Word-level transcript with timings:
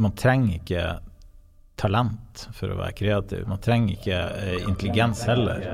man 0.00 0.16
trenger 0.16 0.56
ikke 0.56 0.84
talent 1.80 2.46
for 2.56 2.72
å 2.72 2.78
være 2.80 2.96
kreativ. 2.96 3.44
Man 3.48 3.60
trenger 3.60 3.96
ikke 3.96 4.20
eh, 4.40 4.68
intelligens 4.68 5.24
heller. 5.28 5.64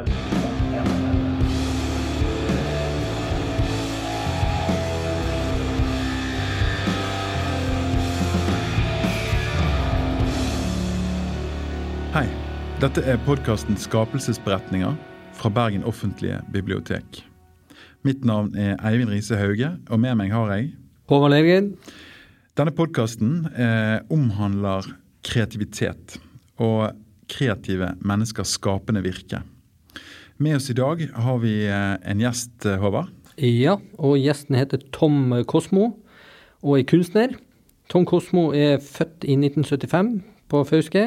Hei. 12.17 12.27
Dette 12.77 13.01
er 13.09 13.17
podkasten 13.25 13.79
Skapelsesberetninger 13.81 14.99
fra 15.37 15.51
Bergen 15.53 15.87
offentlige 15.89 16.43
bibliotek. 16.53 17.23
Mitt 18.05 18.27
navn 18.29 18.53
er 18.59 18.77
Eivind 18.85 19.09
Riise 19.15 19.39
Hauge, 19.41 19.71
og 19.89 20.03
med 20.03 20.19
meg 20.21 20.35
har 20.35 20.53
jeg 20.53 20.75
Håvard 21.09 21.33
Lergen. 21.33 21.71
Denne 22.57 22.73
podkasten 22.73 23.51
eh, 23.53 23.99
omhandler 24.09 24.87
kreativitet 25.27 26.15
og 26.57 26.95
kreative 27.29 27.91
menneskers 28.01 28.55
skapende 28.57 29.03
virke. 29.05 29.43
Med 30.41 30.57
oss 30.57 30.71
i 30.73 30.77
dag 30.79 31.03
har 31.05 31.43
vi 31.43 31.53
eh, 31.69 31.99
en 32.01 32.23
gjest, 32.25 32.55
eh, 32.65 32.79
Håvard. 32.81 33.11
Ja, 33.37 33.75
og 34.01 34.17
gjesten 34.17 34.57
heter 34.57 34.81
Tom 34.97 35.35
Kosmo 35.45 35.91
og 36.65 36.79
er 36.79 36.87
kunstner. 36.89 37.37
Tom 37.93 38.09
Kosmo 38.09 38.47
er 38.57 38.81
født 38.81 39.29
i 39.29 39.37
1975 39.37 40.15
på 40.49 40.65
Fauske 40.65 41.05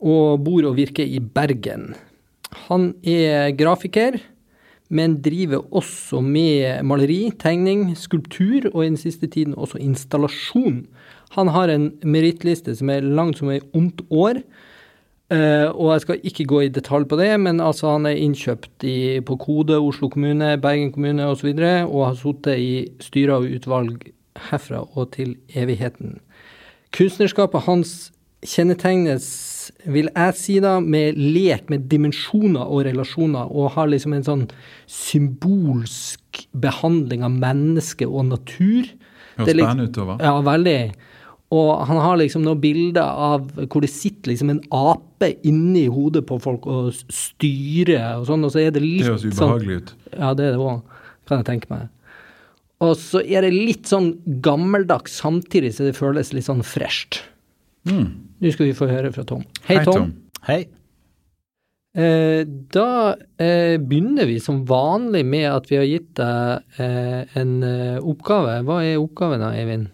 og 0.00 0.46
bor 0.48 0.64
og 0.64 0.78
virker 0.80 1.04
i 1.04 1.20
Bergen. 1.20 1.90
Han 2.70 2.94
er 3.04 3.52
grafiker, 3.52 4.16
men 4.88 5.18
driver 5.22 5.66
også 5.74 6.22
med 6.24 6.82
maleri, 6.88 7.28
tegning, 7.38 7.92
skulptur 7.96 8.70
og 8.72 8.84
i 8.84 8.88
den 8.88 9.00
siste 9.00 9.28
tiden 9.28 9.54
også 9.54 9.80
installasjon. 9.84 10.86
Han 11.36 11.52
har 11.52 11.68
en 11.68 11.90
merittliste 12.04 12.74
som 12.78 12.90
er 12.90 13.04
lang 13.04 13.34
som 13.36 13.52
ei 13.52 13.60
ondt 13.76 14.02
år. 14.08 14.42
Uh, 15.28 15.68
og 15.76 15.90
jeg 15.92 16.00
skal 16.00 16.22
ikke 16.24 16.44
gå 16.48 16.60
i 16.64 16.70
detalj 16.72 17.04
på 17.04 17.18
det, 17.20 17.34
men 17.40 17.60
altså 17.60 17.90
han 17.92 18.08
er 18.08 18.16
innkjøpt 18.16 18.84
i, 18.88 19.20
på 19.20 19.36
Kode, 19.36 19.76
Oslo 19.76 20.08
kommune, 20.08 20.54
Bergen 20.56 20.92
kommune 20.92 21.26
osv. 21.28 21.50
Og, 21.52 21.58
så 21.60 21.82
og 21.84 22.06
har 22.06 22.16
sittet 22.16 22.62
i 22.62 22.70
styrer 23.04 23.34
og 23.36 23.50
utvalg 23.58 24.08
herfra 24.48 24.86
og 24.94 25.10
til 25.12 25.36
evigheten. 25.52 26.16
Kunstnerskapet 26.96 27.66
hans 27.66 28.12
kjennetegnes, 28.46 29.26
vil 29.88 30.08
jeg 30.10 30.36
si 30.38 30.56
da, 30.62 30.78
med 30.80 31.18
lek 31.18 31.68
med 31.72 31.88
dimensjoner 31.90 32.64
og 32.64 32.86
relasjoner, 32.88 33.50
og 33.50 33.74
har 33.76 33.90
liksom 33.90 34.16
en 34.16 34.26
sånn 34.26 34.46
symbolsk 34.90 36.44
behandling 36.52 37.24
av 37.26 37.36
menneske 37.36 38.08
og 38.08 38.30
natur. 38.32 38.88
Høres 39.38 39.54
spennende 39.54 39.88
ut, 39.88 40.00
Håvard. 40.02 40.24
Ja, 40.24 40.34
veldig. 40.46 40.80
Og 41.58 41.70
han 41.88 42.00
har 42.04 42.18
liksom 42.20 42.42
noen 42.44 42.60
bilder 42.60 43.06
av 43.08 43.46
hvor 43.64 43.80
det 43.80 43.88
sitter 43.88 44.34
liksom 44.34 44.50
en 44.52 44.64
ape 44.74 45.30
inni 45.48 45.86
hodet 45.88 46.26
på 46.28 46.36
folk 46.44 46.66
og 46.68 46.90
styrer 47.08 48.18
og 48.18 48.26
sånn, 48.28 48.44
og 48.44 48.52
så 48.52 48.66
er 48.66 48.74
det 48.74 48.84
litt 48.84 49.06
sånn 49.06 49.16
Det 49.16 49.30
høres 49.30 49.38
ubehagelig 49.38 49.78
ut. 49.78 49.94
Sånn, 49.94 50.18
ja, 50.18 50.34
det 50.36 50.44
er 50.48 50.52
det 50.52 50.66
òg, 50.66 50.98
kan 51.30 51.40
jeg 51.40 51.48
tenke 51.48 51.72
meg. 51.72 51.88
Og 52.84 52.92
så 53.00 53.22
er 53.24 53.42
det 53.42 53.54
litt 53.54 53.88
sånn 53.90 54.12
gammeldags 54.44 55.16
samtidig 55.18 55.72
så 55.74 55.88
det 55.88 55.96
føles 55.98 56.34
litt 56.36 56.46
sånn 56.46 56.62
fresht. 56.66 57.22
Mm. 57.88 58.08
Nå 58.38 58.54
skal 58.54 58.68
vi 58.68 58.76
få 58.76 58.88
høre 58.90 59.12
fra 59.14 59.24
Tom. 59.26 59.44
Hei, 59.66 59.80
Hei, 59.80 59.84
Tom. 59.88 60.12
Hei. 60.46 60.62
Eh, 61.98 62.46
da 62.46 63.16
eh, 63.42 63.80
begynner 63.80 64.26
vi 64.26 64.40
som 64.40 64.60
vanlig 64.68 65.24
med 65.26 65.48
at 65.50 65.70
vi 65.70 65.78
har 65.80 65.86
gitt 65.88 66.12
deg 66.20 66.82
eh, 66.84 67.38
en 67.40 67.54
oppgave. 67.98 68.60
Hva 68.68 68.82
er 68.86 69.00
oppgaven 69.00 69.42
da, 69.42 69.54
Eivind? 69.56 69.88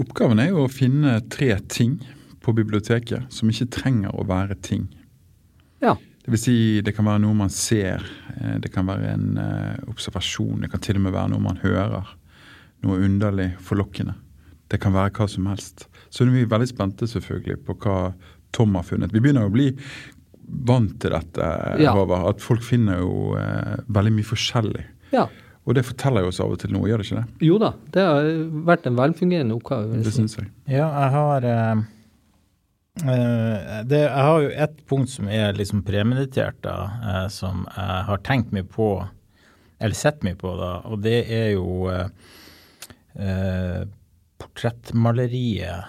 Oppgaven 0.00 0.40
er 0.40 0.52
jo 0.54 0.64
å 0.64 0.72
finne 0.72 1.18
tre 1.30 1.50
ting 1.68 1.98
på 2.42 2.54
biblioteket 2.56 3.34
som 3.34 3.50
ikke 3.50 3.68
trenger 3.76 4.14
å 4.14 4.24
være 4.28 4.56
ting. 4.64 4.86
Ja. 5.84 5.98
Det 6.24 6.32
vil 6.32 6.40
si, 6.40 6.56
det 6.84 6.94
kan 6.96 7.06
være 7.08 7.22
noe 7.26 7.36
man 7.36 7.52
ser, 7.52 8.02
det 8.60 8.68
kan 8.72 8.88
være 8.88 9.12
en 9.14 9.38
observasjon, 9.88 10.60
det 10.60 10.68
kan 10.72 10.82
til 10.84 10.98
og 10.98 11.06
med 11.06 11.14
være 11.14 11.32
noe 11.32 11.44
man 11.44 11.60
hører. 11.62 12.10
Noe 12.84 12.98
underlig, 13.06 13.52
forlokkende. 13.64 14.16
Det 14.68 14.80
kan 14.82 14.92
være 14.96 15.14
hva 15.16 15.28
som 15.30 15.48
helst. 15.48 15.86
Så 16.18 16.26
er 16.26 16.32
vi 16.34 16.44
veldig 16.50 16.66
spente 16.72 17.06
selvfølgelig 17.06 17.60
på 17.68 17.76
hva 17.84 17.98
Tom 18.56 18.74
har 18.74 18.82
funnet. 18.88 19.12
Vi 19.14 19.20
begynner 19.22 19.46
å 19.46 19.52
bli 19.54 19.68
vant 20.66 20.96
til 20.98 21.12
dette, 21.14 21.48
Ja. 21.78 21.92
Håvard. 21.94 22.24
At 22.32 22.40
folk 22.42 22.64
finner 22.66 22.98
jo 23.04 23.36
eh, 23.38 23.76
veldig 23.86 24.14
mye 24.18 24.26
forskjellig. 24.34 24.86
ja. 25.14 25.28
Og 25.68 25.74
det 25.76 25.82
forteller 25.84 26.22
jo 26.24 26.30
oss 26.30 26.38
av 26.40 26.54
og 26.54 26.60
til 26.62 26.70
noe, 26.72 26.86
gjør 26.88 27.02
det 27.02 27.04
ikke 27.04 27.18
det? 27.18 27.44
Jo 27.44 27.58
da, 27.60 27.68
det 27.92 28.00
har 28.06 28.28
vært 28.70 28.86
en 28.88 28.94
velfungerende 28.96 29.52
oppgave. 29.58 29.98
Det 30.00 30.06
si. 30.08 30.14
syns 30.22 30.36
jeg. 30.38 30.46
Ja, 30.72 30.86
jeg 30.88 31.10
har 31.12 31.44
eh, 31.44 31.82
eh, 33.04 33.74
det, 33.90 34.00
Jeg 34.06 34.24
har 34.30 34.40
jo 34.46 34.48
ett 34.64 34.78
punkt 34.88 35.12
som 35.12 35.28
er 35.28 35.52
liksom 35.58 35.82
premeditert, 35.84 36.56
da, 36.64 36.78
eh, 37.04 37.26
som 37.28 37.66
jeg 37.68 38.06
har 38.08 38.22
tenkt 38.24 38.54
mye 38.56 38.64
på, 38.64 38.88
eller 39.78 39.94
sett 40.00 40.24
mye 40.24 40.38
på, 40.40 40.54
da, 40.56 40.70
og 40.88 41.02
det 41.04 41.18
er 41.36 41.50
jo 41.58 41.90
eh, 41.92 42.08
eh, 43.20 43.84
portrettmaleriet 44.40 45.84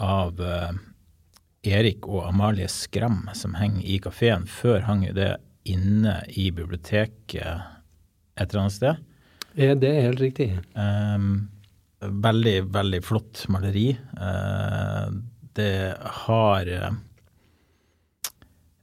av 0.00 0.40
eh, 0.40 0.72
Erik 1.64 2.06
og 2.08 2.26
Amalie 2.28 2.68
Skram 2.68 3.24
som 3.36 3.56
henger 3.58 3.84
i 3.86 3.98
kafeen. 4.02 4.46
Før 4.50 4.84
hang 4.88 5.04
jo 5.06 5.14
det 5.16 5.32
inne 5.64 6.18
i 6.28 6.50
biblioteket 6.52 7.64
et 8.34 8.48
eller 8.50 8.64
annet 8.64 8.76
sted. 8.76 9.02
Ja, 9.54 9.74
det 9.78 9.90
er 9.90 10.08
helt 10.08 10.22
riktig. 10.22 10.50
Um, 10.74 11.46
veldig, 12.02 12.56
veldig 12.74 13.00
flott 13.06 13.44
maleri. 13.52 13.92
Uh, 14.18 15.14
det 15.54 15.94
har 16.26 16.66
eh, 16.66 16.96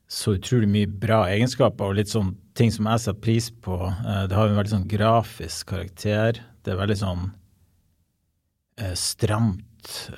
så 0.08 0.38
utrolig 0.38 0.70
mye 0.72 0.88
bra 0.88 1.26
egenskaper 1.28 1.92
og 1.92 1.98
litt 1.98 2.14
sånn 2.14 2.32
ting 2.56 2.72
som 2.72 2.88
jeg 2.88 3.04
setter 3.04 3.26
pris 3.26 3.50
på. 3.52 3.76
Uh, 3.76 4.24
det 4.32 4.38
har 4.38 4.48
en 4.48 4.56
veldig 4.62 4.74
sånn 4.78 4.88
grafisk 4.94 5.74
karakter. 5.74 6.40
Det 6.64 6.72
er 6.72 6.80
veldig 6.80 6.98
sånn 7.02 7.28
uh, 8.80 8.96
stramt 8.96 9.68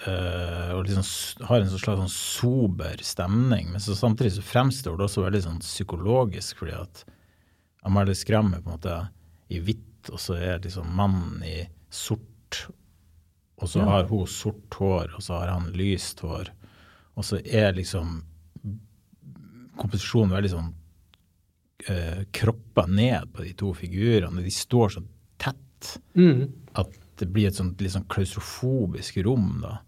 eh, 0.08 0.72
og 0.76 0.86
liksom 0.88 1.48
har 1.48 1.62
en 1.62 1.70
sånn 1.72 1.82
slags 1.82 2.02
sånn 2.04 2.14
sober 2.14 3.02
stemning. 3.06 3.72
Men 3.72 3.82
så 3.84 3.96
samtidig 3.98 4.34
så 4.38 4.44
fremstår 4.46 4.98
det 5.00 5.06
også 5.08 5.24
veldig 5.26 5.44
sånn 5.46 5.60
psykologisk, 5.64 6.58
fordi 6.64 6.76
at 6.82 7.04
Amalie 7.88 8.16
Skram 8.16 8.54
er 8.56 8.62
på 8.64 8.72
en 8.72 8.78
måte 8.78 8.98
i 9.54 9.60
hvitt, 9.64 10.10
og 10.12 10.20
så 10.20 10.36
er 10.40 10.60
liksom 10.64 10.88
mannen 10.96 11.44
i 11.48 11.68
sort. 11.94 12.68
Og 13.62 13.68
så 13.70 13.80
Ja. 13.80 13.86
har 13.86 14.04
hun 14.10 14.28
sort 14.28 14.70
hår, 14.80 15.14
og 15.16 15.22
så 15.22 15.40
har 15.40 15.48
han 15.48 15.72
lyst 15.74 16.20
hår. 16.22 16.50
Og 17.16 17.24
så 17.24 17.40
er 17.46 17.74
liksom 17.74 18.24
komposisjonen 19.78 20.34
veldig 20.36 20.52
sånn 20.54 20.72
uh, 21.90 22.24
kroppa 22.32 22.86
ned 22.88 23.32
på 23.34 23.44
de 23.44 23.54
to 23.60 23.74
figurene. 23.74 24.44
De 24.44 24.52
står 24.54 24.90
så 24.98 25.04
tett 25.42 25.60
Mm. 26.16 26.48
at 26.80 26.88
det 27.24 27.34
blir 27.34 27.50
et 27.50 27.58
sånt 27.58 27.82
litt 27.82 27.96
sånn 27.96 28.08
klaustrofobisk 28.12 29.18
rom, 29.26 29.58
da. 29.64 29.80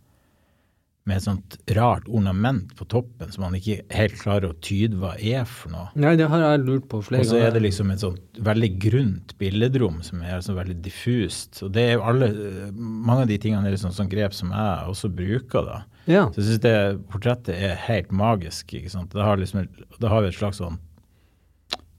Med 1.06 1.20
et 1.20 1.26
sånt 1.28 1.56
rart 1.78 2.08
ornament 2.10 2.72
på 2.80 2.88
toppen 2.90 3.30
som 3.30 3.44
man 3.46 3.54
ikke 3.54 3.84
helt 3.94 4.16
klarer 4.18 4.50
å 4.50 4.56
tyde 4.66 4.98
hva 4.98 5.12
er 5.22 5.44
for 5.46 5.70
noe. 5.70 5.92
Nei, 6.02 6.16
det 6.18 6.26
har 6.32 6.42
jeg 6.42 6.64
lurt 6.64 6.88
på 6.90 6.98
flere 7.06 7.22
ganger. 7.22 7.30
Og 7.30 7.30
så 7.30 7.44
er 7.46 7.54
det 7.54 7.62
liksom 7.62 7.92
et 7.94 8.02
sånt 8.02 8.40
veldig 8.48 8.70
grunt 8.82 9.36
billedrom 9.38 10.00
som 10.08 10.24
er 10.26 10.40
altså 10.40 10.56
veldig 10.58 10.80
diffust. 10.82 11.62
Og 11.62 11.76
det 11.78 11.84
er 11.84 11.94
jo 12.00 12.08
alle 12.10 12.32
Mange 12.74 13.28
av 13.28 13.30
de 13.30 13.38
tingene 13.44 13.70
er 13.70 13.76
liksom 13.76 13.94
sånn 13.94 14.10
grep 14.10 14.34
som 14.34 14.50
jeg 14.56 14.90
også 14.96 15.12
bruker, 15.14 15.70
da. 15.70 15.78
Ja. 16.10 16.26
Så 16.34 16.42
jeg 16.42 16.48
syns 16.50 16.64
det 16.66 16.76
portrettet 17.14 17.54
er 17.54 17.78
helt 17.86 18.10
magisk. 18.10 18.74
ikke 18.74 18.90
sant? 18.94 19.14
Da 19.14 19.30
har, 19.30 19.38
liksom, 19.38 19.70
det 20.02 20.10
har 20.10 20.26
vi 20.26 20.34
et 20.34 20.40
slags 20.40 20.58
sånn 20.64 20.82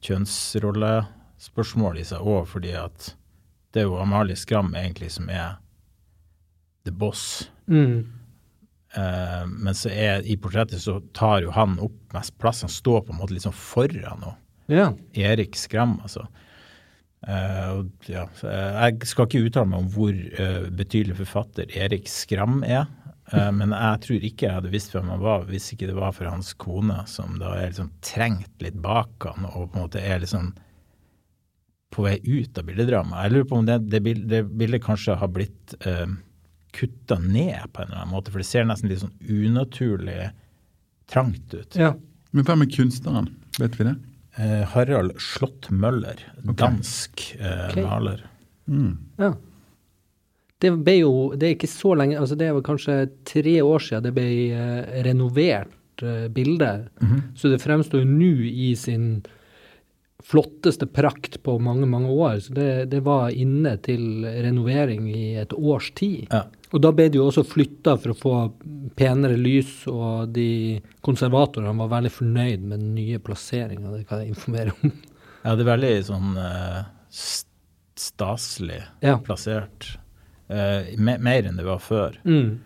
kjønnsrollespørsmål 0.07 2.03
i 2.03 2.07
seg 2.07 2.27
òg, 2.27 2.45
fordi 2.51 2.75
at 2.79 3.13
det 3.77 3.83
er 3.83 3.91
jo 3.91 3.99
Amalie 4.01 4.39
Skram 4.41 4.73
egentlig 4.73 5.11
som 5.13 5.29
er 5.29 5.59
the 6.89 6.95
boss. 6.95 7.51
Mm. 7.69 8.07
Uh, 8.97 9.45
men 9.51 9.77
så 9.77 9.91
er 9.93 10.25
i 10.25 10.39
portrettet 10.41 10.81
så 10.81 11.03
tar 11.17 11.43
jo 11.45 11.53
han 11.53 11.77
opp 11.85 12.17
mest 12.17 12.33
plass. 12.41 12.65
Han 12.65 12.73
står 12.73 13.05
på 13.05 13.13
en 13.13 13.21
måte 13.21 13.37
litt 13.37 13.45
sånn 13.45 13.57
foran 13.57 14.23
nå. 14.25 14.33
Ja. 14.73 14.91
Erik 15.13 15.59
Skram, 15.61 15.99
altså. 16.03 16.25
Uh, 17.27 17.85
ja, 18.07 18.25
jeg 18.41 19.09
skal 19.09 19.27
ikke 19.27 19.45
uttale 19.49 19.69
meg 19.69 19.83
om 19.83 19.91
hvor 19.93 20.15
uh, 20.15 20.69
betydelig 20.79 21.19
forfatter 21.21 21.71
Erik 21.77 22.09
Skram 22.09 22.63
er. 22.65 22.87
Uh, 23.33 23.51
men 23.53 23.75
jeg 23.75 24.03
tror 24.07 24.29
ikke 24.31 24.47
jeg 24.47 24.57
hadde 24.61 24.73
visst 24.73 24.95
hvem 24.95 25.11
han 25.13 25.21
var 25.21 25.45
hvis 25.51 25.69
ikke 25.75 25.91
det 25.91 25.99
var 25.99 26.17
for 26.17 26.31
hans 26.31 26.55
kone, 26.57 27.03
som 27.11 27.37
da 27.43 27.59
er 27.59 27.75
liksom 27.75 27.93
trengt 28.07 28.65
litt 28.65 28.79
bak 28.81 29.29
han 29.29 29.51
og 29.51 29.73
på 29.73 29.77
en 29.77 29.85
måte 29.85 30.01
er 30.01 30.23
liksom 30.25 30.55
på 31.97 32.05
vei 32.05 32.17
ut 32.23 32.59
av 32.61 32.67
bildedramaet. 32.69 33.25
Jeg 33.25 33.35
lurer 33.35 33.49
på 33.49 33.61
om 33.61 33.69
det, 33.69 33.79
det, 33.89 34.03
bildet, 34.05 34.29
det 34.29 34.43
bildet 34.61 34.85
kanskje 34.85 35.17
har 35.17 35.31
blitt 35.33 35.77
uh, 35.87 36.05
kutta 36.77 37.17
ned 37.23 37.73
på 37.73 37.83
en 37.83 37.89
eller 37.89 38.03
annen 38.03 38.13
måte, 38.13 38.33
for 38.35 38.43
det 38.43 38.49
ser 38.49 38.69
nesten 38.69 38.93
litt 38.93 39.01
sånn 39.01 39.17
unaturlig 39.25 40.29
trangt 41.11 41.55
ut. 41.55 41.79
ja. 41.79 41.95
Men 42.37 42.45
hvem 42.45 42.65
er 42.67 42.69
kunstneren? 42.75 43.29
Vet 43.57 43.79
vi 43.79 43.87
det? 43.87 43.95
Eh, 44.37 44.63
Harald 44.75 45.15
Slott 45.23 45.71
Møller, 45.73 46.19
dansk 46.45 47.23
eh, 47.39 47.63
okay. 47.71 47.87
maler. 47.87 48.27
Mm. 48.69 48.99
Ja. 49.17 49.31
det 50.61 50.73
ble 50.83 50.95
jo 50.99 51.11
Det 51.39 51.47
er 51.47 51.53
ikke 51.55 51.69
så 51.71 51.93
lenge 51.95 52.17
altså 52.19 52.35
Det 52.35 52.49
var 52.57 52.65
kanskje 52.67 52.95
tre 53.29 53.53
år 53.63 53.85
siden 53.85 54.09
det 54.09 54.13
ble 54.17 54.25
eh, 54.51 54.97
renovert 55.07 56.03
eh, 56.03 56.27
bilde. 56.35 56.73
Så 57.39 57.53
det 57.53 57.63
fremstår 57.63 58.03
jo 58.03 58.11
nå 58.11 58.33
i 58.51 58.75
sin 58.77 59.23
flotteste 60.25 60.87
prakt 60.87 61.43
på 61.43 61.59
mange, 61.63 61.87
mange 61.87 62.09
år. 62.11 62.39
Så 62.41 62.55
det, 62.57 62.69
det 62.91 63.01
var 63.07 63.31
inne 63.31 63.77
til 63.85 64.25
renovering 64.25 65.09
i 65.13 65.35
et 65.43 65.53
års 65.57 65.91
tid. 65.99 66.27
Ja. 66.33 66.45
Og 66.75 66.83
da 66.83 66.91
ble 66.93 67.07
det 67.13 67.21
jo 67.21 67.29
også 67.29 67.45
flytta 67.47 67.95
for 68.03 68.13
å 68.13 68.19
få 68.19 68.35
penere 68.99 69.37
lys, 69.39 69.85
og 69.91 70.33
de 70.35 70.81
konservatorene 71.07 71.77
var 71.79 71.93
veldig 71.95 72.11
fornøyd 72.17 72.65
med 72.67 72.81
den 72.83 72.95
nye 72.97 73.21
plasseringa, 73.23 73.93
det 73.95 74.07
kan 74.09 74.25
jeg 74.25 74.35
informere 74.35 74.75
om. 74.83 74.95
Ja, 75.47 75.55
det 75.55 75.63
er 75.63 75.69
veldig 75.71 75.93
sånn 76.09 76.33
uh, 76.41 76.81
staselig 77.97 78.81
Ja. 79.05 79.19
plassert. 79.23 79.93
Uh, 80.51 80.91
me 80.99 81.17
mer 81.23 81.47
enn 81.47 81.59
det 81.59 81.67
var 81.67 81.79
før. 81.83 82.19
Mm. 82.27 82.57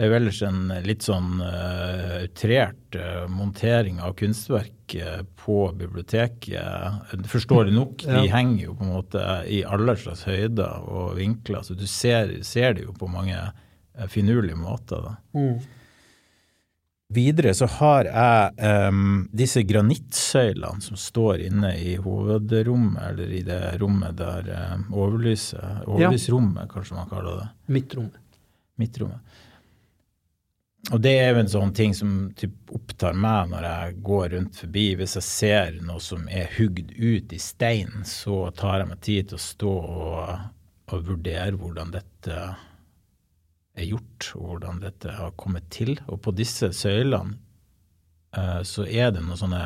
Det 0.00 0.06
er 0.06 0.14
jo 0.14 0.16
ellers 0.16 0.38
en 0.48 0.60
litt 0.86 1.04
sånn 1.04 1.42
uh, 1.44 2.22
outrert 2.22 2.96
eh, 2.96 3.26
montering 3.28 3.98
av 4.00 4.14
kunstverk 4.16 4.94
uh, 4.96 5.18
på 5.36 5.56
biblioteket. 5.76 7.18
Forståelig 7.28 7.74
nok, 7.76 8.06
de 8.06 8.22
Ja. 8.22 8.30
henger 8.38 8.62
jo 8.64 8.76
på 8.78 8.86
en 8.86 8.94
måte 8.94 9.24
i 9.44 9.58
alle 9.60 9.92
slags 10.00 10.22
høyder 10.24 10.86
og 10.88 11.18
vinkler, 11.18 11.60
så 11.68 11.76
du 11.76 11.84
ser, 11.84 12.32
ser 12.48 12.78
det 12.78 12.86
jo 12.86 12.94
på 12.96 13.10
mange 13.12 13.36
finurlige 14.08 14.56
måter. 14.56 15.18
Mm. 15.36 15.60
Videre 17.12 17.52
så 17.58 17.68
har 17.68 18.08
jeg 18.08 18.88
um, 18.88 19.28
disse 19.36 19.66
granittsøylene 19.68 20.80
som 20.80 20.96
står 20.96 21.44
inne 21.50 21.74
i 21.76 21.98
hovedrommet, 22.00 23.02
eller 23.10 23.36
i 23.36 23.44
det 23.44 23.60
rommet 23.84 24.16
der 24.16 24.48
um, 24.78 24.88
overlyset 25.04 25.84
Overlysrommet, 25.90 26.72
kanskje 26.72 26.96
man 27.02 27.12
kaller 27.12 27.42
det. 27.42 27.48
Midtrommet. 27.76 28.20
Midtrommet. 28.80 29.29
Og 30.88 31.02
det 31.04 31.12
er 31.20 31.34
jo 31.34 31.42
en 31.42 31.50
sånn 31.52 31.74
ting 31.76 31.92
som 31.94 32.30
typ 32.38 32.72
opptar 32.72 33.12
meg 33.12 33.50
når 33.50 33.66
jeg 33.66 33.98
går 34.06 34.30
rundt 34.32 34.62
forbi. 34.62 34.86
Hvis 34.96 35.18
jeg 35.18 35.26
ser 35.26 35.76
noe 35.84 36.00
som 36.02 36.24
er 36.32 36.48
hugd 36.56 36.94
ut 36.96 37.34
i 37.36 37.40
stein, 37.42 38.00
så 38.08 38.46
tar 38.56 38.80
jeg 38.80 38.88
meg 38.88 39.04
tid 39.04 39.28
til 39.28 39.36
å 39.36 39.44
stå 39.44 39.74
og, 39.76 40.32
og 40.90 41.04
vurdere 41.10 41.60
hvordan 41.60 41.92
dette 41.94 42.40
er 43.76 43.86
gjort, 43.86 44.32
og 44.38 44.46
hvordan 44.54 44.80
dette 44.82 45.14
har 45.14 45.36
kommet 45.40 45.68
til. 45.72 45.94
Og 46.08 46.22
på 46.24 46.34
disse 46.36 46.72
søylene 46.76 47.36
uh, 48.36 48.60
så 48.66 48.88
er 48.88 49.12
det 49.12 49.22
noen 49.24 49.40
sånne 49.40 49.64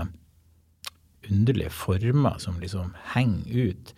underlige 1.31 1.73
former 1.73 2.43
som 2.43 2.59
liksom 2.61 2.93
henger 3.15 3.71
ut. 3.71 3.95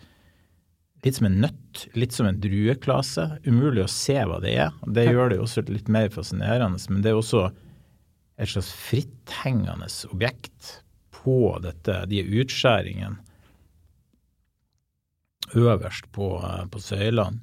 Litt 1.07 1.19
som 1.19 1.29
en 1.29 1.37
nøtt, 1.45 1.85
litt 1.95 2.15
som 2.15 2.27
en 2.27 2.39
drueklase. 2.43 3.29
Umulig 3.47 3.85
å 3.85 3.91
se 3.91 4.17
hva 4.27 4.41
det 4.43 4.57
er. 4.59 4.73
Det 4.83 5.05
gjør 5.07 5.31
det 5.31 5.37
jo 5.39 5.45
også 5.45 5.63
litt 5.69 5.87
mer 5.93 6.11
fascinerende, 6.11 6.81
men 6.91 7.05
det 7.05 7.13
er 7.13 7.19
også 7.21 7.45
et 8.37 8.51
slags 8.51 8.73
fritthengende 8.75 9.87
objekt 10.11 10.81
på 11.15 11.55
dette, 11.63 12.03
de 12.11 12.21
utskjæringene 12.41 13.23
øverst 15.55 16.11
på, 16.11 16.27
på 16.71 16.79
søylene. 16.83 17.39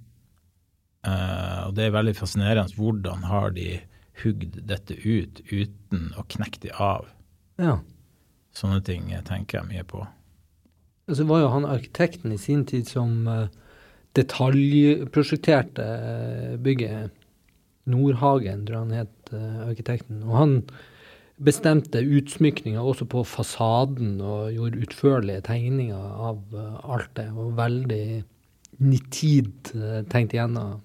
Uh, 1.05 1.69
og 1.69 1.75
det 1.77 1.85
er 1.85 1.97
veldig 1.99 2.15
fascinerende 2.17 2.77
hvordan 2.79 3.27
har 3.29 3.51
de 3.57 3.75
hugd 4.23 4.57
dette 4.65 4.97
ut 5.05 5.43
uten 5.51 6.13
å 6.17 6.25
knekke 6.33 6.63
det 6.63 6.73
av. 6.81 7.11
Ja. 7.61 7.79
Sånne 8.57 8.81
ting 8.87 9.11
tenker 9.27 9.61
jeg 9.61 9.69
mye 9.69 9.85
på. 9.89 10.05
Altså, 11.05 11.27
var 11.29 11.43
jo 11.43 11.53
han 11.53 11.69
arkitekten 11.69 12.33
i 12.33 12.41
sin 12.41 12.65
tid 12.69 12.89
som 12.89 13.29
eh, 13.29 13.53
detaljprosjekterte 14.17 15.85
eh, 15.85 16.57
bygget. 16.65 17.21
Nordhagen, 17.85 18.63
tror 18.65 18.87
han 18.87 18.95
het, 18.97 19.33
eh, 19.37 19.59
arkitekten. 19.67 20.23
Og 20.25 20.39
han 20.39 20.55
bestemte 21.45 22.01
utsmykninga 22.01 22.81
også 22.81 23.05
på 23.13 23.21
fasaden 23.29 24.15
og 24.25 24.55
gjorde 24.55 24.87
utførlige 24.87 25.43
tegninger 25.45 26.07
av 26.31 26.57
alt 26.57 27.11
det. 27.19 27.27
Og 27.35 27.59
veldig 27.59 28.07
nitid 28.81 29.75
tenkt 30.09 30.33
igjennom. 30.33 30.81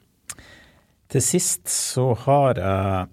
Til 1.10 1.24
sist 1.24 1.72
så 1.72 2.10
har 2.26 2.60
jeg 2.60 3.08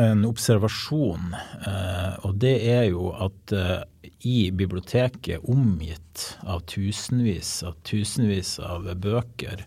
en 0.00 0.24
observasjon, 0.24 1.34
eh, 1.66 2.14
og 2.24 2.38
det 2.40 2.54
er 2.72 2.86
jo 2.88 3.10
at 3.12 3.52
eh, 3.52 3.82
i 4.24 4.36
biblioteket, 4.54 5.44
omgitt 5.50 6.38
av 6.48 6.62
tusenvis 6.70 7.58
av 7.66 7.76
tusenvis 7.84 8.54
av 8.64 8.88
bøker, 9.02 9.66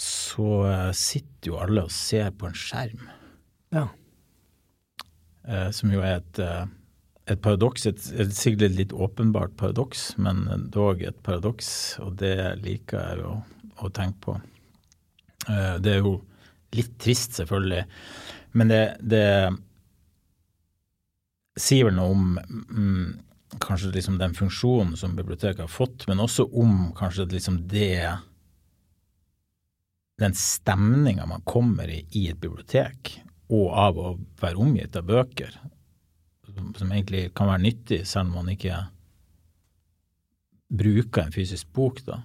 så 0.00 0.50
eh, 0.66 0.90
sitter 0.96 1.52
jo 1.52 1.60
alle 1.62 1.86
og 1.86 1.94
ser 1.94 2.32
på 2.34 2.50
en 2.50 2.58
skjerm, 2.58 3.08
Ja. 3.70 3.86
som 5.72 5.92
jo 5.94 6.02
er 6.02 6.18
et, 6.18 6.38
et 7.30 7.40
paradoks, 7.42 7.86
et, 7.86 8.02
et 8.18 8.32
sikkert 8.34 8.74
litt 8.76 8.92
åpenbart 8.92 9.54
paradoks, 9.58 10.16
men 10.18 10.42
dog 10.74 11.00
et 11.06 11.16
paradoks, 11.26 11.70
og 12.02 12.18
det 12.20 12.34
liker 12.60 12.98
jeg 12.98 13.24
å, 13.26 13.36
å 13.78 13.90
tenke 13.94 14.18
på. 14.26 14.34
Det 15.46 15.94
er 15.94 16.02
jo 16.02 16.18
litt 16.76 16.92
trist, 17.02 17.38
selvfølgelig, 17.38 17.86
men 18.52 18.70
det, 18.70 18.84
det 19.00 19.26
sier 21.60 21.88
vel 21.88 21.96
noe 21.98 22.14
om 22.14 22.38
mm, 22.40 23.06
kanskje 23.62 23.92
liksom 23.94 24.18
den 24.18 24.34
funksjonen 24.34 24.96
som 24.96 25.16
biblioteket 25.16 25.64
har 25.64 25.72
fått, 25.72 26.06
men 26.08 26.22
også 26.22 26.48
om 26.52 26.90
kanskje 26.98 27.30
liksom 27.30 27.62
det 27.68 28.18
Den 30.20 30.34
stemninga 30.36 31.24
man 31.26 31.40
kommer 31.48 31.88
i 31.88 32.02
i 32.12 32.26
et 32.28 32.40
bibliotek, 32.40 33.22
og 33.48 33.70
av 33.72 33.98
å 33.98 34.08
være 34.40 34.60
omgitt 34.60 34.96
av 34.96 35.06
bøker, 35.08 35.54
som, 36.44 36.74
som 36.76 36.92
egentlig 36.92 37.30
kan 37.32 37.48
være 37.48 37.62
nyttig 37.62 38.02
selv 38.06 38.28
om 38.28 38.42
man 38.42 38.50
ikke 38.52 38.82
bruker 40.70 41.24
en 41.24 41.32
fysisk 41.32 41.72
bok, 41.72 42.02
da. 42.04 42.20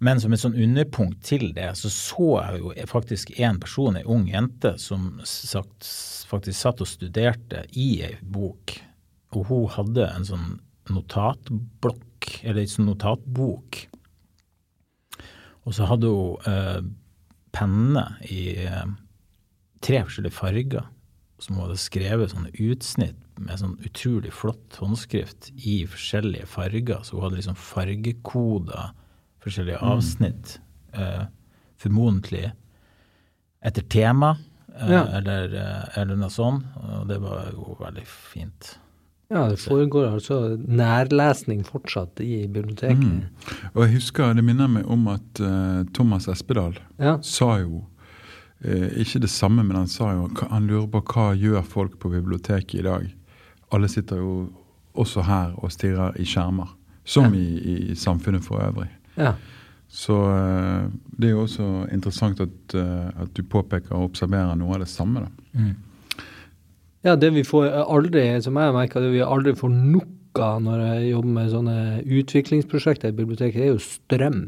Men 0.00 0.20
som 0.20 0.32
et 0.32 0.40
sånn 0.40 0.56
underpunkt 0.56 1.20
til 1.28 1.50
det, 1.56 1.68
så 1.76 1.90
så 1.92 2.28
jeg 2.38 2.62
jo 2.62 2.70
faktisk 2.88 3.34
en 3.36 3.58
person, 3.60 3.98
ei 4.00 4.06
ung 4.08 4.24
jente, 4.30 4.72
som 4.80 5.18
sagt, 5.28 5.84
faktisk 6.30 6.56
satt 6.56 6.80
og 6.80 6.88
studerte 6.88 7.66
i 7.76 7.90
ei 8.06 8.14
bok. 8.22 8.78
Og 9.36 9.50
hun 9.50 9.66
hadde 9.74 10.06
en 10.08 10.24
sånn 10.26 10.46
notatblokk, 10.90 12.30
eller 12.40 12.62
ei 12.62 12.70
sånn 12.70 12.88
notatbok. 12.88 13.82
Og 15.68 15.76
så 15.76 15.90
hadde 15.90 16.08
hun 16.08 16.48
eh, 16.48 16.80
penne 17.52 18.06
i 18.32 18.44
eh, 18.64 18.94
tre 19.84 20.00
forskjellige 20.06 20.38
farger, 20.38 20.88
som 21.40 21.58
hun 21.58 21.66
hadde 21.66 21.80
skrevet 21.80 22.32
sånne 22.32 22.54
utsnitt 22.56 23.20
med 23.40 23.60
sånn 23.60 23.76
utrolig 23.84 24.32
flott 24.36 24.80
håndskrift 24.80 25.52
i 25.60 25.82
forskjellige 25.88 26.48
farger. 26.48 27.04
Så 27.04 27.18
hun 27.18 27.26
hadde 27.26 27.42
liksom 27.42 27.60
fargekoda 27.60 28.90
forskjellige 29.44 29.78
avsnitt, 29.82 30.58
eh, 30.92 31.24
formodentlig 31.80 32.50
etter 33.62 33.82
tema, 33.82 34.36
eh, 34.78 34.90
Ja. 34.90 35.04
eller, 35.18 35.54
eh, 35.54 35.98
eller 36.00 36.16
noe 36.16 36.28
sånt. 36.30 36.64
Og 36.76 37.08
det 37.08 37.20
var 37.20 37.50
jo 37.52 37.76
veldig 37.80 38.06
fint. 38.06 38.78
ja, 39.30 39.48
det 39.48 39.58
foregår 39.60 40.12
altså 40.12 40.56
nærlesning 40.58 41.62
fortsatt 41.64 42.18
i 42.20 42.46
biblioteket. 42.48 42.98
Mm. 42.98 43.26
Og 43.74 43.84
jeg 43.86 43.92
husker, 43.94 44.34
det 44.34 44.42
minner 44.44 44.66
meg 44.68 44.86
om 44.90 45.06
at 45.08 45.40
uh, 45.40 45.84
Thomas 45.94 46.26
Espedal 46.26 46.74
Ja. 46.98 47.18
sa 47.22 47.58
jo 47.60 47.84
uh, 48.64 48.88
ikke 48.98 49.20
det 49.20 49.30
samme, 49.30 49.62
men 49.64 49.76
han 49.76 49.86
sa 49.86 50.12
jo 50.14 50.28
han 50.50 50.66
lurer 50.66 50.88
på 50.90 51.00
hva 51.14 51.28
gjør 51.38 51.62
folk 51.64 51.98
på 52.00 52.10
biblioteket 52.10 52.80
i 52.80 52.82
dag. 52.82 53.14
Alle 53.72 53.86
sitter 53.88 54.16
jo 54.16 54.52
også 54.96 55.22
her 55.22 55.54
og 55.62 55.70
stirrer 55.70 56.18
i 56.18 56.24
skjermer, 56.24 56.68
som 57.04 57.32
i, 57.32 57.90
i 57.92 57.94
samfunnet 57.94 58.42
for 58.42 58.58
øvrig. 58.58 58.88
Ja. 59.20 59.34
Så 59.90 60.16
eh, 60.30 60.86
det 61.18 61.28
er 61.28 61.34
jo 61.34 61.44
også 61.44 61.68
interessant 61.90 62.40
at, 62.44 62.74
eh, 62.78 63.08
at 63.24 63.32
du 63.34 63.42
påpeker 63.42 63.96
og 63.96 64.12
observerer 64.12 64.54
noe 64.58 64.76
av 64.76 64.84
det 64.84 64.90
samme. 64.92 65.26
da. 65.26 65.70
Ja, 67.06 67.16
det 67.16 67.32
vi 67.34 67.42
får 67.46 67.70
aldri, 67.82 68.24
som 68.44 68.58
jeg 68.60 68.76
merker, 68.76 69.02
det 69.02 69.14
vi 69.16 69.24
aldri 69.24 69.56
får 69.56 69.72
nok 69.74 70.40
av 70.40 70.60
når 70.62 70.82
jeg 70.84 71.06
jobber 71.10 71.32
med 71.34 71.50
sånne 71.50 71.78
utviklingsprosjekter 72.06 73.10
i 73.10 73.16
biblioteket, 73.18 73.58
det 73.58 73.66
er 73.66 73.72
jo 73.72 73.82
strøm. 73.82 74.42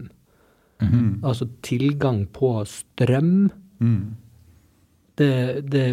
Altså 1.22 1.46
tilgang 1.62 2.24
på 2.34 2.52
strøm. 2.66 3.50
Mm. 3.82 4.14
Det, 5.18 5.32
det, 5.70 5.84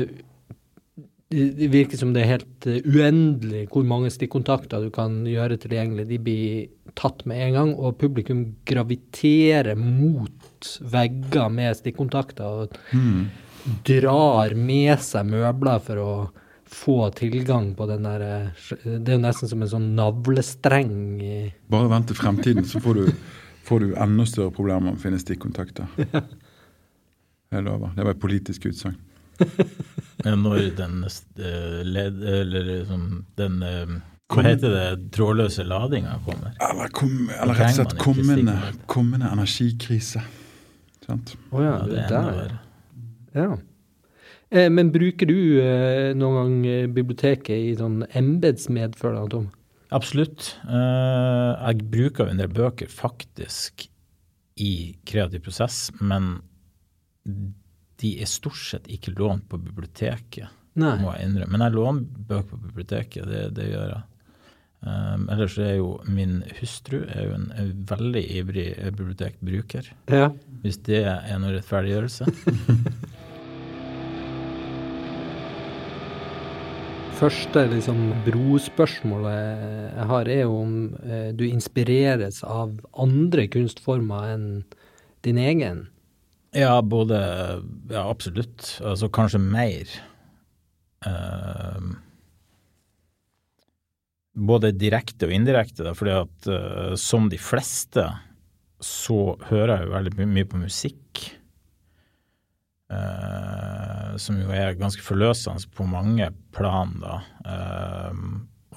det 1.29 1.67
virker 1.69 1.98
som 2.00 2.09
det 2.15 2.24
er 2.24 2.31
helt 2.31 2.65
eh, 2.65 2.79
uendelig 2.89 3.67
hvor 3.69 3.83
mange 3.86 4.09
stikkontakter 4.09 4.81
du 4.81 4.89
kan 4.93 5.19
gjøre 5.29 5.59
tilgjengelig. 5.62 6.07
De 6.09 6.17
blir 6.25 6.69
tatt 6.98 7.21
med 7.29 7.38
en 7.43 7.53
gang, 7.53 7.74
og 7.77 8.00
publikum 8.01 8.55
graviterer 8.65 9.77
mot 9.77 10.71
vegger 10.81 11.51
med 11.53 11.77
stikkontakter. 11.77 12.45
og 12.65 12.77
Mm. 12.93 13.27
drar 13.86 14.55
med 14.55 14.98
seg 15.03 15.25
møbler 15.29 15.81
for 15.83 15.98
å 16.01 16.12
få 16.69 16.95
tilgang 17.13 17.75
på 17.75 17.86
den 17.89 18.03
der 18.07 18.21
eh, 18.21 18.48
Det 18.83 19.09
er 19.09 19.17
jo 19.17 19.21
nesten 19.21 19.50
som 19.51 19.62
en 19.62 19.67
sånn 19.69 19.88
navlestreng 19.98 21.51
Bare 21.69 21.89
vent 21.89 22.07
til 22.07 22.15
fremtiden, 22.17 22.65
så 22.65 22.79
får 22.81 22.93
du, 22.95 23.12
får 23.67 23.79
du 23.79 23.93
enda 23.95 24.25
større 24.25 24.51
problemer 24.55 24.81
med 24.88 24.98
å 24.98 25.01
finne 25.01 25.19
stikkontakter. 25.21 25.86
Jeg 27.51 27.63
lover. 27.65 27.93
Det 27.95 28.05
var 28.05 28.13
et 28.15 28.21
politisk 28.21 28.65
utsagn. 28.69 28.98
Men 30.26 30.44
når 30.44 30.70
den 30.78 31.04
eh, 31.06 31.80
led, 31.88 32.24
eller 32.24 32.66
liksom 32.68 33.04
den 33.40 33.62
eh, 33.64 33.94
Hva 34.30 34.44
heter 34.46 34.74
det? 34.76 35.12
Trådløse 35.16 35.64
ladinga 35.66 36.18
kommer? 36.26 36.54
Eller, 36.60 36.92
kom, 36.94 37.30
eller 37.34 37.56
rett 37.58 37.72
og 37.72 37.80
slett 37.80 37.96
kommende, 38.02 38.58
kommende 38.92 39.32
energikrise. 39.34 40.22
Sant? 41.06 41.34
Å 41.50 41.56
oh, 41.56 41.64
Ja, 41.64 41.78
det 41.88 42.04
det 42.12 42.20
er 42.20 42.42
der. 42.42 42.58
Ja. 43.38 43.50
Eh, 44.50 44.68
men 44.74 44.92
bruker 44.94 45.30
du 45.30 45.38
eh, 45.62 46.12
noen 46.18 46.38
gang 46.40 46.68
eh, 46.68 46.90
biblioteket 46.92 47.56
i 47.56 47.72
sånn 47.80 48.04
embetsmedfølg, 48.18 49.22
da, 49.22 49.26
Tom? 49.34 49.48
Absolutt. 49.96 50.52
Eh, 50.70 51.54
jeg 51.64 51.90
bruker 51.94 52.30
en 52.30 52.42
del 52.42 52.52
bøker 52.54 52.90
faktisk 52.92 53.88
i 54.60 54.74
kreativ 55.08 55.46
prosess, 55.48 55.88
men 56.02 56.36
de 58.00 58.13
er 58.24 58.29
stort 58.32 58.60
sett 58.63 58.88
ikke 58.91 59.15
lånt 59.18 59.48
på 59.51 59.60
biblioteket, 59.62 60.48
Nei. 60.79 60.94
må 61.01 61.12
jeg 61.15 61.27
innrømme. 61.27 61.51
Men 61.58 61.65
jeg 61.65 61.75
låner 61.75 62.25
bøker 62.29 62.50
på 62.53 62.62
biblioteket, 62.70 63.27
det, 63.27 63.41
det 63.58 63.68
gjør 63.74 63.89
jeg. 63.96 64.03
Um, 64.79 65.25
ellers 65.27 65.58
er 65.60 65.74
jo 65.75 65.89
min 66.08 66.38
hustru 66.62 67.01
er 67.12 67.25
jo 67.25 67.34
en, 67.36 67.50
en 67.60 67.72
veldig 67.89 68.22
ivrig 68.39 68.70
eh, 68.77 68.94
bibliotekbruker, 68.96 69.89
Ja. 70.08 70.29
hvis 70.63 70.77
det 70.88 71.01
er 71.03 71.41
noe 71.44 71.58
rettferdiggjørelse. 71.58 72.29
Første 77.20 77.65
liksom, 77.68 77.98
brospørsmålet 78.24 79.34
jeg 79.98 80.06
har, 80.13 80.29
er 80.32 80.46
om 80.48 80.75
eh, 81.03 81.32
du 81.36 81.44
inspireres 81.50 82.39
av 82.48 82.77
andre 82.96 83.50
kunstformer 83.51 84.29
enn 84.38 84.46
din 85.27 85.39
egen. 85.44 85.82
Ja, 86.56 86.82
både 86.82 87.18
Ja, 87.91 88.06
absolutt. 88.10 88.79
Altså 88.82 89.10
kanskje 89.13 89.39
mer. 89.41 89.91
Uh, 91.06 91.94
både 94.39 94.72
direkte 94.75 95.27
og 95.27 95.34
indirekte, 95.36 95.84
da, 95.86 95.94
fordi 95.98 96.15
at 96.15 96.50
uh, 96.51 96.96
som 97.00 97.29
de 97.32 97.38
fleste 97.41 98.06
så 98.84 99.36
hører 99.50 99.74
jeg 99.75 99.88
jo 99.88 99.94
veldig 99.94 100.13
my- 100.22 100.29
mye 100.38 100.48
på 100.48 100.60
musikk. 100.62 101.25
Uh, 102.89 104.15
som 104.18 104.39
jo 104.41 104.50
er 104.56 104.74
ganske 104.79 105.03
forløsende 105.06 105.68
på 105.77 105.86
mange 105.86 106.32
plan, 106.56 106.96
da. 107.03 107.20
Eh, 107.46 108.24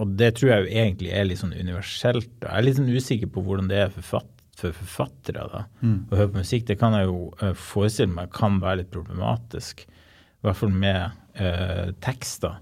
og 0.02 0.10
det 0.18 0.34
tror 0.36 0.50
jeg 0.50 0.64
jo 0.66 0.74
egentlig 0.82 1.12
er 1.16 1.24
litt 1.24 1.40
sånn 1.40 1.54
universelt. 1.56 2.28
da. 2.42 2.50
Jeg 2.52 2.58
er 2.58 2.66
litt 2.66 2.76
sånn 2.78 2.92
usikker 2.92 3.30
på 3.32 3.42
hvordan 3.46 3.70
det 3.70 3.78
er 3.86 3.90
for, 3.94 4.04
fatt, 4.18 4.41
for 4.58 4.74
forfattere 4.76 5.46
da, 5.48 5.62
å 5.82 6.16
høre 6.18 6.32
på 6.34 6.42
musikk. 6.42 6.66
Det 6.68 6.76
kan 6.80 6.94
jeg 6.96 7.08
jo 7.08 7.30
eh, 7.42 7.54
forestille 7.56 8.12
meg 8.12 8.32
kan 8.36 8.58
være 8.62 8.82
litt 8.82 8.90
problematisk. 8.92 9.86
I 9.88 10.46
hvert 10.46 10.58
fall 10.58 10.74
med 10.74 11.16
eh, 11.40 11.88
tekster. 12.04 12.58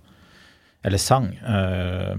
Eller 0.87 1.03
sang. 1.03 1.33
Eh, 1.35 2.15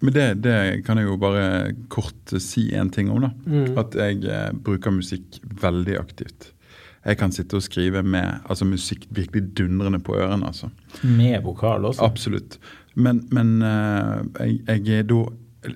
Men 0.00 0.14
det, 0.14 0.26
det 0.44 0.84
kan 0.86 1.00
jeg 1.00 1.08
jo 1.08 1.16
bare 1.18 1.72
kort 1.90 2.34
si 2.42 2.68
en 2.78 2.90
ting 2.94 3.08
om. 3.10 3.24
da. 3.24 3.30
Mm. 3.48 3.72
At 3.80 3.96
jeg 3.98 4.20
eh, 4.28 4.52
bruker 4.52 4.94
musikk 4.94 5.40
veldig 5.62 5.96
aktivt. 5.98 6.52
Jeg 7.08 7.16
kan 7.18 7.32
sitte 7.32 7.56
og 7.56 7.64
skrive 7.64 8.02
med 8.04 8.42
altså 8.50 8.66
musikk 8.68 9.06
virkelig 9.16 9.54
dundrende 9.56 9.98
på 10.04 10.18
ørene. 10.18 10.46
altså. 10.50 10.68
med 11.02 11.40
vokal 11.46 11.86
også. 11.88 12.04
Absolutt. 12.04 12.58
Men, 12.94 13.24
men 13.32 13.62
eh, 13.62 14.52
jeg, 14.68 14.84
jeg 14.86 14.98
er 14.98 15.10
da 15.10 15.24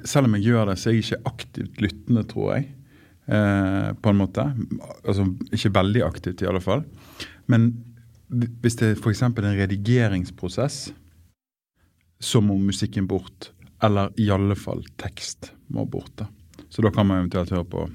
Selv 0.07 0.29
om 0.29 0.35
jeg 0.39 0.45
gjør 0.47 0.69
det, 0.71 0.77
så 0.79 0.89
er 0.91 0.95
jeg 0.95 1.03
ikke 1.09 1.27
aktivt 1.33 1.81
lyttende, 1.83 2.23
tror 2.31 2.53
jeg. 2.55 2.69
Eh, 3.27 3.93
på 3.95 4.11
en 4.13 4.17
måte. 4.19 4.45
Altså 5.05 5.27
ikke 5.53 5.73
veldig 5.79 6.03
aktivt, 6.07 6.43
i 6.43 6.49
alle 6.51 6.61
fall. 6.65 6.85
Men 7.47 7.71
hvis 8.33 8.77
det 8.81 8.91
er 8.93 9.01
f.eks. 9.01 9.23
en 9.23 9.35
redigeringsprosess, 9.37 10.93
så 12.23 12.41
må 12.41 12.57
musikken 12.59 13.07
bort. 13.11 13.51
Eller 13.83 14.13
i 14.17 14.29
alle 14.31 14.55
fall 14.57 14.85
tekst 15.03 15.53
må 15.75 15.85
bort. 15.91 16.13
da. 16.17 16.29
Så 16.71 16.83
da 16.83 16.91
kan 16.95 17.07
man 17.07 17.19
eventuelt 17.25 17.51
høre 17.51 17.67
på 17.69 17.89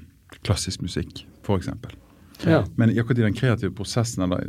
klassisk 0.44 0.82
musikk, 0.84 1.24
f.eks. 1.42 1.70
Ja. 2.46 2.60
Men 2.78 2.92
i 2.92 3.00
akkurat 3.00 3.18
i 3.18 3.24
den 3.26 3.34
kreative 3.34 3.72
prosessen, 3.74 4.22
eller 4.22 4.44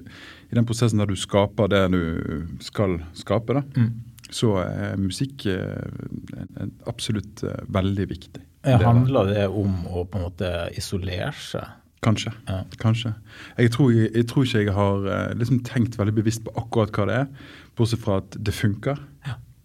i 0.52 0.54
den 0.58 0.66
prosessen 0.70 1.00
der 1.02 1.10
du 1.10 1.16
skaper 1.18 1.72
det 1.72 1.86
du 1.96 2.46
skal 2.62 3.00
skape, 3.18 3.56
da, 3.58 3.64
Mm. 3.80 3.94
så 4.30 4.52
er 4.62 5.00
musikk 5.02 5.48
eh, 5.50 6.68
absolutt 6.86 7.42
eh, 7.44 7.64
veldig 7.74 8.06
viktig. 8.12 8.44
Ja, 8.70 8.80
handler 8.86 9.30
det 9.34 9.46
om 9.48 9.84
å 9.90 10.06
på 10.06 10.20
en 10.20 10.28
måte 10.28 10.54
isolere 10.78 11.34
seg? 11.38 11.76
Kanskje. 12.06 12.32
Ja. 12.48 12.62
Kanskje. 12.80 13.12
Jeg 13.60 13.74
tror, 13.76 13.92
jeg, 13.92 14.12
jeg 14.16 14.28
tror 14.30 14.46
ikke 14.46 14.62
jeg 14.64 14.76
har 14.76 15.08
eh, 15.12 15.34
liksom 15.40 15.60
tenkt 15.68 15.98
veldig 16.00 16.16
bevisst 16.22 16.46
på 16.46 16.54
akkurat 16.60 16.96
hva 16.96 17.08
det 17.10 17.18
er, 17.26 17.50
bortsett 17.76 18.04
fra 18.04 18.22
at 18.22 18.38
det 18.40 18.56
funker. 18.56 19.02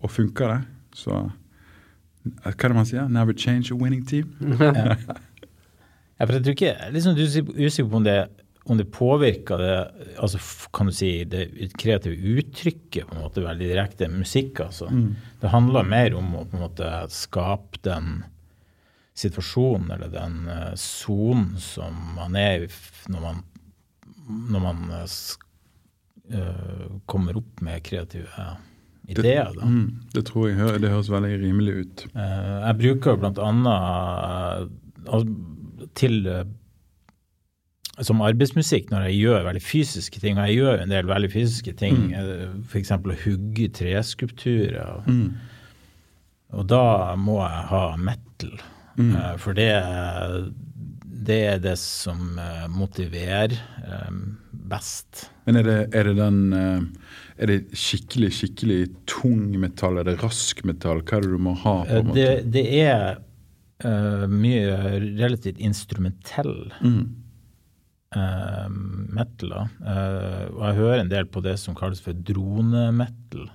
Og 0.04 0.10
funker 0.12 0.50
det, 0.50 0.60
så 0.98 1.20
eh, 1.22 2.50
Hva 2.50 2.50
er 2.52 2.72
det 2.72 2.78
man 2.80 2.88
sier? 2.88 3.06
Never 3.08 3.36
change 3.38 3.70
a 3.70 3.78
winning 3.78 4.02
team. 4.06 4.34
Ja. 4.60 4.96
Ja, 6.14 6.28
for 6.28 6.36
jeg 6.36 6.44
tror 6.44 6.54
ikke, 6.54 6.74
du 6.78 6.84
er 6.86 6.92
liksom 6.94 7.16
usikker 7.58 7.88
på 7.90 7.98
om 7.98 8.04
det, 8.06 8.18
om 8.70 8.78
det 8.78 8.84
påvirker 8.94 9.58
det 9.58 9.72
altså 10.22 10.38
kan 10.72 10.86
du 10.86 10.94
si, 10.94 11.08
det 11.26 11.72
kreative 11.74 12.14
uttrykket 12.38 13.08
på 13.08 13.16
en 13.16 13.24
måte 13.24 13.42
veldig 13.42 13.66
direkte. 13.72 14.08
Musikk, 14.12 14.62
altså. 14.62 14.86
Det 15.42 15.50
handler 15.50 15.88
mer 15.90 16.14
om 16.14 16.30
å 16.38 16.44
på 16.46 16.56
en 16.56 16.62
måte 16.68 16.92
skape 17.12 17.82
den 17.84 18.22
situasjonen 19.14 19.90
eller 19.94 20.10
den 20.10 20.48
eh, 20.50 20.74
sonen 20.80 21.54
som 21.62 21.94
man 22.16 22.36
er 22.38 22.66
i 22.66 22.70
når 23.12 23.20
man, 23.22 23.42
når 24.50 24.62
man 24.64 24.84
uh, 24.94 25.34
kommer 27.06 27.36
opp 27.38 27.60
med 27.62 27.82
kreative 27.84 28.48
ideer. 29.06 29.52
da. 29.54 29.68
Mm, 29.68 30.02
det 30.14 30.24
tror 30.30 30.48
jeg 30.48 30.82
det 30.82 30.90
høres 30.92 31.12
veldig 31.12 31.38
rimelig 31.42 31.74
ut. 31.74 32.04
Uh, 32.16 32.64
jeg 32.64 32.78
bruker 32.80 33.18
blant 33.20 33.40
annet 33.42 34.68
eh, 35.12 35.24
til 35.98 36.20
uh, 36.26 36.44
som 38.02 38.24
arbeidsmusikk 38.26 38.88
når 38.90 39.08
jeg 39.08 39.18
gjør 39.22 39.44
veldig 39.46 39.62
fysiske 39.62 40.22
ting, 40.22 40.38
og 40.38 40.48
jeg 40.48 40.62
gjør 40.62 40.82
en 40.82 40.94
del 40.94 41.06
veldig 41.06 41.30
fysiske 41.30 41.74
ting, 41.78 42.08
mm. 42.10 42.62
f.eks. 42.66 42.90
å 42.96 43.18
hugge 43.22 43.68
treskulpturer. 43.76 45.04
Mm. 45.06 45.28
Og 46.58 46.66
da 46.70 47.14
må 47.18 47.38
jeg 47.44 47.68
ha 47.70 47.84
metal, 48.00 48.56
eh, 48.98 49.34
for 49.42 49.56
det, 49.56 49.70
det 51.28 51.40
er 51.54 51.60
det 51.64 51.76
som 51.80 52.38
eh, 52.38 52.64
motiverer 52.72 53.54
eh, 53.56 54.16
best. 54.70 55.28
Men 55.46 55.60
er 55.60 55.68
det, 55.68 55.78
er 55.94 56.08
det 56.08 56.16
den 56.18 56.40
Er 57.34 57.50
det 57.50 57.58
skikkelig, 57.74 58.30
skikkelig 58.32 58.80
tung 59.10 59.48
metall? 59.60 59.98
Er 59.98 60.06
det 60.06 60.20
rask 60.22 60.62
metall? 60.64 61.02
Hva 61.02 61.18
er 61.18 61.26
det 61.26 61.32
du 61.34 61.40
må 61.42 61.56
ha? 61.64 61.80
på 61.84 61.98
en 61.98 62.10
måte? 62.12 62.28
det 62.54 62.62
er 62.78 63.16
uh, 63.84 64.24
mye 64.30 64.76
relativt 65.18 65.58
instrumentell 65.58 66.70
Mm. 66.80 67.08
uh, 68.16 68.68
metal. 68.70 69.52
Eh, 69.82 70.46
og 70.54 70.62
jeg 70.68 70.78
hører 70.78 71.00
en 71.00 71.10
del 71.10 71.26
på 71.26 71.42
det 71.42 71.58
som 71.58 71.74
kalles 71.74 72.00
for 72.00 72.12
dronemetal. 72.14 73.50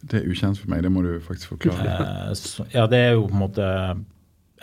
Det 0.00 0.22
er 0.22 0.30
ukjent 0.32 0.58
for 0.58 0.72
meg, 0.72 0.82
det 0.82 0.92
må 0.92 1.02
du 1.04 1.20
faktisk 1.20 1.52
forklare. 1.52 2.34
Så, 2.34 2.64
ja, 2.72 2.86
det 2.88 2.98
er 2.98 3.12
jo 3.18 3.26
på 3.28 3.36
en 3.36 3.42
måte 3.44 3.66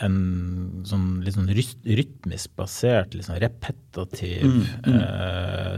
en 0.06 0.84
sånn 0.88 1.22
litt 1.26 1.38
sånn 1.38 1.50
ryt- 1.50 1.88
rytmisk 2.00 2.54
basert, 2.60 3.16
litt 3.16 3.26
sånn 3.28 3.40
repetativ 3.42 4.46
eh, 4.86 5.78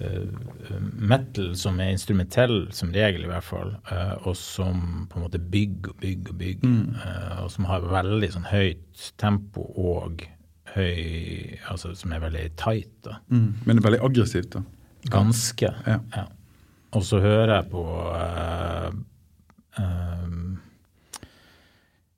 eh, 0.00 0.78
metal 0.98 1.52
som 1.58 1.78
er 1.82 1.92
instrumentell 1.94 2.68
som 2.74 2.92
regel, 2.94 3.26
i 3.26 3.30
hvert 3.30 3.46
fall, 3.46 3.74
uh, 3.90 4.16
og 4.26 4.34
som 4.38 5.06
på 5.10 5.18
en 5.18 5.26
måte 5.26 5.38
bygger 5.38 5.94
og 5.94 6.00
bygger 6.02 6.34
og 6.34 6.40
bygger, 6.40 6.78
eh, 7.04 7.42
og 7.44 7.50
som 7.54 7.68
har 7.70 7.86
veldig 7.92 8.30
sånn 8.34 8.48
høyt 8.50 9.10
tempo 9.20 9.68
og 9.74 10.26
høy 10.74 11.58
Altså 11.70 11.92
som 11.94 12.10
er 12.12 12.22
veldig 12.24 12.48
tight, 12.58 12.90
da. 13.06 13.20
Mm. 13.30 13.50
Men 13.62 13.76
det 13.76 13.82
er 13.82 13.86
veldig 13.86 14.04
aggressivt, 14.08 14.56
da. 14.56 14.64
Ganske. 15.12 15.68
Ja. 15.86 16.00
Ja. 16.16 16.24
Og 16.96 17.04
så 17.06 17.20
hører 17.22 17.52
jeg 17.60 17.70
på 17.70 17.82
uh, 17.94 18.90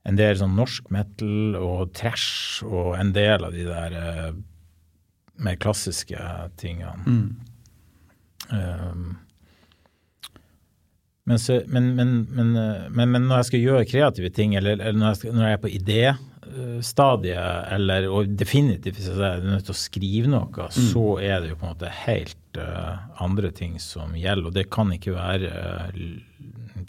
en 0.07 0.19
del 0.19 0.39
sånn 0.39 0.55
norsk 0.57 0.91
metal 0.95 1.57
og 1.59 1.91
trash 1.97 2.63
og 2.67 2.95
en 2.99 3.13
del 3.17 3.47
av 3.47 3.55
de 3.57 3.67
der 3.67 3.97
eh, 4.01 4.33
mer 5.43 5.59
klassiske 5.61 6.21
tingene. 6.61 7.03
Eh, 8.53 8.93
men, 11.27 11.43
så, 11.43 11.59
men, 11.67 11.91
men, 11.99 12.17
men, 12.31 12.55
eh, 12.61 12.87
men, 12.91 13.11
men 13.11 13.27
når 13.27 13.43
jeg 13.43 13.51
skal 13.51 13.65
gjøre 13.65 13.91
kreative 13.91 14.31
ting, 14.35 14.55
eller, 14.59 14.79
eller 14.79 15.01
når, 15.01 15.09
jeg 15.09 15.21
skal, 15.21 15.37
når 15.37 15.49
jeg 15.49 15.59
er 15.59 15.65
på 15.65 15.75
idéstadiet, 15.81 17.73
eller 17.75 18.07
og 18.13 18.37
definitivt 18.39 19.01
hvis 19.01 19.11
jeg 19.11 19.27
er 19.27 19.43
nødt 19.43 19.67
til 19.67 19.75
å 19.75 19.81
skrive 19.81 20.31
noe, 20.31 20.71
så 20.71 21.07
er 21.19 21.43
det 21.43 21.51
jo 21.51 21.59
på 21.59 21.67
en 21.67 21.75
måte 21.75 21.91
helt 22.05 22.61
uh, 22.63 23.11
andre 23.27 23.51
ting 23.51 23.75
som 23.83 24.15
gjelder. 24.15 24.53
Og 24.53 24.55
det 24.55 24.69
kan 24.71 24.95
ikke 24.95 25.17
være 25.19 25.51
eh, 25.51 26.01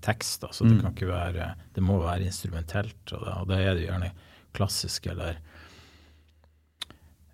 l- 0.05 0.39
Da, 0.41 0.49
så 0.53 0.65
Det 0.65 0.81
kan 0.81 0.93
ikke 0.93 1.07
være 1.09 1.55
Det 1.73 1.83
må 1.83 1.97
være 2.03 2.25
instrumentelt, 2.25 3.13
og 3.13 3.25
da, 3.25 3.35
og 3.41 3.47
da 3.49 3.59
er 3.59 3.73
det 3.75 3.87
gjerne 3.87 4.11
klassisk 4.53 5.07
eller 5.07 5.37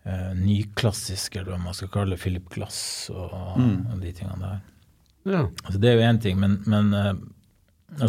eh, 0.05 0.32
nyklassisk, 0.36 1.36
eller 1.36 1.53
hva 1.53 1.62
man 1.63 1.74
skal 1.77 1.91
kalle 1.93 2.15
det, 2.15 2.22
Philip 2.24 2.50
Glass 2.51 3.10
og, 3.13 3.32
og 3.93 4.01
de 4.01 4.12
tingene 4.12 4.41
der. 4.41 4.62
Ja. 5.24 5.43
Altså, 5.63 5.79
det 5.79 5.89
er 5.89 5.96
jo 6.00 6.08
én 6.10 6.20
ting, 6.22 6.39
men, 6.41 6.58
men 6.67 6.93
eh, 7.00 7.13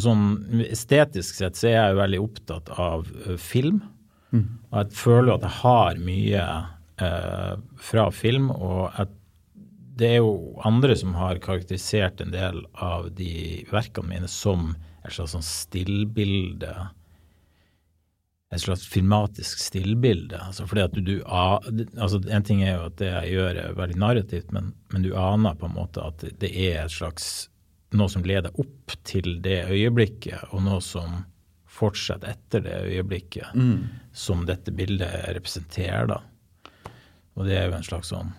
sånn, 0.03 0.25
estetisk 0.67 1.37
sett 1.39 1.59
så 1.61 1.69
er 1.71 1.77
jeg 1.77 1.93
jo 1.95 2.01
veldig 2.01 2.23
opptatt 2.25 2.71
av 2.75 3.05
uh, 3.29 3.37
film. 3.39 3.83
Og 4.35 4.79
jeg 4.81 4.97
føler 4.99 5.37
at 5.37 5.45
jeg 5.47 5.57
har 5.61 5.99
mye 6.03 6.47
uh, 7.05 7.53
fra 7.79 8.09
film, 8.11 8.49
og 8.51 8.89
at 8.99 9.13
det 9.95 10.11
er 10.11 10.21
jo 10.25 10.59
andre 10.67 10.97
som 10.99 11.15
har 11.15 11.39
karakterisert 11.43 12.21
en 12.21 12.35
del 12.35 12.65
av 12.83 13.13
de 13.15 13.63
verkene 13.71 14.11
mine 14.11 14.31
som 14.31 14.73
et 15.05 15.15
slags 15.15 15.35
sånn 15.37 15.47
stillbilde. 15.47 16.73
Et 18.55 18.63
slags 18.63 18.87
filmatisk 18.91 19.61
stillbilde. 19.63 20.39
Altså 20.41 20.67
fordi 20.67 20.85
at 20.85 20.97
du, 20.97 21.01
du 21.03 21.15
altså 21.27 22.21
En 22.31 22.47
ting 22.47 22.63
er 22.65 22.77
jo 22.77 22.89
at 22.89 22.99
det 22.99 23.11
jeg 23.11 23.35
gjør 23.37 23.61
er 23.63 23.79
veldig 23.79 24.01
narrativt, 24.03 24.53
men, 24.55 24.73
men 24.91 25.07
du 25.07 25.13
aner 25.19 25.59
på 25.59 25.71
en 25.71 25.77
måte 25.79 26.03
at 26.03 26.27
det 26.43 26.51
er 26.51 26.85
et 26.85 26.95
slags 26.95 27.49
noe 27.95 28.11
som 28.11 28.27
leder 28.27 28.55
opp 28.59 28.97
til 29.07 29.39
det 29.45 29.69
øyeblikket, 29.71 30.51
og 30.51 30.65
noe 30.67 30.81
som 30.83 31.23
fortsetter 31.71 32.35
etter 32.35 32.63
det 32.67 32.81
øyeblikket 32.89 33.55
som 34.13 34.43
dette 34.47 34.75
bildet 34.75 35.29
representerer. 35.37 36.11
da. 36.11 36.21
Og 37.35 37.47
det 37.47 37.59
er 37.59 37.69
jo 37.69 37.79
en 37.79 37.87
slags 37.87 38.11
sånn 38.11 38.35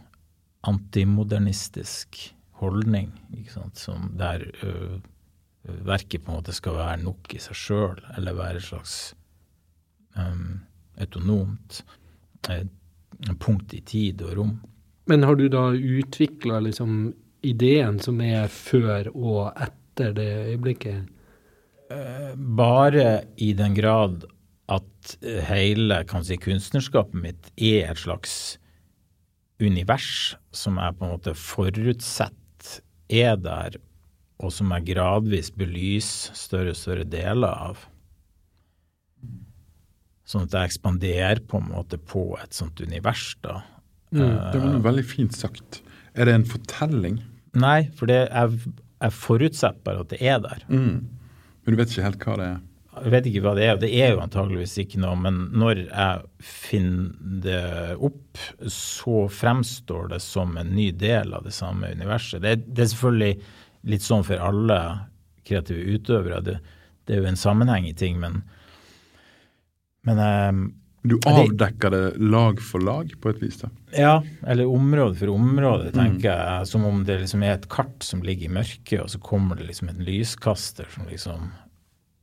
antimodernistisk 0.65 2.21
holdning, 2.61 3.11
som 3.73 4.11
der 4.17 4.45
ø, 4.63 4.99
verket 5.85 6.23
på 6.23 6.31
en 6.31 6.39
måte 6.39 6.55
skal 6.55 6.77
være 6.77 7.01
nok 7.03 7.33
i 7.35 7.41
seg 7.41 7.59
sjøl, 7.59 7.99
eller 8.17 8.37
være 8.37 8.61
et 8.61 8.67
slags 8.69 8.95
øhm, 10.17 10.61
autonomt 11.01 11.81
et 12.53 12.71
punkt 13.41 13.73
i 13.73 13.81
tid 13.81 14.21
og 14.25 14.37
rom. 14.37 14.55
Men 15.09 15.25
har 15.25 15.37
du 15.37 15.47
da 15.49 15.67
utvikla 15.73 16.61
liksom 16.65 17.13
ideen 17.45 17.99
som 18.01 18.21
er 18.21 18.47
før 18.51 19.11
og 19.13 19.51
etter 19.61 20.13
det 20.17 20.29
øyeblikket? 20.51 21.11
Bare 22.57 23.25
i 23.37 23.51
den 23.53 23.75
grad 23.77 24.25
at 24.73 25.17
eh, 25.21 25.43
hele 25.45 26.01
kan 26.09 26.25
si, 26.25 26.37
kunstnerskapet 26.41 27.21
mitt 27.21 27.51
er 27.55 27.91
et 27.91 28.01
slags 28.01 28.57
univers 29.61 30.35
som 30.55 30.79
jeg 30.81 30.97
på 30.97 31.05
en 31.07 31.13
måte 31.15 31.33
forutsett 31.37 32.71
er 33.13 33.35
der, 33.39 33.77
og 34.43 34.51
som 34.51 34.71
jeg 34.75 34.89
gradvis 34.93 35.51
belyser 35.55 36.35
større 36.35 36.73
og 36.73 36.79
større 36.79 37.05
deler 37.07 37.53
av. 37.69 37.85
Sånn 40.25 40.47
at 40.47 40.55
jeg 40.57 40.71
ekspanderer 40.71 41.43
på 41.47 41.61
en 41.61 41.69
måte 41.69 41.99
på 42.01 42.31
et 42.41 42.55
sånt 42.57 42.81
univers, 42.81 43.35
da. 43.45 43.59
Det 44.51 44.59
var 44.61 44.71
noe 44.73 44.83
veldig 44.85 45.05
fint 45.05 45.35
sagt. 45.37 45.81
Er 46.15 46.25
det 46.29 46.33
en 46.39 46.47
fortelling? 46.47 47.19
Nei, 47.55 47.89
for 47.95 48.09
det, 48.09 48.25
jeg, 48.31 48.73
jeg 49.03 49.15
forutsetter 49.15 49.83
bare 49.85 50.03
at 50.05 50.11
det 50.13 50.19
er 50.23 50.39
der. 50.43 50.65
Men 51.65 51.75
du 51.75 51.79
vet 51.79 51.91
ikke 51.93 52.07
helt 52.07 52.25
hva 52.25 52.35
det 52.41 52.47
er? 52.55 52.57
Jeg 53.03 53.11
vet 53.11 53.25
ikke 53.29 53.41
hva 53.43 53.51
det 53.57 53.63
er, 53.65 53.73
og 53.75 53.81
det 53.83 53.89
er 53.99 54.13
jo 54.13 54.21
antageligvis 54.23 54.77
ikke 54.85 54.99
noe, 55.03 55.17
men 55.19 55.39
når 55.59 55.81
jeg 55.89 56.45
finner 56.47 57.11
det 57.43 57.97
opp, 57.99 58.39
så 58.71 59.25
fremstår 59.31 60.07
det 60.13 60.21
som 60.23 60.55
en 60.61 60.71
ny 60.77 60.91
del 60.95 61.33
av 61.35 61.43
det 61.43 61.53
samme 61.57 61.91
universet. 61.91 62.41
Det, 62.45 62.53
er- 62.55 62.63
det 62.65 62.85
er 62.85 62.91
selvfølgelig 62.93 63.35
litt 63.91 64.05
sånn 64.05 64.23
for 64.25 64.41
alle 64.41 64.79
kreative 65.45 65.97
utøvere. 65.97 66.39
Det, 66.47 66.55
det 67.05 67.17
er 67.17 67.21
jo 67.21 67.29
en 67.33 67.37
sammenheng 67.43 67.85
i 67.89 67.93
ting, 67.99 68.15
men, 68.23 68.39
men 70.07 70.21
um, 70.23 70.63
Du 71.05 71.17
avdekker 71.29 71.91
det 71.93 72.03
lag 72.17 72.61
for 72.65 72.81
lag, 72.81 73.11
på 73.21 73.29
et 73.29 73.41
vis? 73.43 73.59
da. 73.61 73.69
Ja, 73.93 74.15
eller 74.49 74.65
område 74.71 75.19
for 75.19 75.29
område, 75.35 75.91
tenker 75.93 76.31
jeg. 76.31 76.65
Som 76.71 76.87
om 76.89 77.03
det 77.05 77.19
liksom 77.21 77.43
er 77.45 77.59
et 77.59 77.67
kart 77.69 78.01
som 78.07 78.23
ligger 78.25 78.49
i 78.49 78.55
mørket, 78.57 79.03
og 79.03 79.11
så 79.13 79.21
kommer 79.21 79.59
det 79.59 79.67
liksom 79.69 79.91
en 79.93 80.01
lyskaster 80.07 80.89
som 80.95 81.05
liksom 81.11 81.51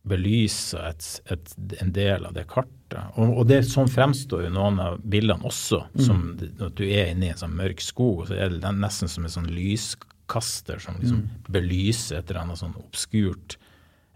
belyser 0.08 0.82
et, 0.88 1.08
et, 1.30 1.52
en 1.82 1.92
del 1.94 2.24
av 2.26 2.32
det 2.34 2.46
kartet. 2.50 2.98
Og, 3.14 3.36
og 3.38 3.46
det 3.46 3.60
sånn 3.68 3.90
fremstår 3.90 4.46
jo 4.48 4.50
noen 4.54 4.80
av 4.82 4.96
bildene 5.06 5.46
også, 5.46 5.84
som 6.02 6.24
det- 6.40 6.50
at 6.60 6.74
du 6.80 6.82
er 6.88 7.12
inne 7.12 7.28
i 7.28 7.32
en 7.32 7.38
sånn 7.38 7.54
mørk 7.56 7.80
skog, 7.80 8.24
og 8.24 8.28
så 8.32 8.34
er 8.40 8.50
det 8.56 8.72
nesten 8.80 9.08
som 9.08 9.24
en 9.28 9.30
sånn 9.30 9.46
lyskaster 9.54 10.82
som 10.82 10.98
liksom 11.00 11.22
belyser 11.54 12.18
et 12.18 12.30
eller 12.30 12.42
annet 12.42 12.58
sånn 12.58 12.74
obskurt 12.80 13.56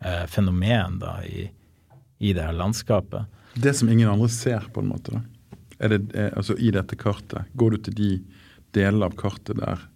eh, 0.03 0.27
fenomen 0.27 0.99
da 0.99 1.21
i, 1.25 1.47
i 2.19 2.33
det 2.35 2.43
her 2.49 2.53
landskapet. 2.59 3.31
Det 3.55 3.73
som 3.79 3.89
ingen 3.89 4.11
andre 4.11 4.29
ser, 4.29 4.67
på 4.75 4.83
en 4.83 4.91
måte. 4.91 5.15
da. 5.17 5.23
Er 5.79 5.93
det, 5.95 6.03
er, 6.17 6.33
altså 6.37 6.57
I 6.59 6.71
dette 6.75 6.97
kartet, 6.99 7.47
går 7.55 7.71
du 7.71 7.79
til 7.87 7.95
de 7.95 8.11
deler 8.77 9.07
av 9.07 9.15
kartet 9.17 9.57
der 9.61 9.87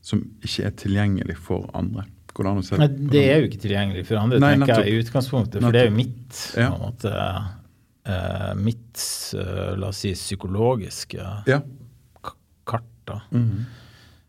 som 0.00 0.22
ikke 0.44 0.64
er 0.70 0.78
tilgjengelig 0.80 1.36
for 1.42 1.66
andre? 1.76 2.06
Går 2.34 2.44
det 2.46 2.50
an 2.50 2.58
å 2.60 2.64
se 2.64 2.76
Nei, 2.78 2.86
det 3.12 3.22
er 3.32 3.40
jo 3.42 3.48
ikke 3.50 3.62
tilgjengelig 3.64 4.04
for 4.06 4.20
andre, 4.20 4.38
Nei, 4.42 4.52
tenker 4.56 4.84
jeg 4.84 4.92
i 4.94 5.00
utgangspunktet. 5.02 5.60
For 5.64 5.72
det 5.74 5.80
er 5.82 5.88
jo 5.90 5.96
mitt, 5.96 6.38
Ja. 6.56 6.68
på 6.70 6.76
en 6.76 6.84
måte, 6.86 7.12
eh, 8.06 8.54
mitt 8.54 9.02
eh, 9.34 9.76
la 9.76 9.88
oss 9.88 9.96
si, 10.04 10.12
psykologiske 10.14 11.26
Ja. 11.46 11.60
kart. 12.66 12.84
da. 13.06 13.20
Mhm. 13.32 13.64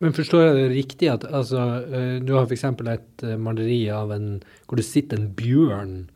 Men 0.02 0.14
forstår 0.14 0.42
jeg 0.48 0.56
det 0.56 0.76
riktig 0.76 1.12
at 1.14 1.24
altså, 1.32 1.60
eh, 1.94 2.20
du 2.26 2.34
har 2.34 2.46
f.eks. 2.48 2.64
et 2.64 3.24
eh, 3.24 3.36
maleri 3.38 3.88
av 3.94 4.10
en 4.12 4.42
hvor 4.68 4.76
det 4.78 4.86
sitter 4.86 5.20
en 5.20 5.28
bjørn 5.38 6.10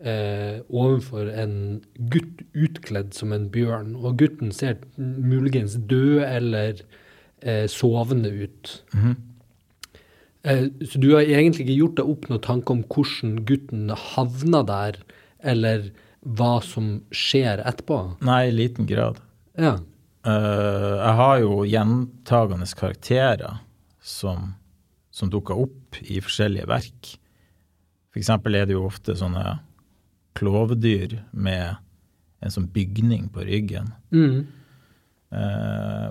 eh, 0.00 0.60
overfor 0.70 1.28
en 1.36 1.82
gutt 2.08 2.40
utkledd 2.54 3.12
som 3.12 3.32
en 3.32 3.50
bjørn, 3.50 3.94
og 4.02 4.16
gutten 4.16 4.52
ser 4.52 4.76
muligens 4.96 5.74
død 5.76 6.22
eller 6.24 6.80
eh, 7.42 7.66
sovende 7.66 8.32
ut. 8.32 8.82
Eh, 8.94 9.12
så 10.46 11.00
du 11.02 11.08
har 11.14 11.26
egentlig 11.26 11.66
ikke 11.66 11.78
gjort 11.80 11.98
deg 11.98 12.10
opp 12.12 12.26
noen 12.30 12.42
tanke 12.44 12.74
om 12.74 12.82
hvordan 12.86 13.38
gutten 13.48 13.90
havna 14.14 14.62
der, 14.66 14.98
eller 15.42 15.88
hva 16.26 16.56
som 16.64 17.00
skjer 17.14 17.62
etterpå? 17.66 17.98
Nei, 18.26 18.46
i 18.48 18.54
liten 18.54 18.88
grad. 18.88 19.18
Ja. 19.58 19.76
Eh, 20.26 20.92
jeg 20.98 21.14
har 21.20 21.38
jo 21.42 21.60
gjentagende 21.66 22.66
karakterer 22.78 23.60
som, 24.02 24.52
som 25.14 25.30
dukker 25.32 25.58
opp 25.66 25.98
i 26.02 26.20
forskjellige 26.22 26.68
verk. 26.70 27.14
For 28.10 28.22
eksempel 28.22 28.58
er 28.58 28.68
det 28.68 28.76
jo 28.76 28.86
ofte 28.88 29.16
sånne 29.18 29.58
klovdyr 30.36 31.20
med 31.32 31.78
en 32.44 32.52
sånn 32.52 32.68
bygning 32.72 33.30
på 33.34 33.46
ryggen. 33.46 33.92
Mm. 34.14 34.46
Eh, 35.30 36.10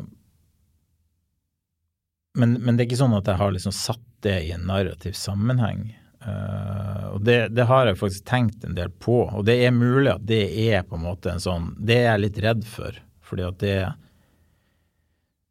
men, 2.36 2.58
men 2.60 2.76
det 2.76 2.84
er 2.84 2.90
ikke 2.90 3.04
sånn 3.04 3.16
at 3.16 3.30
jeg 3.32 3.40
har 3.40 3.54
liksom 3.56 3.76
satt 3.76 4.04
det 4.26 4.40
i 4.48 4.52
en 4.56 4.66
narrativ 4.68 5.16
sammenheng. 5.18 5.94
Uh, 6.26 7.14
og 7.14 7.22
det, 7.22 7.52
det 7.54 7.68
har 7.70 7.86
jeg 7.86 8.00
faktisk 8.00 8.26
tenkt 8.26 8.64
en 8.66 8.78
del 8.78 8.90
på. 8.90 9.20
Og 9.30 9.46
det 9.46 9.60
er 9.62 9.76
mulig 9.76 10.10
at 10.16 10.26
det 10.26 10.48
er 10.66 10.86
på 10.88 10.98
en 10.98 11.06
måte 11.06 11.30
en 11.30 11.44
sånn 11.44 11.68
Det 11.78 12.00
er 12.00 12.08
jeg 12.16 12.24
litt 12.24 12.40
redd 12.48 12.64
for. 12.66 12.98
Fordi 13.26 13.46
at 13.46 13.60
det 13.62 13.78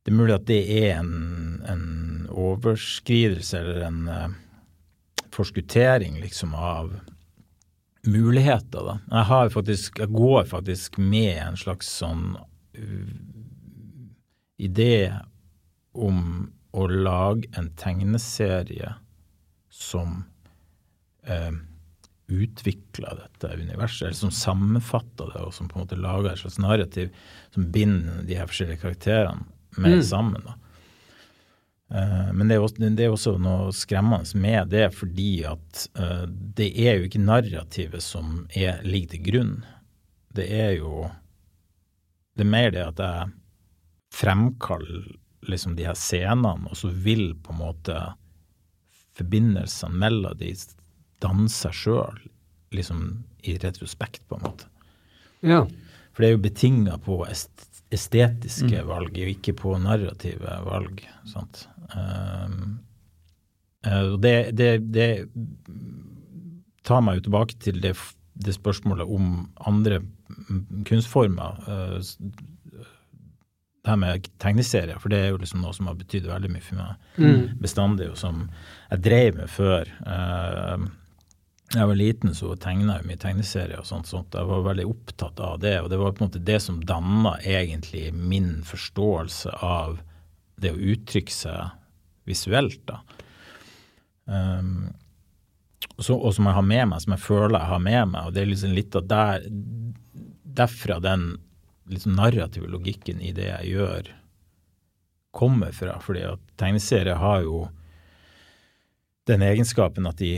Det 0.05 0.13
er 0.13 0.19
mulig 0.19 0.35
at 0.35 0.49
det 0.51 0.63
er 0.83 0.97
en, 0.99 1.13
en 1.71 1.85
overskridelse 2.29 3.61
eller 3.61 3.87
en 3.87 4.01
uh, 4.11 4.33
forskuttering 5.35 6.19
liksom 6.21 6.55
av 6.55 6.93
muligheter, 8.05 8.83
da. 8.85 8.99
Jeg 9.11 9.29
har 9.31 9.55
faktisk 9.55 10.03
Jeg 10.03 10.13
går 10.13 10.45
faktisk 10.51 10.99
med 10.99 11.39
en 11.39 11.57
slags 11.57 11.89
sånn 12.03 12.35
uh, 12.35 13.15
idé 14.59 15.15
om 15.95 16.51
å 16.75 16.89
lage 16.91 17.49
en 17.59 17.71
tegneserie 17.79 18.95
som 19.71 20.25
eh, 21.27 21.53
utvikler 22.27 23.21
dette 23.21 23.53
universet, 23.61 24.09
eller 24.09 24.19
som 24.19 24.33
sammenfatter 24.35 25.31
det, 25.35 25.43
og 25.45 25.55
som 25.55 25.69
på 25.71 25.79
en 25.79 25.85
måte 25.85 25.99
lager 26.01 26.33
et 26.33 26.43
slags 26.43 26.61
narrativ 26.63 27.15
som 27.55 27.71
binder 27.75 28.23
de 28.27 28.39
her 28.39 28.51
forskjellige 28.51 28.83
karakterene 28.83 29.47
mer 29.77 30.01
sammen. 30.07 30.43
da. 30.47 30.55
Eh, 31.95 32.33
Men 32.33 32.49
det 32.49 32.57
er, 32.57 32.65
også, 32.65 32.91
det 32.97 33.05
er 33.07 33.13
også 33.13 33.37
noe 33.43 33.73
skremmende 33.77 34.41
med 34.41 34.73
det, 34.75 34.89
fordi 34.97 35.45
at 35.51 35.87
eh, 35.99 36.25
det 36.29 36.71
er 36.87 36.99
jo 36.99 37.09
ikke 37.11 37.23
narrativet 37.27 38.03
som 38.03 38.47
er, 38.55 38.81
ligger 38.87 39.15
til 39.15 39.25
grunn. 39.31 39.55
Det 40.35 40.49
er 40.51 40.79
jo 40.81 41.11
Det 42.35 42.43
er 42.43 42.51
mer 42.51 42.71
det 42.75 42.83
at 42.83 42.99
jeg 42.99 43.31
fremkaller 44.11 45.05
liksom 45.49 45.77
de 45.77 45.85
her 45.89 45.95
scenene, 45.99 46.69
og 46.71 46.77
så 46.77 46.89
vil 46.91 47.33
på 47.45 47.53
en 47.55 47.59
måte 47.61 47.99
forbindelsene 49.19 49.95
mellom 50.01 50.37
de 50.41 50.53
danne 51.23 51.49
seg 51.53 51.75
sjøl, 51.77 52.19
liksom 52.75 53.25
i 53.47 53.57
retrospekt, 53.63 54.25
på 54.29 54.39
en 54.41 54.47
måte. 54.49 54.71
ja. 55.47 55.65
For 56.15 56.23
det 56.23 56.29
er 56.29 56.35
jo 56.37 56.43
betinga 56.45 56.97
på 57.03 57.17
estetiske 57.27 57.71
estetiske 57.95 58.81
valg, 58.89 59.11
og 59.19 59.29
ikke 59.31 59.53
på 59.59 59.73
narrative 59.83 60.51
valg. 60.67 61.01
Sant? 61.31 61.65
Um, 61.95 62.79
og 63.87 64.17
det, 64.23 64.33
det, 64.59 64.71
det 64.95 65.09
tar 66.87 67.03
meg 67.05 67.19
jo 67.21 67.25
tilbake 67.29 67.59
til 67.63 67.79
det, 67.85 67.93
det 68.35 68.55
spørsmålet 68.57 69.11
om 69.15 69.29
andre 69.69 70.01
mm, 70.01 70.85
kunstformer. 70.89 71.61
s- 72.01 72.17
det 73.85 73.93
her 73.93 73.99
med 74.01 74.27
tegneserier, 74.41 74.99
for 74.99 75.13
det 75.13 75.19
er 75.21 75.31
jo 75.35 75.39
liksom 75.43 75.61
noe 75.61 75.75
som 75.77 75.89
har 75.91 75.97
betydd 76.01 76.25
veldig 76.31 76.51
mye 76.55 76.65
for 76.65 76.79
meg 76.81 77.09
Mm. 77.21 77.59
bestandig, 77.61 78.11
og 78.11 78.17
som 78.17 78.49
jeg 78.91 79.03
drev 79.05 79.37
med 79.37 79.51
før. 79.53 79.91
Eh, 80.07 80.87
jeg 81.75 81.87
var 81.91 81.95
liten, 81.99 82.35
så 82.35 82.55
tegna 82.57 82.97
jeg 82.99 83.07
mye 83.11 83.21
tegneserier 83.21 83.79
og 83.81 83.87
sånt, 83.87 84.07
sånt. 84.07 84.33
Jeg 84.33 84.47
var 84.47 84.63
veldig 84.63 84.87
opptatt 84.89 85.41
av 85.41 85.59
det, 85.61 85.81
og 85.83 85.91
det 85.91 85.99
var 85.99 86.13
på 86.13 86.23
en 86.25 86.29
måte 86.31 86.45
det 86.45 86.61
som 86.63 86.81
danna 86.81 87.37
egentlig 87.45 88.13
min 88.15 88.63
forståelse 88.63 89.53
av 89.63 90.01
det 90.61 90.71
å 90.73 90.79
uttrykke 90.95 91.33
seg 91.35 91.71
visuelt, 92.27 92.81
da. 92.87 93.01
Um, 94.27 94.95
så, 95.99 96.15
og 96.17 96.33
som 96.35 96.47
jeg 96.49 96.55
har 96.57 96.63
med 96.65 96.89
meg, 96.89 97.01
som 97.05 97.13
jeg 97.13 97.21
føler 97.27 97.59
jeg 97.59 97.69
har 97.69 97.83
med 97.85 98.09
meg. 98.15 98.27
og 98.27 98.33
Det 98.35 98.43
er 98.43 98.47
liksom 98.47 98.73
litt 98.75 98.97
av 98.97 99.09
der, 99.11 99.45
derfra 100.55 101.01
den 101.03 101.27
liksom 101.91 102.17
narrative 102.17 102.69
logikken 102.71 103.21
i 103.21 103.33
det 103.37 103.49
jeg 103.51 103.75
gjør, 103.77 104.11
kommer 105.35 105.73
fra. 105.75 105.99
fordi 106.01 106.23
at 106.29 106.43
tegneserier 106.57 107.19
har 107.19 107.43
jo 107.43 107.69
den 109.27 109.43
egenskapen 109.43 110.07
at 110.07 110.19
de 110.19 110.37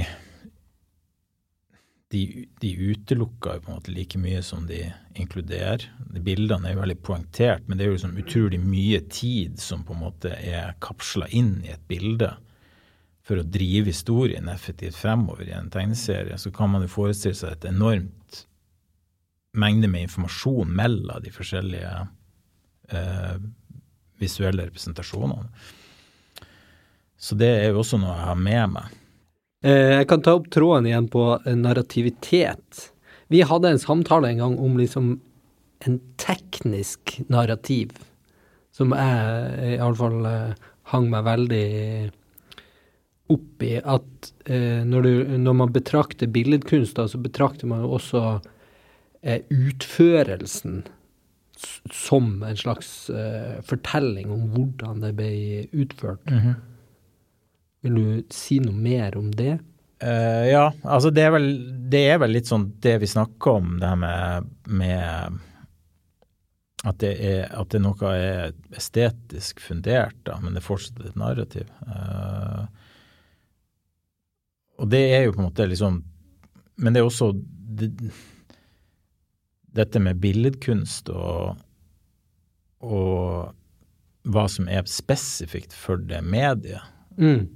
de, 2.09 2.47
de 2.63 2.71
utelukker 2.93 3.57
jo 3.57 3.63
på 3.65 3.71
en 3.71 3.79
måte 3.81 3.93
like 3.93 4.19
mye 4.23 4.43
som 4.43 4.67
de 4.69 4.85
inkluderer. 5.19 5.89
De 5.99 6.23
bildene 6.23 6.69
er 6.69 6.77
jo 6.77 6.83
veldig 6.85 6.99
poengtert, 7.03 7.67
men 7.67 7.79
det 7.79 7.85
er 7.85 7.91
jo 7.91 7.97
liksom 7.97 8.21
utrolig 8.23 8.61
mye 8.63 9.01
tid 9.11 9.59
som 9.61 9.83
på 9.85 9.97
en 9.97 10.05
måte 10.05 10.31
er 10.39 10.77
kapsla 10.85 11.27
inn 11.35 11.59
i 11.65 11.73
et 11.75 11.83
bilde 11.91 12.31
for 13.27 13.43
å 13.43 13.49
drive 13.57 13.91
historien 13.91 14.47
effektivt 14.53 14.95
fremover 15.01 15.49
i 15.49 15.57
en 15.57 15.71
tegneserie, 15.73 16.39
så 16.39 16.53
kan 16.55 16.71
man 16.71 16.85
jo 16.87 16.93
forestille 16.93 17.35
seg 17.35 17.57
et 17.57 17.67
enormt 17.73 18.26
mengde 19.57 19.89
med 19.91 20.07
informasjon 20.07 20.71
mellom 20.77 21.23
de 21.25 21.33
forskjellige 21.35 21.95
eh, 22.93 23.35
visuelle 24.21 24.69
representasjonene. 24.69 25.49
Så 27.17 27.37
det 27.41 27.49
er 27.49 27.71
jo 27.71 27.81
også 27.81 27.99
noe 28.01 28.13
jeg 28.13 28.29
har 28.29 28.41
med 28.41 28.75
meg. 28.77 28.97
Eh, 29.65 29.97
Jeg 29.99 30.09
kan 30.11 30.23
ta 30.23 30.37
opp 30.37 30.51
tråden 30.53 30.89
igjen 30.89 31.09
på 31.13 31.25
eh, 31.39 31.57
narrativitet. 31.57 32.91
Vi 33.33 33.43
hadde 33.43 33.73
en 33.73 33.83
samtale 33.83 34.31
en 34.31 34.43
gang 34.45 34.59
om 34.63 34.77
liksom 34.79 35.17
en 35.87 35.97
teknisk 36.21 37.17
narrativ, 37.33 37.97
som 38.73 38.93
jeg 38.97 39.77
iallfall 39.77 40.29
eh, 40.29 40.69
hang 40.93 41.09
meg 41.11 41.27
veldig 41.27 41.67
opp 43.33 43.65
i. 43.67 43.73
At 43.83 44.29
når, 44.47 45.03
du, 45.03 45.39
når 45.43 45.55
man 45.59 45.73
betrakter 45.75 46.31
billedkunst, 46.31 47.01
så 47.11 47.19
betrakter 47.19 47.67
man 47.67 47.83
jo 47.83 47.97
også 47.97 48.21
utførelsen 49.27 50.85
som 51.91 52.43
en 52.45 52.57
slags 52.57 53.11
eh, 53.11 53.57
fortelling 53.65 54.31
om 54.31 54.49
hvordan 54.53 55.01
det 55.03 55.15
ble 55.17 55.31
utført. 55.73 56.23
Vil 57.87 57.97
du 57.97 58.35
si 58.35 58.59
noe 58.63 58.77
mer 58.77 59.17
om 59.19 59.31
det? 59.35 59.57
Uh, 60.03 60.45
ja, 60.45 60.65
altså 60.85 61.09
det 61.15 61.23
er, 61.25 61.31
vel, 61.33 61.47
det 61.89 62.03
er 62.11 62.19
vel 62.21 62.35
litt 62.37 62.49
sånn 62.51 62.67
det 62.85 62.99
vi 63.01 63.09
snakker 63.09 63.63
om, 63.63 63.77
det 63.81 63.89
her 63.89 63.97
med, 63.97 64.51
med 64.69 65.39
at, 66.85 66.99
det 67.01 67.15
er, 67.17 67.47
at 67.57 67.71
det 67.73 67.81
noe 67.81 68.11
er 68.13 68.53
estetisk 68.77 69.63
fundert, 69.65 70.19
da, 70.29 70.37
men 70.43 70.53
det 70.53 70.61
er 70.61 70.67
fortsatt 70.67 71.01
et 71.01 71.17
narrativ. 71.17 71.71
Uh, 71.89 72.67
og 74.77 74.93
det 74.93 75.01
er 75.15 75.25
jo 75.25 75.33
på 75.33 75.41
en 75.41 75.47
måte 75.47 75.65
liksom 75.65 76.03
Men 76.77 76.93
det 76.93 77.01
er 77.01 77.07
også 77.07 77.31
det, 77.33 77.87
dette 79.77 80.01
med 80.03 80.21
billedkunst 80.23 81.11
og, 81.13 81.59
og 82.85 83.53
hva 84.27 84.47
som 84.51 84.69
er 84.73 84.87
spesifikt 84.91 85.75
for 85.77 86.01
det 86.03 86.23
mediet. 86.27 86.83
Mm. 87.21 87.47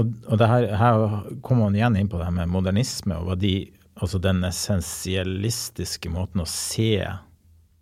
Og, 0.00 0.08
og 0.26 0.40
det 0.40 0.48
her, 0.48 0.70
her 0.80 1.04
kommer 1.44 1.68
man 1.68 1.76
igjen 1.76 1.98
inn 2.00 2.10
på 2.10 2.18
det 2.18 2.26
her 2.28 2.36
med 2.36 2.52
modernisme 2.52 3.18
og 3.20 3.28
hva 3.28 3.36
de, 3.38 3.54
altså 4.00 4.20
den 4.22 4.40
essensialistiske 4.48 6.12
måten 6.12 6.42
å 6.44 6.48
se 6.48 6.96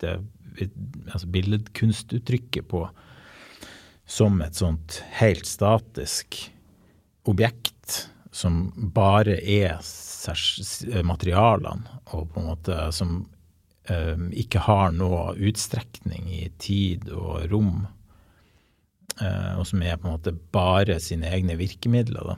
det 0.02 0.18
altså 0.60 1.28
billedkunstuttrykket 1.30 2.66
på 2.68 2.82
som 4.10 4.40
et 4.42 4.58
sånt 4.58 4.98
helt 5.20 5.46
statisk 5.46 6.40
objekt 7.30 8.08
som 8.34 8.70
bare 8.94 9.36
er 9.38 9.78
materialene, 11.06 12.00
og 12.12 12.28
på 12.32 12.40
en 12.40 12.50
måte 12.50 12.76
som 12.92 13.14
eh, 13.88 14.18
ikke 14.42 14.62
har 14.66 14.92
noe 14.96 15.34
utstrekning 15.36 16.28
i 16.34 16.44
tid 16.60 17.08
og 17.14 17.46
rom 17.52 17.86
eh, 19.20 19.52
og 19.58 19.66
som 19.68 19.82
er 19.82 19.98
på 19.98 20.08
en 20.08 20.16
måte 20.18 20.34
bare 20.52 20.98
sine 21.02 21.30
egne 21.30 21.56
virkemidler. 21.60 22.32
Da. 22.32 22.36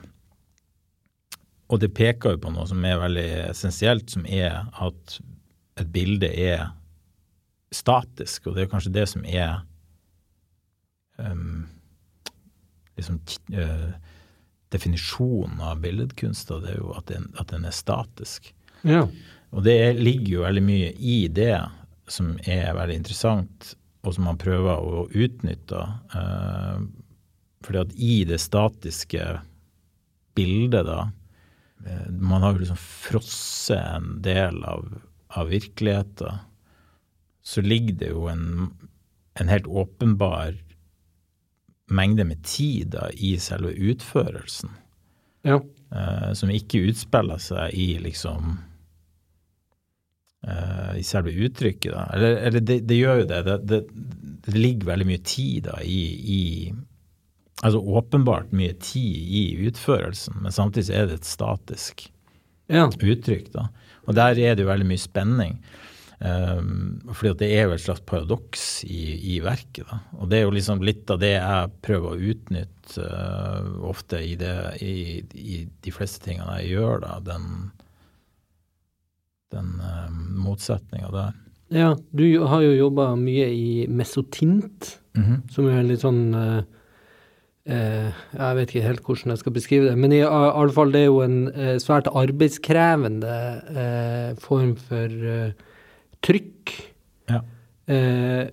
Og 1.73 1.81
det 1.81 1.93
peker 1.97 2.35
jo 2.35 2.43
på 2.43 2.53
noe 2.53 2.67
som 2.69 2.83
er 2.85 3.01
veldig 3.01 3.27
essensielt, 3.49 4.11
som 4.13 4.25
er 4.29 4.63
at 4.83 5.19
et 5.81 5.89
bilde 5.93 6.29
er 6.29 6.69
statisk, 7.73 8.47
og 8.47 8.55
det 8.55 8.65
er 8.65 8.69
kanskje 8.69 8.93
det 8.93 9.07
som 9.09 9.23
er 9.25 9.63
um, 11.17 11.63
liksom 12.99 13.17
uh, 13.55 13.95
definisjonen 14.73 15.61
av 15.63 15.81
billedkunst, 15.83 16.51
og 16.51 16.65
det 16.65 16.73
er 16.73 16.81
jo 16.81 16.91
at 16.97 17.07
den, 17.11 17.29
at 17.39 17.53
den 17.53 17.67
er 17.69 17.75
statisk. 17.75 18.51
Ja. 18.83 19.05
Og 19.53 19.63
det 19.67 19.77
er, 19.79 20.01
ligger 20.01 20.39
jo 20.39 20.45
veldig 20.47 20.65
mye 20.65 20.91
i 20.97 21.17
det 21.31 21.55
som 22.11 22.33
er 22.49 22.73
veldig 22.75 22.97
interessant, 22.99 23.73
og 24.03 24.15
som 24.15 24.27
man 24.27 24.39
prøver 24.41 24.81
å 24.81 25.05
utnytte. 25.13 25.81
Eh, 26.17 26.79
fordi 27.63 27.83
at 27.83 27.93
i 27.95 28.15
det 28.27 28.41
statiske 28.43 29.27
bildet, 30.35 30.87
da 30.89 31.05
eh, 31.85 32.09
Man 32.11 32.43
har 32.43 32.55
jo 32.55 32.63
liksom 32.65 32.81
frosset 32.81 33.79
en 33.79 34.17
del 34.25 34.63
av, 34.67 34.89
av 35.37 35.53
virkeligheten. 35.53 36.41
Så 37.43 37.61
ligger 37.61 37.95
det 38.01 38.11
jo 38.11 38.27
en, 38.31 38.73
en 39.39 39.51
helt 39.51 39.67
åpenbar 39.67 40.57
mengde 41.93 42.25
med 42.27 42.43
tid 42.47 42.93
da, 42.95 43.09
i 43.13 43.35
selve 43.41 43.73
utførelsen 43.73 44.71
ja. 45.43 45.59
Uh, 45.93 46.31
som 46.33 46.49
ikke 46.49 46.85
utspiller 46.89 47.41
seg 47.41 47.75
i 47.77 47.87
liksom 48.01 48.55
uh, 50.47 50.93
I 50.97 51.03
selve 51.05 51.35
uttrykket, 51.45 51.91
da. 51.93 52.07
Eller, 52.15 52.39
eller 52.47 52.63
det, 52.65 52.79
det 52.89 52.97
gjør 52.97 53.21
jo 53.21 53.27
det. 53.29 53.41
Det, 53.49 53.57
det. 53.69 53.81
det 54.47 54.55
ligger 54.57 54.93
veldig 54.93 55.09
mye 55.11 55.23
tid 55.27 55.69
da 55.69 55.77
i, 55.83 56.01
i 56.37 56.41
Altså 57.63 57.79
åpenbart 57.79 58.49
mye 58.51 58.73
tid 58.81 59.29
i 59.39 59.43
utførelsen, 59.69 60.41
men 60.43 60.51
samtidig 60.51 60.95
er 60.97 61.05
det 61.07 61.21
et 61.21 61.27
statisk 61.29 62.01
ja. 62.67 62.89
uttrykk, 62.89 63.53
da. 63.53 63.69
Og 64.03 64.17
der 64.17 64.35
er 64.41 64.57
det 64.57 64.65
jo 64.65 64.71
veldig 64.71 64.87
mye 64.89 64.99
spenning. 64.99 65.53
Um, 66.19 66.99
fordi 67.11 67.33
det 67.41 67.49
er 67.57 67.65
jo 67.67 67.75
et 67.75 67.83
slags 67.83 68.03
paradoks 68.07 68.83
i, 68.85 69.01
i 69.33 69.39
verket. 69.43 69.87
Da. 69.89 69.99
Og 70.19 70.29
det 70.31 70.39
er 70.39 70.45
jo 70.45 70.53
liksom 70.55 70.83
litt 70.85 71.09
av 71.11 71.21
det 71.23 71.33
jeg 71.33 71.71
prøver 71.83 72.13
å 72.13 72.31
utnytte 72.33 73.07
uh, 73.07 73.71
ofte 73.89 74.21
i, 74.23 74.35
det, 74.39 74.53
i, 74.85 75.23
i, 75.35 75.63
de 75.83 75.95
fleste 75.95 76.23
tingene 76.23 76.61
jeg 76.61 76.77
gjør, 76.77 77.01
da. 77.03 77.17
Den, 77.25 77.49
den 79.55 79.73
uh, 79.81 80.11
motsetninga 80.45 81.11
der. 81.13 81.41
Ja, 81.73 81.89
du 82.13 82.27
har 82.45 82.61
jo 82.61 82.77
jobba 82.77 83.13
mye 83.17 83.49
i 83.49 83.67
mesotint, 83.89 84.97
som 85.53 85.67
er 85.69 85.85
litt 85.85 86.03
sånn 86.05 86.23
uh, 86.37 86.61
Uh, 87.63 88.11
Jeg 88.35 88.55
vet 88.57 88.71
ikke 88.73 88.83
helt 88.83 89.05
hvordan 89.07 89.31
jeg 89.31 89.39
skal 89.39 89.53
beskrive 89.55 89.85
det, 89.87 89.95
men 89.95 90.11
i 90.11 90.17
alle 90.19 90.73
fall 90.75 90.89
det 90.91 91.05
er 91.05 91.05
jo 91.07 91.21
en 91.23 91.37
uh, 91.55 91.77
svært 91.79 92.09
arbeidskrevende 92.11 93.35
uh, 93.71 94.33
form 94.43 94.73
for 94.75 95.53
trykk. 96.25 96.75
Ja. 97.31 97.41
Eh, 97.91 98.45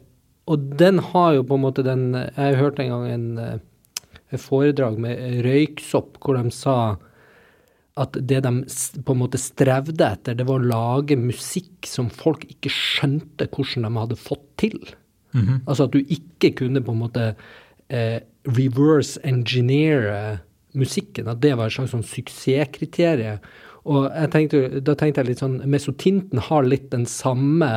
og 0.51 0.71
den 0.81 0.99
har 1.13 1.37
jo 1.37 1.45
på 1.47 1.59
en 1.59 1.63
måte 1.63 1.85
den 1.87 2.09
Jeg 2.17 2.57
hørte 2.59 2.83
en 2.83 2.91
gang 2.91 3.05
en, 3.11 3.61
en 4.33 4.43
foredrag 4.43 4.99
med 4.99 5.45
røyksopp 5.47 6.19
hvor 6.19 6.39
de 6.41 6.51
sa 6.55 6.97
at 8.01 8.17
det 8.17 8.41
de 8.47 8.53
på 9.05 9.15
en 9.15 9.21
måte 9.21 9.39
strevde 9.39 10.07
etter, 10.07 10.37
det 10.39 10.47
var 10.49 10.63
å 10.63 10.71
lage 10.71 11.19
musikk 11.21 11.89
som 11.91 12.09
folk 12.11 12.47
ikke 12.49 12.73
skjønte 12.73 13.49
hvordan 13.51 13.85
de 13.85 13.91
hadde 13.99 14.19
fått 14.19 14.47
til. 14.63 14.79
Altså 15.67 15.87
at 15.87 15.95
du 15.95 16.01
ikke 16.01 16.53
kunne 16.59 16.83
på 16.83 16.95
en 16.95 17.03
måte 17.03 17.27
eh, 17.93 18.23
reverse 18.49 19.21
engineere 19.27 20.41
musikken, 20.79 21.29
at 21.29 21.43
det 21.43 21.57
var 21.59 21.69
et 21.69 21.77
slags 21.77 21.93
sånn 21.95 22.07
suksesskriterium. 22.07 23.43
Og 23.89 24.07
jeg 24.09 24.31
tenkte, 24.35 24.63
da 24.85 24.95
tenkte 24.99 25.23
jeg 25.23 25.31
litt 25.31 25.43
sånn 25.43 25.61
Mesotinten 25.71 26.43
har 26.51 26.67
litt 26.69 26.91
den 26.93 27.07
samme 27.09 27.71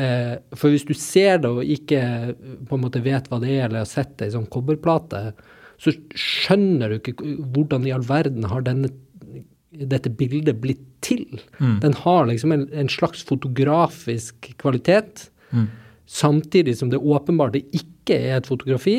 eh, 0.00 0.38
For 0.56 0.72
hvis 0.72 0.86
du 0.88 0.94
ser 0.96 1.42
det 1.42 1.50
og 1.50 1.74
ikke 1.76 2.00
eh, 2.00 2.30
på 2.68 2.78
en 2.78 2.84
måte 2.86 3.02
vet 3.04 3.28
hva 3.28 3.40
det 3.42 3.52
er, 3.52 3.66
eller 3.66 3.84
har 3.84 3.90
sett 3.90 4.16
det 4.20 4.30
i 4.30 4.34
sånn 4.36 4.48
kobberplate, 4.52 5.24
så 5.80 5.92
skjønner 6.16 6.92
du 6.92 6.98
ikke 6.98 7.16
hvordan 7.54 7.86
i 7.88 7.92
all 7.96 8.04
verden 8.04 8.48
har 8.48 8.64
denne, 8.66 8.90
dette 9.70 10.12
bildet 10.12 10.60
blitt 10.60 10.82
til. 11.00 11.24
Den 11.80 11.94
har 12.02 12.26
liksom 12.28 12.52
en, 12.52 12.66
en 12.76 12.90
slags 12.92 13.22
fotografisk 13.24 14.50
kvalitet 14.60 15.30
samtidig 16.10 16.76
som 16.78 16.90
det 16.90 16.98
åpenbart 16.98 17.56
ikke 17.60 18.16
er 18.18 18.40
et 18.40 18.48
fotografi. 18.50 18.98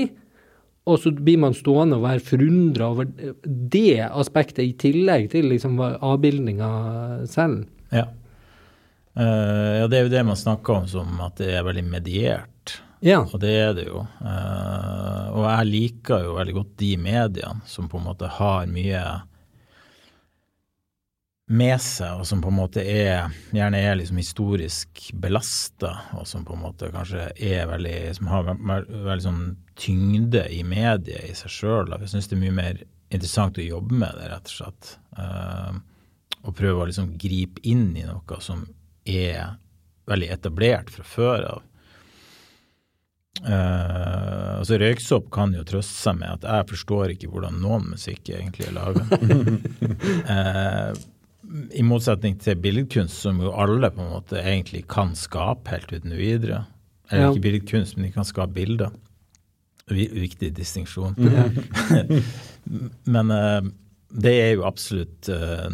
Og 0.89 0.97
så 0.97 1.11
blir 1.13 1.37
man 1.37 1.53
stående 1.53 1.99
og 1.99 2.07
være 2.07 2.23
forundra 2.25 2.87
over 2.89 3.09
det 3.45 4.01
aspektet, 4.07 4.63
i 4.65 4.73
tillegg 4.73 5.29
til 5.33 5.51
liksom 5.51 5.77
avbildninga 5.81 6.71
selv. 7.29 7.67
Ja. 7.93 8.07
Uh, 9.11 9.81
ja, 9.81 9.87
det 9.91 9.99
er 9.99 10.07
jo 10.07 10.13
det 10.13 10.23
man 10.25 10.39
snakker 10.39 10.79
om 10.79 10.87
som 10.89 11.19
at 11.21 11.37
det 11.41 11.51
er 11.53 11.67
veldig 11.67 11.83
mediert. 11.85 12.79
Ja. 13.05 13.19
Og 13.25 13.41
det 13.43 13.51
er 13.59 13.75
det 13.77 13.87
jo. 13.89 14.05
Uh, 14.21 15.25
og 15.35 15.45
jeg 15.45 15.69
liker 15.69 16.25
jo 16.25 16.37
veldig 16.37 16.55
godt 16.57 16.73
de 16.81 16.91
mediene 17.01 17.69
som 17.69 17.89
på 17.91 17.99
en 17.99 18.07
måte 18.09 18.29
har 18.39 18.69
mye 18.71 19.03
med 21.51 21.81
seg, 21.83 22.21
og 22.21 22.27
som 22.27 22.41
på 22.43 22.51
en 22.51 22.57
måte 22.57 22.83
er, 22.87 23.31
gjerne 23.51 23.79
er 23.83 23.97
liksom 23.99 24.19
historisk 24.21 25.09
belasta, 25.19 25.91
og 26.15 26.27
som 26.29 26.45
på 26.47 26.55
en 26.55 26.63
måte 26.63 26.91
kanskje 26.93 27.27
er 27.35 27.67
veldig 27.69 27.97
Som 28.17 28.29
har 28.31 28.47
veldig 28.47 29.23
sånn 29.25 29.43
tyngde 29.79 30.45
i 30.53 30.61
mediet 30.63 31.27
i 31.27 31.35
seg 31.35 31.51
sjøl. 31.51 31.95
Jeg 31.99 32.11
syns 32.13 32.29
det 32.31 32.37
er 32.37 32.43
mye 32.45 32.57
mer 32.59 32.83
interessant 33.11 33.59
å 33.59 33.65
jobbe 33.65 33.97
med 34.03 34.19
det, 34.19 34.29
rett 34.31 34.51
og 34.51 34.55
slett. 34.55 34.93
Uh, 35.17 35.81
og 36.41 36.55
prøve 36.57 36.83
å 36.83 36.87
liksom 36.89 37.15
gripe 37.21 37.61
inn 37.67 37.91
i 37.99 38.05
noe 38.07 38.39
som 38.41 38.63
er 39.05 39.57
veldig 40.09 40.31
etablert 40.33 40.89
fra 40.93 41.05
før 41.05 41.47
av. 41.49 41.67
Uh, 43.41 44.59
altså 44.59 44.77
Røyksopp 44.77 45.31
kan 45.33 45.53
jo 45.55 45.63
trøste 45.65 45.95
seg 45.95 46.19
med 46.19 46.35
at 46.35 46.43
jeg 46.45 46.67
forstår 46.73 47.13
ikke 47.13 47.29
hvordan 47.31 47.61
noen 47.63 47.87
musikk 47.93 48.29
egentlig 48.29 48.67
er 48.69 48.75
laga. 48.77 49.05
uh, 50.31 51.01
i 51.71 51.83
motsetning 51.83 52.37
til 52.41 52.59
billedkunst, 52.61 53.21
som 53.25 53.41
jo 53.43 53.53
alle 53.57 53.91
på 53.91 54.03
en 54.03 54.13
måte 54.13 54.39
egentlig 54.39 54.85
kan 54.91 55.15
skape 55.19 55.73
helt 55.73 55.91
uten 55.91 56.15
videre. 56.15 56.65
Eller 57.09 57.27
ja. 57.27 57.31
ikke 57.31 57.45
billedkunst, 57.47 57.97
men 57.97 58.07
de 58.07 58.15
kan 58.15 58.27
skape 58.27 58.55
bilder. 58.55 58.93
Viktig 59.91 60.53
distinksjon. 60.55 61.17
Mm. 61.19 62.21
men 63.15 63.31
uh, 63.35 63.61
det 64.11 64.35
er 64.39 64.51
jo 64.55 64.67
absolutt 64.67 65.27
uh, 65.31 65.67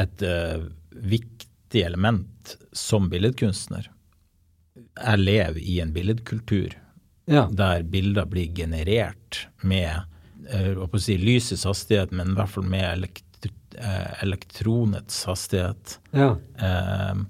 et 0.00 0.24
uh, 0.24 0.62
viktig 0.96 1.84
element 1.84 2.56
som 2.72 3.10
billedkunstner. 3.12 3.90
Jeg 5.00 5.20
lever 5.20 5.60
i 5.60 5.80
en 5.84 5.92
billedkultur 5.92 6.78
ja. 7.30 7.48
der 7.52 7.82
bilder 7.82 8.26
blir 8.26 8.54
generert 8.54 9.46
med 9.60 10.02
uh, 10.54 10.96
si, 10.98 11.16
lysets 11.18 11.64
hastighet, 11.64 12.10
men 12.10 12.32
i 12.32 12.38
hvert 12.38 12.54
fall 12.54 12.66
med 12.66 12.86
elekt 12.88 13.24
eh, 13.24 13.29
elektronets 14.22 15.24
hastighet. 15.28 15.98
Ja. 16.16 16.34
Eh, 16.58 17.22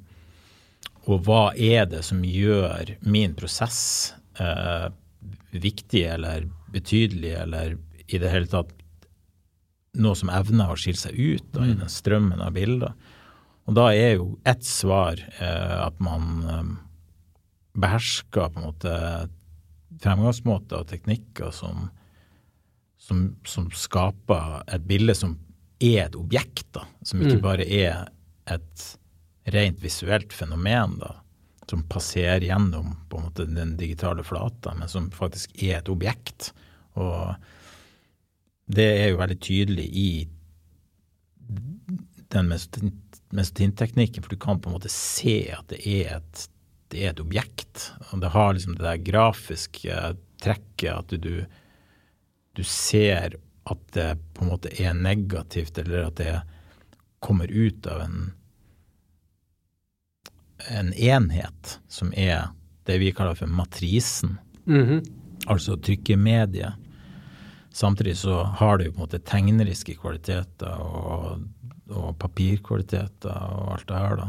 og 1.09 1.25
hva 1.27 1.51
er 1.57 1.87
det 1.91 2.03
som 2.07 2.23
gjør 2.25 2.95
min 3.09 3.35
prosess 3.39 3.81
eh, 4.39 4.91
viktig 5.51 6.05
eller 6.07 6.47
betydelig, 6.71 7.33
eller 7.45 7.79
i 8.07 8.21
det 8.21 8.31
hele 8.31 8.51
tatt 8.51 8.75
noe 9.99 10.15
som 10.19 10.31
evner 10.31 10.71
å 10.71 10.79
skille 10.79 11.01
seg 11.01 11.17
ut 11.19 11.49
da, 11.55 11.65
i 11.65 11.75
mm. 11.75 11.81
den 11.83 11.91
strømmen 11.91 12.45
av 12.45 12.55
bilder. 12.55 12.95
Og 13.67 13.77
da 13.79 13.91
er 13.95 14.17
jo 14.19 14.29
ett 14.49 14.65
svar 14.67 15.19
eh, 15.19 15.77
at 15.81 15.99
man 16.03 16.31
eh, 16.45 16.71
behersker 17.81 18.53
på 18.53 18.61
en 18.61 18.69
måte 18.69 18.95
fremgangsmåter 20.01 20.83
og 20.83 20.91
teknikker 20.91 21.51
som, 21.55 21.89
som, 23.01 23.33
som 23.47 23.71
skaper 23.75 24.63
et 24.71 24.87
bilde 24.87 25.17
som 25.19 25.37
er 25.81 26.07
et 26.07 26.17
objekt, 26.17 26.67
da, 26.77 26.85
som 27.03 27.23
ikke 27.23 27.41
mm. 27.41 27.45
bare 27.45 27.67
er 27.67 28.09
et 28.51 28.87
rent 29.51 29.81
visuelt 29.83 30.33
fenomen, 30.37 30.99
da, 31.01 31.15
som 31.71 31.85
passerer 31.89 32.45
gjennom 32.45 32.93
på 33.09 33.19
en 33.19 33.29
måte 33.29 33.47
den 33.47 33.77
digitale 33.79 34.25
flata, 34.27 34.75
men 34.75 34.91
som 34.91 35.11
faktisk 35.15 35.55
er 35.63 35.79
et 35.79 35.91
objekt. 35.93 36.51
Og 36.99 37.35
det 38.71 38.89
er 39.01 39.11
jo 39.11 39.21
veldig 39.21 39.39
tydelig 39.43 39.87
i 39.87 40.11
den 42.31 42.51
mesotinteknikken, 42.51 44.23
for 44.23 44.35
du 44.35 44.41
kan 44.41 44.61
på 44.61 44.71
en 44.71 44.77
måte 44.79 44.93
se 44.93 45.43
at 45.55 45.71
det 45.73 45.81
er 45.87 46.19
et, 46.19 46.45
det 46.91 47.05
er 47.05 47.15
et 47.15 47.23
objekt. 47.23 47.91
Og 48.11 48.23
det 48.23 48.33
har 48.35 48.55
liksom 48.55 48.77
det 48.79 48.87
der 48.87 49.07
grafiske 49.07 50.01
trekket 50.43 50.91
at 50.95 51.15
du, 51.23 51.45
du 52.57 52.63
ser 52.67 53.39
at 53.71 53.83
det 53.95 54.09
på 54.35 54.45
en 54.45 54.53
måte 54.53 54.73
er 54.83 54.95
negativt, 54.97 55.79
eller 55.79 56.09
at 56.09 56.19
det 56.21 56.37
kommer 57.21 57.51
ut 57.51 57.87
av 57.87 58.01
en, 58.05 58.33
en 60.71 60.93
enhet 60.95 61.79
som 61.89 62.13
er 62.17 62.51
det 62.89 62.99
vi 63.03 63.13
kaller 63.15 63.39
for 63.39 63.47
matrisen, 63.47 64.39
mm 64.67 64.87
-hmm. 64.87 65.03
altså 65.47 65.77
trykkemediet. 65.77 66.73
Samtidig 67.73 68.17
så 68.17 68.43
har 68.43 68.79
det 68.79 68.85
jo 68.85 68.93
på 68.93 68.97
en 68.97 69.07
måte 69.07 69.19
tegneriske 69.19 69.95
kvaliteter 69.95 70.81
og, 70.81 71.43
og 71.89 72.19
papirkvaliteter 72.19 73.31
og 73.31 73.73
alt 73.73 73.89
det 73.89 73.99
her, 73.99 74.17
da, 74.17 74.29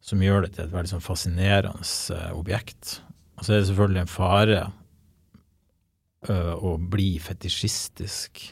som 0.00 0.22
gjør 0.22 0.40
det 0.40 0.54
til 0.54 0.64
et 0.64 0.72
veldig 0.72 0.88
sånn 0.88 1.04
fascinerende 1.04 2.14
eh, 2.14 2.32
objekt. 2.32 3.02
Og 3.36 3.44
så 3.44 3.52
er 3.52 3.58
det 3.58 3.66
selvfølgelig 3.66 4.00
en 4.00 4.06
fare 4.06 4.72
å 6.26 6.72
bli 6.82 7.12
fetisjistisk 7.22 8.42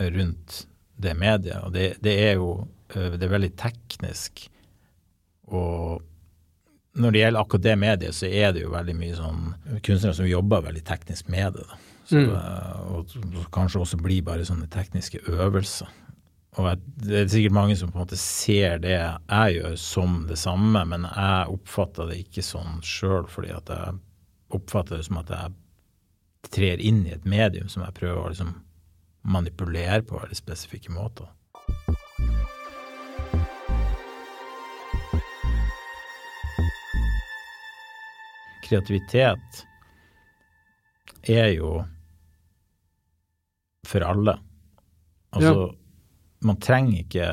rundt 0.00 0.64
det 0.98 1.14
mediet. 1.14 1.60
Og 1.62 1.74
det, 1.74 1.94
det, 2.02 2.14
er 2.28 2.34
jo 2.40 2.66
det 2.90 3.22
er 3.22 3.30
veldig 3.30 3.52
teknisk. 3.60 4.48
Og 5.54 6.02
når 6.98 7.14
det 7.14 7.22
gjelder 7.22 7.40
akkurat 7.40 7.66
det 7.66 7.76
mediet, 7.78 8.14
så 8.14 8.26
er 8.26 8.54
det 8.54 8.64
jo 8.64 8.74
veldig 8.74 8.94
mye 8.98 9.18
sånn 9.18 9.42
kunstnere 9.86 10.18
som 10.18 10.28
jobber 10.28 10.66
veldig 10.66 10.84
teknisk 10.86 11.30
med 11.32 11.58
det. 11.58 11.66
Så, 12.04 12.20
mm. 12.20 12.32
Og, 12.94 13.14
og 13.40 13.46
kanskje 13.54 13.82
også 13.82 13.98
blir 14.02 14.24
bare 14.26 14.46
sånne 14.46 14.68
tekniske 14.70 15.22
øvelser. 15.30 15.90
Og 16.54 16.82
det 17.02 17.16
er 17.18 17.30
sikkert 17.32 17.56
mange 17.56 17.74
som 17.78 17.90
på 17.90 17.98
en 17.98 18.04
måte 18.04 18.18
ser 18.20 18.78
det 18.82 18.94
jeg 18.94 19.54
gjør 19.56 19.74
som 19.80 20.20
det 20.28 20.38
samme, 20.38 20.84
men 20.86 21.06
jeg 21.08 21.54
oppfatter 21.56 22.12
det 22.12 22.20
ikke 22.22 22.44
sånn 22.46 22.78
sjøl, 22.86 23.26
fordi 23.30 23.50
at 23.56 23.72
jeg 23.74 23.96
oppfatter 24.54 25.00
det 25.00 25.08
som 25.08 25.18
at 25.18 25.32
jeg 25.34 25.56
trer 26.54 26.80
inn 26.80 27.02
i 27.06 27.14
et 27.14 27.24
medium 27.26 27.68
som 27.68 27.82
jeg 27.84 27.96
prøver 27.98 28.20
å 28.20 28.30
liksom 28.30 28.52
manipulere 29.24 30.02
på 30.06 30.18
veldig 30.20 30.36
spesifikke 30.38 30.92
måter. 30.94 31.30
Kreativitet 38.64 39.64
er 41.28 41.50
jo 41.56 41.78
for 43.84 44.04
alle. 44.06 44.38
Altså, 45.34 45.66
ja. 45.66 45.68
man 46.48 46.60
trenger 46.62 47.02
ikke 47.02 47.28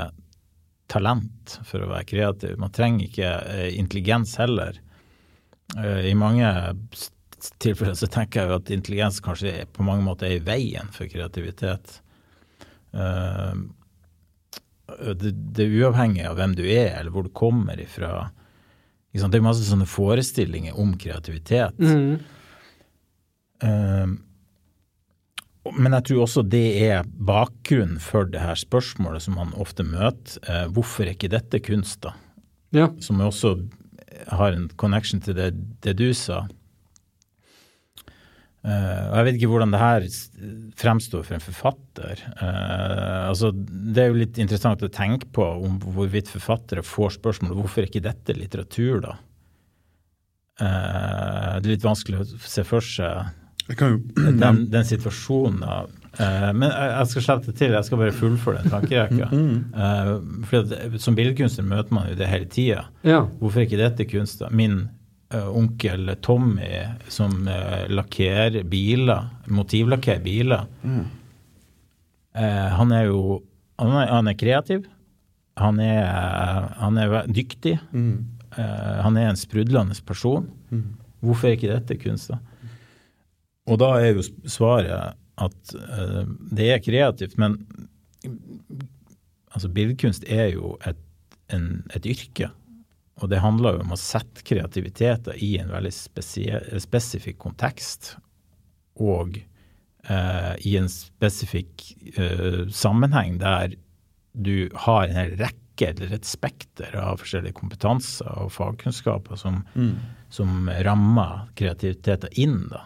talent 0.91 1.59
for 1.67 1.83
å 1.83 1.91
være 1.91 2.07
kreativ. 2.09 2.57
Man 2.59 2.73
trenger 2.75 3.07
ikke 3.07 3.31
eh, 3.53 3.67
intelligens 3.79 4.35
heller. 4.41 4.79
Eh, 5.77 6.09
I 6.11 6.15
mange 6.19 6.49
tilfellet 7.61 7.99
så 7.99 8.09
tenker 8.11 8.41
jeg 8.41 8.51
jo 8.51 8.57
at 8.59 8.71
intelligens 8.73 9.21
kanskje 9.23 9.65
på 9.73 9.85
mange 9.85 10.05
måter 10.05 10.29
er 10.29 10.37
i 10.37 10.45
veien 10.45 10.91
for 10.93 11.09
kreativitet. 11.11 11.99
Uh, 12.93 13.55
det, 15.15 15.31
det, 15.31 15.65
er 15.65 15.77
uavhengig 15.81 16.25
av 16.27 16.37
hvem 16.39 16.55
du 16.57 16.65
er, 16.65 16.97
eller 16.99 17.13
hvor 17.13 17.25
du 17.25 17.31
kommer 17.33 17.79
ifra. 17.79 18.29
Det 19.11 19.23
er 19.23 19.43
masse 19.43 19.65
sånne 19.67 19.87
forestillinger 19.89 20.77
om 20.79 20.93
kreativitet. 20.99 21.79
Mm. 21.79 22.19
Uh, 23.63 24.17
men 25.77 25.93
jeg 25.93 26.07
tror 26.09 26.23
også 26.23 26.41
det 26.49 26.65
er 26.87 27.05
bakgrunnen 27.05 27.99
for 28.01 28.25
det 28.29 28.41
her 28.41 28.57
spørsmålet 28.57 29.27
som 29.27 29.37
man 29.37 29.53
ofte 29.61 29.85
møter. 29.85 30.41
Hvorfor 30.73 31.05
er 31.05 31.13
ikke 31.13 31.29
dette 31.29 31.61
kunst, 31.61 32.01
da? 32.01 32.15
Ja. 32.73 32.87
Som 33.03 33.21
også 33.21 33.59
har 34.27 34.55
en 34.55 34.69
connection 34.81 35.21
til 35.21 35.37
det, 35.37 35.51
det 35.85 35.93
du 36.01 36.09
sa. 36.17 36.47
Uh, 38.61 39.07
og 39.09 39.15
Jeg 39.15 39.25
vet 39.25 39.37
ikke 39.39 39.47
hvordan 39.49 39.71
det 39.73 39.81
her 39.81 40.03
fremstår 40.77 41.23
for 41.25 41.33
en 41.37 41.41
forfatter. 41.43 42.19
Uh, 42.37 43.29
altså, 43.31 43.49
det 43.55 44.03
er 44.03 44.11
jo 44.11 44.19
litt 44.19 44.37
interessant 44.41 44.83
å 44.85 44.91
tenke 44.93 45.31
på 45.33 45.47
om 45.65 45.79
hvorvidt 45.81 46.29
forfattere 46.29 46.85
får 46.85 47.15
spørsmål 47.17 47.57
hvorfor 47.57 47.81
er 47.81 47.89
ikke 47.89 48.03
dette 48.05 48.37
litteratur, 48.37 49.01
da? 49.07 49.15
Uh, 50.61 51.57
det 51.57 51.65
er 51.65 51.73
litt 51.73 51.87
vanskelig 51.87 52.21
å 52.21 52.27
se 52.45 52.65
for 52.67 52.85
seg 52.85 53.33
jo, 53.71 53.97
den, 54.43 54.67
den, 54.69 54.85
situasjonen. 54.85 55.65
da. 55.65 56.53
men 56.53 56.69
jeg 56.69 57.09
skal 57.09 57.25
slette 57.25 57.57
til, 57.57 57.73
jeg 57.73 57.87
skal 57.87 58.01
bare 58.03 58.13
fullføre 58.13 58.61
den 58.61 58.73
tankerekka. 58.75 59.29
for 60.51 60.97
Som 61.01 61.17
billedkunstner 61.17 61.65
møter 61.65 61.97
man 61.97 62.09
jo 62.11 62.17
det 62.19 62.29
hele 62.29 62.49
tida. 62.51 62.89
Ja. 63.07 63.23
Hvorfor 63.39 63.63
er 63.63 63.69
ikke 63.69 63.81
dette 63.81 64.09
kunst? 64.11 64.43
Min 64.53 64.83
uh, 64.83 65.00
onkel 65.35 66.15
Tommy 66.23 66.69
som 67.11 67.47
uh, 67.47 67.85
lakkerer 67.91 68.63
biler, 68.67 69.29
motivlakkerer 69.47 70.23
biler. 70.23 70.65
Mm. 70.83 71.05
Uh, 72.35 72.67
han 72.77 72.91
er 72.95 73.07
jo 73.09 73.21
han 73.81 73.95
er, 73.97 74.11
han 74.11 74.29
er 74.29 74.37
kreativ. 74.37 74.85
Han 75.57 75.79
er, 75.83 76.05
han 76.79 76.97
er 77.01 77.15
dyktig. 77.27 77.75
Mm. 77.91 78.37
han 78.55 79.17
er 79.17 79.29
en 79.29 79.39
sprudlende 79.39 79.95
person. 80.05 80.45
Mm. 80.69 80.99
Hvorfor 81.25 81.47
er 81.49 81.55
ikke 81.57 81.71
dette 81.71 81.97
kunst, 82.01 82.29
da? 82.29 82.37
Og 83.69 83.79
da 83.81 83.89
er 83.99 84.13
jo 84.15 84.23
svaret 84.49 85.17
at 85.41 85.73
det 86.53 86.69
er 86.71 86.83
kreativt, 86.85 87.37
men 87.41 87.57
altså 89.55 89.69
billedkunst 89.69 90.25
er 90.27 90.51
jo 90.55 90.75
et, 90.87 90.99
en, 91.53 91.83
et, 91.95 92.05
yrke. 92.05 92.49
Og 93.19 93.29
det 93.29 93.41
handler 93.43 93.77
jo 93.77 93.85
om 93.85 93.93
å 93.93 93.99
sette 93.99 94.43
kreativiteter 94.47 95.37
i 95.43 95.57
en 95.61 95.71
veldig 95.73 95.91
spesifikk 95.91 97.39
kontekst. 97.43 98.15
Og 99.01 99.41
eh, 100.07 100.53
i 100.67 100.77
en 100.79 100.89
spesifikk 100.91 101.85
eh, 102.15 102.63
sammenheng 102.71 103.37
der 103.41 103.75
du 104.31 104.69
har 104.85 105.05
en 105.05 105.17
hel 105.17 105.35
rekke 105.39 105.91
eller 105.91 106.13
et 106.13 106.27
spekter 106.27 106.93
av 106.99 107.19
forskjellige 107.21 107.57
kompetanser 107.57 108.29
og 108.43 108.51
fagkunnskaper 108.53 109.39
som, 109.39 109.63
mm. 109.73 109.95
som 110.29 110.69
rammer 110.85 111.47
kreativiteten 111.57 112.31
inn. 112.39 112.63
da. 112.71 112.85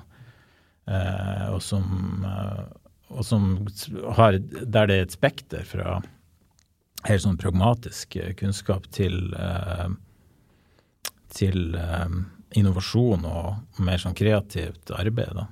Eh, 0.87 1.45
og, 1.49 1.61
som, 1.65 2.25
uh, 2.25 2.65
og 3.09 3.25
som 3.25 3.47
har 4.13 4.37
Der 4.37 4.85
det 4.85 4.95
er 4.95 5.07
et 5.07 5.15
spekter 5.15 5.63
fra 5.65 5.95
helt 7.05 7.23
sånn 7.23 7.39
pragmatisk 7.41 8.17
kunnskap 8.37 8.85
til, 8.93 9.33
uh, 9.33 9.89
til 11.35 11.75
innovasjon 12.55 13.25
og 13.27 13.81
mer 13.83 13.99
sånn 14.01 14.15
kreativt 14.17 14.91
arbeid. 14.95 15.35
da. 15.35 15.47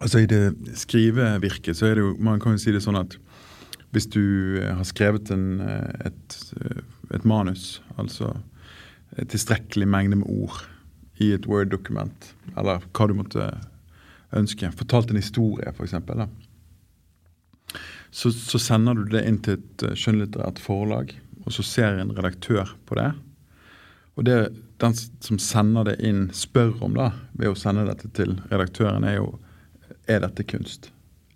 Altså 0.00 0.22
I 0.22 0.28
det 0.30 0.42
skrivevirket 0.78 1.76
så 1.76 1.88
er 1.88 1.98
det 1.98 2.04
jo 2.04 2.12
Man 2.22 2.40
kan 2.40 2.54
jo 2.54 2.62
si 2.62 2.72
det 2.72 2.84
sånn 2.84 3.00
at 3.00 3.18
hvis 3.94 4.06
du 4.12 4.60
har 4.60 4.84
skrevet 4.84 5.30
en, 5.32 5.60
et, 6.04 6.34
et 7.14 7.24
manus, 7.24 7.80
altså 7.96 8.34
et 9.16 9.30
tilstrekkelig 9.32 9.88
mengde 9.88 10.18
med 10.20 10.28
ord 10.28 10.66
i 11.24 11.32
et 11.34 11.48
Word-dokument, 11.48 12.28
eller 12.54 12.84
hva 12.92 13.06
du 13.08 13.14
måtte 13.16 13.46
ønske. 14.36 14.70
Fortalt 14.76 15.10
en 15.10 15.20
historie, 15.20 15.72
f.eks. 15.72 15.96
Så, 18.10 18.32
så 18.32 18.60
sender 18.60 18.98
du 18.98 19.08
det 19.12 19.24
inn 19.28 19.40
til 19.44 19.58
et 19.58 19.84
eh, 19.84 19.96
skjønnlitterært 19.98 20.60
forlag, 20.62 21.16
og 21.44 21.54
så 21.56 21.64
ser 21.66 21.98
en 21.98 22.14
redaktør 22.16 22.70
på 22.88 23.00
det. 23.00 23.10
Og 24.18 24.26
det 24.26 24.38
den 24.78 24.94
som 24.94 25.38
sender 25.38 25.84
det 25.84 25.96
inn, 26.06 26.28
spør 26.34 26.76
om 26.86 26.94
da, 26.94 27.10
ved 27.38 27.50
å 27.50 27.58
sende 27.58 27.86
dette 27.88 28.10
til 28.14 28.36
redaktøren, 28.50 29.06
er 29.06 29.18
jo 29.18 29.32
er 30.08 30.22
dette 30.22 30.44
kunst. 30.46 30.92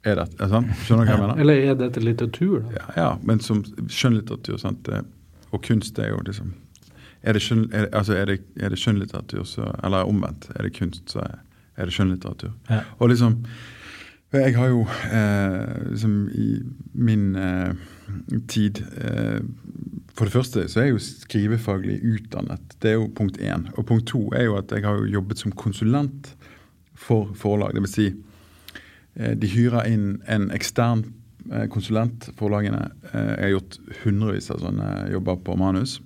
Er 0.07 0.18
det, 0.18 0.29
er 0.40 0.51
sant? 0.51 0.71
Skjønner 0.87 1.07
du 1.07 1.11
hva 1.11 1.14
jeg 1.14 1.23
mener? 1.23 1.40
Eller 1.42 1.66
er 1.71 1.79
dette 1.79 2.03
litteratur? 2.03 2.62
da? 2.62 2.73
Ja, 2.79 2.87
ja 2.97 3.09
men 3.23 3.42
som 3.42 3.62
skjønnlitteratur 3.87 4.59
sant? 4.59 4.88
og 5.53 5.61
kunst 5.66 5.99
er 6.01 6.14
jo 6.14 6.23
liksom 6.25 6.55
Er 7.23 7.37
det, 7.37 7.42
skjøn, 7.45 7.68
er, 7.71 7.87
altså 7.95 8.16
er 8.18 8.25
det, 8.27 8.40
er 8.59 8.73
det 8.73 8.79
skjønnlitteratur, 8.83 9.45
så, 9.47 9.68
eller 9.85 10.09
omvendt, 10.11 10.49
er 10.57 10.66
det 10.66 10.73
kunst, 10.75 11.05
så 11.12 11.23
er 11.77 11.87
det 11.87 11.95
skjønnlitteratur. 11.95 12.51
Ja. 12.71 12.81
Og 12.99 13.12
liksom 13.12 13.45
Jeg 14.33 14.57
har 14.57 14.66
jo 14.66 14.87
eh, 15.12 15.90
liksom 15.90 16.29
i 16.35 16.62
min 16.95 17.37
eh, 17.37 17.75
tid 18.49 18.81
eh, 18.97 19.42
For 20.12 20.29
det 20.29 20.35
første 20.35 20.66
så 20.68 20.81
er 20.81 20.90
jeg 20.90 20.96
jo 20.96 21.05
skrivefaglig 21.05 21.96
utdannet. 22.05 22.77
Det 22.85 22.90
er 22.92 22.98
jo 22.98 23.09
punkt 23.16 23.40
én. 23.40 23.68
Og 23.79 23.87
punkt 23.88 24.11
to 24.12 24.27
er 24.37 24.46
jo 24.48 24.59
at 24.59 24.72
jeg 24.75 24.85
har 24.85 25.01
jo 25.01 25.09
jobbet 25.09 25.40
som 25.40 25.55
konsulent 25.57 26.35
for 26.98 27.33
forlag. 27.38 27.79
Vil 27.81 27.88
si, 27.88 28.09
eh, 29.16 29.33
de 29.33 29.48
hyrer 29.48 29.88
inn 29.88 30.20
en 30.29 30.51
ekstern 30.53 31.07
eh, 31.51 31.64
konsulent, 31.72 32.29
forlagene. 32.37 32.90
Eh, 33.12 33.31
jeg 33.33 33.46
har 33.46 33.55
gjort 33.55 33.79
hundrevis 34.03 34.51
av 34.53 34.61
sånne 34.66 34.90
jobber 35.14 35.40
på 35.46 35.57
manus. 35.57 36.01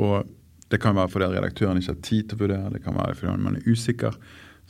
Og 0.00 0.24
det 0.72 0.80
kan 0.80 0.96
være 0.96 1.12
fordi 1.12 1.28
redaktøren 1.34 1.82
ikke 1.82 1.92
har 1.92 2.00
tid 2.08 2.30
til 2.30 2.38
å 2.38 2.42
vurdere, 2.46 2.72
det 2.72 2.80
kan 2.84 2.96
være 2.96 3.18
fordi 3.18 3.36
man 3.44 3.60
er 3.60 3.68
usikker. 3.68 4.16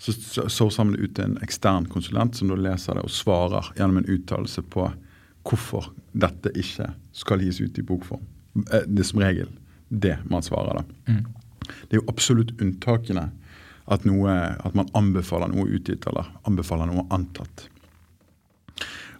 Så 0.02 0.16
sår 0.50 0.70
sammen 0.74 0.98
ut 0.98 1.18
en 1.22 1.36
ekstern 1.44 1.86
konsulent 1.86 2.34
som 2.34 2.50
da 2.50 2.58
leser 2.58 2.98
det 2.98 3.04
og 3.06 3.14
svarer 3.14 3.68
gjennom 3.76 4.00
en 4.00 4.10
uttalelse 4.10 4.64
på 4.66 4.88
hvorfor 5.46 5.92
dette 6.10 6.50
ikke 6.58 6.88
skal 7.14 7.44
gis 7.44 7.60
ut 7.62 7.78
i 7.78 7.86
bokform. 7.86 8.31
Eh, 8.56 8.86
det 8.86 9.04
er 9.04 9.08
som 9.08 9.22
regel 9.22 9.52
det 9.88 10.16
man 10.30 10.44
svarer, 10.44 10.80
da. 10.80 11.12
Mm. 11.12 11.26
Det 11.88 11.96
er 11.96 12.00
jo 12.00 12.08
absolutt 12.10 12.54
unntakene 12.60 13.28
at, 13.92 14.06
noe, 14.08 14.32
at 14.32 14.74
man 14.78 14.88
anbefaler 14.96 15.52
noe 15.52 15.68
utgitt 15.68 16.06
eller 16.08 16.30
anbefaler 16.48 16.88
noe 16.88 17.04
antatt. 17.12 17.66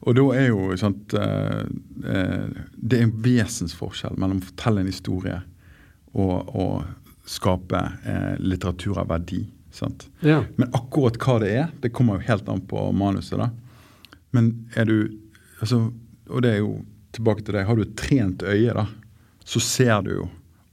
Og 0.03 0.17
da 0.19 0.25
er 0.35 0.49
jo 0.49 0.73
sant, 0.81 1.15
eh, 1.15 1.63
eh, 2.09 2.47
Det 2.75 2.99
er 2.99 3.05
en 3.05 3.17
vesensforskjell 3.23 4.17
mellom 4.19 4.41
å 4.41 4.49
fortelle 4.49 4.83
en 4.83 4.91
historie 4.91 5.43
og 6.13 6.57
å 6.57 6.67
skape 7.25 7.79
litteratur 8.43 8.99
av 8.99 9.09
verdi. 9.09 9.47
Ja. 10.21 10.43
Men 10.57 10.73
akkurat 10.77 11.17
hva 11.23 11.39
det 11.41 11.51
er, 11.57 11.69
det 11.81 11.93
kommer 11.95 12.19
jo 12.19 12.27
helt 12.29 12.49
an 12.49 12.61
på 12.69 12.91
manuset. 12.93 13.39
da. 13.39 13.51
Men 14.33 14.69
er 14.77 14.85
du 14.85 14.97
altså, 15.61 15.93
Og 16.29 16.43
det 16.43 16.51
er 16.53 16.59
jo 16.59 16.85
tilbake 17.13 17.45
til 17.45 17.55
deg. 17.55 17.67
har 17.67 17.77
du 17.77 17.83
et 17.83 17.97
trent 17.97 18.43
øye, 18.43 18.73
da, 18.73 18.87
så 19.45 19.63
ser 19.63 20.05
du 20.07 20.13
jo 20.15 20.29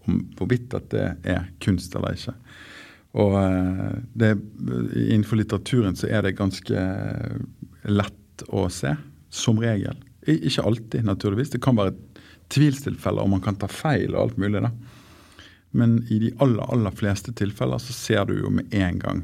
om 0.08 0.20
hvorvidt 0.38 0.76
det 0.92 1.06
er 1.28 1.50
kunst 1.64 1.96
eller 1.98 2.18
ikke. 2.18 2.36
Og 3.20 3.36
eh, 3.42 3.98
det, 4.22 4.36
innenfor 5.10 5.40
litteraturen 5.40 5.98
så 5.98 6.10
er 6.10 6.26
det 6.26 6.38
ganske 6.38 6.84
lett 7.90 8.46
å 8.50 8.68
se, 8.74 8.94
som 9.34 9.60
regel. 9.62 9.98
Ikke 10.30 10.66
alltid, 10.66 11.06
naturligvis. 11.06 11.54
Det 11.56 11.62
kan 11.64 11.78
være 11.78 11.96
tvilstilfeller, 12.54 13.26
og 13.26 13.34
man 13.34 13.44
kan 13.46 13.58
ta 13.60 13.70
feil 13.70 14.14
og 14.16 14.22
alt 14.24 14.40
mulig. 14.42 14.62
da. 14.66 14.72
Men 15.72 16.00
i 16.10 16.20
de 16.22 16.32
aller, 16.42 16.66
aller 16.66 16.96
fleste 16.98 17.34
tilfeller 17.38 17.82
så 17.82 17.94
ser 17.94 18.26
du 18.30 18.40
jo 18.40 18.54
med 18.54 18.74
en 18.74 19.02
gang. 19.02 19.22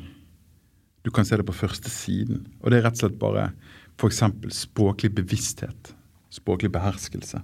Du 1.06 1.12
kan 1.14 1.26
se 1.26 1.38
det 1.38 1.46
på 1.46 1.54
første 1.54 1.90
siden. 1.94 2.46
Og 2.62 2.72
det 2.72 2.80
er 2.80 2.88
rett 2.88 2.98
og 2.98 3.06
slett 3.06 3.20
bare 3.22 3.50
f.eks. 3.98 4.24
språklig 4.54 5.12
bevissthet. 5.18 5.94
Språklig 6.34 6.72
beherskelse. 6.74 7.42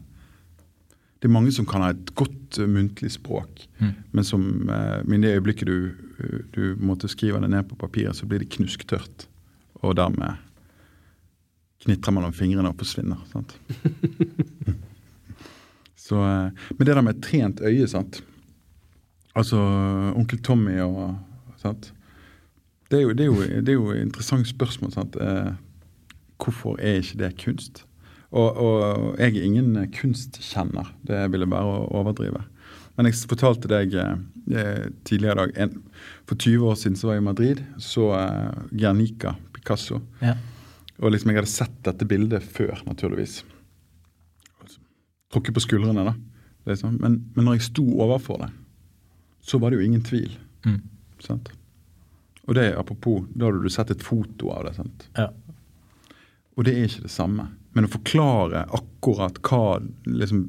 Det 1.21 1.29
er 1.29 1.34
mange 1.34 1.51
som 1.53 1.67
kan 1.69 1.84
ha 1.86 1.91
et 1.93 2.13
godt 2.17 2.57
uh, 2.57 2.67
muntlig 2.69 3.12
språk, 3.13 3.67
mm. 3.79 3.91
men 4.12 4.25
som 4.25 4.47
men 5.05 5.19
i 5.19 5.27
det 5.27 5.36
øyeblikket 5.38 5.69
du, 5.69 5.91
uh, 6.17 6.39
du 6.55 6.63
måtte 6.81 7.12
skrive 7.12 7.41
det 7.43 7.51
ned 7.53 7.67
på 7.69 7.77
papiret, 7.77 8.17
så 8.17 8.25
blir 8.25 8.41
det 8.41 8.49
knusktørt. 8.55 9.27
Og 9.81 9.95
dermed 9.97 10.38
knitrer 11.81 12.13
mellom 12.13 12.34
fingrene 12.34 12.69
og 12.69 12.77
forsvinner. 12.77 13.21
sant? 13.31 13.55
så, 16.05 16.19
men 16.77 16.86
det 16.86 16.95
der 16.95 17.01
med 17.01 17.17
et 17.17 17.23
trent 17.25 17.62
øye, 17.65 17.88
sant? 17.89 18.21
Altså 19.36 19.57
onkel 20.17 20.41
Tommy 20.43 20.77
og 20.84 21.15
sant? 21.62 21.93
Det 22.91 22.99
er 22.99 23.03
jo, 23.03 23.13
det 23.15 23.23
er 23.23 23.25
jo, 23.25 23.41
det 23.63 23.69
er 23.69 23.77
jo 23.77 23.91
et 23.91 24.01
interessant 24.03 24.47
spørsmål. 24.47 24.91
sant? 24.91 25.15
Eh, 25.15 25.53
hvorfor 26.43 26.75
er 26.79 26.99
ikke 26.99 27.17
det 27.23 27.38
kunst? 27.43 27.86
Og, 28.32 28.58
og, 28.63 29.20
jeg 29.20 29.36
er 29.36 29.44
ingen 29.44 29.76
kunstkjenner, 29.91 30.94
det 31.08 31.26
vil 31.34 31.44
jeg 31.44 31.52
bare 31.52 31.82
overdrive. 31.91 32.46
Men 32.96 33.08
jeg 33.08 33.20
fortalte 33.28 33.70
deg 33.72 33.96
eh, 33.98 34.88
tidligere 35.08 35.34
i 35.34 35.39
dag 35.41 35.60
en, 35.63 35.78
For 36.28 36.39
20 36.39 36.67
år 36.72 36.78
siden 36.80 36.98
så 37.00 37.10
var 37.10 37.17
jeg 37.17 37.24
i 37.24 37.28
Madrid, 37.28 37.62
så 37.82 38.08
eh, 38.15 38.62
Guernica, 38.72 39.36
Picasso. 39.56 40.00
Ja. 40.24 40.38
Og 41.02 41.12
liksom 41.12 41.32
jeg 41.32 41.41
hadde 41.41 41.52
sett 41.52 41.78
dette 41.88 42.08
bildet 42.08 42.46
før, 42.46 42.80
naturligvis. 42.88 43.41
Tråkket 45.32 45.56
på 45.56 45.63
skuldrene, 45.63 46.06
da. 46.08 46.15
Liksom. 46.70 47.00
Men, 47.02 47.24
men 47.36 47.48
når 47.48 47.58
jeg 47.58 47.70
sto 47.72 47.86
overfor 48.04 48.44
det, 48.46 48.52
så 49.41 49.58
var 49.60 49.72
det 49.72 49.82
jo 49.82 49.88
ingen 49.88 50.04
tvil. 50.06 50.36
Mm. 50.67 50.82
Sant? 51.24 51.50
Og 52.48 52.56
det 52.58 52.72
apropos, 52.78 53.26
da 53.34 53.50
hadde 53.50 53.63
du 53.63 53.72
sett 53.74 53.91
et 53.94 54.04
foto 54.06 54.52
av 54.54 54.67
det. 54.67 54.76
sant? 54.78 55.08
Ja. 55.17 55.30
Og 56.58 56.67
det 56.67 56.76
er 56.76 56.88
ikke 56.88 57.08
det 57.08 57.13
samme. 57.13 57.48
Men 57.73 57.88
å 57.88 57.91
forklare 57.91 58.65
akkurat 58.75 59.38
hva 59.47 59.79
liksom, 60.03 60.41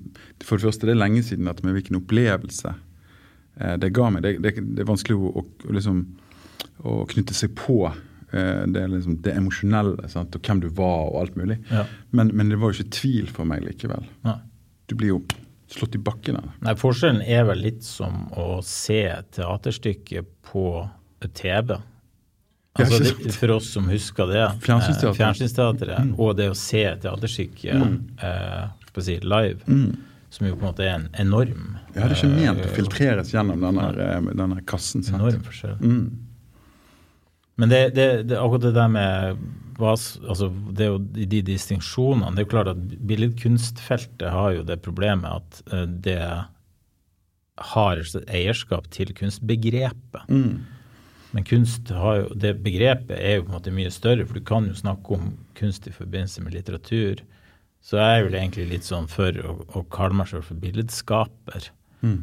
For 0.42 0.58
det 0.58 0.66
første, 0.66 0.88
det 0.88 0.96
er 0.96 1.02
lenge 1.04 1.22
siden 1.26 1.50
at 1.50 1.62
med 1.62 1.76
hvilken 1.76 2.00
opplevelse 2.00 2.72
eh, 2.74 3.76
det 3.78 3.92
ga 3.94 4.08
meg. 4.11 4.24
Det, 4.26 4.38
det, 4.42 4.56
det 4.74 4.82
er 4.85 4.90
vanskelig 4.90 5.18
å, 5.18 5.42
å, 5.42 5.75
liksom, 5.75 6.02
å, 6.83 7.02
knytte 7.12 7.37
seg 7.37 7.54
på 7.58 7.79
eh, 7.87 8.64
det, 8.66 8.87
liksom, 8.96 9.20
det 9.23 9.37
emosjonelle 9.38 10.10
sant? 10.10 10.35
og 10.35 10.48
hvem 10.48 10.64
du 10.64 10.68
var 10.75 11.12
og 11.12 11.20
alt 11.23 11.38
mulig. 11.38 11.60
Ja. 11.70 11.87
Men, 12.10 12.35
men, 12.35 12.50
det 12.50 12.58
var 12.62 12.73
jo 12.73 12.81
ikke 12.81 12.98
tvil 12.98 13.31
for 13.31 13.48
meg 13.48 13.62
likevel. 13.68 14.08
Nei. 14.27 14.40
Du 14.90 14.98
blir 14.98 15.14
jo 15.14 15.23
slått 15.73 15.94
i 15.96 16.02
bakken? 16.02 16.40
Eller? 16.40 16.58
Nei, 16.64 16.75
Forskjellen 16.77 17.23
er 17.23 17.46
vel 17.48 17.62
litt 17.64 17.87
som 17.87 18.27
å 18.35 18.58
se 18.66 19.04
teaterstykket 19.37 20.35
på 20.50 20.66
TV. 21.38 21.79
Altså, 22.73 23.02
det, 23.04 23.35
for 23.37 23.52
oss 23.58 23.68
som 23.75 23.88
husker 23.92 24.31
det. 24.31 24.40
Eh, 24.40 24.54
Fjernsynsteatret 24.64 25.98
mm. 26.06 26.14
Og 26.16 26.33
det 26.38 26.48
å 26.52 26.56
se 26.56 26.87
teaterstykket 27.02 27.77
mm. 27.77 27.96
eh, 28.25 28.94
si, 28.96 29.18
live, 29.20 29.60
mm. 29.66 29.90
som 30.33 30.48
jo 30.48 30.56
på 30.56 30.64
en 30.64 30.70
måte 30.70 30.87
er 30.87 30.94
en 30.94 31.08
enorm 31.20 31.75
Ja, 31.92 32.06
det 32.06 32.06
er 32.06 32.16
ikke 32.16 32.31
ment 32.33 32.62
å 32.64 32.70
eh, 32.70 32.77
filtreres 32.79 33.35
gjennom 33.35 33.60
denne, 33.64 33.90
eh, 33.92 34.31
denne 34.33 34.64
kassen. 34.64 35.04
Sant? 35.04 35.20
Enorm 35.20 35.44
forskjell. 35.44 35.77
Mm. 35.85 36.06
Men 37.60 37.75
det, 37.75 37.83
det, 37.98 38.08
det, 38.31 38.40
akkurat 38.40 38.64
det 38.70 38.77
der 38.79 38.94
med 38.94 39.44
altså 39.83 40.48
det 40.73 40.85
er 40.85 40.90
jo 40.92 40.98
de 41.02 41.38
distinksjonene 41.42 42.37
Det 42.37 42.42
er 42.42 42.44
jo 42.44 42.50
klart 42.52 42.68
at 42.70 42.83
billedkunstfeltet 43.08 44.29
har 44.31 44.52
jo 44.54 44.64
det 44.68 44.77
problemet 44.85 45.42
at 45.42 45.62
det 46.04 46.20
har 47.73 48.02
eierskap 48.23 48.87
til 48.94 49.12
kunstbegrepet. 49.16 50.29
Mm. 51.33 51.37
Men 51.37 51.44
kunst 51.48 51.90
har 51.96 52.16
jo, 52.20 52.26
det 52.37 52.58
begrepet 52.64 53.16
er 53.16 53.38
jo 53.38 53.46
på 53.46 53.52
en 53.52 53.56
måte 53.56 53.74
mye 53.74 53.92
større, 53.92 54.26
for 54.28 54.37
du 54.37 54.44
kan 54.44 54.68
jo 54.68 54.76
snakke 54.76 55.16
om 55.16 55.30
kunst 55.58 55.88
i 55.88 55.94
forbindelse 55.94 56.44
med 56.44 56.54
litteratur. 56.54 57.22
Så 57.83 57.98
jeg 57.98 58.18
er 58.18 58.26
vel 58.28 58.37
egentlig 58.38 58.68
litt 58.70 58.87
sånn 58.87 59.08
for 59.10 59.37
å, 59.42 59.56
å 59.74 59.85
kalle 59.90 60.20
meg 60.20 60.28
selv 60.30 60.46
for 60.46 60.60
billedskaper. 60.60 61.70
Mm. 62.04 62.20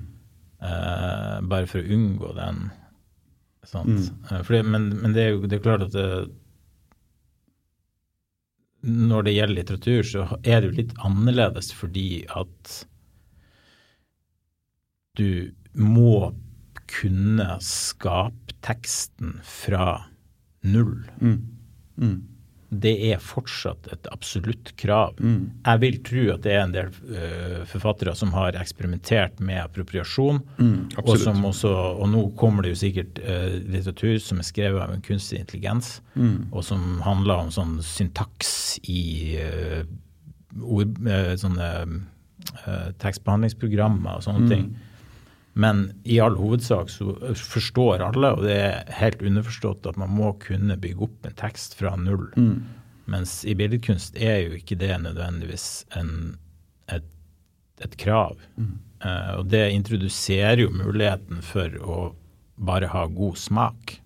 Eh, 0.62 1.40
bare 1.52 1.68
for 1.72 1.82
å 1.82 1.98
unngå 1.98 2.36
den. 2.38 2.70
Sant? 3.68 4.12
Eh, 4.30 4.44
fordi, 4.46 4.62
men, 4.70 4.88
men 5.02 5.16
det 5.18 5.26
er 5.26 5.34
jo 5.34 5.50
det 5.50 5.58
er 5.58 5.66
klart 5.66 5.88
at 5.90 5.98
det, 5.98 6.06
når 8.86 9.26
det 9.26 9.36
gjelder 9.36 9.58
litteratur, 9.58 10.06
så 10.08 10.28
er 10.44 10.62
det 10.62 10.70
jo 10.70 10.78
litt 10.78 10.94
annerledes 11.04 11.74
fordi 11.76 12.24
at 12.32 12.76
du 15.20 15.52
må 15.76 16.32
kunne 16.90 17.56
skape 17.64 18.58
teksten 18.66 19.38
fra 19.46 19.94
null. 20.68 21.06
Mm. 21.22 21.40
Mm. 22.00 22.18
Det 22.70 22.92
er 23.10 23.22
fortsatt 23.24 23.88
et 23.90 24.06
absolutt 24.14 24.76
krav. 24.78 25.16
Mm. 25.18 25.40
Jeg 25.66 25.82
vil 25.82 25.96
tro 26.06 26.26
at 26.36 26.44
det 26.46 26.52
er 26.54 26.60
en 26.68 26.74
del 26.76 26.92
uh, 27.10 27.64
forfattere 27.72 28.14
som 28.18 28.30
har 28.36 28.58
eksperimentert 28.60 29.40
med 29.42 29.58
appropriasjon. 29.64 30.44
Mm, 30.60 30.76
og, 31.02 31.10
som 31.18 31.42
også, 31.50 31.72
og 31.98 32.12
nå 32.12 32.22
kommer 32.38 32.68
det 32.68 32.76
jo 32.76 32.82
sikkert 32.84 33.22
uh, 33.26 33.56
litteratur 33.74 34.20
som 34.22 34.44
er 34.44 34.46
skrevet 34.52 34.84
av 34.86 34.94
en 34.94 35.06
kunstig 35.06 35.42
intelligens, 35.42 35.96
Mm. 36.20 36.50
og 36.52 36.64
som 36.68 37.00
handler 37.06 37.46
om 37.46 37.50
sånn 37.56 37.78
syntaks 37.86 38.52
i 38.92 39.38
uh, 39.40 39.82
ord, 40.62 40.98
sånne 41.40 41.70
tekstbehandlingsprogrammer 43.00 44.18
og 44.18 44.24
sånne 44.26 44.46
Mm. 44.46 44.50
ting. 44.50 44.70
Men 45.54 45.92
i 46.04 46.20
all 46.22 46.38
hovedsak 46.38 46.92
så 46.94 47.16
forstår 47.36 48.04
alle, 48.06 48.34
og 48.38 48.46
det 48.46 48.58
er 48.58 48.92
helt 49.00 49.24
underforstått, 49.26 49.88
at 49.90 49.98
man 50.00 50.12
må 50.16 50.34
kunne 50.44 50.78
bygge 50.80 51.08
opp 51.10 51.26
en 51.28 51.40
tekst 51.40 51.76
fra 51.80 51.96
null. 52.00 52.30
Mm. 52.38 52.62
Mens 53.10 53.42
i 53.46 53.56
billedkunst 53.58 54.20
er 54.22 54.44
jo 54.46 54.60
ikke 54.60 54.78
det 54.80 54.94
nødvendigvis 55.04 55.68
en, 55.98 56.38
et, 56.94 57.08
et 57.82 57.98
krav. 58.00 58.38
Eh, 59.02 59.32
og 59.40 59.50
det 59.50 59.66
introduserer 59.74 60.64
jo 60.66 60.76
muligheten 60.76 61.42
for 61.46 61.80
å 61.82 62.00
bare 62.60 62.92
ha 62.94 63.08
god 63.08 63.40
smak. 63.40 63.98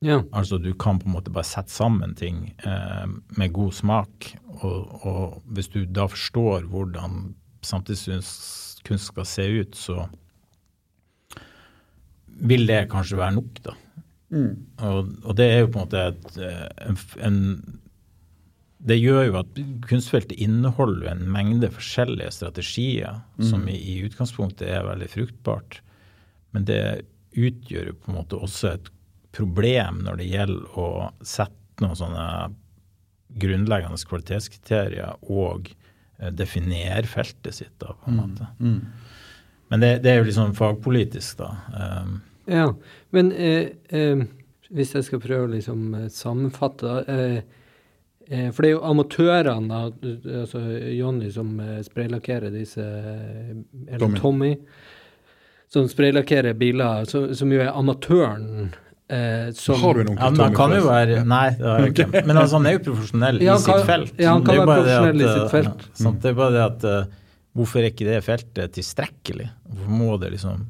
Ja. 0.00 0.22
Altså 0.30 0.60
du 0.62 0.70
kan 0.78 1.00
på 1.02 1.08
en 1.08 1.16
måte 1.16 1.32
bare 1.34 1.46
sette 1.46 1.74
sammen 1.74 2.14
ting 2.14 2.52
uh, 2.62 3.08
med 3.34 3.50
god 3.56 3.74
smak, 3.74 4.28
og, 4.62 4.92
og 5.02 5.40
hvis 5.50 5.72
du 5.74 5.80
da 5.90 6.06
forstår 6.06 6.68
hvordan 6.70 7.32
samtidskunst 8.78 9.12
skal 9.12 9.26
se 9.26 9.42
ut, 9.60 9.74
så 9.74 10.08
vil 12.40 12.66
det 12.66 12.88
kanskje 12.90 13.18
være 13.18 13.34
nok, 13.34 13.62
da. 13.64 13.74
Mm. 14.30 14.66
Og, 14.84 15.12
og 15.24 15.36
det 15.36 15.46
er 15.50 15.60
jo 15.62 15.70
på 15.72 15.78
en 15.78 15.86
måte 15.86 16.00
et, 16.12 16.36
eh, 16.36 16.68
en, 16.84 16.98
en 17.24 17.78
Det 18.78 18.98
gjør 18.98 19.24
jo 19.24 19.38
at 19.40 19.56
kunstfeltet 19.88 20.38
inneholder 20.38 21.10
en 21.10 21.24
mengde 21.32 21.70
forskjellige 21.72 22.30
strategier 22.30 23.22
som 23.40 23.66
i, 23.66 23.74
i 23.74 24.04
utgangspunktet 24.06 24.68
er 24.68 24.84
veldig 24.86 25.08
fruktbart. 25.10 25.80
Men 26.52 26.64
det 26.64 27.06
utgjør 27.34 27.88
jo 27.88 27.96
på 27.98 28.12
en 28.12 28.18
måte 28.20 28.36
også 28.36 28.76
et 28.76 28.92
problem 29.32 30.04
når 30.04 30.20
det 30.20 30.28
gjelder 30.30 30.78
å 30.78 30.88
sette 31.26 31.82
noen 31.82 31.98
sånne 31.98 32.28
grunnleggende 33.42 33.98
kvalitetskriterier 34.08 35.18
og 35.26 35.72
definere 36.32 37.06
feltet 37.06 37.54
sitt, 37.54 37.74
da, 37.78 37.92
på 37.94 38.10
en 38.10 38.16
måte. 38.22 38.48
Mm. 38.58 38.80
Men 39.68 39.84
det, 39.84 39.92
det 40.02 40.10
er 40.10 40.18
jo 40.18 40.26
litt 40.26 40.38
sånn 40.38 40.56
fagpolitisk, 40.56 41.38
da. 41.42 41.52
Um, 41.76 42.18
Ja, 42.48 42.70
men 43.12 43.28
eh, 43.36 43.74
eh, 43.92 44.22
hvis 44.72 44.94
jeg 44.94 45.04
skal 45.04 45.20
prøve 45.20 45.44
å 45.44 45.50
liksom 45.52 45.94
eh, 45.94 46.06
sammenfatte 46.08 46.94
eh, 47.04 47.40
eh, 48.28 48.46
For 48.48 48.64
det 48.64 48.70
er 48.70 48.72
jo 48.72 48.84
amatørene, 48.88 49.68
da, 49.68 50.12
altså 50.42 50.62
Jonny 50.96 51.28
som 51.34 51.50
eh, 51.60 51.82
spraylakkerer 51.84 52.54
disse 52.54 52.80
eh, 52.80 53.52
Eller 53.86 54.00
Tommy. 54.00 54.18
Tommy. 54.22 54.50
Som 55.68 55.88
spraylakkerer 55.92 56.56
biler, 56.56 57.04
som, 57.04 57.28
som 57.36 57.52
jo 57.52 57.60
er 57.60 57.74
amatøren. 57.76 58.70
Eh, 59.08 59.50
som, 59.56 59.78
Har 59.80 59.94
du 59.94 60.00
en 60.02 60.08
onkel 60.12 60.24
Ja, 60.24 60.30
Tommy? 60.36 60.54
kan 60.58 60.72
jo 60.76 60.80
være 60.84 61.20
Nei, 61.24 61.44
det 61.56 61.64
har 61.64 61.78
jeg 61.80 61.92
ikke. 61.94 62.24
Men 62.28 62.36
altså, 62.42 62.58
han 62.58 62.66
er 62.68 62.74
jo 62.76 62.82
profesjonell 62.90 63.38
Ja, 63.40 63.54
i 63.56 63.62
sitt 63.64 63.86
felt. 63.88 64.10
ja, 64.20 64.32
han 64.34 64.44
kan 64.44 64.58
være 64.60 64.66
profesjonell 64.74 65.22
at, 65.22 65.22
i 65.22 65.38
sitt 65.38 65.50
felt. 65.54 65.86
ja, 65.88 65.94
sant? 66.02 66.18
Det 66.22 66.28
er 66.28 66.36
bare 66.42 66.52
det 66.58 66.64
at 66.66 66.84
uh, 66.84 67.14
Hvorfor 67.56 67.80
er 67.80 67.88
ikke 67.90 68.04
det 68.10 68.18
feltet 68.26 68.74
tilstrekkelig? 68.76 69.46
Hvorfor 69.72 69.94
må 70.02 70.18
det 70.20 70.30
liksom 70.36 70.66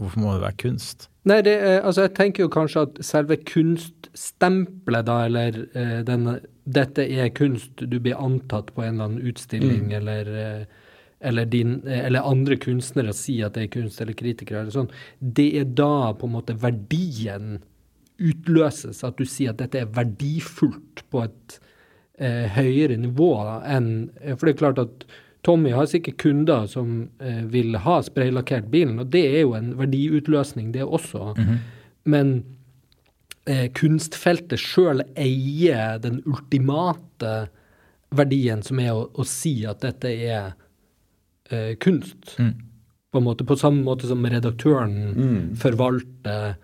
Hvorfor 0.00 0.22
må 0.22 0.36
det 0.36 0.44
være 0.46 0.56
kunst? 0.62 1.08
Nei, 1.28 1.40
det, 1.44 1.56
er- 1.60 1.82
altså 1.84 2.06
jeg 2.06 2.14
tenker 2.16 2.46
jo 2.46 2.48
kanskje 2.54 2.86
at 2.86 3.00
selve 3.04 3.36
kunststempelet, 3.44 5.04
da, 5.06 5.16
eller 5.26 5.58
eh, 5.76 5.98
den, 6.06 6.38
dette 6.64 7.04
er 7.04 7.28
kunst, 7.36 7.74
du 7.82 7.98
blir 8.00 8.16
antatt 8.16 8.70
på 8.74 8.82
en 8.86 8.94
eller 8.94 9.04
annen 9.10 9.26
utstilling, 9.28 9.90
eller, 9.92 10.30
eh, 10.44 10.64
eller, 11.20 11.46
din, 11.46 11.80
eh, 11.86 12.04
eller 12.06 12.26
andre 12.28 12.56
kunstnere 12.60 13.14
sier 13.16 13.48
at 13.48 13.56
det 13.56 13.66
er 13.66 13.74
kunst, 13.74 14.00
eller 14.00 14.16
kritikere, 14.16 14.64
eller 14.64 14.74
sånn, 14.74 14.92
det 15.20 15.50
er 15.60 15.72
da 15.78 16.12
på 16.16 16.28
en 16.28 16.36
måte 16.38 16.56
verdien 16.60 17.58
utløses, 18.20 19.02
at 19.04 19.16
du 19.16 19.26
sier 19.28 19.54
at 19.54 19.60
dette 19.62 19.80
er 19.80 19.90
verdifullt 19.96 21.04
på 21.12 21.24
et 21.24 21.58
eh, 22.20 22.46
høyere 22.52 22.98
nivå 23.00 23.32
enn 23.64 24.10
For 24.34 24.44
det 24.44 24.54
er 24.54 24.60
klart 24.60 24.80
at 24.82 25.04
Tommy 25.46 25.72
har 25.72 25.88
sikkert 25.88 26.18
kunder 26.20 26.66
som 26.68 27.08
eh, 27.24 27.44
vil 27.48 27.78
ha 27.80 28.00
spraylakkert 28.04 28.68
bilen, 28.72 28.98
og 29.00 29.12
det 29.14 29.24
er 29.30 29.44
jo 29.46 29.54
en 29.56 29.72
verdiutløsning, 29.78 30.72
det 30.74 30.84
også. 30.84 31.32
Men 32.04 32.34
eh, 33.48 33.70
kunstfeltet 33.76 34.60
sjøl 34.60 35.00
eier 35.16 35.96
den 36.04 36.20
ultimate 36.28 37.48
verdien, 38.12 38.60
som 38.66 38.82
er 38.82 38.92
å, 38.92 39.06
å 39.16 39.24
si 39.24 39.62
at 39.68 39.80
dette 39.86 40.12
er 40.12 40.52
eh, 41.52 41.74
kunst. 41.82 42.36
Mm. 42.38 42.52
På, 43.12 43.20
måte, 43.20 43.44
på 43.44 43.56
samme 43.58 43.82
måte 43.82 44.06
som 44.06 44.22
redaktøren 44.24 45.14
Mm. 45.16 45.56
forvalter 45.58 46.54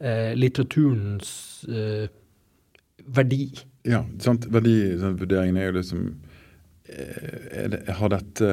eh, 0.00 0.34
litteraturens 0.38 1.64
eh, 1.68 2.08
verdi. 3.06 3.48
Ja, 3.88 4.04
sant? 4.22 4.46
Verdivurderingen 4.52 5.56
er 5.56 5.70
jo 5.72 5.78
liksom 5.80 6.04
er 6.88 7.68
det, 7.68 7.80
Har 7.98 8.08
dette 8.08 8.52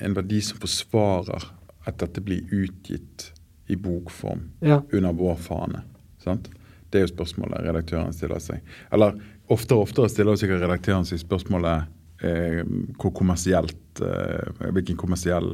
en 0.00 0.14
verdi 0.16 0.40
som 0.42 0.58
forsvarer 0.62 1.44
at 1.86 1.98
dette 2.00 2.22
blir 2.24 2.46
utgitt 2.52 3.32
i 3.68 3.76
bokform 3.76 4.50
Ja. 4.62 4.82
under 4.92 5.12
vår 5.12 5.36
fane? 5.36 5.82
Sant? 6.18 6.48
Det 6.90 7.00
er 7.00 7.06
jo 7.08 7.12
spørsmålet 7.16 7.64
redaktøren 7.66 8.12
stiller 8.14 8.38
seg. 8.40 8.60
Eller 8.92 9.18
oftere 9.50 9.78
og 9.78 9.88
oftere 9.88 10.08
stiller 10.08 10.36
sikkert 10.36 10.62
redaktøren 10.62 11.04
seg 11.04 11.18
spørsmålet 11.20 11.84
eh, 12.24 12.62
hvor 13.00 13.12
kommersielt 13.16 14.00
eh, 14.02 14.70
Hvilken 14.74 14.96
kommersiell 14.98 15.52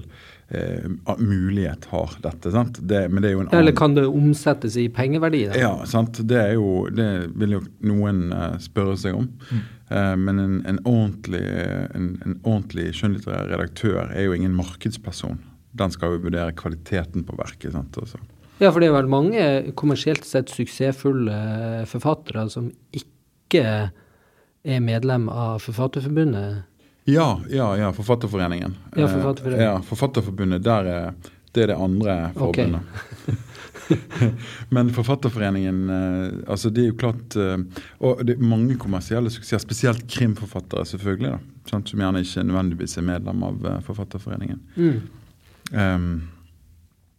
eh, 0.49 0.87
mulighet 1.19 1.89
har 1.91 2.17
dette? 2.23 2.53
sant? 2.55 2.81
Det, 2.81 3.03
men 3.11 3.23
det 3.23 3.31
er 3.31 3.37
jo 3.37 3.43
en 3.45 3.53
Eller 3.59 3.77
kan 3.77 3.97
det 3.99 4.07
omsettes 4.07 4.79
i 4.81 4.89
pengeverdi? 4.95 5.45
Da? 5.51 5.59
ja, 5.61 5.75
sant. 5.91 6.23
Det 6.29 6.41
er 6.41 6.57
jo 6.57 6.87
Det 6.95 7.11
vil 7.43 7.59
jo 7.59 7.63
noen 7.91 8.31
eh, 8.33 8.57
spørre 8.63 8.97
seg 9.01 9.19
om. 9.19 9.29
Eh, 9.53 10.17
men 10.17 10.39
en, 10.39 10.59
en, 10.71 10.83
ordentlig, 10.87 11.45
en, 11.95 12.11
en 12.25 12.41
ordentlig 12.43 12.91
skjønnlitterær 12.99 13.51
redaktør 13.53 14.05
er 14.09 14.29
jo 14.29 14.37
ingen 14.37 14.57
markedsperson. 14.57 15.41
Den 15.77 15.95
skal 15.95 16.17
jo 16.17 16.25
vurdere 16.27 16.55
kvaliteten 16.57 17.27
på 17.27 17.37
verket. 17.39 17.73
sant, 17.75 17.99
også. 17.99 18.19
Ja, 18.61 18.69
for 18.69 18.83
det 18.83 18.91
er 18.91 18.99
vel 18.99 19.09
mange 19.09 19.45
kommersielt 19.79 20.27
sett 20.29 20.51
suksessfulle 20.53 21.87
forfattere 21.89 22.45
som 22.53 22.69
ikke 22.93 23.91
er 24.63 24.81
medlem 24.81 25.29
av 25.29 25.59
Forfatterforbundet. 25.65 26.63
Ja, 27.05 27.41
ja, 27.51 27.77
ja, 27.77 27.93
Forfatterforeningen. 27.93 28.75
Ja, 28.95 29.09
Forfatterforbundet. 29.09 29.23
Forfatterforeningen. 29.23 29.65
ja, 29.65 29.83
Forfatterforbundet, 29.83 30.65
der 30.65 30.85
er, 30.85 31.15
det 31.53 31.63
er 31.63 31.73
det 31.73 31.77
andre 31.77 32.19
forbundet. 32.35 32.81
forbundet. 32.81 33.47
Men 34.69 34.91
Forfatterforeningen 34.95 35.91
eh, 35.91 36.51
altså 36.51 36.71
det 36.71 36.85
er 36.85 36.91
jo 36.93 36.99
klart 37.01 37.37
eh, 37.37 37.57
Og 37.99 38.21
det 38.27 38.37
er 38.37 38.45
mange 38.53 38.77
kommersielle 38.79 39.33
suksesser, 39.33 39.65
spesielt 39.65 40.05
krimforfattere, 40.11 40.87
selvfølgelig, 40.87 41.33
da, 41.33 41.71
sant, 41.71 41.91
som 41.91 42.03
gjerne 42.03 42.23
ikke 42.23 42.45
nødvendigvis 42.47 42.99
er 43.01 43.09
medlem 43.09 43.43
av 43.49 43.67
eh, 43.67 43.81
Forfatterforeningen. 43.87 44.61
Mm. 44.77 45.01
Um, 45.71 46.07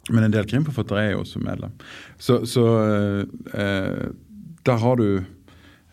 men 0.09 0.25
en 0.25 0.33
del 0.33 0.47
krimforfattere 0.49 1.05
er 1.05 1.13
jo 1.13 1.21
også 1.25 1.39
medlem. 1.43 1.75
Så, 2.19 2.41
så 2.49 2.65
uh, 2.65 3.21
eh, 3.53 4.07
der 4.65 4.81
har 4.81 4.97
du 4.99 5.23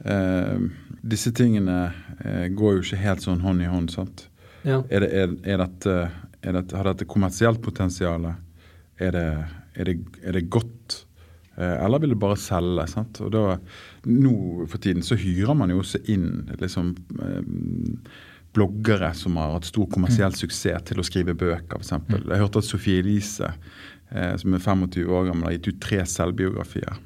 eh, 0.05 0.69
Disse 1.09 1.33
tingene 1.33 1.93
eh, 2.25 2.49
går 2.53 2.79
jo 2.79 2.85
ikke 2.85 3.03
helt 3.03 3.25
sånn 3.25 3.43
hånd 3.45 3.63
i 3.63 3.71
hånd, 3.71 3.93
sant. 3.95 4.27
Ja. 4.67 4.83
Er 4.91 5.05
det, 5.05 5.11
er, 5.15 5.35
er 5.47 5.61
dette, 5.63 5.99
er 6.43 6.59
dette, 6.59 6.77
har 6.77 6.91
dette 6.91 7.09
kommersielt 7.09 7.63
potensial? 7.65 8.27
Er 8.99 9.15
det, 9.15 9.29
er 9.79 9.91
det, 9.91 9.99
det 10.35 10.49
godt? 10.51 11.05
Eh, 11.59 11.85
eller 11.85 12.03
vil 12.03 12.15
det 12.15 12.21
bare 12.23 12.39
selge? 12.39 12.87
sant? 12.91 13.21
Og 13.25 13.33
da, 13.35 13.45
Nå 14.09 14.67
for 14.71 14.79
tiden 14.83 15.05
så 15.07 15.19
hyrer 15.19 15.57
man 15.59 15.73
jo 15.73 15.81
også 15.83 16.03
inn 16.11 16.49
liksom, 16.61 16.95
eh, 17.23 18.11
bloggere 18.57 19.13
som 19.15 19.37
har 19.41 19.57
hatt 19.57 19.69
stor 19.69 19.89
kommersiell 19.93 20.35
suksess 20.35 20.87
til 20.89 21.03
å 21.03 21.07
skrive 21.07 21.37
bøker, 21.39 21.79
f.eks. 21.81 21.93
Jeg 22.15 22.41
hørte 22.41 22.63
at 22.63 22.69
Sofie 22.69 23.03
Elise, 23.03 23.53
eh, 24.11 24.35
som 24.41 24.55
er 24.55 24.63
25 24.65 25.05
år 25.07 25.29
gammel, 25.29 25.49
har 25.49 25.59
gitt 25.59 25.71
ut 25.73 25.83
tre 25.85 26.01
selvbiografier. 26.09 26.99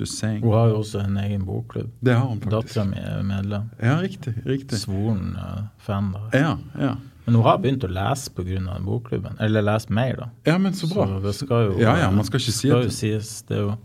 Just 0.00 0.16
saying. 0.18 0.40
Hun 0.42 0.54
har 0.56 0.70
jo 0.72 0.78
også 0.80 1.02
en 1.04 1.18
egen 1.20 1.42
bokklubb. 1.44 1.90
Det 2.00 2.14
har 2.16 2.24
hun 2.26 2.40
faktisk. 2.40 2.54
Dattera 2.56 2.84
mi 2.88 2.96
er 3.04 3.22
medlem. 3.28 3.66
Ja, 3.82 3.98
riktig. 4.00 4.32
riktig. 4.48 4.78
Svoren 4.80 5.34
uh, 5.36 5.66
fan 5.84 6.12
da. 6.16 6.22
Ja, 6.32 6.54
ja. 6.80 6.94
Men 7.26 7.36
hun 7.36 7.44
har 7.44 7.60
begynt 7.60 7.84
å 7.84 7.90
lese 7.92 8.32
pga. 8.34 8.78
bokklubben. 8.86 9.36
Eller 9.44 9.62
lese 9.62 9.92
mer, 9.92 10.16
da. 10.16 10.30
ja, 10.48 10.56
men 10.58 10.72
så 10.74 10.88
bra. 10.90 11.06
Så 11.06 11.20
det 11.26 11.34
skal 11.36 11.66
jo, 11.68 11.78
Ja, 11.82 11.98
ja, 12.00 12.10
man 12.10 12.24
skal 12.24 12.40
ikke 12.40 12.52
si 12.56 12.68
skal 12.68 12.78
at- 12.80 12.88
jo 12.88 12.96
sies. 12.96 13.42
Det 13.48 13.56
er 13.58 13.64
jo 13.68 13.76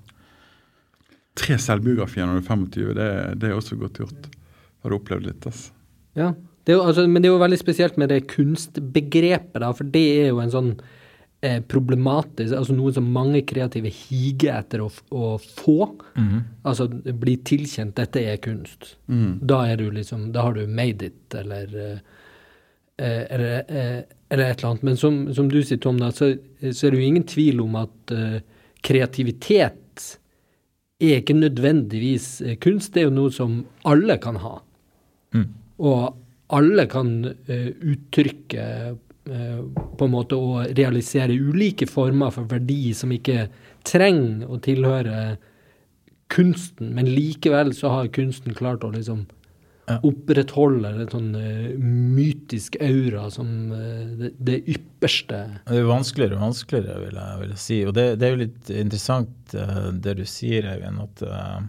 Tre 1.35 1.57
selvbiografier 1.59 2.23
når 2.29 2.37
du 2.39 2.45
er 2.45 2.47
25, 2.47 2.93
det, 2.95 3.39
det 3.41 3.49
er 3.49 3.55
også 3.57 3.75
godt 3.75 3.97
gjort. 3.99 4.27
Har 4.81 4.89
du 4.93 4.95
opplevd 4.95 5.25
litt, 5.27 5.45
altså. 5.49 5.73
Ja. 6.15 6.29
Det 6.65 6.73
er 6.73 6.77
jo, 6.79 6.85
altså, 6.87 7.03
men 7.11 7.21
det 7.21 7.27
er 7.29 7.33
jo 7.35 7.41
veldig 7.43 7.59
spesielt 7.59 7.97
med 8.01 8.09
det 8.09 8.21
kunstbegrepet, 8.31 9.59
da, 9.61 9.73
for 9.75 9.83
det 9.83 10.05
er 10.23 10.29
jo 10.31 10.39
en 10.39 10.53
sånn 10.53 10.69
problematisk 11.67 12.55
Altså 12.57 12.75
noe 12.75 12.93
som 12.95 13.07
mange 13.11 13.41
kreative 13.47 13.91
higer 13.93 14.59
etter 14.59 14.83
å, 14.85 14.89
å 15.11 15.35
få. 15.39 15.77
Altså 16.63 16.87
bli 16.89 17.37
tilkjent 17.47 17.95
'dette 17.95 18.23
er 18.23 18.37
kunst'. 18.43 18.95
Da 19.41 19.65
er 19.69 19.77
du 19.77 19.89
liksom 19.91 20.31
Da 20.31 20.41
har 20.47 20.53
du 20.53 20.67
made 20.67 21.05
it, 21.05 21.35
eller 21.35 21.75
eh, 21.75 21.99
eh, 22.97 23.23
eller, 23.29 23.63
eh, 23.67 24.01
eller 24.29 24.43
et 24.51 24.57
eller 24.59 24.69
annet. 24.69 24.83
Men 24.83 24.97
som, 24.97 25.33
som 25.33 25.49
du 25.49 25.61
sier, 25.63 25.77
Tom, 25.77 25.99
da, 25.99 26.11
så, 26.11 26.35
så 26.71 26.87
er 26.87 26.91
det 26.91 26.99
jo 26.99 27.07
ingen 27.07 27.27
tvil 27.27 27.61
om 27.61 27.75
at 27.75 28.11
eh, 28.11 28.41
kreativitet 28.81 30.19
er 30.99 31.19
ikke 31.19 31.37
nødvendigvis 31.37 32.41
eh, 32.41 32.57
kunst. 32.61 32.93
Det 32.93 33.03
er 33.03 33.09
jo 33.09 33.17
noe 33.17 33.33
som 33.33 33.63
alle 33.83 34.17
kan 34.23 34.39
ha. 34.43 34.59
Og 35.83 36.21
alle 36.53 36.85
kan 36.91 37.09
uh, 37.25 37.69
uttrykke 37.81 38.61
eh, 38.61 38.91
på 39.25 40.05
en 40.05 40.11
måte 40.13 40.37
å 40.37 40.59
realisere 40.77 41.33
ulike 41.33 41.87
former 41.89 42.29
for 42.35 42.45
verdi 42.51 42.93
som 42.93 43.09
ikke 43.15 43.47
trenger 43.87 44.45
å 44.53 44.59
tilhøre 44.61 45.37
kunsten, 46.33 46.91
men 46.97 47.09
likevel 47.09 47.73
så 47.77 47.89
har 47.93 48.07
kunsten 48.13 48.53
klart 48.57 48.83
å 48.85 48.91
liksom 48.93 49.25
Ja. 49.85 49.99
opprettholde 50.01 50.89
en 50.97 51.09
sånn 51.11 51.35
eh, 51.37 51.75
mytisk 51.77 52.73
aura 52.81 53.27
som 53.29 53.71
eh, 53.71 54.07
det, 54.17 54.31
det 54.41 54.55
ypperste. 54.73 55.41
Det 55.67 55.77
er 55.77 55.85
vanskeligere 55.85 56.39
og 56.39 56.45
vanskeligere, 56.47 56.95
vil 57.03 57.19
jeg, 57.21 57.39
vil 57.43 57.51
jeg 57.53 57.61
si. 57.61 57.77
Og 57.85 57.93
det, 57.93 58.05
det 58.17 58.25
er 58.25 58.33
jo 58.33 58.39
litt 58.41 58.71
interessant 58.73 59.53
eh, 59.53 59.91
det 60.01 60.15
du 60.17 60.23
sier, 60.25 60.65
Eivind, 60.71 61.03
at 61.05 61.21
eh, 61.29 61.59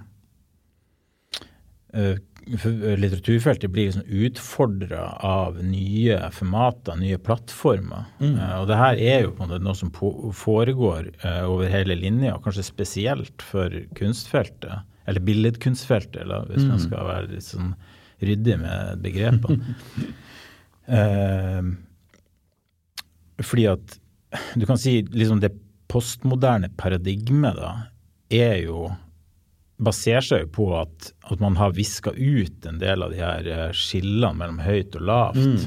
eh, 1.93 2.17
for 2.17 2.36
litteraturfeltet 2.47 3.71
blir 3.71 3.85
liksom 3.85 4.03
utfordra 4.07 5.09
av 5.27 5.57
nye 5.65 6.19
formater, 6.31 6.97
nye 7.01 7.19
plattformer. 7.19 8.05
Eh, 8.23 8.55
og 8.61 8.69
det 8.71 8.79
her 8.79 9.01
er 9.03 9.25
jo 9.25 9.33
på 9.35 9.43
en 9.43 9.51
måte 9.51 9.65
noe 9.65 9.79
som 9.79 9.91
foregår 9.91 11.11
uh, 11.25 11.45
over 11.51 11.71
hele 11.73 11.97
linja, 11.99 12.37
kanskje 12.45 12.69
spesielt 12.69 13.43
for 13.43 13.75
kunstfeltet, 13.99 14.87
eller 15.07 15.27
billedkunstfeltet, 15.27 16.21
eller, 16.23 16.47
hvis 16.51 16.67
man 16.69 16.83
skal 16.83 17.11
være 17.11 17.33
litt 17.35 17.49
sånn 17.49 17.75
ryddig 18.23 18.57
med 18.63 19.03
begrepene. 19.03 19.75
uh, 20.91 21.75
fordi 23.49 23.67
at 23.75 23.99
du 24.55 24.65
kan 24.69 24.79
si 24.81 25.01
liksom 25.11 25.43
det 25.43 25.53
postmoderne 25.91 26.71
paradigmet 26.79 27.59
da, 27.59 27.75
er 28.31 28.57
jo 28.65 28.87
baserer 29.77 30.25
seg 30.25 30.45
jo 30.47 30.53
på 30.57 30.69
at, 30.79 31.11
at 31.29 31.43
man 31.43 31.59
har 31.61 31.75
viska 31.77 32.13
ut 32.17 32.67
en 32.67 32.79
del 32.81 33.05
av 33.05 33.13
de 33.13 33.21
her 33.21 33.51
eh, 33.51 33.73
skillene 33.77 34.39
mellom 34.39 34.63
høyt 34.65 34.97
og 34.97 35.05
lavt. 35.11 35.67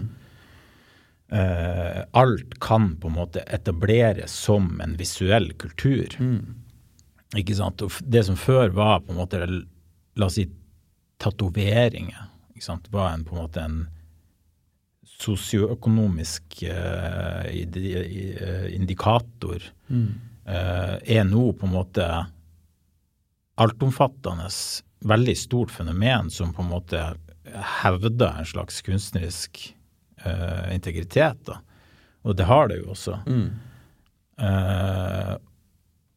Eh, 1.30 2.00
alt 2.18 2.56
kan 2.64 2.96
på 2.98 3.12
en 3.12 3.20
måte 3.20 3.44
etableres 3.46 4.34
som 4.34 4.80
en 4.82 4.98
visuell 4.98 5.52
kultur. 5.62 6.16
Ikke 7.38 7.58
sant? 7.58 7.84
Og 7.86 7.94
det 8.02 8.26
som 8.26 8.40
før 8.40 8.74
var 8.74 9.04
på 9.06 9.14
en 9.14 9.22
måte, 9.22 9.44
la 10.18 10.26
oss 10.26 10.40
si, 10.40 10.48
tatoveringer, 11.22 12.30
ikke 12.56 12.66
sant, 12.66 12.90
var 12.94 13.14
en, 13.14 13.26
på 13.28 13.36
en 13.36 13.44
måte 13.44 13.62
en 13.62 13.80
sosioøkonomisk 15.20 16.64
uh, 16.72 17.44
indikator, 18.72 19.66
mm. 19.92 20.10
uh, 20.48 20.96
er 21.04 21.26
nå 21.28 21.50
på 21.60 21.68
en 21.68 21.76
måte 21.76 22.08
altomfattende, 23.60 24.50
veldig 25.08 25.36
stort 25.38 25.72
fenomen 25.72 26.32
som 26.34 26.54
på 26.56 26.64
en 26.64 26.72
måte 26.72 27.04
hevder 27.82 28.40
en 28.40 28.48
slags 28.48 28.82
kunstnerisk 28.86 29.62
uh, 30.26 30.70
integritet. 30.74 31.40
Da. 31.48 31.60
Og 32.28 32.36
det 32.38 32.48
har 32.50 32.70
det 32.70 32.82
jo 32.82 32.94
også. 32.94 33.20
Eh, 34.40 35.36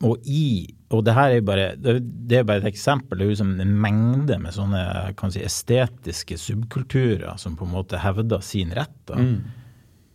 og 0.02 0.26
i 0.26 0.46
og 0.92 1.00
det 1.06 1.14
her 1.16 1.32
er 1.32 1.44
bare 1.46 1.68
det, 1.80 2.36
er 2.36 2.44
bare 2.44 2.60
et 2.60 2.68
eksempel. 2.68 3.16
Det 3.16 3.24
er 3.24 3.30
jo 3.30 3.38
som 3.40 3.52
en 3.62 3.76
mengde 3.80 4.36
med 4.42 4.52
sånne 4.52 4.82
kan 5.16 5.32
si, 5.32 5.40
estetiske 5.40 6.36
subkulturer 6.36 7.38
som 7.40 7.54
på 7.56 7.64
en 7.64 7.72
måte 7.72 8.00
hevder 8.02 8.42
sin 8.44 8.74
rett. 8.76 8.98
da. 9.08 9.16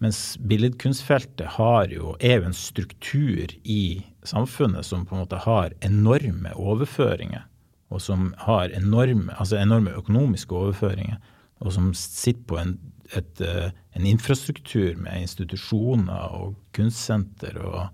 Mens 0.04 0.20
billedkunstfeltet 0.38 1.56
har 1.56 1.90
jo, 1.90 2.14
er 2.22 2.38
jo 2.38 2.52
en 2.52 2.54
struktur 2.54 3.56
i 3.64 4.06
samfunnet 4.28 4.86
som 4.86 5.06
på 5.08 5.16
en 5.16 5.24
måte 5.24 5.40
har 5.44 5.74
enorme 5.86 6.54
overføringer, 6.56 7.46
og 7.90 8.02
som 8.04 8.34
har 8.44 8.74
enorme, 8.76 9.34
altså 9.40 9.58
enorme 9.62 9.96
økonomiske 9.96 10.56
overføringer, 10.56 11.18
og 11.64 11.74
som 11.74 11.94
sitter 11.98 12.44
på 12.48 12.60
en, 12.62 12.76
et, 13.16 13.42
eh, 13.42 13.72
en 13.96 14.06
infrastruktur 14.06 14.98
med 15.00 15.24
institusjoner 15.24 16.36
og 16.38 16.58
kunstsenter 16.76 17.58
og 17.64 17.88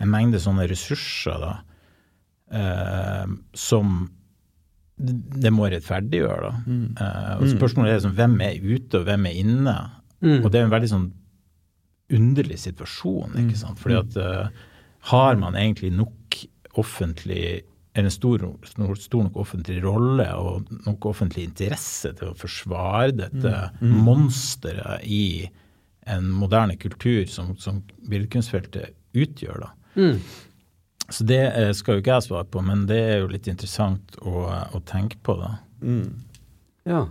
en 0.00 0.12
mengde 0.12 0.38
sånne 0.38 0.68
ressurser 0.70 1.40
da, 1.40 1.54
eh, 2.52 3.26
som 3.54 4.10
det 4.96 5.50
må 5.52 5.66
rettferdiggjøre. 5.68 6.40
da. 6.40 6.52
Eh, 7.04 7.32
og 7.40 7.48
Spørsmålet 7.52 7.90
er 7.90 7.98
liksom, 7.98 8.14
hvem 8.16 8.40
er 8.40 8.60
ute, 8.62 9.00
og 9.00 9.04
hvem 9.04 9.26
er 9.26 9.40
inne? 9.42 9.76
Og 10.44 10.50
det 10.52 10.60
er 10.60 10.64
en 10.64 10.72
veldig 10.72 10.88
sånn 10.88 11.12
underlig 12.16 12.58
situasjon, 12.62 13.34
ikke 13.42 13.58
sant. 13.58 13.78
Fordi 13.82 13.96
at 13.98 14.16
eh, 14.16 14.48
har 15.10 15.38
man 15.38 15.56
egentlig 15.58 15.92
nok 15.94 16.40
offentlig 16.76 17.62
eller 17.96 18.10
en 18.10 18.12
stor, 18.12 18.42
stor, 19.00 19.22
nok 19.24 19.36
offentlig 19.40 19.78
rolle 19.80 20.26
og 20.36 20.66
nok 20.84 21.06
offentlig 21.08 21.46
interesse 21.46 22.10
til 22.18 22.28
å 22.28 22.36
forsvare 22.36 23.14
dette 23.22 23.52
monsteret 23.80 25.06
i 25.08 25.48
en 26.06 26.28
moderne 26.28 26.76
kultur 26.76 27.24
som, 27.32 27.54
som 27.56 27.80
billedkunstfeltet 28.04 28.92
utgjør. 29.16 29.64
da. 29.64 29.70
Så 31.08 31.24
det 31.24 31.40
eh, 31.46 31.72
skal 31.72 31.96
jo 31.96 32.04
ikke 32.04 32.18
jeg 32.18 32.26
svare 32.28 32.44
på, 32.52 32.60
men 32.68 32.84
det 32.90 33.00
er 33.00 33.18
jo 33.22 33.32
litt 33.32 33.48
interessant 33.48 34.20
å, 34.20 34.44
å 34.44 34.82
tenke 34.84 35.16
på. 35.24 35.38
da. 35.40 35.54
Ja. 36.84 37.06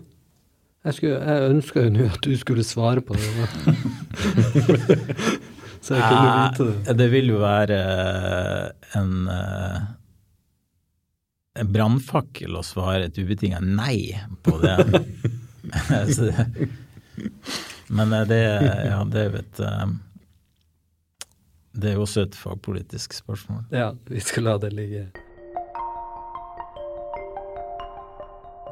Jeg, 0.85 0.99
skulle, 0.99 1.17
jeg 1.17 1.49
ønska 1.49 1.87
jo 1.87 1.95
nå 1.97 2.07
at 2.13 2.21
du 2.21 2.37
skulle 2.37 2.67
svare 2.67 3.01
på 3.01 3.17
det. 3.17 3.33
Så 5.85 5.93
jeg 5.93 6.01
kunne 6.09 6.29
vite 6.39 6.65
det. 6.65 6.75
Eh, 6.89 6.95
Det 6.97 7.05
vil 7.13 7.27
jo 7.29 7.37
være 7.43 7.75
eh, 7.77 8.69
en, 8.97 9.11
eh, 9.29 9.79
en 11.61 11.69
brannfakkel 11.75 12.57
å 12.57 12.63
svare 12.65 13.05
et 13.09 13.19
ubetinga 13.21 13.59
nei 13.61 14.17
på 14.45 14.53
det. 14.63 14.77
Men 17.95 18.13
eh, 18.13 18.25
det, 18.27 18.41
ja, 18.89 19.03
det 19.05 19.19
er 19.21 19.29
jo 19.29 19.37
et 19.43 19.59
eh, 19.61 19.85
Det 21.75 21.89
er 21.91 21.95
jo 21.99 22.05
også 22.07 22.21
et 22.25 22.35
fagpolitisk 22.39 23.13
spørsmål. 23.13 23.61
Ja, 23.75 23.91
vi 24.09 24.19
skal 24.23 24.43
la 24.49 24.55
det 24.63 24.71
ligge. 24.73 25.05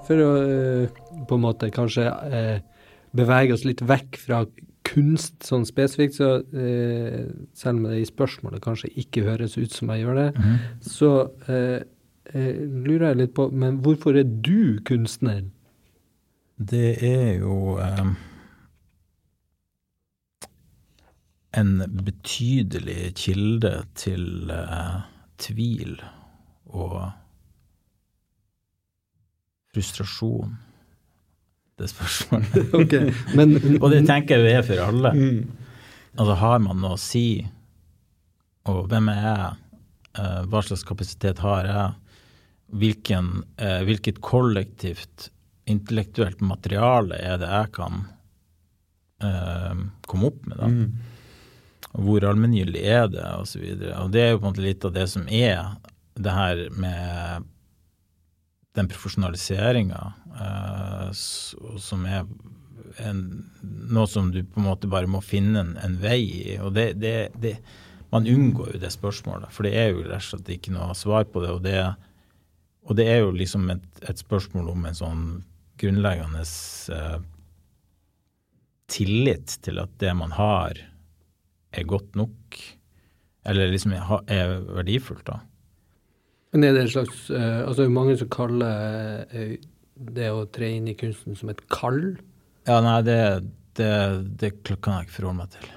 For 0.07 0.19
å 0.19 0.31
eh, 0.43 0.87
på 1.29 1.33
en 1.37 1.45
måte 1.45 1.69
kanskje 1.71 2.03
eh, 2.09 2.57
bevege 3.15 3.53
oss 3.55 3.63
litt 3.67 3.81
vekk 3.85 4.17
fra 4.19 4.41
kunst 4.83 5.45
sånn 5.47 5.65
spesifikt, 5.67 6.17
så 6.19 6.29
eh, 6.55 7.25
selv 7.55 7.79
om 7.79 7.87
det 7.89 8.01
i 8.01 8.09
spørsmålet 8.09 8.63
kanskje 8.63 8.91
ikke 8.99 9.25
høres 9.27 9.57
ut 9.57 9.73
som 9.73 9.91
jeg 9.93 10.03
gjør 10.03 10.19
det, 10.19 10.27
så 10.83 11.11
eh, 11.47 11.79
eh, 12.33 12.61
lurer 12.67 13.09
jeg 13.11 13.21
litt 13.21 13.33
på 13.37 13.49
Men 13.51 13.81
hvorfor 13.83 14.19
er 14.19 14.27
du 14.27 14.79
kunstner? 14.85 15.43
Det 16.57 16.97
er 17.03 17.39
jo 17.39 17.77
eh, 17.81 18.13
en 21.53 21.73
betydelig 22.05 23.13
kilde 23.15 23.73
til 23.95 24.51
eh, 24.53 25.01
tvil 25.37 25.97
og 26.65 27.11
frustrasjon, 29.73 30.57
det 31.81 31.89
spørsmålet. 31.91 32.69
okay, 32.79 33.11
men 33.37 33.57
og 33.79 33.89
det 33.93 34.03
tenker 34.09 34.43
jeg 34.43 34.59
er 34.59 34.65
for 34.67 34.85
alle. 34.85 35.13
Altså 36.13 36.37
har 36.43 36.61
man 36.61 36.81
noe 36.83 36.97
å 36.97 37.01
si, 37.01 37.27
og 38.69 38.85
hvem 38.91 39.09
er 39.11 39.21
jeg, 39.23 39.51
Eh, 40.17 40.41
hva 40.45 40.61
slags 40.61 40.85
kapasitet 40.85 41.41
har 41.43 41.69
jeg, 41.69 41.99
Hvilken, 42.73 43.43
eh, 43.61 43.83
hvilket 43.85 44.17
kollektivt 44.25 45.27
intellektuelt 45.69 46.39
materiale 46.41 47.19
er 47.21 47.35
det 47.37 47.49
jeg 47.51 47.69
kan 47.75 47.99
eh, 49.21 49.83
komme 50.09 50.31
opp 50.31 50.39
med, 50.47 50.57
da? 50.57 50.69
Mm. 50.71 51.99
hvor 52.01 52.25
allmenngyldig 52.25 52.81
er 52.81 53.05
det, 53.13 53.27
og 53.37 53.45
så 53.45 53.61
videre. 53.61 53.99
Og 54.01 54.09
det 54.15 54.23
er 54.23 54.31
jo 54.31 54.39
på 54.39 54.47
en 54.47 54.49
måte 54.55 54.65
litt 54.65 54.87
av 54.89 54.95
det 54.95 55.05
som 55.11 55.27
er 55.29 55.75
det 56.17 56.33
her 56.33 56.63
med 56.73 57.45
den 58.73 58.89
profesjonaliseringa 58.89 60.01
eh, 60.41 61.09
som 61.13 62.05
er 62.09 62.25
en, 63.01 63.21
noe 63.63 64.07
som 64.09 64.31
du 64.33 64.41
på 64.43 64.61
en 64.61 64.67
måte 64.67 64.89
bare 64.89 65.09
må 65.09 65.21
finne 65.25 65.61
en, 65.61 65.73
en 65.81 65.97
vei 66.01 66.21
i. 66.21 66.57
Og 66.61 66.73
det, 66.75 66.93
det, 67.01 67.15
det, 67.41 67.55
man 68.13 68.27
unngår 68.29 68.75
jo 68.75 68.81
det 68.83 68.93
spørsmålet, 68.93 69.53
for 69.53 69.67
det 69.67 69.75
er 69.79 69.91
jo 69.91 70.05
rett 70.05 70.21
og 70.21 70.27
slett 70.27 70.51
ikke 70.55 70.75
noe 70.75 70.93
svar 70.97 71.25
på 71.29 71.43
det. 71.45 71.53
Og 71.53 71.61
det, 71.65 71.77
og 72.85 72.97
det 72.99 73.07
er 73.09 73.23
jo 73.23 73.33
liksom 73.35 73.69
et, 73.73 73.85
et 74.05 74.21
spørsmål 74.21 74.73
om 74.73 74.89
en 74.89 74.99
sånn 74.99 75.23
grunnleggende 75.81 76.43
eh, 76.93 77.19
tillit 78.93 79.57
til 79.65 79.81
at 79.81 79.93
det 80.01 80.13
man 80.17 80.35
har, 80.37 80.77
er 81.73 81.89
godt 81.89 82.13
nok, 82.19 82.59
eller 83.49 83.71
liksom 83.73 83.95
er, 83.97 84.11
er 84.31 84.59
verdifullt, 84.69 85.25
da. 85.27 85.41
Men 86.53 86.67
er 86.67 86.75
det 86.75 86.83
en 86.85 86.91
slags 86.93 87.29
eh, 87.33 87.61
Altså, 87.63 87.79
det 87.79 87.85
er 87.85 87.89
jo 87.89 87.95
mange 87.95 88.17
som 88.19 88.29
kaller 88.33 89.23
eh, 89.33 89.55
det 90.13 90.29
å 90.33 90.45
tre 90.53 90.69
inn 90.77 90.89
i 90.89 90.97
kunsten 90.97 91.37
som 91.37 91.51
et 91.53 91.61
kall. 91.73 92.15
Ja, 92.69 92.79
nei, 92.83 92.99
det, 93.05 93.17
det, 93.77 93.93
det 94.41 94.53
kan 94.61 94.99
jeg 94.99 95.07
ikke 95.07 95.17
forholde 95.17 95.39
meg 95.41 95.51
til. 95.55 95.73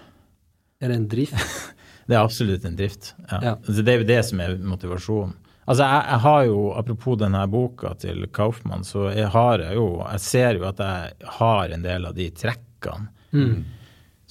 Er 0.81 0.93
det 0.93 1.01
en 1.01 1.09
drift? 1.11 1.41
Det 2.07 2.15
er 2.15 2.23
absolutt 2.23 2.63
en 2.63 2.77
drift. 2.79 3.09
Ja. 3.27 3.39
Ja. 3.43 3.53
Altså, 3.57 3.83
det 3.83 3.91
er 3.91 3.97
jo 3.99 4.07
det 4.07 4.19
som 4.29 4.39
er 4.39 4.53
motivasjonen. 4.63 5.33
Altså, 5.67 5.83
jeg, 5.83 6.03
jeg 6.07 6.23
har 6.23 6.45
jo, 6.47 6.61
Apropos 6.79 7.17
denne 7.19 7.41
boka 7.51 7.91
til 7.99 8.29
Kaufmann, 8.31 8.85
så 8.87 9.09
jeg 9.11 9.27
har 9.35 9.65
jo 9.75 9.89
Jeg 10.05 10.23
ser 10.23 10.61
jo 10.61 10.69
at 10.69 10.79
jeg 10.79 11.33
har 11.41 11.75
en 11.75 11.83
del 11.83 12.07
av 12.07 12.15
de 12.15 12.29
trekkene. 12.31 13.11
Mm. 13.35 13.65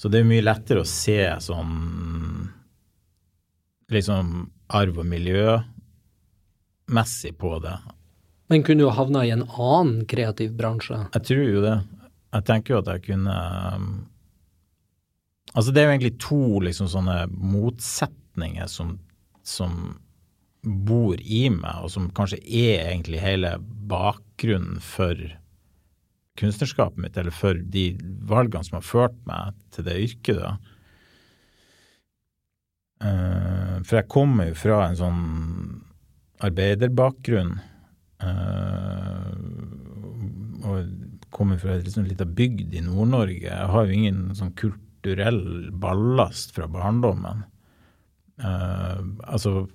Så 0.00 0.08
det 0.08 0.22
er 0.22 0.30
mye 0.30 0.46
lettere 0.46 0.86
å 0.86 0.88
se 0.88 1.20
sånn 1.44 1.76
liksom 3.92 4.32
arv 4.80 4.96
og 5.04 5.06
miljømessig 6.86 7.36
på 7.38 7.58
det. 7.58 7.78
Men 8.48 8.62
kunne 8.62 8.82
du 8.82 8.88
ha 8.88 8.94
havna 8.94 9.24
i 9.24 9.30
en 9.30 9.42
annen 9.42 10.06
kreativ 10.06 10.54
bransje? 10.54 11.08
Jeg 11.14 11.24
tror 11.24 11.48
jo 11.50 11.62
det. 11.62 11.80
Jeg 12.32 12.44
tenker 12.46 12.74
jo 12.74 12.80
at 12.80 12.88
jeg 12.92 13.02
kunne 13.10 13.74
um, 13.74 14.06
Altså, 15.54 15.72
det 15.72 15.80
er 15.80 15.86
jo 15.86 15.92
egentlig 15.94 16.18
to 16.20 16.60
liksom 16.60 16.88
sånne 16.90 17.28
motsetninger 17.32 18.66
som, 18.68 18.98
som 19.42 19.96
bor 20.60 21.16
i 21.16 21.48
meg, 21.48 21.78
og 21.80 21.88
som 21.94 22.10
kanskje 22.12 22.42
er 22.44 22.90
egentlig 22.90 23.22
hele 23.22 23.54
bakgrunnen 23.88 24.82
for 24.84 25.16
kunstnerskapet 26.36 27.00
mitt, 27.00 27.16
eller 27.16 27.32
for 27.32 27.56
de 27.56 27.96
valgene 28.28 28.66
som 28.66 28.76
har 28.76 28.84
ført 28.84 29.16
meg 29.24 29.56
til 29.72 29.86
det 29.86 29.96
yrket, 30.02 30.42
da. 30.42 30.52
Eh, 33.06 33.80
for 33.86 33.96
jeg 34.02 34.10
kommer 34.12 34.50
jo 34.50 34.60
fra 34.60 34.82
en 34.90 35.00
sånn 35.00 35.24
arbeiderbakgrunn. 36.44 37.58
eh, 38.20 39.32
og 40.66 40.86
kommer 41.30 41.58
fra 41.60 41.76
en 41.76 41.84
liksom 41.84 42.06
lita 42.08 42.24
bygd 42.24 42.74
i 42.74 42.80
Nord-Norge. 42.84 43.44
Jeg 43.44 43.70
har 43.72 43.86
jo 43.86 43.92
ingen 43.92 44.34
sånn 44.38 44.54
kulturell 44.56 45.70
ballast 45.72 46.54
fra 46.56 46.68
barndommen. 46.70 47.44
Eh, 48.40 49.02
altså 49.24 49.66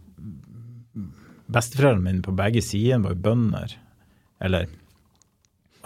Besteforeldrene 1.52 2.06
mine 2.06 2.24
på 2.24 2.34
begge 2.36 2.62
sider 2.64 3.02
var 3.04 3.18
bønder. 3.20 3.76
Eller 4.42 4.70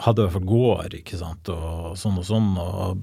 hadde 0.04 0.22
i 0.22 0.26
hvert 0.26 0.36
fall 0.36 0.50
gård, 0.50 0.96
ikke 0.98 1.18
sant, 1.20 1.50
og 1.50 1.96
sånn 2.00 2.20
og 2.22 2.28
sånn. 2.28 2.52
Og 2.62 3.02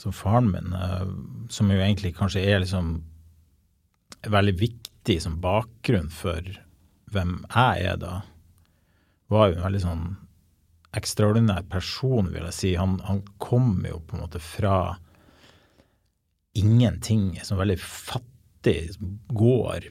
så 0.00 0.12
faren 0.14 0.50
min, 0.54 0.72
eh, 0.72 1.04
som 1.52 1.70
jo 1.70 1.78
egentlig 1.82 2.14
kanskje 2.16 2.44
er 2.46 2.62
liksom 2.64 3.02
veldig 4.26 4.56
viktig 4.58 5.18
som 5.22 5.38
bakgrunn 5.42 6.08
for 6.10 6.42
hvem 7.12 7.42
jeg 7.48 7.84
er 7.92 8.00
da, 8.00 8.14
var 9.28 9.50
jo 9.50 9.58
en 9.58 9.66
veldig 9.66 9.82
sånn 9.84 10.06
ekstraordinær 10.96 11.66
person, 11.70 12.30
vil 12.32 12.46
jeg 12.48 12.56
si. 12.56 12.72
Han, 12.80 12.96
han 13.04 13.20
kom 13.42 13.84
jo 13.86 14.00
på 14.08 14.16
en 14.16 14.24
måte 14.24 14.40
fra 14.42 14.96
ingenting, 16.58 17.36
som 17.44 17.60
veldig 17.60 17.78
fattig 17.82 18.96
gård 19.36 19.90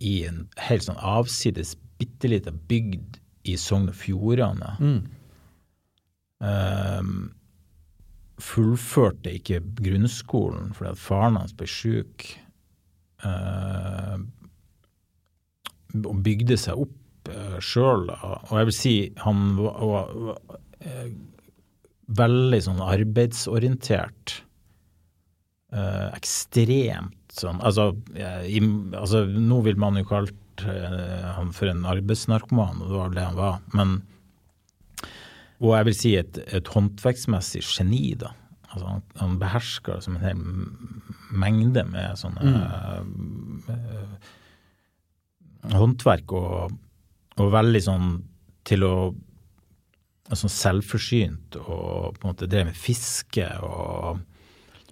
i 0.00 0.14
en 0.28 0.44
helt 0.60 0.86
sånn 0.86 1.00
avsides, 1.00 1.74
bitte 2.00 2.30
lita 2.30 2.52
bygd 2.52 3.18
i 3.48 3.56
Sogn 3.60 3.90
og 3.90 3.96
Fjordane. 4.00 4.74
Um, 6.40 7.32
fullførte 8.40 9.34
ikke 9.36 9.58
grunnskolen 9.84 10.70
fordi 10.76 10.94
at 10.94 11.02
faren 11.02 11.36
hans 11.40 11.52
ble 11.56 11.68
sjuk. 11.68 12.24
Uh, 13.20 14.22
og 15.98 16.22
bygde 16.26 16.58
seg 16.60 16.84
opp 16.86 17.30
uh, 17.32 17.58
sjøl. 17.62 18.08
Og 18.10 18.54
jeg 18.58 18.70
vil 18.70 18.76
si 18.76 18.94
han 19.24 19.54
var, 19.58 19.80
var, 19.90 20.14
var 20.28 20.60
eh, 20.80 21.10
veldig 22.18 22.60
sånn 22.66 22.82
arbeidsorientert. 22.84 24.40
Eh, 25.70 26.06
ekstremt 26.16 27.14
sånn 27.30 27.60
altså, 27.62 27.92
eh, 28.18 28.46
i, 28.50 28.60
altså 28.98 29.20
Nå 29.30 29.60
vil 29.62 29.76
man 29.78 29.94
jo 30.00 30.08
kalt 30.08 30.64
eh, 30.66 31.28
han 31.36 31.52
for 31.54 31.70
en 31.70 31.84
arbeidsnarkoman, 31.86 32.80
og 32.82 32.90
det 32.90 32.96
var 32.96 33.14
det 33.14 33.26
han 33.28 33.38
var. 33.38 33.60
Men 33.78 34.00
Og 35.60 35.76
jeg 35.76 35.86
vil 35.90 35.96
si 36.00 36.16
et, 36.18 36.40
et 36.50 36.72
håndverksmessig 36.74 37.62
geni, 37.68 38.16
da. 38.18 38.32
Altså 38.70 38.86
han, 38.86 39.06
han 39.20 39.38
behersker 39.38 40.02
som 40.02 40.16
en 40.16 40.24
hel 40.24 40.42
mengde 41.30 41.84
med 41.90 42.18
sånne 42.18 42.54
eh, 43.70 44.28
håndverk 45.68 46.32
og, 46.36 46.78
og 47.40 47.52
veldig 47.52 47.82
sånn 47.84 48.08
til 48.66 48.86
å 48.86 48.94
altså 50.30 50.50
selvforsynt 50.52 51.56
og 51.58 52.16
på 52.16 52.22
en 52.22 52.30
måte 52.30 52.46
drev 52.50 52.68
med 52.68 52.78
fiske 52.78 53.46
og 53.66 54.20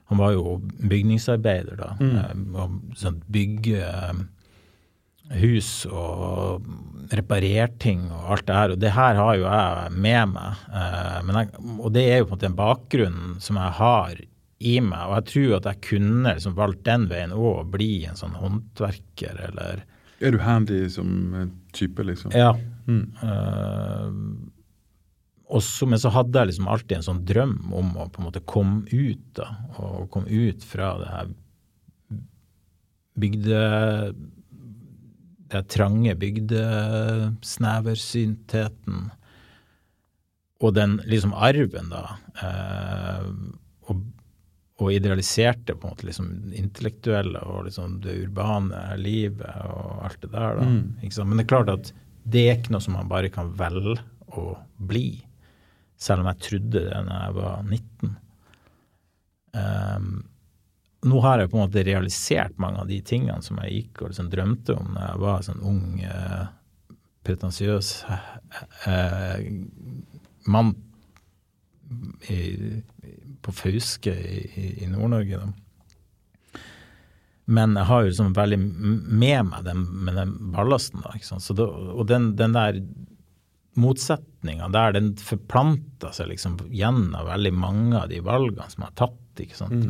han 0.08 0.20
var 0.22 0.32
jo 0.32 0.56
bygningsarbeider 0.88 1.76
da. 1.76 1.90
Mm. 2.00 2.54
og 2.56 2.96
sånn 2.96 3.18
bygge 3.28 3.82
eh, 3.84 4.22
hus 5.36 5.82
og 5.84 6.64
reparere 7.12 7.68
ting 7.80 8.06
og 8.06 8.30
alt 8.32 8.46
det 8.48 8.56
her. 8.56 8.72
Og 8.72 8.80
det 8.80 8.94
her 8.96 9.20
har 9.20 9.34
jo 9.36 9.44
jeg 9.44 9.92
med 10.06 10.32
meg. 10.32 10.64
eh, 10.72 11.18
men 11.28 11.40
jeg, 11.42 11.52
og 11.76 11.92
det 11.92 12.06
er 12.06 12.22
jo 12.22 12.28
på 12.28 12.32
en 12.32 12.36
måte 12.38 12.48
en 12.48 12.58
bakgrunn 12.62 13.20
som 13.44 13.60
jeg 13.60 13.76
har 13.82 14.24
i 14.58 14.74
meg. 14.80 15.04
Og 15.04 15.14
jeg 15.18 15.28
tror 15.34 15.54
at 15.58 15.70
jeg 15.72 15.84
kunne 15.90 16.34
liksom 16.38 16.56
valgt 16.56 16.86
den 16.88 17.04
veien 17.12 17.36
òg, 17.36 17.68
bli 17.76 17.92
en 18.08 18.16
sånn 18.16 18.38
håndverker 18.40 19.44
eller 19.50 19.84
Er 20.20 20.32
du 20.34 20.38
handy 20.42 20.88
som 20.90 21.34
eh, 21.34 21.46
type, 21.76 22.02
liksom? 22.02 22.32
Ja. 22.34 22.56
Mm. 22.88 23.12
Uh, 23.22 24.12
også, 25.48 25.86
men 25.88 25.98
så 26.00 26.08
hadde 26.12 26.38
jeg 26.38 26.46
liksom 26.50 26.68
alltid 26.68 26.96
en 26.98 27.06
sånn 27.06 27.26
drøm 27.28 27.72
om 27.76 27.96
å 27.96 28.08
på 28.12 28.20
en 28.20 28.26
måte 28.28 28.48
komme 28.48 28.78
ut, 28.90 29.34
da. 29.38 29.46
Og 29.80 30.10
komme 30.12 30.28
ut 30.28 30.64
fra 30.66 30.98
det 31.00 31.08
her 31.12 31.26
bygde 33.18 33.60
Det 35.48 35.56
her 35.56 35.68
trange 35.72 36.12
bygdesneversyntheten. 36.20 38.96
Og 40.60 40.70
den 40.76 41.00
liksom 41.08 41.32
arven, 41.32 41.88
da. 41.88 42.04
eh, 42.42 43.24
og, 44.78 44.92
idealiserte 44.94 45.74
på 45.74 45.88
en 45.88 45.94
måte 45.94 46.06
liksom 46.06 46.28
intellektuelle 46.54 47.40
og 47.50 47.64
liksom 47.66 47.98
det 48.04 48.14
urbane 48.24 48.82
livet 49.00 49.66
og 49.66 50.04
alt 50.06 50.20
det 50.22 50.30
der. 50.32 50.60
da. 50.60 50.68
Sant? 51.10 51.28
Men 51.28 51.40
det 51.40 51.46
er 51.46 51.52
klart 51.54 51.72
at 51.72 51.92
det 52.28 52.44
er 52.44 52.58
ikke 52.58 52.74
noe 52.74 52.84
som 52.84 52.94
man 52.98 53.10
bare 53.10 53.32
kan 53.32 53.50
velge 53.58 53.98
å 54.38 54.52
bli. 54.90 55.18
Selv 55.98 56.22
om 56.22 56.30
jeg 56.30 56.44
trodde 56.46 56.84
det 56.84 57.04
da 57.08 57.20
jeg 57.24 57.36
var 57.40 57.62
19. 57.66 58.16
Um, 59.58 60.10
nå 61.06 61.20
har 61.22 61.38
jeg 61.38 61.50
på 61.50 61.58
en 61.58 61.64
måte 61.64 61.84
realisert 61.86 62.58
mange 62.58 62.82
av 62.82 62.88
de 62.90 62.98
tingene 63.06 63.42
som 63.44 63.58
jeg 63.62 63.74
gikk 63.74 64.02
og 64.02 64.12
liksom 64.12 64.30
drømte 64.32 64.74
om 64.74 64.94
da 64.96 65.10
jeg 65.12 65.22
var 65.22 65.44
sånn 65.46 65.64
ung, 65.66 65.84
eh, 66.02 66.46
pretensiøs 67.26 67.90
eh, 68.90 69.44
mann 70.50 70.72
i, 72.28 72.38
på 73.48 73.54
Fauske 73.56 74.12
i, 74.12 74.68
i, 74.84 74.86
Nord-Norge. 74.92 75.40
Men 77.48 77.76
jeg 77.78 77.88
har 77.88 78.02
jo 78.02 78.10
liksom 78.10 78.34
veldig 78.36 78.58
med 78.60 79.46
meg 79.48 79.64
den, 79.64 79.84
med 80.04 80.18
den 80.20 80.34
ballasten. 80.52 81.00
da, 81.00 81.14
ikke 81.16 81.30
sant? 81.30 81.46
Så 81.46 81.56
da, 81.56 81.64
og 81.64 82.04
den, 82.10 82.34
den 82.36 82.56
der 82.56 82.82
motsetninga 83.78 84.68
der, 84.74 84.92
den 84.98 85.12
forplanta 85.22 86.10
seg 86.12 86.32
liksom 86.32 86.58
gjennom 86.74 87.28
veldig 87.28 87.52
mange 87.56 88.00
av 88.02 88.10
de 88.12 88.20
valgene 88.26 88.68
som 88.68 88.84
jeg 88.84 88.90
har 88.90 88.98
tatt. 89.00 89.44
ikke 89.44 89.60
sant? 89.62 89.86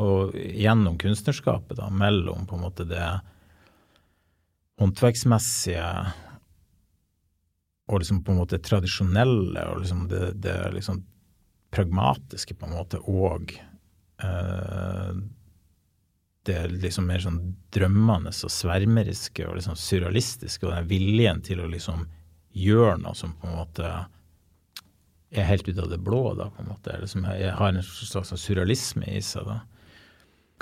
Og 0.00 0.36
gjennom 0.36 0.96
kunstnerskapet, 1.00 1.76
da, 1.76 1.90
mellom 1.92 2.48
på 2.48 2.56
en 2.56 2.64
måte 2.64 2.86
det 2.88 3.10
håndverksmessige 4.80 5.84
og 7.86 8.00
liksom 8.00 8.22
på 8.24 8.32
en 8.32 8.40
måte 8.40 8.58
tradisjonelle 8.60 9.68
og 9.70 9.84
liksom 9.84 10.08
det, 10.10 10.30
det 10.42 10.56
liksom 10.74 11.04
pragmatiske, 11.76 12.56
på 12.56 12.68
en 12.68 12.76
måte, 12.76 13.00
og 13.04 13.52
eh, 14.24 15.12
det 16.46 16.58
liksom 16.72 17.08
mer 17.10 17.22
sånn 17.22 17.40
drømmende 17.74 18.32
og 18.32 18.52
svermeriske 18.52 19.46
og 19.48 19.58
liksom 19.58 19.78
surrealistiske, 19.78 20.66
og 20.66 20.74
den 20.74 20.90
viljen 20.90 21.42
til 21.46 21.62
å 21.62 21.70
liksom 21.70 22.06
gjøre 22.56 23.00
noe 23.02 23.16
som 23.18 23.34
på 23.36 23.50
en 23.50 23.58
måte 23.58 23.90
er 25.36 25.48
helt 25.48 25.68
ut 25.68 25.78
av 25.82 25.90
det 25.90 25.98
blå, 26.00 26.22
da, 26.38 26.48
på 26.54 26.62
en 26.62 26.70
måte, 26.70 26.92
eller 26.94 27.10
som 27.10 27.26
er, 27.28 27.50
har 27.58 27.72
en 27.72 27.82
slags 27.82 28.32
surrealisme 28.40 29.04
i 29.10 29.20
seg. 29.24 29.48
da. 29.48 29.60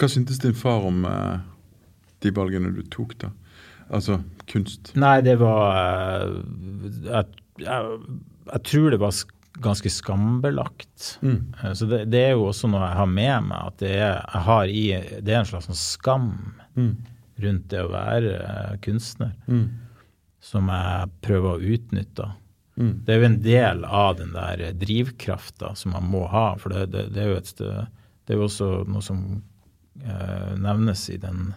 Hva 0.00 0.08
syntes 0.10 0.40
din 0.42 0.56
far 0.56 0.86
om 0.88 1.04
eh, 1.06 1.44
de 2.24 2.32
valgene 2.34 2.72
du 2.74 2.82
tok, 2.90 3.16
da? 3.20 3.30
Altså 3.92 4.22
kunst? 4.48 4.94
Nei, 4.96 5.18
det 5.22 5.36
var 5.42 5.76
eh, 5.76 6.38
jeg, 7.04 7.42
jeg, 7.60 7.98
jeg 8.48 8.64
tror 8.70 8.90
det 8.94 9.00
var 9.04 9.14
ganske 9.62 9.90
skambelagt. 9.90 11.18
Mm. 11.22 11.54
Eh, 11.62 11.72
Så 11.72 11.86
det, 11.86 12.04
det 12.10 12.20
er 12.28 12.30
jo 12.34 12.48
også 12.50 12.68
noe 12.70 12.82
jeg 12.88 12.96
har 12.98 13.06
med 13.06 13.42
meg, 13.48 13.66
at 13.72 13.76
det 13.78 13.90
er, 13.94 14.14
jeg 14.34 14.42
har 14.48 14.64
i, 14.66 14.84
det 15.22 15.34
er 15.34 15.40
en 15.42 15.50
slags 15.52 15.66
sånn 15.70 15.80
skam 15.82 16.30
Mm. 16.74 16.96
rundt 17.38 17.68
det 17.70 17.78
å 17.84 17.90
være 17.92 18.32
eh, 18.42 18.76
kunstner, 18.82 19.32
Mm. 19.46 19.68
som 20.40 20.66
jeg 20.68 21.10
prøver 21.22 21.54
å 21.54 21.62
utnytte. 21.76 22.26
Mm. 22.76 23.04
Det 23.04 23.14
er 23.14 23.20
jo 23.20 23.26
en 23.28 23.42
del 23.42 23.84
av 23.84 24.16
den 24.18 24.32
der 24.34 24.72
drivkrafta 24.74 25.76
som 25.76 25.92
man 25.92 26.02
må 26.10 26.26
ha, 26.28 26.56
for 26.58 26.70
det, 26.74 26.90
det, 27.14 27.22
er 27.22 27.28
jo 27.30 27.36
et 27.36 27.54
det 27.58 28.34
er 28.34 28.40
jo 28.40 28.48
også 28.48 28.68
noe 28.90 29.02
som 29.02 29.42
eh, 30.02 30.56
nevnes 30.58 31.08
i 31.14 31.16
den 31.22 31.54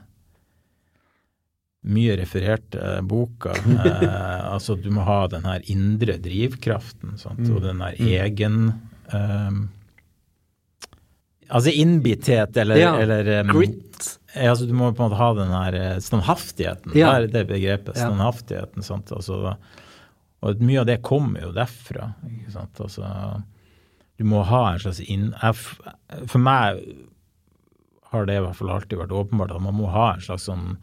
mye 1.88 2.18
refererte 2.20 3.00
boka. 3.08 3.56
Eh, 3.88 4.54
altså 4.54 4.76
du 4.76 4.90
må 4.94 5.04
ha 5.08 5.26
den 5.32 5.46
her 5.48 5.64
indre 5.72 6.18
drivkraften, 6.22 7.16
sant? 7.20 7.44
og 7.50 7.62
den 7.64 7.82
der 7.84 7.98
egen 7.98 8.72
eh, 9.14 9.60
Altså 11.48 11.72
innbitthet 11.72 12.58
eller, 12.60 12.80
Ja, 12.82 12.94
eller 13.00 13.30
um, 13.40 13.54
Grit. 13.56 14.08
altså, 14.36 14.66
du 14.68 14.74
må 14.76 14.90
på 14.92 15.04
en 15.04 15.10
måte 15.10 15.20
ha 15.22 15.30
den 15.38 15.54
her 15.56 15.78
eh, 15.80 16.00
standhaftigheten. 16.04 16.92
Ja. 16.98 17.14
Er 17.16 17.30
det 17.32 17.46
begrepet. 17.48 17.96
Standhaftigheten. 17.96 18.84
Sant? 18.84 19.14
Altså, 19.16 19.56
og 20.44 20.64
mye 20.64 20.82
av 20.84 20.90
det 20.90 21.00
kommer 21.08 21.46
jo 21.48 21.54
derfra. 21.56 22.12
Ikke 22.28 22.52
sant? 22.58 22.82
Altså, 22.84 23.14
du 24.20 24.28
må 24.28 24.44
ha 24.50 24.64
en 24.74 24.84
slags 24.84 25.00
inn... 25.08 25.30
For 26.28 26.44
meg 26.44 26.84
har 28.12 28.28
det 28.28 28.38
i 28.38 28.44
hvert 28.44 28.60
fall 28.60 28.76
alltid 28.76 29.00
vært 29.02 29.16
åpenbart 29.16 29.56
at 29.56 29.64
man 29.64 29.80
må 29.80 29.90
ha 29.94 30.10
en 30.14 30.24
slags 30.24 30.48
sånn 30.50 30.76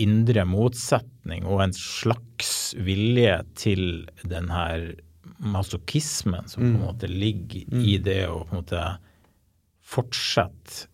indre 0.00 0.44
motsetning 0.48 1.46
og 1.48 1.64
en 1.64 1.74
slags 1.76 2.72
vilje 2.78 3.36
til 3.58 3.84
den 4.24 4.50
her 4.52 4.90
masochismen 5.40 6.48
som 6.48 6.64
på 6.64 6.72
en 6.74 6.82
måte 6.82 7.08
ligger 7.10 7.80
i 7.80 7.96
det 8.02 8.22
å 8.28 8.42
på 8.44 8.56
en 8.56 8.60
måte 8.60 8.82
fortsette 9.90 10.86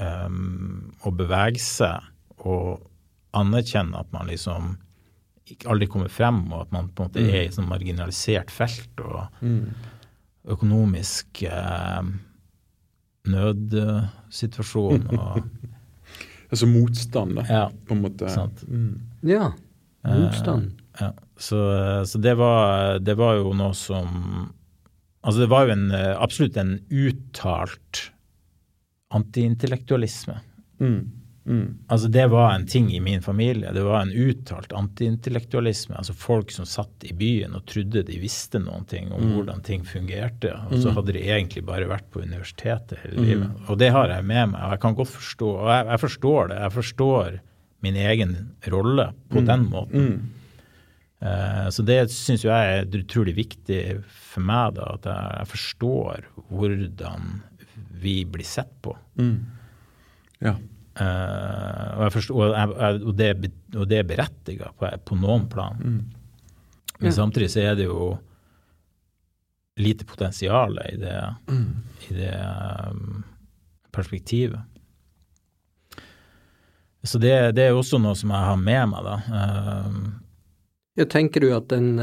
um, 0.00 0.92
å 1.04 1.12
bevege 1.14 1.60
seg 1.62 2.46
og 2.46 2.86
anerkjenne 3.36 3.98
at 4.00 4.10
man 4.14 4.30
liksom 4.30 4.76
ikke 5.50 5.70
aldri 5.72 5.88
kommer 5.90 6.10
frem, 6.12 6.44
og 6.52 6.66
at 6.66 6.74
man 6.74 6.90
på 6.94 7.02
en 7.02 7.10
måte 7.10 7.22
er 7.22 7.40
i 7.40 7.48
et 7.48 7.56
sånn 7.56 7.68
marginalisert 7.70 8.52
felt 8.54 9.02
og 9.02 9.18
økonomisk 10.50 11.42
eh, 11.42 12.10
nødsituasjon 13.30 15.08
og 15.16 15.40
Altså 16.50 16.66
motstand, 16.66 17.36
da. 17.38 17.44
Ja, 17.48 17.64
På 17.86 17.94
en 17.94 18.04
måte. 18.04 18.30
sant. 18.32 18.62
Mm. 18.68 19.00
Ja. 19.26 19.52
Motstand. 20.06 20.72
Ja, 21.00 21.12
så, 21.38 21.60
så 22.06 22.18
det, 22.18 22.34
var, 22.40 22.98
det 22.98 23.14
var 23.18 23.38
jo 23.40 23.52
noe 23.56 23.76
som 23.76 24.50
Altså, 25.20 25.42
det 25.42 25.50
var 25.52 25.66
jo 25.68 25.74
en, 25.74 25.90
eh, 25.92 26.14
absolutt 26.16 26.54
en 26.56 26.78
uttalt 26.88 28.06
antiintellektualisme. 29.12 30.38
Mm. 30.80 31.10
Mm. 31.48 31.78
Altså, 31.88 32.08
det 32.12 32.26
var 32.30 32.52
en 32.52 32.66
ting 32.68 32.90
i 32.92 33.00
min 33.00 33.22
familie. 33.24 33.72
Det 33.72 33.82
var 33.82 34.02
en 34.02 34.12
uttalt 34.12 34.72
antiintellektualisme. 34.76 35.96
Altså 35.96 36.12
folk 36.14 36.50
som 36.52 36.66
satt 36.68 37.06
i 37.08 37.14
byen 37.16 37.54
og 37.56 37.64
trodde 37.66 38.02
de 38.06 38.18
visste 38.20 38.60
noen 38.60 38.84
ting 38.86 39.08
om 39.16 39.22
hvordan 39.34 39.62
ting 39.66 39.86
fungerte, 39.88 40.52
og 40.68 40.76
så 40.82 40.92
hadde 40.98 41.14
de 41.16 41.22
egentlig 41.24 41.64
bare 41.66 41.88
vært 41.90 42.10
på 42.12 42.20
universitetet 42.22 43.00
hele 43.02 43.24
livet. 43.24 43.48
Og 43.72 43.78
det 43.80 43.88
har 43.94 44.12
jeg 44.12 44.26
med 44.28 44.52
meg, 44.52 44.60
og 44.62 44.74
jeg 44.76 44.82
kan 44.84 44.98
godt 45.00 45.14
forstå, 45.14 45.48
og 45.62 45.70
jeg, 45.72 45.86
jeg 45.90 46.00
forstår 46.04 46.52
det. 46.52 46.58
Jeg 46.60 46.76
forstår 46.76 47.38
min 47.80 47.96
egen 47.96 48.36
rolle 48.68 49.06
på 49.32 49.40
den 49.48 49.64
måten. 49.72 50.10
Uh, 51.20 51.68
Så 51.72 51.82
det 51.84 52.10
syns 52.12 52.44
jeg 52.44 52.76
er 52.78 52.84
utrolig 53.00 53.34
viktig 53.36 53.80
for 54.08 54.40
meg, 54.44 54.76
da, 54.76 54.92
at 54.94 55.08
jeg, 55.08 55.32
jeg 55.40 55.48
forstår 55.54 56.28
hvordan 56.48 57.42
vi 58.00 58.24
blir 58.24 58.44
sett 58.48 58.70
på. 58.84 58.94
Ja. 60.40 60.54
Eh, 60.98 61.84
og, 61.96 62.00
jeg 62.06 62.12
forstår, 62.16 62.40
og, 62.40 62.56
jeg, 62.56 63.02
og, 63.06 63.12
det, 63.16 63.52
og 63.76 63.86
det 63.88 63.98
er 64.00 64.08
berettiget 64.08 64.74
på, 64.80 64.90
på 65.06 65.20
noen 65.20 65.46
plan. 65.52 65.78
Men 65.84 67.08
Ja. 67.08 67.10
samtidig 67.16 67.48
så 67.54 67.60
er 67.70 67.74
det 67.78 67.86
jo 67.86 68.18
lite 69.80 70.04
potensial 70.04 70.74
i 70.90 70.96
det, 71.00 71.14
i 72.10 72.12
det 72.18 72.34
um, 72.90 73.22
perspektivet. 73.94 74.60
Så 77.02 77.16
det, 77.22 77.32
det 77.56 77.64
er 77.70 77.72
også 77.78 77.96
noe 78.02 78.12
som 78.18 78.28
jeg 78.34 78.44
har 78.50 78.58
med 78.60 78.90
meg, 78.92 79.06
da. 79.06 79.16
Uh, 79.30 80.10
Ja, 80.98 81.06
tenker 81.08 81.40
du 81.40 81.52
at 81.56 81.68
den 81.70 81.94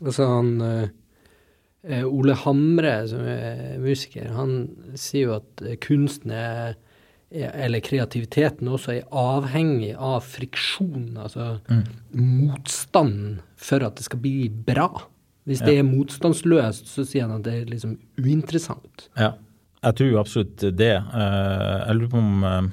Altså 0.00 0.26
han 0.28 0.60
eh, 0.64 0.88
eh, 1.88 2.04
Ole 2.08 2.34
Hamre, 2.42 3.06
som 3.08 3.20
er 3.28 3.78
musiker, 3.80 4.30
han 4.32 4.52
sier 4.98 5.26
jo 5.28 5.34
at 5.38 5.62
eh, 5.64 5.76
kunsten 5.80 6.32
er- 6.32 6.74
eller 7.30 7.80
kreativiteten 7.80 8.66
også 8.68 8.92
er 8.96 9.04
avhengig 9.14 9.92
av 9.96 10.24
friksjon, 10.26 11.12
altså 11.22 11.60
motstanden 12.16 13.38
for 13.60 13.84
at 13.86 13.96
det 14.00 14.04
skal 14.08 14.18
bli 14.24 14.48
bra. 14.50 14.88
Hvis 15.48 15.62
det 15.64 15.78
er 15.78 15.86
motstandsløst, 15.86 16.90
så 16.90 17.04
sier 17.06 17.26
han 17.28 17.38
at 17.38 17.46
det 17.46 17.54
er 17.62 17.70
liksom 17.70 17.94
uinteressant. 18.18 19.06
Ja, 19.18 19.32
jeg 19.82 19.96
tror 20.00 20.18
absolutt 20.20 20.64
det. 20.76 20.92
Eh, 20.98 21.76
jeg 21.86 21.96
lurer 22.00 22.10
på 22.12 22.18
om 22.20 22.44
eh, 22.44 22.68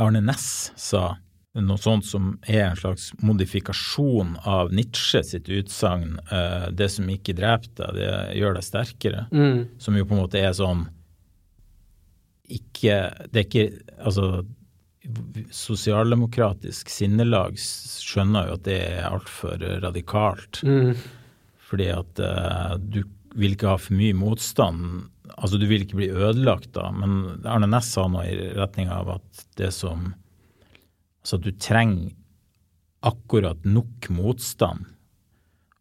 Arne 0.00 0.20
Næss 0.24 0.48
sa 0.80 1.16
noe 1.60 1.80
sånt 1.82 2.06
som 2.06 2.36
er 2.46 2.68
en 2.68 2.78
slags 2.78 3.08
modifikasjon 3.26 4.36
av 4.46 4.70
Nietzsche 4.74 5.22
sitt 5.26 5.48
utsagn 5.50 6.18
eh, 6.30 6.68
'det 6.70 6.88
som 6.94 7.08
ikke 7.10 7.34
dreper 7.34 7.72
deg, 7.74 7.94
det 7.98 8.10
gjør 8.38 8.54
deg 8.54 8.64
sterkere', 8.68 9.24
Mm. 9.32 9.66
som 9.78 9.96
jo 9.96 10.04
på 10.04 10.14
en 10.14 10.22
måte 10.22 10.38
er 10.38 10.52
sånn 10.54 10.86
ikke 12.50 12.96
Det 13.30 13.38
er 13.38 13.46
ikke 13.46 13.68
Altså 13.98 14.42
sosialdemokratisk 15.54 16.90
sinnelag 16.92 17.56
skjønner 17.58 18.50
jo 18.50 18.58
at 18.58 18.66
det 18.66 18.76
er 18.84 19.08
altfor 19.08 19.62
radikalt. 19.82 20.60
Mm. 20.62 20.92
Fordi 21.70 21.88
at 21.94 22.22
uh, 22.22 22.76
du 22.78 23.00
vil 23.38 23.56
ikke 23.56 23.72
ha 23.72 23.78
for 23.80 23.96
mye 23.98 24.14
motstand. 24.14 25.08
Altså 25.36 25.58
du 25.58 25.66
vil 25.70 25.86
ikke 25.86 25.98
bli 26.00 26.10
ødelagt 26.12 26.72
da, 26.76 26.90
men 26.94 27.42
Arne 27.48 27.70
Næss 27.70 27.92
sa 27.96 28.06
noe 28.10 28.26
i 28.26 28.52
retning 28.58 28.90
av 28.92 29.16
at 29.18 29.46
det 29.60 29.72
som 29.76 30.12
Altså 31.20 31.36
at 31.36 31.44
du 31.44 31.50
trenger 31.60 32.14
akkurat 33.04 33.66
nok 33.68 34.06
motstand, 34.08 34.86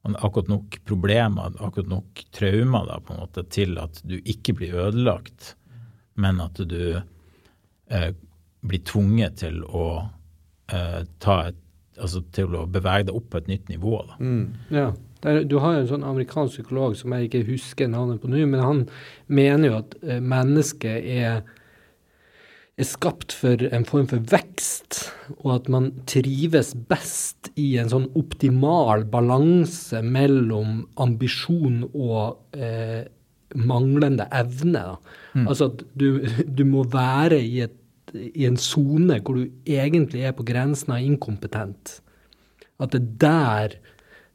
akkurat 0.03 0.49
nok 0.51 0.75
problemer, 0.83 1.53
akkurat 1.63 1.87
nok 1.87 2.23
traumer 2.35 2.89
da, 2.89 2.97
på 2.99 3.15
en 3.15 3.21
måte, 3.21 3.45
til 3.47 3.79
at 3.79 4.01
du 4.03 4.17
ikke 4.19 4.57
blir 4.59 4.75
ødelagt, 4.75 5.53
men 6.19 6.41
at 6.43 6.59
du 6.69 6.99
eh, 6.99 8.11
blir 8.59 8.83
tvunget 8.87 9.39
til 9.43 9.63
å 9.63 9.89
eh, 10.71 11.01
ta 11.23 11.41
et 11.49 11.65
Altså 11.99 12.21
til 12.31 12.53
å 12.55 12.61
bevege 12.71 13.09
deg 13.09 13.15
opp 13.17 13.25
på 13.33 13.41
et 13.41 13.49
nytt 13.51 13.65
nivå. 13.67 13.97
da. 14.07 14.13
Ja. 14.71 14.85
Der, 15.19 15.41
du 15.43 15.57
har 15.59 15.75
en 15.75 15.87
sånn 15.89 16.05
amerikansk 16.07 16.53
psykolog 16.55 16.93
som 16.95 17.11
jeg 17.11 17.27
ikke 17.27 17.41
husker 17.49 17.89
navnet 17.91 18.21
på 18.23 18.29
nå, 18.31 18.39
men 18.47 18.61
han 18.63 18.85
mener 19.27 19.67
jo 19.67 19.79
at 19.81 19.97
eh, 19.99 20.21
mennesket 20.23 21.09
er, 21.11 21.41
er 22.79 22.87
skapt 22.87 23.35
for 23.35 23.65
en 23.67 23.83
form 23.89 24.07
for 24.07 24.23
vekst, 24.31 25.01
og 25.41 25.57
at 25.57 25.67
man 25.75 25.91
trives 26.07 26.71
best 26.87 27.51
i 27.59 27.73
en 27.81 27.91
sånn 27.91 28.07
optimal 28.19 29.03
balanse 29.11 29.99
mellom 30.07 30.85
ambisjon 31.03 31.83
og 31.89 32.39
eh, 32.55 33.03
manglende 33.55 34.27
evne. 34.35 34.83
Da. 34.91 35.45
Altså 35.45 35.71
at 35.71 35.83
du, 35.99 36.21
du 36.45 36.65
må 36.67 36.83
være 36.91 37.39
i, 37.41 37.61
et, 37.65 37.77
i 38.13 38.45
en 38.49 38.59
sone 38.59 39.19
hvor 39.21 39.39
du 39.39 39.47
egentlig 39.69 40.25
er 40.27 40.35
på 40.37 40.45
grensen 40.47 40.93
av 40.95 41.05
inkompetent. 41.05 41.99
At 42.79 42.93
det 42.95 43.01
er 43.01 43.15
der 43.23 43.79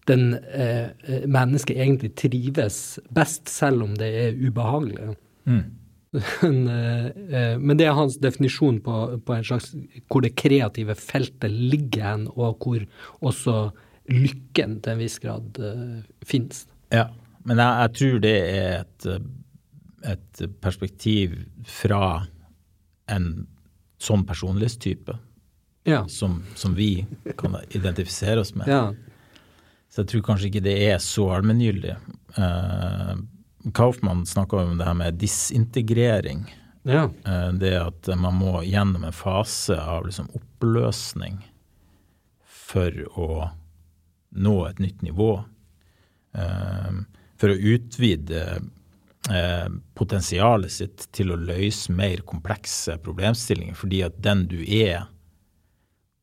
den 0.08 0.34
eh, 0.34 0.90
eh, 1.08 1.24
mennesket 1.30 1.78
egentlig 1.80 2.12
trives 2.20 2.98
best, 3.14 3.48
selv 3.48 3.86
om 3.86 3.94
det 3.96 4.10
er 4.26 4.36
ubehagelig. 4.36 5.14
Men, 6.42 6.68
eh, 6.70 7.06
eh, 7.06 7.56
men 7.58 7.78
det 7.78 7.88
er 7.88 7.96
hans 7.98 8.20
definisjon 8.22 8.76
på, 8.84 8.98
på 9.26 9.34
en 9.34 9.46
slags 9.46 9.72
hvor 10.06 10.22
det 10.22 10.36
kreative 10.38 10.94
feltet 10.94 11.50
ligger 11.50 12.04
hen, 12.06 12.28
og 12.36 12.62
hvor 12.62 12.84
også 13.18 13.56
lykken 14.12 14.78
til 14.84 14.94
en 14.94 15.02
viss 15.02 15.18
grad 15.18 15.58
eh, 15.58 16.04
finnes. 16.22 16.68
Ja, 16.94 17.08
men 17.44 17.60
jeg, 17.60 17.80
jeg 17.80 17.94
tror 17.98 18.20
det 18.24 18.36
er 18.50 18.70
et, 18.78 19.08
et 20.14 20.44
perspektiv 20.64 21.36
fra 21.68 22.04
en 23.12 23.28
sånn 24.00 24.26
personlighetstype. 24.28 25.18
Ja. 25.84 26.06
som, 26.08 26.38
som 26.56 26.72
vi 26.72 27.04
kan 27.36 27.58
identifisere 27.76 28.40
oss 28.40 28.54
med. 28.56 28.70
ja. 28.72 28.94
Så 29.92 30.02
jeg 30.02 30.08
tror 30.10 30.22
kanskje 30.26 30.48
ikke 30.48 30.62
det 30.64 30.72
er 30.88 30.96
så 30.98 31.28
allmenngyldig. 31.36 31.92
Uh, 32.34 33.12
Kaufmann 33.78 34.24
snakka 34.26 34.64
om 34.64 34.78
det 34.80 34.88
her 34.88 34.96
med 34.98 35.20
disintegrering. 35.22 36.40
Ja. 36.82 37.04
Uh, 37.28 37.52
det 37.54 37.76
at 37.78 38.08
man 38.18 38.40
må 38.40 38.64
gjennom 38.66 39.04
en 39.06 39.14
fase 39.14 39.76
av 39.78 40.08
liksom 40.08 40.32
oppløsning 40.34 41.38
for 42.48 43.04
å 43.14 43.28
nå 44.34 44.56
et 44.66 44.82
nytt 44.82 45.04
nivå. 45.06 45.30
Eh, 46.34 46.94
for 47.44 47.52
å 47.52 47.60
utvide 47.74 48.42
eh, 49.28 49.66
potensialet 49.98 50.72
sitt 50.72 51.06
til 51.12 51.34
å 51.34 51.36
løse 51.36 51.92
mer 51.92 52.24
komplekse 52.24 52.96
problemstillinger. 53.04 53.76
Fordi 53.76 54.00
at 54.06 54.16
den 54.24 54.46
du 54.48 54.62
er, 54.64 55.10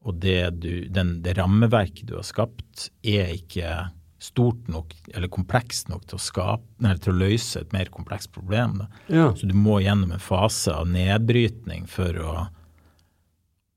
og 0.02 0.18
det, 0.24 0.40
du, 0.64 0.88
den, 0.90 1.20
det 1.22 1.38
rammeverket 1.38 2.08
du 2.10 2.16
har 2.18 2.26
skapt, 2.26 2.90
er 3.06 3.36
ikke 3.36 3.92
stort 4.22 4.66
nok 4.70 4.94
eller 5.14 5.30
komplekst 5.34 5.90
nok 5.90 6.08
til 6.10 6.18
å, 6.18 6.22
skape, 6.22 6.66
nei, 6.82 6.94
til 7.02 7.14
å 7.14 7.22
løse 7.22 7.62
et 7.62 7.72
mer 7.74 7.90
komplekst 7.94 8.34
problem. 8.34 8.80
Ja. 9.14 9.30
Så 9.38 9.50
du 9.50 9.54
må 9.58 9.80
gjennom 9.82 10.14
en 10.14 10.22
fase 10.22 10.74
av 10.74 10.90
nedbrytning 10.90 11.86
for 11.90 12.18
å, 12.18 12.36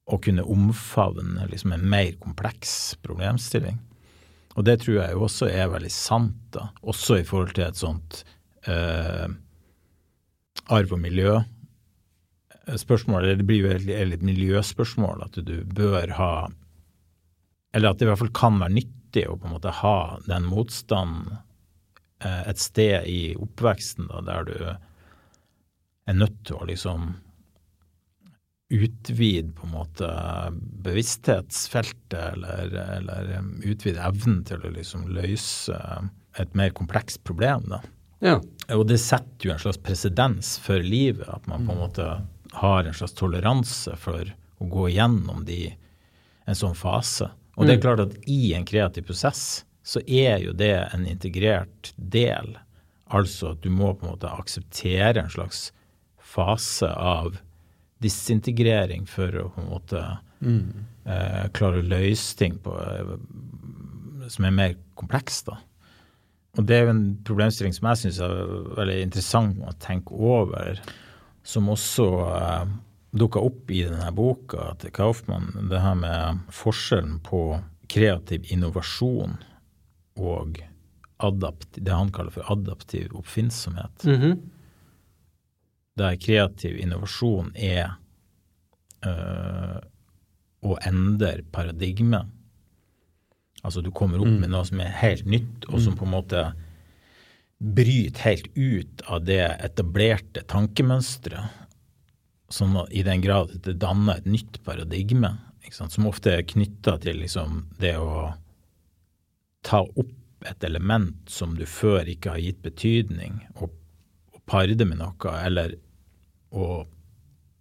å 0.05 0.21
kunne 0.25 0.45
omfavne 0.49 1.49
liksom 1.53 1.77
en 1.77 1.85
mer 1.93 2.17
kompleks 2.25 2.95
problemstilling. 3.05 3.81
Og 4.55 4.63
det 4.67 4.77
tror 4.83 4.97
jeg 5.01 5.15
jo 5.15 5.23
også 5.27 5.47
er 5.51 5.73
veldig 5.73 5.93
sant, 5.93 6.37
da. 6.55 6.63
også 6.87 7.17
i 7.19 7.27
forhold 7.27 7.53
til 7.57 7.65
et 7.67 7.79
sånt 7.79 8.25
eh, 8.71 9.29
arv 10.75 10.93
og 10.95 11.01
miljøspørsmål. 11.03 13.23
eller 13.23 13.37
det 13.41 13.49
blir 13.49 13.61
jo 13.65 13.71
et, 13.75 13.89
et 13.91 14.23
miljøspørsmål, 14.23 15.17
at 15.27 15.35
du 15.47 15.57
bør 15.65 16.09
ha 16.19 16.49
Eller 17.75 17.89
at 17.91 17.99
det 17.99 18.05
i 18.07 18.11
hvert 18.13 18.23
fall 18.23 18.39
kan 18.39 18.61
være 18.61 18.77
nyttig 18.77 19.25
å 19.27 19.37
på 19.37 19.47
en 19.49 19.55
måte 19.57 19.79
ha 19.83 19.99
den 20.29 20.45
motstanden 20.47 21.25
eh, 22.23 22.43
et 22.47 22.61
sted 22.63 22.97
i 23.11 23.35
oppveksten 23.35 24.07
da, 24.13 24.17
der 24.23 24.41
du 24.47 24.79
er 26.07 26.15
nødt 26.15 26.47
til 26.47 26.55
å 26.61 26.65
liksom 26.69 27.24
utvide 28.73 29.53
på 29.53 29.67
en 29.67 29.75
måte 29.75 30.09
bevissthetsfeltet, 30.85 32.33
eller, 32.33 32.73
eller 32.97 33.35
um, 33.39 33.51
utvide 33.63 34.03
evnen 34.03 34.41
til 34.49 34.65
å 34.65 34.73
liksom 34.73 35.09
løse 35.15 35.77
et 36.41 36.57
mer 36.57 36.73
komplekst 36.75 37.23
problem. 37.25 37.69
da. 37.71 37.83
Ja. 38.25 38.39
Og 38.75 38.87
det 38.89 38.99
setter 39.03 39.49
jo 39.49 39.53
en 39.55 39.63
slags 39.63 39.81
presedens 39.85 40.57
for 40.63 40.83
livet, 40.83 41.29
at 41.29 41.47
man 41.51 41.67
på 41.67 41.75
en 41.75 41.83
måte 41.85 42.09
har 42.55 42.85
en 42.85 42.97
slags 42.97 43.17
toleranse 43.19 43.97
for 44.01 44.33
å 44.59 44.69
gå 44.71 44.89
igjennom 44.95 45.45
de, 45.47 45.75
en 46.49 46.59
sånn 46.59 46.77
fase. 46.79 47.29
Og 47.55 47.69
det 47.69 47.77
er 47.77 47.85
klart 47.85 48.03
at 48.03 48.17
i 48.31 48.55
en 48.57 48.67
kreativ 48.67 49.07
prosess 49.07 49.65
så 49.85 50.01
er 50.09 50.41
jo 50.43 50.55
det 50.57 50.75
en 50.95 51.05
integrert 51.07 51.93
del. 51.97 52.57
Altså 53.13 53.53
at 53.53 53.63
du 53.63 53.69
må 53.71 53.93
på 53.93 54.07
en 54.07 54.15
måte 54.15 54.33
akseptere 54.33 55.21
en 55.21 55.31
slags 55.31 55.69
fase 56.19 56.89
av 56.89 57.37
disintegrering 58.05 59.09
for 59.11 59.41
å 59.41 59.49
på 59.55 59.63
en 59.65 59.71
måte 59.73 60.03
eh, 60.45 61.45
klare 61.57 61.81
å 61.81 61.89
løse 61.89 62.37
ting 62.39 62.59
på, 62.63 62.75
eh, 62.81 63.15
som 64.33 64.49
er 64.49 64.59
mer 64.59 64.77
komplekst. 64.99 65.49
da. 65.51 65.59
Og 66.55 66.67
det 66.69 66.77
er 66.77 66.87
jo 66.87 66.95
en 66.95 67.07
problemstilling 67.27 67.75
som 67.75 67.89
jeg 67.91 68.03
syns 68.03 68.21
er 68.23 68.35
veldig 68.79 69.01
interessant 69.09 69.63
å 69.67 69.75
tenke 69.83 70.15
over, 70.15 70.81
som 71.45 71.71
også 71.73 72.09
eh, 72.29 72.75
dukka 73.15 73.43
opp 73.43 73.71
i 73.71 73.85
denne 73.87 74.11
boka 74.15 74.73
til 74.83 74.95
Kaufmann. 74.95 75.51
Det 75.71 75.83
her 75.83 75.99
med 75.99 76.45
forskjellen 76.55 77.19
på 77.27 77.43
kreativ 77.91 78.47
innovasjon 78.55 79.37
og 80.19 80.63
adapt, 81.25 81.77
det 81.77 81.95
han 81.95 82.13
kaller 82.15 82.35
for 82.35 82.53
adaptiv 82.53 83.15
oppfinnsomhet. 83.19 84.05
Mhm. 84.05 84.51
Der 85.99 86.17
kreativ 86.19 86.79
innovasjon 86.83 87.53
er 87.55 87.95
øh, 89.07 89.79
å 90.65 90.79
endre 90.89 91.45
paradigme. 91.55 92.25
Altså 93.65 93.81
du 93.85 93.91
kommer 93.95 94.21
opp 94.21 94.33
med 94.43 94.51
noe 94.53 94.65
som 94.69 94.81
er 94.83 94.97
helt 95.01 95.29
nytt, 95.29 95.69
og 95.71 95.81
som 95.81 95.97
på 95.97 96.05
en 96.09 96.15
måte 96.17 96.45
bryter 97.65 98.27
helt 98.27 98.49
ut 98.57 99.05
av 99.07 99.25
det 99.25 99.45
etablerte 99.65 100.43
tankemønsteret. 100.51 101.63
Sånn 102.53 102.77
i 102.93 103.03
den 103.07 103.23
grad 103.25 103.55
at 103.55 103.65
det 103.65 103.79
danner 103.83 104.21
et 104.21 104.29
nytt 104.29 104.61
paradigme, 104.67 105.33
som 105.73 106.11
ofte 106.11 106.35
er 106.35 106.45
knytta 106.47 106.99
til 107.03 107.23
liksom 107.23 107.65
det 107.81 107.97
å 107.99 108.35
ta 109.65 109.81
opp 109.81 110.13
et 110.45 110.67
element 110.69 111.17
som 111.31 111.55
du 111.57 111.65
før 111.67 112.05
ikke 112.11 112.35
har 112.35 112.43
gitt 112.45 112.61
betydning, 112.63 113.41
og, 113.57 113.73
og 114.35 114.43
pare 114.51 114.77
det 114.77 114.87
med 114.87 115.01
noe, 115.01 115.35
eller 115.41 115.79
å 116.55 116.85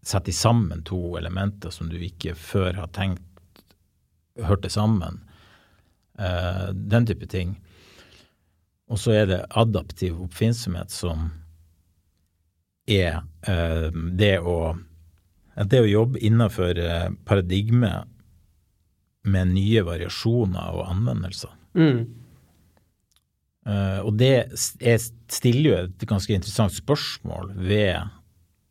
sette 0.03 0.33
sammen 0.35 0.83
to 0.85 1.15
elementer 1.17 1.71
som 1.71 1.89
du 1.89 1.97
ikke 2.03 2.35
før 2.35 2.75
har 2.81 2.91
tenkt 2.95 3.23
hørte 4.41 4.69
sammen. 4.69 5.21
Uh, 6.19 6.69
den 6.73 7.05
type 7.09 7.27
ting. 7.29 7.55
Og 8.91 8.99
så 9.01 9.15
er 9.17 9.29
det 9.29 9.45
adaptiv 9.49 10.19
oppfinnsomhet 10.25 10.91
som 10.93 11.29
er 12.89 13.21
uh, 13.47 13.89
det 13.93 14.37
å 14.39 14.75
det 15.53 15.83
å 15.83 15.85
jobbe 15.85 16.17
innenfor 16.25 16.79
eh, 16.81 17.11
paradigmet 17.29 18.09
med 19.29 19.51
nye 19.53 19.83
variasjoner 19.85 20.73
og 20.73 20.87
anvendelser. 20.89 21.51
Mm. 21.77 21.99
Uh, 23.63 23.99
og 24.03 24.17
det 24.19 24.31
er, 24.33 25.03
stiller 25.31 25.67
jo 25.69 25.75
et 25.77 26.05
ganske 26.09 26.33
interessant 26.33 26.73
spørsmål 26.73 27.53
ved 27.55 28.09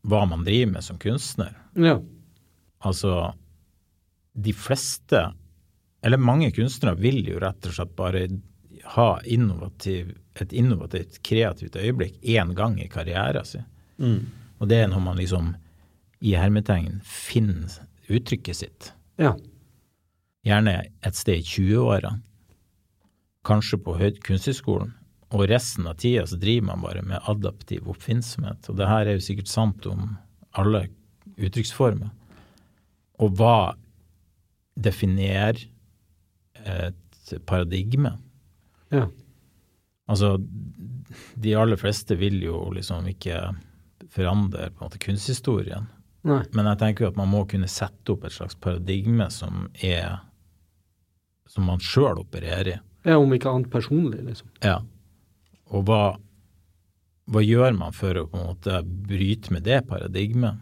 hva 0.02 0.24
man 0.26 0.44
driver 0.44 0.72
med 0.72 0.84
som 0.84 0.98
kunstner. 0.98 1.54
Ja. 1.78 2.00
Altså, 2.82 3.32
de 4.32 4.52
fleste, 4.56 5.32
eller 6.02 6.18
mange 6.18 6.50
kunstnere, 6.54 6.98
vil 6.98 7.22
jo 7.28 7.40
rett 7.42 7.68
og 7.68 7.76
slett 7.76 7.94
bare 7.98 8.26
ha 8.96 9.20
innovativ, 9.30 10.16
et 10.40 10.52
innovativt, 10.52 11.20
kreativt 11.22 11.76
øyeblikk 11.78 12.18
én 12.22 12.54
gang 12.58 12.80
i 12.82 12.88
karrieren 12.90 13.46
sin. 13.46 13.68
Og 14.58 14.68
det 14.70 14.82
er 14.82 14.90
når 14.90 15.04
man 15.04 15.20
liksom 15.20 15.54
i 16.22 16.34
hermetegn 16.38 17.00
finner 17.06 17.78
uttrykket 18.10 18.56
sitt. 18.56 18.92
Ja. 19.18 19.36
Gjerne 20.46 20.74
et 21.06 21.18
sted 21.18 21.42
i 21.42 21.46
20-åra, 21.46 22.16
kanskje 23.46 23.78
på 23.82 23.94
kunsthøgskolen. 24.26 24.92
Og 25.32 25.46
resten 25.48 25.86
av 25.88 25.96
tida 26.00 26.26
så 26.28 26.36
driver 26.40 26.66
man 26.68 26.82
bare 26.84 27.02
med 27.06 27.22
adaptiv 27.30 27.88
oppfinnsomhet. 27.88 28.68
Og 28.68 28.76
det 28.76 28.88
her 28.90 29.08
er 29.08 29.16
jo 29.16 29.24
sikkert 29.24 29.48
sant 29.48 29.86
om 29.88 30.16
alle 30.60 30.86
uttrykksformer. 31.38 32.10
Og 33.22 33.38
hva 33.38 33.72
definerer 34.76 35.64
et 36.62 37.34
paradigme? 37.48 38.16
Ja. 38.92 39.06
Altså, 40.10 40.34
de 41.34 41.54
aller 41.56 41.80
fleste 41.80 42.16
vil 42.20 42.42
jo 42.44 42.66
liksom 42.76 43.08
ikke 43.08 43.38
forandre 44.12 44.68
på 44.72 44.82
en 44.82 44.88
måte 44.90 45.00
kunsthistorien. 45.00 45.88
Nei. 46.28 46.42
Men 46.54 46.68
jeg 46.70 46.80
tenker 46.82 47.06
jo 47.06 47.12
at 47.14 47.18
man 47.18 47.32
må 47.32 47.44
kunne 47.50 47.70
sette 47.70 48.12
opp 48.12 48.26
et 48.28 48.34
slags 48.34 48.58
paradigme 48.60 49.26
som 49.32 49.66
er 49.80 50.20
som 51.50 51.66
man 51.68 51.82
sjøl 51.82 52.20
opererer 52.22 52.76
i. 52.76 52.78
Ja, 53.08 53.16
om 53.18 53.32
ikke 53.34 53.50
annet 53.50 53.72
personlig, 53.72 54.20
liksom. 54.24 54.48
Ja. 54.62 54.78
Og 55.72 55.84
hva, 55.88 56.16
hva 57.32 57.42
gjør 57.44 57.76
man 57.78 57.94
for 57.96 58.18
å 58.20 58.26
på 58.28 58.38
en 58.38 58.46
måte 58.52 58.82
bryte 59.08 59.52
med 59.54 59.64
det 59.64 59.82
paradigmet? 59.88 60.60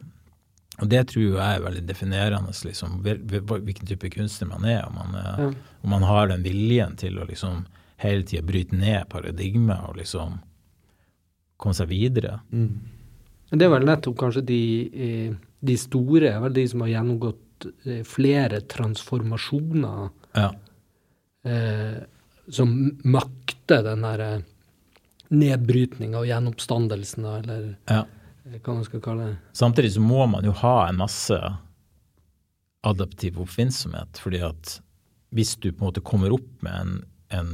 Og 0.80 0.88
det 0.88 1.02
tror 1.10 1.24
jeg 1.26 1.36
er 1.44 1.60
veldig 1.64 1.82
definerende, 1.88 2.52
liksom, 2.64 3.00
hvil- 3.04 3.24
hvil- 3.28 3.64
hvilken 3.66 3.86
type 3.90 4.08
kunstner 4.14 4.48
man 4.48 4.64
er. 4.64 4.86
Om 4.86 4.94
man, 4.94 5.14
er, 5.14 5.42
Ja. 5.42 5.50
om 5.84 5.90
man 5.90 6.02
har 6.08 6.28
den 6.28 6.42
viljen 6.42 6.96
til 6.96 7.18
å 7.18 7.26
liksom 7.28 7.66
hele 7.98 8.22
tida 8.22 8.42
bryte 8.42 8.72
ned 8.72 9.08
paradigmet 9.10 9.88
og 9.90 9.96
liksom 9.96 10.38
komme 11.58 11.74
seg 11.74 11.88
videre. 11.88 12.40
Mm. 12.52 12.78
det 13.50 13.62
er 13.66 13.68
vel 13.68 13.84
nettopp 13.84 14.16
kanskje 14.16 14.44
de, 14.46 14.90
eh, 14.94 15.34
de 15.62 15.76
store, 15.76 16.40
vel 16.40 16.52
de 16.54 16.66
som 16.68 16.80
har 16.80 16.88
gjennomgått 16.88 17.66
eh, 17.84 18.02
flere 18.04 18.60
transformasjoner, 18.62 20.10
Ja. 20.36 20.52
eh, 21.44 22.00
som 22.48 22.98
makter 23.04 23.82
den 23.82 24.00
der 24.02 24.20
eh, 24.20 24.40
nedbrytninga 25.30 26.18
og 26.18 26.26
gjenoppstandelsen, 26.26 27.24
eller 27.24 27.66
ja. 27.88 28.04
eh, 28.46 28.58
hva 28.60 28.74
man 28.74 28.84
skal 28.86 29.00
kalle 29.04 29.26
det. 29.30 29.36
Samtidig 29.56 29.92
så 29.94 30.02
må 30.02 30.26
man 30.26 30.44
jo 30.44 30.52
ha 30.62 30.88
en 30.88 30.98
masse 31.00 31.38
adaptiv 32.82 33.38
oppfinnsomhet, 33.42 34.18
fordi 34.22 34.40
at 34.46 34.78
hvis 35.36 35.54
du 35.62 35.70
på 35.70 35.84
en 35.84 35.88
måte 35.90 36.02
kommer 36.02 36.32
opp 36.34 36.62
med 36.64 36.74
en, 36.80 36.94
en 37.30 37.50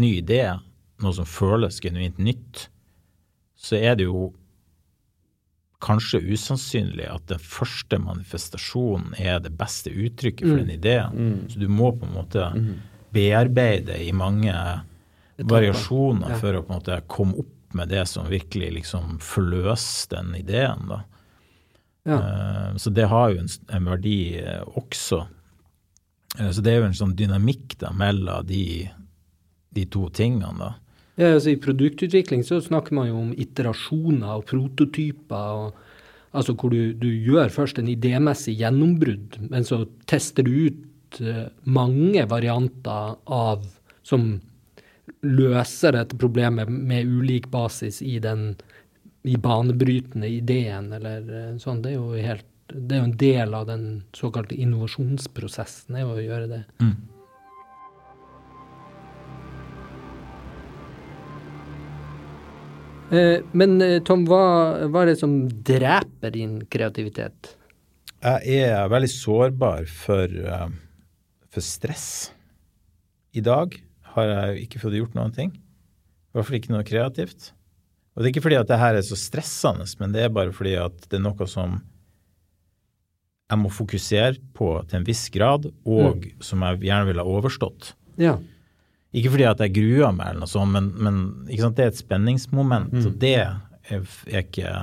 ny 0.00 0.14
idé, 0.22 0.44
noe 1.02 1.12
som 1.16 1.26
føles 1.28 1.80
genuint 1.82 2.18
nytt, 2.22 2.68
så 3.60 3.76
er 3.76 3.98
det 4.00 4.06
jo 4.06 4.30
kanskje 5.80 6.20
usannsynlig 6.28 7.06
at 7.08 7.24
den 7.30 7.40
første 7.40 7.96
manifestasjonen 8.00 9.14
er 9.20 9.38
det 9.40 9.52
beste 9.56 9.88
uttrykket 9.92 10.44
for 10.46 10.56
Mm. 10.60 10.66
den 10.66 10.74
ideen. 10.76 11.46
Så 11.48 11.58
du 11.60 11.68
må 11.68 11.90
på 11.96 12.04
en 12.06 12.14
måte 12.14 12.46
bearbeide 13.12 13.96
i 14.04 14.12
mange 14.12 14.52
variasjoner 15.44 16.30
Ja. 16.30 16.36
for 16.38 16.52
å 16.54 16.62
på 16.62 16.72
en 16.72 16.80
måte 16.80 17.00
komme 17.08 17.38
opp 17.38 17.74
med 17.74 17.88
det 17.88 18.06
som 18.08 18.26
virkelig 18.26 18.72
liksom 18.72 19.18
forløser 19.22 20.08
den 20.16 20.34
ideen. 20.34 20.88
da. 20.88 21.02
Ja. 22.04 22.18
Eh, 22.18 22.76
Så 22.76 22.90
det 22.90 23.06
har 23.08 23.30
jo 23.30 23.38
en, 23.40 23.48
en 23.68 23.84
verdi 23.84 24.38
eh, 24.38 24.62
også. 24.76 25.26
Eh, 26.38 26.50
Så 26.50 26.62
det 26.62 26.72
er 26.72 26.80
jo 26.80 26.86
en 26.86 26.98
sånn 26.98 27.14
dynamikk 27.16 27.78
da 27.78 27.90
mellom 27.92 28.46
de, 28.46 28.88
de 29.72 29.84
to 29.86 30.08
tingene. 30.10 30.58
da. 30.58 30.74
Ja, 31.16 31.34
altså 31.34 31.50
I 31.52 31.56
produktutvikling 31.60 32.42
så 32.44 32.60
snakker 32.60 32.92
man 32.94 33.08
jo 33.08 33.16
om 33.20 33.32
iterasjoner 33.36 34.38
og 34.38 34.46
prototyper. 34.46 35.52
Og, 35.66 35.74
altså 36.32 36.54
hvor 36.54 36.70
du, 36.70 36.92
du 36.94 37.08
gjør 37.08 37.50
først 37.50 37.78
en 37.78 37.88
idémessig 37.88 38.56
gjennombrudd, 38.58 39.38
men 39.50 39.62
så 39.64 39.86
tester 40.06 40.42
du 40.42 40.66
ut 40.70 40.86
mange 41.64 42.22
varianter 42.30 43.16
av 43.26 43.64
som 44.02 44.40
løser 45.26 45.96
dette 45.96 46.16
problemet 46.18 46.70
med 46.70 47.06
ulik 47.06 47.50
basis 47.52 48.00
i 48.02 48.18
den 48.22 48.54
i 49.22 49.36
banebrytende 49.36 50.28
ideen, 50.32 50.92
eller 50.96 51.26
eh, 51.28 51.56
sånn. 51.60 51.82
Det 51.84 51.92
er 51.92 51.98
jo 51.98 52.14
helt 52.16 52.46
det 52.70 52.94
er 52.94 53.00
jo 53.00 53.06
en 53.08 53.16
del 53.18 53.54
av 53.54 53.64
den 53.66 53.86
såkalte 54.14 54.54
innovasjonsprosessen, 54.54 55.96
er 55.98 56.06
å 56.06 56.20
gjøre 56.22 56.46
det. 56.50 56.60
Mm. 56.82 56.98
Men 63.58 63.80
eh, 63.82 63.96
Tom, 64.06 64.22
hva, 64.30 64.44
hva 64.86 65.02
er 65.02 65.10
det 65.10 65.18
som 65.18 65.32
dreper 65.50 66.30
din 66.36 66.60
kreativitet? 66.70 67.56
Jeg 68.22 68.68
er 68.68 68.92
veldig 68.92 69.10
sårbar 69.10 69.88
for, 69.90 70.30
eh, 70.30 70.68
for 71.50 71.64
stress. 71.64 72.06
I 73.34 73.42
dag 73.42 73.74
har 74.14 74.28
jeg 74.34 74.66
ikke 74.66 74.82
fått 74.82 74.96
gjort 74.98 75.16
noen 75.18 75.32
ting. 75.34 75.54
I 75.54 76.38
hvert 76.38 76.46
fall 76.48 76.58
ikke 76.60 76.74
noe 76.74 76.86
kreativt. 76.86 77.50
Og 78.14 78.22
det 78.22 78.28
er 78.28 78.32
ikke 78.34 78.44
fordi 78.44 78.58
at 78.60 78.68
det 78.70 78.78
her 78.80 78.98
er 78.98 79.06
så 79.06 79.16
stressende, 79.18 79.86
men 80.00 80.12
det 80.14 80.24
er 80.26 80.34
bare 80.34 80.52
fordi 80.54 80.76
at 80.78 81.06
det 81.08 81.18
er 81.20 81.24
noe 81.24 81.46
som 81.50 81.78
jeg 83.50 83.58
må 83.58 83.70
fokusere 83.74 84.38
på 84.54 84.68
til 84.86 85.00
en 85.00 85.06
viss 85.08 85.24
grad, 85.34 85.66
og 85.88 86.26
som 86.44 86.62
jeg 86.66 86.84
gjerne 86.86 87.08
ville 87.08 87.24
ha 87.24 87.32
overstått. 87.38 87.92
Ja. 88.20 88.36
Ikke 89.16 89.32
fordi 89.34 89.46
at 89.48 89.62
jeg 89.64 89.74
gruer 89.74 90.12
meg, 90.14 90.28
eller 90.30 90.44
noe 90.44 90.50
sånt, 90.50 90.70
men, 90.70 90.92
men 91.02 91.16
det 91.48 91.82
er 91.82 91.90
et 91.90 91.98
spenningsmoment, 91.98 92.94
og 93.00 93.16
det 93.18 93.32
er, 93.42 93.56
er 93.90 94.44
ikke 94.44 94.74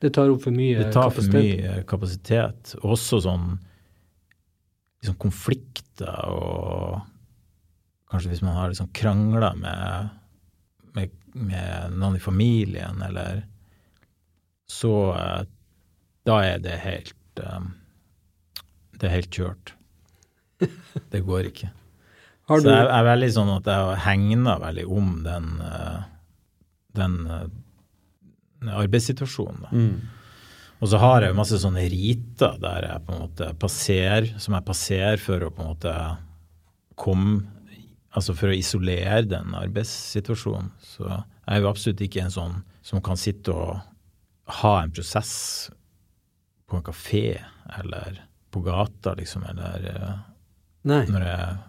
Det 0.00 0.12
tar 0.16 0.32
opp 0.32 0.40
for 0.46 0.56
mye 0.56 0.78
Det 0.80 0.88
tar 0.94 1.10
for 1.12 1.20
kapasitet. 1.20 1.60
mye 1.60 1.84
kapasitet. 1.90 2.72
Og 2.80 2.94
også 2.96 3.20
sånn 3.26 3.50
liksom 5.02 5.18
konflikter 5.20 6.32
og 6.32 7.02
Kanskje 8.12 8.34
hvis 8.34 8.42
man 8.44 8.58
har 8.58 8.68
liksom 8.68 8.90
krangla 8.92 9.54
med, 9.56 10.08
med, 10.92 11.12
med 11.32 11.94
noen 11.96 12.18
i 12.18 12.22
familien, 12.22 13.00
eller 13.02 13.46
Så 14.68 14.92
eh, 15.16 15.44
da 16.28 16.40
er 16.44 16.60
det 16.62 16.76
helt 16.84 17.40
eh, 17.40 17.70
Det 18.92 19.08
er 19.08 19.16
helt 19.16 19.32
kjørt. 19.32 19.72
Det 21.10 21.22
går 21.26 21.48
ikke. 21.48 21.72
Har 22.50 22.60
Så 22.60 22.68
du, 22.68 22.72
jeg 22.74 22.88
er 22.90 23.06
veldig 23.06 23.28
sånn 23.32 23.50
at 23.54 23.68
jeg 23.70 23.98
hegner 24.04 24.60
veldig 24.60 24.84
om 24.90 25.12
den, 25.24 25.46
eh, 25.62 26.00
den, 26.98 27.14
den 28.60 28.72
arbeidssituasjonen. 28.82 29.62
Da. 29.62 29.70
Og 30.82 30.90
så 30.90 30.98
har 30.98 31.22
jeg 31.22 31.38
masse 31.38 31.60
sånne 31.62 31.84
riter 31.90 32.58
der 32.60 32.88
jeg 32.88 33.06
på 33.06 33.14
en 33.14 33.24
måte 33.24 33.48
passerer, 33.62 34.26
som 34.42 34.58
jeg 34.58 34.66
passerer 34.66 35.22
for 35.22 35.46
å 35.46 35.50
på 35.54 35.62
en 35.62 35.70
måte 35.70 35.96
komme 36.98 37.61
Altså 38.12 38.34
for 38.36 38.52
å 38.52 38.56
isolere 38.56 39.22
den 39.24 39.54
arbeidssituasjonen. 39.56 40.72
Så 40.84 41.06
jeg 41.08 41.54
er 41.54 41.62
jo 41.62 41.70
absolutt 41.70 42.02
ikke 42.04 42.26
en 42.26 42.34
sånn 42.34 42.58
som 42.84 43.00
kan 43.04 43.20
sitte 43.20 43.54
og 43.54 43.80
ha 44.62 44.72
en 44.82 44.92
prosess 44.92 45.70
på 46.68 46.76
en 46.76 46.84
kafé 46.84 47.38
eller 47.78 48.20
på 48.52 48.60
gata, 48.66 49.14
liksom, 49.16 49.46
eller 49.48 49.86
eh, 49.88 50.18
nei. 50.88 51.04
når 51.08 51.24
jeg 51.24 51.38
er 51.46 51.62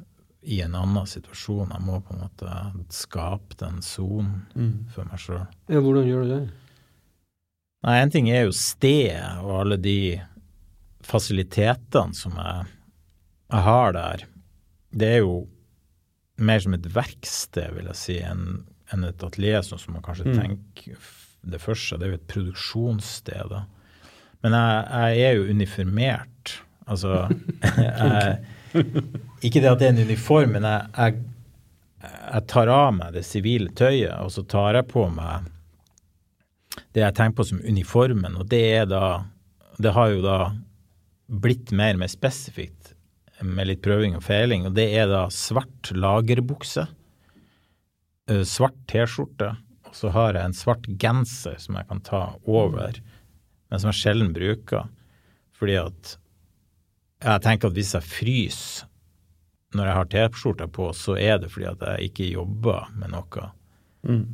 i 0.44 0.60
en 0.62 0.76
annen 0.76 1.08
situasjon. 1.08 1.72
Jeg 1.72 1.86
må 1.86 2.02
på 2.04 2.16
en 2.16 2.26
måte 2.26 2.58
skape 2.92 3.56
den 3.62 3.80
sonen 3.86 4.44
for 4.92 5.08
meg 5.08 5.22
sjøl. 5.22 5.46
Ja, 5.72 5.80
hvordan 5.80 6.10
gjør 6.10 6.26
du 6.26 6.34
det? 6.34 6.42
Nei, 7.84 7.98
en 8.00 8.12
ting 8.12 8.30
er 8.32 8.46
jo 8.48 8.56
stedet 8.56 9.44
og 9.44 9.56
alle 9.62 9.78
de 9.80 10.20
fasilitetene 11.04 12.16
som 12.16 12.36
jeg, 12.40 12.70
jeg 13.52 13.66
har 13.68 13.96
der. 13.96 14.26
Det 14.94 15.10
er 15.18 15.22
jo 15.24 15.42
mer 16.38 16.62
som 16.64 16.74
et 16.76 16.88
verksted, 16.96 17.76
vil 17.76 17.90
jeg 17.92 18.00
si, 18.00 18.20
enn 18.26 18.64
en 18.94 19.08
et 19.08 19.26
atelier, 19.26 19.64
sånn 19.66 19.82
som 19.82 19.96
man 19.96 20.04
kanskje 20.06 20.36
tenker 20.36 20.98
det 21.42 21.60
for 21.62 21.78
seg. 21.78 22.00
Det 22.00 22.08
er 22.08 22.14
jo 22.14 22.20
et 22.20 22.30
produksjonssted. 22.30 23.50
da. 23.50 23.64
Men 24.44 24.58
jeg, 24.58 24.84
jeg 25.18 25.30
er 25.30 25.38
jo 25.40 25.56
uniformert. 25.58 26.56
Altså 26.84 27.24
jeg, 27.80 28.36
Ikke 29.46 29.62
det 29.64 29.72
at 29.72 29.80
det 29.82 29.88
er 29.88 29.96
en 29.96 30.04
uniform, 30.04 30.58
men 30.58 30.68
jeg, 30.68 30.92
jeg, 30.98 31.24
jeg 32.04 32.46
tar 32.52 32.72
av 32.74 32.92
meg 32.98 33.16
det 33.16 33.26
sivile 33.28 33.72
tøyet, 33.78 34.14
og 34.20 34.34
så 34.36 34.46
tar 34.50 34.80
jeg 34.80 34.90
på 34.92 35.08
meg 35.14 35.50
det 36.94 37.04
jeg 37.04 37.16
tenker 37.18 37.38
på 37.38 37.46
som 37.48 37.62
uniformen, 37.62 38.36
og 38.38 38.50
det 38.50 38.64
er 38.80 38.88
da 38.90 39.24
Det 39.82 39.94
har 39.94 40.10
jo 40.10 40.22
da 40.22 40.38
blitt 41.28 41.72
mer 41.74 41.96
og 41.96 42.04
mer 42.04 42.12
spesifikt 42.12 42.93
med 43.42 43.70
litt 43.70 43.82
prøving 43.86 44.18
og 44.18 44.26
feiling, 44.26 44.68
og 44.68 44.76
det 44.78 44.90
er 44.98 45.10
da 45.10 45.26
svart 45.34 45.92
lagerbukse, 45.96 46.86
eh, 48.30 48.44
svart 48.48 48.78
T-skjorte, 48.92 49.56
og 49.88 49.98
så 49.98 50.12
har 50.14 50.38
jeg 50.38 50.46
en 50.46 50.58
svart 50.58 50.88
genser 51.02 51.58
som 51.62 51.80
jeg 51.80 51.90
kan 51.90 52.04
ta 52.06 52.24
over, 52.46 53.00
men 53.70 53.82
som 53.82 53.92
jeg 53.92 54.02
sjelden 54.02 54.34
bruker, 54.36 54.90
fordi 55.58 55.80
at 55.82 56.18
jeg 57.24 57.44
tenker 57.46 57.72
at 57.72 57.78
hvis 57.78 57.94
jeg 57.96 58.10
fryser 58.10 58.90
når 59.74 59.88
jeg 59.90 59.98
har 59.98 60.10
T-skjorta 60.12 60.68
på, 60.70 60.92
så 60.94 61.16
er 61.18 61.40
det 61.42 61.50
fordi 61.50 61.66
at 61.72 61.84
jeg 61.88 62.12
ikke 62.12 62.30
jobber 62.30 62.92
med 62.94 63.10
noe. 63.16 63.48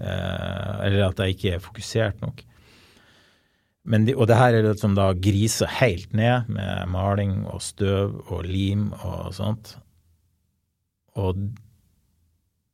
Eh, 0.04 0.74
eller 0.88 1.06
at 1.06 1.22
jeg 1.24 1.36
ikke 1.36 1.54
er 1.56 1.64
fokusert 1.64 2.20
nok. 2.24 2.44
Men 3.88 4.06
de, 4.06 4.14
og 4.16 4.28
det 4.28 4.38
her 4.38 4.54
er 4.58 4.66
det 4.66 4.80
som 4.82 4.96
da 4.98 5.12
griser 5.16 5.70
helt 5.80 6.12
ned 6.14 6.50
med 6.52 6.90
maling 6.92 7.46
og 7.48 7.62
støv 7.64 8.18
og 8.28 8.44
lim 8.46 8.90
og 9.00 9.32
sånt. 9.38 9.78
Og 11.20 11.40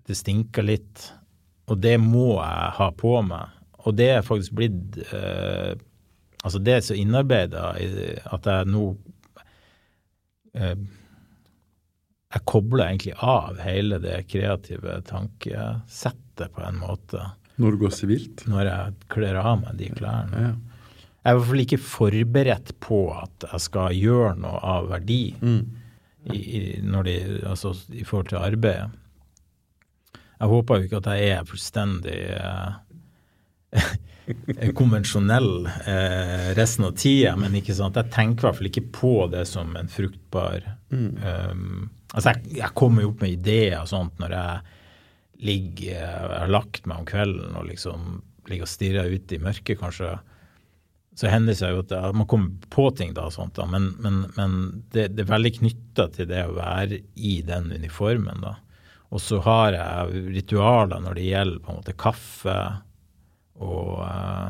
det 0.06 0.18
stinker 0.18 0.66
litt. 0.66 1.12
Og 1.70 1.80
det 1.82 1.96
må 2.02 2.36
jeg 2.42 2.74
ha 2.80 2.90
på 2.98 3.14
meg. 3.26 3.54
Og 3.86 3.96
det 3.98 4.10
er 4.18 4.26
faktisk 4.26 4.58
blitt 4.58 4.98
eh, 5.14 5.76
Altså, 6.46 6.60
det 6.62 6.74
er 6.76 6.82
så 6.86 6.94
innarbeida 6.94 7.72
at 7.74 8.46
jeg 8.50 8.68
nå 8.70 8.84
eh, 10.54 10.76
Jeg 12.36 12.44
kobler 12.46 12.86
egentlig 12.92 13.16
av 13.18 13.58
hele 13.66 13.98
det 14.04 14.20
kreative 14.30 15.00
tankesettet 15.10 16.54
på 16.54 16.62
en 16.68 16.78
måte 16.84 17.24
Når 17.58 17.74
du 17.74 17.82
går 17.86 17.96
sivilt? 17.98 18.46
når 18.50 18.70
jeg 18.70 18.96
kler 19.16 19.42
av 19.42 19.62
meg 19.64 19.78
de 19.82 19.90
klærne. 19.98 20.44
Ja. 20.46 20.54
Jeg 21.26 21.32
er 21.32 21.34
i 21.34 21.40
hvert 21.40 21.50
fall 21.50 21.64
ikke 21.64 21.82
forberedt 21.82 22.68
på 22.86 23.00
at 23.18 23.48
jeg 23.50 23.64
skal 23.66 23.96
gjøre 23.98 24.36
noe 24.44 24.60
av 24.62 24.92
verdi 24.92 25.24
i, 25.34 25.56
i, 26.38 26.60
når 26.86 27.08
de, 27.08 27.16
altså, 27.50 27.72
i 27.90 28.06
forhold 28.06 28.30
til 28.30 28.44
arbeidet. 28.46 28.92
Jeg 30.36 30.52
håper 30.52 30.78
jo 30.78 30.86
ikke 30.86 31.00
at 31.02 31.10
jeg 31.16 31.32
er 31.34 31.48
fullstendig 31.50 32.20
eh, 32.36 33.90
konvensjonell 34.80 35.66
eh, 35.66 36.52
resten 36.60 36.86
av 36.92 36.94
tida, 37.00 37.34
men 37.40 37.58
ikke 37.58 37.74
sant? 37.74 37.98
jeg 37.98 38.14
tenker 38.14 38.44
i 38.44 38.48
hvert 38.48 38.60
fall 38.60 38.70
ikke 38.70 38.88
på 38.94 39.16
det 39.34 39.48
som 39.50 39.74
en 39.80 39.90
fruktbar 39.92 40.62
um, 40.94 41.90
Altså, 42.16 42.32
jeg, 42.32 42.60
jeg 42.62 42.72
kommer 42.78 43.04
jo 43.04 43.10
opp 43.12 43.26
med 43.26 43.34
ideer 43.34 43.80
og 43.82 43.90
sånt 43.92 44.22
når 44.22 44.38
jeg 44.38 44.76
ligger 45.50 45.90
Jeg 45.90 46.38
har 46.38 46.54
lagt 46.54 46.86
meg 46.88 47.02
om 47.02 47.10
kvelden 47.10 47.58
og 47.60 47.66
liksom 47.68 48.06
ligger 48.48 48.68
og 48.68 48.72
stirrer 48.72 49.10
ut 49.12 49.34
i 49.34 49.42
mørket, 49.42 49.80
kanskje 49.82 50.14
så 51.16 51.30
hender 51.32 51.54
det 51.54 51.60
seg 51.62 51.72
jo 51.72 51.84
at 51.86 52.16
man 52.16 52.28
kommer 52.28 52.68
på 52.74 52.90
ting 52.98 53.14
da, 53.16 53.30
sånt 53.32 53.56
da, 53.56 53.66
men, 53.72 53.94
men, 54.04 54.26
men 54.36 54.56
det, 54.92 55.10
det 55.16 55.24
er 55.24 55.30
veldig 55.32 55.54
knytta 55.62 56.10
til 56.12 56.28
det 56.28 56.42
å 56.50 56.58
være 56.58 57.00
i 57.16 57.38
den 57.48 57.70
uniformen. 57.72 58.42
da. 58.44 58.58
Og 59.16 59.22
så 59.24 59.40
har 59.46 59.78
jeg 59.78 60.26
ritualer 60.36 61.00
når 61.06 61.16
det 61.16 61.30
gjelder 61.30 61.62
på 61.64 61.72
en 61.72 61.80
måte 61.80 61.96
kaffe 61.96 62.58
og 63.64 64.02
uh, 64.04 64.50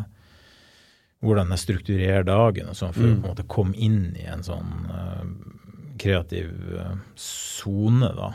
hvordan 1.22 1.54
jeg 1.54 1.62
strukturerer 1.62 2.26
dagen 2.26 2.72
og 2.72 2.78
sånn, 2.80 2.96
for 2.96 3.06
å 3.06 3.12
på 3.14 3.20
en 3.20 3.30
måte 3.30 3.46
komme 3.50 3.78
inn 3.78 4.16
i 4.18 4.26
en 4.30 4.42
sånn 4.46 4.90
uh, 4.90 5.22
kreativ 6.02 6.50
sone, 7.20 8.10
da. 8.18 8.32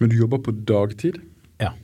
Men 0.00 0.12
du 0.12 0.16
jobber 0.16 0.40
på 0.46 0.54
dagtid? 0.70 1.18
Ja. 1.60 1.74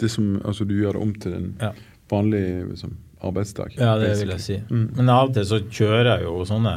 Det 0.00 0.08
som, 0.10 0.40
altså 0.42 0.64
Du 0.66 0.72
gjør 0.80 0.96
det 0.96 1.02
om 1.04 1.12
til 1.22 1.36
en 1.36 1.52
Ja. 1.60 1.70
vanlig 2.10 2.42
liksom, 2.72 2.96
arbeidsdag. 3.22 3.74
Ja, 3.76 3.96
det 4.00 4.14
vil 4.20 4.30
jeg 4.32 4.40
si. 4.40 4.56
Mm. 4.70 4.86
Men 4.96 5.08
av 5.12 5.28
og 5.28 5.34
til 5.36 5.44
så 5.44 5.58
kjører 5.68 6.08
jeg 6.16 6.24
jo 6.24 6.44
sånne 6.48 6.74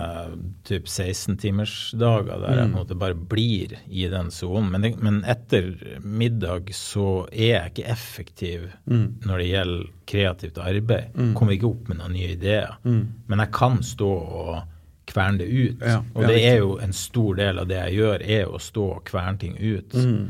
typ 0.68 0.86
16-timersdager 0.92 2.42
der 2.42 2.50
jeg 2.50 2.58
på 2.58 2.64
en 2.64 2.72
Mm. 2.72 2.76
måte 2.78 2.98
bare 3.00 3.16
blir 3.16 3.78
i 3.90 4.08
den 4.10 4.30
sonen. 4.32 4.72
Men, 4.72 4.96
men 5.02 5.24
etter 5.24 5.72
middag 6.04 6.70
så 6.74 7.28
er 7.32 7.54
jeg 7.54 7.72
ikke 7.74 7.90
effektiv 7.92 8.70
Mm. 8.90 9.16
når 9.26 9.38
det 9.38 9.48
gjelder 9.48 9.90
kreativt 10.06 10.58
arbeid. 10.58 11.14
Mm. 11.16 11.34
Kommer 11.36 11.54
ikke 11.54 11.70
opp 11.72 11.88
med 11.90 11.98
noen 11.98 12.14
nye 12.14 12.34
ideer. 12.36 12.76
Mm. 12.84 13.08
Men 13.28 13.40
jeg 13.40 13.52
kan 13.52 13.82
stå 13.84 14.10
og 14.12 14.62
kverne 15.08 15.38
det 15.38 15.48
ut. 15.52 15.80
Ja, 15.82 16.02
og 16.16 16.28
det 16.28 16.44
er 16.46 16.58
jo 16.60 16.78
en 16.82 16.94
stor 16.94 17.36
del 17.36 17.60
av 17.60 17.68
det 17.68 17.76
jeg 17.76 18.00
gjør, 18.00 18.22
er 18.24 18.46
å 18.48 18.60
stå 18.60 18.86
og 18.98 19.04
kverne 19.06 19.40
ting 19.40 19.58
ut. 19.60 19.94
Mm. 19.94 20.30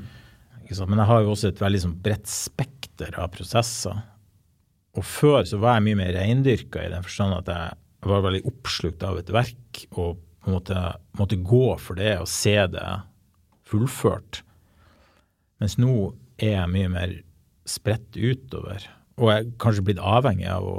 Men 0.87 0.97
jeg 0.97 1.05
har 1.05 1.21
jo 1.21 1.29
også 1.35 1.47
et 1.49 1.59
veldig 1.61 1.79
sånn 1.83 1.97
bredt 2.01 2.25
spekter 2.27 3.13
av 3.19 3.29
prosesser. 3.31 3.99
Og 4.97 5.05
før 5.07 5.41
så 5.49 5.57
var 5.61 5.77
jeg 5.77 5.87
mye 5.87 5.99
mer 6.03 6.13
reindyrka 6.17 6.83
i 6.83 6.91
den 6.93 7.05
forstand 7.05 7.35
at 7.39 7.49
jeg 7.49 8.09
var 8.11 8.25
veldig 8.25 8.43
oppslukt 8.49 9.03
av 9.07 9.17
et 9.21 9.31
verk 9.33 9.85
og 9.93 10.19
på 10.43 10.51
en 10.51 10.57
måte 10.57 10.79
måtte 11.17 11.39
gå 11.39 11.65
for 11.79 11.97
det 11.97 12.17
og 12.19 12.29
se 12.29 12.55
det 12.73 12.87
fullført. 13.69 14.41
Mens 15.63 15.77
nå 15.79 16.11
er 16.37 16.57
jeg 16.57 16.73
mye 16.73 16.91
mer 16.91 17.15
spredt 17.69 18.17
utover. 18.19 18.83
Og 19.21 19.29
jeg 19.31 19.43
er 19.43 19.51
kanskje 19.61 19.85
blitt 19.87 20.01
avhengig 20.03 20.49
av 20.51 20.67
å 20.67 20.77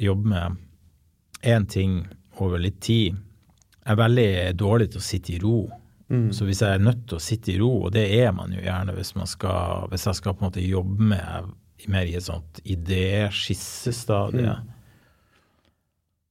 jobbe 0.00 0.30
med 0.32 0.60
én 1.44 1.66
ting 1.70 1.98
over 2.40 2.62
litt 2.62 2.80
tid. 2.82 3.18
Jeg 3.84 3.92
er 3.92 4.00
veldig 4.00 4.30
dårlig 4.58 4.88
til 4.94 5.02
å 5.02 5.04
sitte 5.04 5.34
i 5.34 5.40
ro. 5.42 5.58
Mm. 6.08 6.30
Så 6.32 6.46
hvis 6.48 6.62
jeg 6.64 6.78
er 6.78 6.86
nødt 6.86 7.04
til 7.10 7.18
å 7.18 7.22
sitte 7.22 7.52
i 7.52 7.58
ro, 7.60 7.70
og 7.84 7.92
det 7.94 8.06
er 8.16 8.32
man 8.36 8.54
jo 8.54 8.62
gjerne 8.64 8.94
hvis, 8.96 9.12
man 9.18 9.28
skal, 9.28 9.84
hvis 9.92 10.06
jeg 10.08 10.20
skal 10.20 10.34
på 10.34 10.44
en 10.44 10.48
måte 10.48 10.64
jobbe 10.64 11.10
med 11.12 11.52
mer 11.88 12.06
i 12.06 12.14
et 12.16 12.22
sånt 12.26 12.60
idé-skissestadie, 12.64 14.54
Mm. 14.58 14.68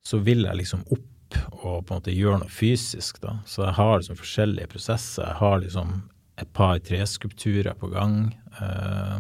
så 0.04 0.18
vil 0.24 0.44
jeg 0.44 0.56
liksom 0.58 0.84
opp 0.92 1.10
og 1.64 1.86
på 1.88 1.94
en 1.94 2.00
måte 2.02 2.14
gjøre 2.14 2.40
noe 2.44 2.50
fysisk. 2.50 3.20
da. 3.22 3.40
Så 3.46 3.64
jeg 3.66 3.74
har 3.74 3.98
liksom 4.00 4.16
forskjellige 4.20 4.68
prosesser. 4.70 5.24
Jeg 5.26 5.36
har 5.40 5.60
liksom 5.60 6.04
et 6.38 6.54
par 6.54 6.78
treskulpturer 6.80 7.74
på 7.74 7.88
gang. 7.92 8.36
Eh, 8.62 9.20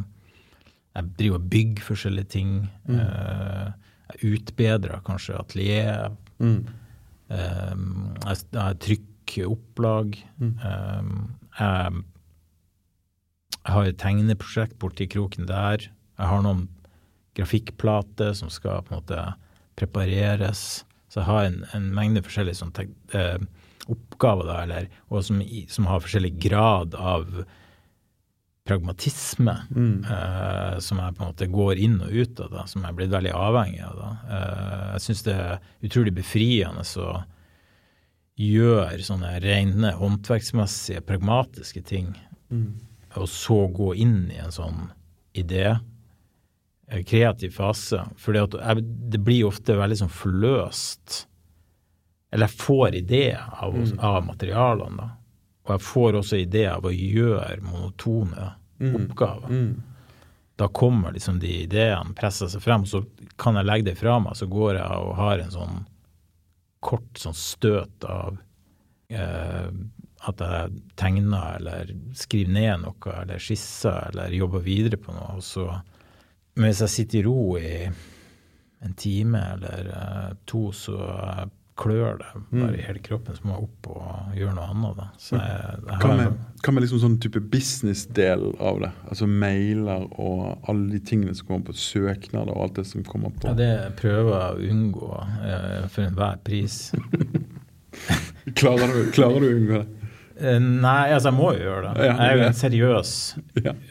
jeg 0.96 1.18
driver 1.18 1.36
og 1.40 1.50
bygger 1.50 1.84
forskjellige 1.84 2.30
ting. 2.30 2.70
Mm. 2.88 3.00
Eh, 3.00 3.72
jeg 4.14 4.34
utbedrer 4.40 5.02
kanskje 5.04 5.40
atelier. 5.40 6.12
Mm. 6.40 6.68
Um, 7.30 8.16
jeg, 8.28 8.38
jeg 8.54 8.80
trykker 8.80 9.50
opplag. 9.50 10.24
Mm. 10.38 10.58
Jeg, 10.62 12.04
jeg 13.66 13.74
har 13.74 13.84
et 13.90 13.98
tegneprosjekt 13.98 14.78
borti 14.78 15.08
kroken 15.10 15.48
der. 15.48 15.88
Jeg 16.20 16.30
har 16.30 16.42
noen 16.46 16.68
grafikkplater 17.38 18.34
som 18.38 18.50
skal 18.54 18.84
på 18.86 18.94
en 18.94 19.00
måte 19.02 19.22
prepareres. 19.80 20.84
Så 21.10 21.22
jeg 21.22 21.30
har 21.30 21.48
en, 21.48 21.60
en 21.74 21.88
mengde 21.96 22.22
forskjellige 22.26 22.60
sånne 22.62 22.78
tek- 22.78 23.16
eh, 23.18 23.38
oppgaver 23.92 24.48
da, 24.48 24.60
eller, 24.64 24.86
og 25.10 25.24
som, 25.26 25.42
som 25.70 25.88
har 25.90 26.00
forskjellig 26.06 26.36
grad 26.46 26.94
av 26.96 27.26
pragmatisme. 28.64 29.58
Mm. 29.76 30.06
eh, 30.06 30.80
som 30.80 31.00
jeg 31.02 31.16
på 31.18 31.24
en 31.26 31.32
måte 31.34 31.50
går 31.52 31.82
inn 31.84 31.98
og 32.06 32.14
ut 32.16 32.40
av, 32.46 32.52
da, 32.54 32.64
som 32.70 32.84
jeg 32.86 32.94
er 32.94 32.98
blitt 33.02 33.12
veldig 33.12 33.34
avhengig 33.36 33.82
av. 33.84 34.00
Eh, 34.30 34.84
jeg 34.94 35.04
syns 35.08 35.24
det 35.26 35.36
er 35.36 35.58
utrolig 35.84 36.14
befriende 36.16 36.86
å 37.04 37.10
gjøre 38.40 39.04
sånne 39.06 39.34
rene 39.44 39.92
håndverksmessige, 40.00 41.04
pragmatiske 41.06 41.84
ting, 41.86 42.14
Mm. 42.54 42.80
og 43.18 43.28
så 43.30 43.68
gå 43.74 43.96
inn 43.98 44.30
i 44.32 44.38
en 44.42 44.52
sånn 44.52 44.92
idé, 45.34 45.80
kreativ 47.02 47.56
fase. 47.56 48.04
For 48.22 48.34
det 48.34 49.20
blir 49.24 49.48
ofte 49.50 49.76
veldig 49.80 49.98
sånn 50.04 50.14
forløst. 50.14 51.26
Eller 52.32 52.48
jeg 52.50 52.58
får 52.60 52.96
ideer 53.02 53.42
av, 53.62 53.74
Mm. 53.74 54.00
av 54.00 54.24
materialene, 54.26 54.98
da. 54.98 55.10
Og 55.66 55.72
jeg 55.80 55.80
får 55.88 56.14
også 56.20 56.38
ideer 56.46 56.72
av 56.76 56.84
å 56.84 56.92
gjøre 56.92 57.62
monotone 57.62 58.54
Mm. 58.80 58.96
oppgaver. 58.96 59.50
Mm. 59.50 59.82
Da 60.58 60.68
kommer 60.68 61.14
liksom 61.14 61.40
de 61.40 61.48
ideene, 61.66 62.14
presser 62.16 62.48
seg 62.48 62.62
frem, 62.62 62.86
så 62.86 63.06
kan 63.38 63.56
jeg 63.56 63.66
legge 63.66 63.86
det 63.86 63.98
fra 63.98 64.20
meg, 64.20 64.34
så 64.34 64.48
går 64.50 64.74
jeg 64.78 64.92
og 64.92 65.16
har 65.16 65.40
en 65.40 65.50
sånn 65.52 65.86
kort 66.82 67.14
sånn 67.16 67.34
støt 67.34 68.04
av 68.06 68.38
eh, 69.10 69.70
at 70.28 70.38
jeg 70.38 70.72
tegner 70.96 71.56
eller 71.60 71.86
skriver 72.14 72.52
ned 72.52 72.82
noe, 72.82 73.22
eller 73.22 73.38
skisser, 73.38 74.10
eller 74.10 74.30
jobber 74.30 74.60
videre 74.64 74.98
på 74.98 75.14
noe. 75.14 75.36
Og 75.36 75.42
så, 75.44 75.82
men 76.56 76.70
hvis 76.70 76.84
jeg 76.86 76.94
sitter 76.94 77.20
i 77.20 77.26
ro 77.26 77.58
i 77.58 77.74
en 78.84 78.96
time 79.00 79.40
eller 79.56 79.92
eh, 79.96 80.32
to, 80.50 80.68
så 80.76 80.98
eh, 81.00 81.44
klør 81.80 82.20
det 82.20 82.28
bare 82.52 82.76
i 82.78 82.84
hele 82.86 83.02
kroppen, 83.02 83.36
så 83.36 83.48
må 83.48 83.56
jeg 83.56 83.66
opp 83.66 83.88
og 83.96 84.36
gjøre 84.38 84.54
noe 84.58 84.66
annet. 84.70 85.00
Da. 85.00 85.08
Så 85.18 85.40
jeg, 85.40 85.80
jeg 85.88 86.02
Hva 86.04 86.18
med, 86.20 86.36
hva 86.62 86.74
med 86.76 86.86
liksom 86.86 87.02
sånn 87.02 87.16
type 87.24 87.42
business-del 87.54 88.46
av 88.62 88.84
det? 88.84 88.92
Altså 89.08 89.30
mailer 89.30 90.06
og 90.12 90.70
alle 90.70 90.92
de 90.94 91.02
tingene 91.02 91.34
som 91.38 91.50
kommer 91.50 91.72
på 91.72 91.78
søknader 91.82 92.54
og 92.54 92.68
alt 92.68 92.78
det 92.82 92.86
som 92.92 93.08
kommer 93.08 93.34
på. 93.34 93.50
ja, 93.50 93.56
det 93.58 93.98
prøver 94.02 94.36
jeg 94.36 94.54
å 94.54 94.76
unngå 94.76 95.10
eh, 95.24 95.82
for 95.90 96.06
enhver 96.06 96.40
pris. 96.46 96.80
Klarer, 98.60 98.90
du, 98.90 99.12
klarer 99.16 99.40
du 99.40 99.48
å 99.48 99.58
unngå 99.58 99.82
det? 99.82 100.03
Eh, 100.44 100.60
Nei, 100.60 101.14
altså 101.16 101.30
jeg 101.32 101.38
må 101.38 101.50
jo 101.56 101.62
gjøre 101.64 101.94
det. 101.96 102.06
Jeg 102.10 102.18
er 102.28 102.36
jo 102.38 102.44
en 102.50 102.58
seriøs 102.60 103.12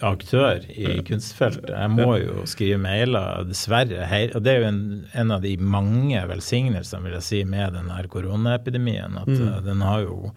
aktør 0.05 0.67
i 0.69 0.99
kunstfeltet. 1.09 1.71
Jeg 1.73 1.91
må 1.95 2.11
jo 2.21 2.43
skrive 2.51 2.79
mailer, 2.83 3.45
dessverre. 3.49 4.05
Og 4.37 4.43
det 4.45 4.53
er 4.53 4.61
jo 4.63 4.69
en, 4.69 4.83
en 5.25 5.35
av 5.39 5.43
de 5.47 5.55
mange 5.59 6.21
velsignelsene 6.29 7.03
vil 7.07 7.17
jeg 7.19 7.27
si, 7.31 7.41
med 7.49 7.73
denne 7.79 8.03
koronaepidemien. 8.13 9.17
At 9.23 9.33
Mm. 9.33 9.49
eh, 9.49 9.61
den 9.71 9.81
har 9.87 10.05
jo 10.05 10.33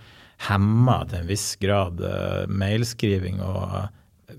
hemma 0.50 1.02
til 1.10 1.20
en 1.24 1.28
viss 1.30 1.56
grad 1.62 2.02
eh, 2.04 2.46
mailskriving 2.52 3.42
og 3.44 3.90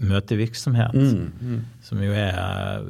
møtevirksomhet. 0.03 0.93
Mm, 0.93 1.31
mm. 1.41 1.61
Som 1.87 2.01
jo 2.03 2.13
er 2.13 2.83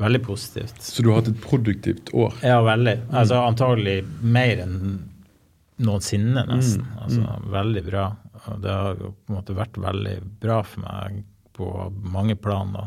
veldig 0.00 0.22
positivt. 0.26 0.78
Så 0.82 1.02
du 1.04 1.10
har 1.12 1.20
hatt 1.20 1.28
et 1.30 1.42
produktivt 1.44 2.10
år? 2.14 2.34
Ja, 2.42 2.60
veldig. 2.66 2.96
Altså 3.12 3.38
antagelig 3.46 4.00
mer 4.22 4.62
enn 4.64 4.78
noensinne, 5.78 6.42
nesten. 6.48 6.82
Mm, 6.82 6.96
Altså 7.04 7.36
veldig 7.54 7.84
bra. 7.86 8.06
Og 8.48 8.60
det 8.64 8.72
har 8.72 8.96
jo 9.00 9.12
på 9.14 9.32
en 9.32 9.36
måte 9.38 9.56
vært 9.58 9.78
veldig 9.82 10.16
bra 10.42 10.60
for 10.66 10.84
meg 10.86 11.22
på 11.58 11.68
mange 12.14 12.36
plan, 12.38 12.70
da. 12.76 12.84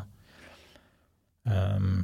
Um, 1.44 2.04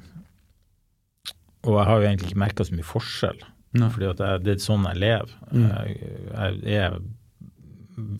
og 1.67 1.75
jeg 1.77 1.85
har 1.89 1.99
jo 2.01 2.07
egentlig 2.07 2.31
ikke 2.31 2.41
merka 2.41 2.65
så 2.65 2.75
mye 2.77 2.87
forskjell, 2.87 3.39
Nei. 3.77 3.89
fordi 3.93 4.07
jeg, 4.09 4.41
det 4.45 4.53
er 4.55 4.63
sånn 4.63 4.85
jeg 4.87 4.99
lever. 5.03 5.33
Mm. 5.51 5.67
Jeg, 5.67 6.57
jeg 6.63 6.81
er 6.87 6.97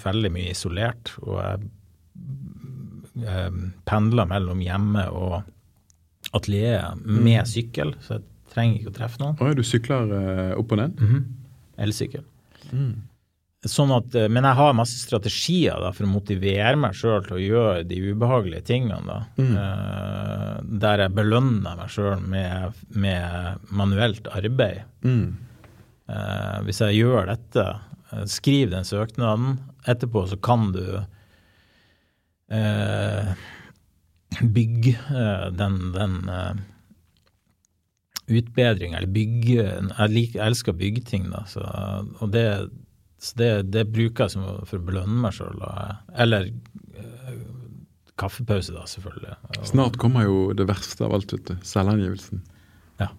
veldig 0.04 0.32
mye 0.36 0.52
isolert, 0.54 1.14
og 1.24 1.38
jeg, 1.42 1.70
jeg 3.24 3.70
pendler 3.90 4.30
mellom 4.30 4.62
hjemme 4.64 5.06
og 5.14 5.38
atelieret 6.38 7.04
med 7.06 7.40
Mm. 7.42 7.46
sykkel, 7.50 7.94
så 8.04 8.18
jeg 8.18 8.26
trenger 8.54 8.80
ikke 8.82 8.92
å 8.94 8.98
treffe 8.98 9.22
noen. 9.22 9.38
Og 9.42 9.56
du 9.58 9.64
sykler 9.66 10.12
eh, 10.18 10.54
opp 10.60 10.72
og 10.76 10.82
ned? 10.82 11.02
Mhm. 11.02 11.22
Elsykkel. 11.88 12.24
Sånn 13.72 13.92
at, 13.96 14.16
eh, 14.16 14.30
men 14.32 14.48
jeg 14.48 14.58
har 14.60 14.78
masse 14.78 15.00
strategier 15.02 15.82
da, 15.84 15.92
for 15.96 16.08
å 16.08 16.12
motivere 16.12 16.76
meg 16.80 16.96
sjøl 16.98 17.26
til 17.26 17.38
å 17.38 17.44
gjøre 17.44 17.88
de 17.90 18.00
ubehagelige 18.12 18.68
tingene. 18.72 19.20
Mm. 19.40 19.52
Uh, 19.58 20.56
der 20.84 21.06
jeg 21.06 21.16
belønner 21.18 21.78
meg 21.80 21.92
sjøl 21.94 22.24
med, 22.24 22.80
med 22.96 23.68
manuelt 23.76 24.30
arbeid. 24.32 24.86
Mm. 25.04 25.36
Uh, 26.08 26.58
hvis 26.68 26.82
jeg 26.86 27.02
gjør 27.02 27.30
dette, 27.34 27.68
uh, 28.14 28.24
skriv 28.30 28.72
den 28.74 28.88
søknaden. 28.88 29.60
Etterpå 29.88 30.26
så 30.28 30.40
kan 30.44 30.72
du 30.76 30.84
bygge 34.42 34.96
den, 35.52 35.78
den 35.92 36.30
eh, 36.30 36.56
utbedring, 38.28 38.94
eller 38.94 39.08
bygge 39.08 39.56
Jeg, 39.64 40.10
liker, 40.12 40.40
jeg 40.40 40.46
elsker 40.46 40.76
å 40.76 40.80
bygge 40.82 41.04
ting, 41.08 41.30
da. 41.32 41.46
Så, 41.50 41.64
og 42.20 42.32
det, 42.34 42.46
så 43.18 43.38
det, 43.40 43.52
det 43.74 43.86
bruker 43.90 44.26
jeg 44.26 44.32
som, 44.36 44.44
for 44.70 44.78
å 44.80 44.88
belønne 44.88 45.22
meg 45.24 45.34
sjøl. 45.38 45.58
Eller 46.22 46.42
uh, 46.98 47.38
kaffepause, 48.20 48.72
da, 48.76 48.84
selvfølgelig. 48.90 49.34
Og, 49.50 49.56
Snart 49.72 49.96
kommer 50.02 50.22
jo 50.28 50.36
det 50.58 50.66
verste 50.70 51.02
av 51.08 51.12
alt, 51.18 51.30
vet 51.34 51.46
du. 51.50 51.56
Selvangivelsen. 51.66 52.40
Ja. 53.02 53.10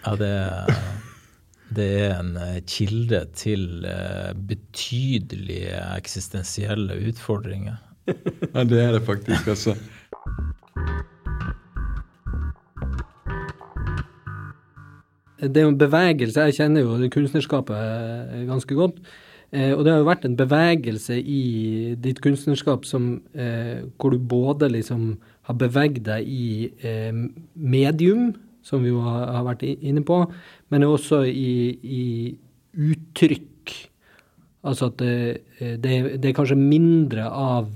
Ja, 0.00 0.14
det, 0.16 0.32
det 1.76 1.86
er 2.00 2.14
en 2.18 2.36
eh, 2.40 2.60
kilde 2.68 3.20
til 3.36 3.84
eh, 3.88 4.32
betydelige 4.34 5.80
eksistensielle 5.98 6.96
utfordringer. 7.10 7.80
Ja, 8.08 8.64
det 8.64 8.80
er 8.80 8.92
det 8.96 9.02
faktisk, 9.06 9.50
altså. 9.52 9.76
Det 15.40 15.56
er 15.56 15.66
jo 15.66 15.72
en 15.72 15.80
bevegelse. 15.80 16.46
Jeg 16.50 16.58
kjenner 16.58 16.84
jo 16.84 16.98
det 17.00 17.12
kunstnerskapet 17.14 17.76
eh, 17.76 18.46
ganske 18.48 18.76
godt. 18.76 19.00
Eh, 19.50 19.72
og 19.72 19.84
det 19.84 19.92
har 19.92 20.02
jo 20.02 20.08
vært 20.08 20.26
en 20.28 20.36
bevegelse 20.38 21.16
i 21.18 21.94
ditt 21.98 22.20
kunstnerskap 22.22 22.84
som, 22.86 23.22
eh, 23.34 23.82
hvor 23.98 24.12
du 24.12 24.18
både 24.18 24.68
liksom 24.70 25.16
har 25.48 25.56
beveget 25.58 26.04
deg 26.06 26.28
i 26.28 26.70
eh, 26.86 27.12
medium, 27.54 28.34
som 28.62 28.84
vi 28.84 28.92
jo 28.92 29.00
har, 29.02 29.26
har, 29.34 29.46
vært 29.48 29.64
inne 29.66 30.04
på, 30.06 30.22
men 30.70 30.86
også 30.86 31.24
i, 31.26 31.74
i 31.82 32.04
uttrykk. 32.76 33.74
Altså 34.68 34.90
at 34.90 34.98
det, 35.00 35.14
eh, 35.58 35.76
det, 35.80 35.94
det, 36.20 36.30
er 36.30 36.36
kanskje 36.36 36.60
mindre 36.60 37.26
av 37.26 37.70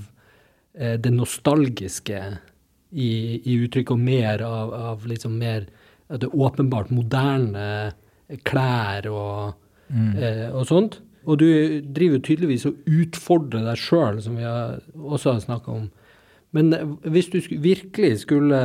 eh, 0.76 0.98
det 1.00 1.14
nostalgiske 1.16 2.20
i, 2.92 3.10
i 3.40 3.58
uttrykk, 3.64 3.96
og 3.96 4.04
mer 4.04 4.44
av, 4.46 4.76
av 4.92 5.08
liksom 5.10 5.40
mer 5.40 5.66
det 6.08 6.30
åpenbart 6.32 6.92
moderne 6.94 7.92
klær 8.46 9.08
og, 9.10 9.54
mm. 9.88 10.10
eh, 10.16 10.48
og 10.52 10.66
sånt. 10.68 11.00
Og 11.24 11.40
du 11.40 11.46
driver 11.96 12.20
tydeligvis 12.20 12.66
og 12.68 12.90
utfordrer 12.90 13.64
deg 13.64 13.80
sjøl, 13.80 14.20
som 14.24 14.36
vi 14.36 14.44
har, 14.44 14.82
også 14.94 15.36
har 15.36 15.44
snakka 15.44 15.72
om. 15.72 15.86
Men 16.54 16.74
hvis 17.08 17.30
du 17.32 17.40
virkelig 17.64 18.18
skulle 18.22 18.60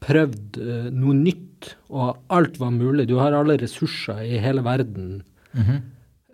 prøvd 0.00 0.58
uh, 0.58 0.88
noe 0.92 1.14
nytt, 1.16 1.74
og 1.92 2.18
alt 2.32 2.58
var 2.60 2.72
mulig, 2.74 3.06
du 3.08 3.18
har 3.20 3.36
alle 3.36 3.58
ressurser 3.60 4.22
i 4.24 4.40
hele 4.42 4.64
verden, 4.64 5.22
mm 5.52 5.62
-hmm. 5.62 5.80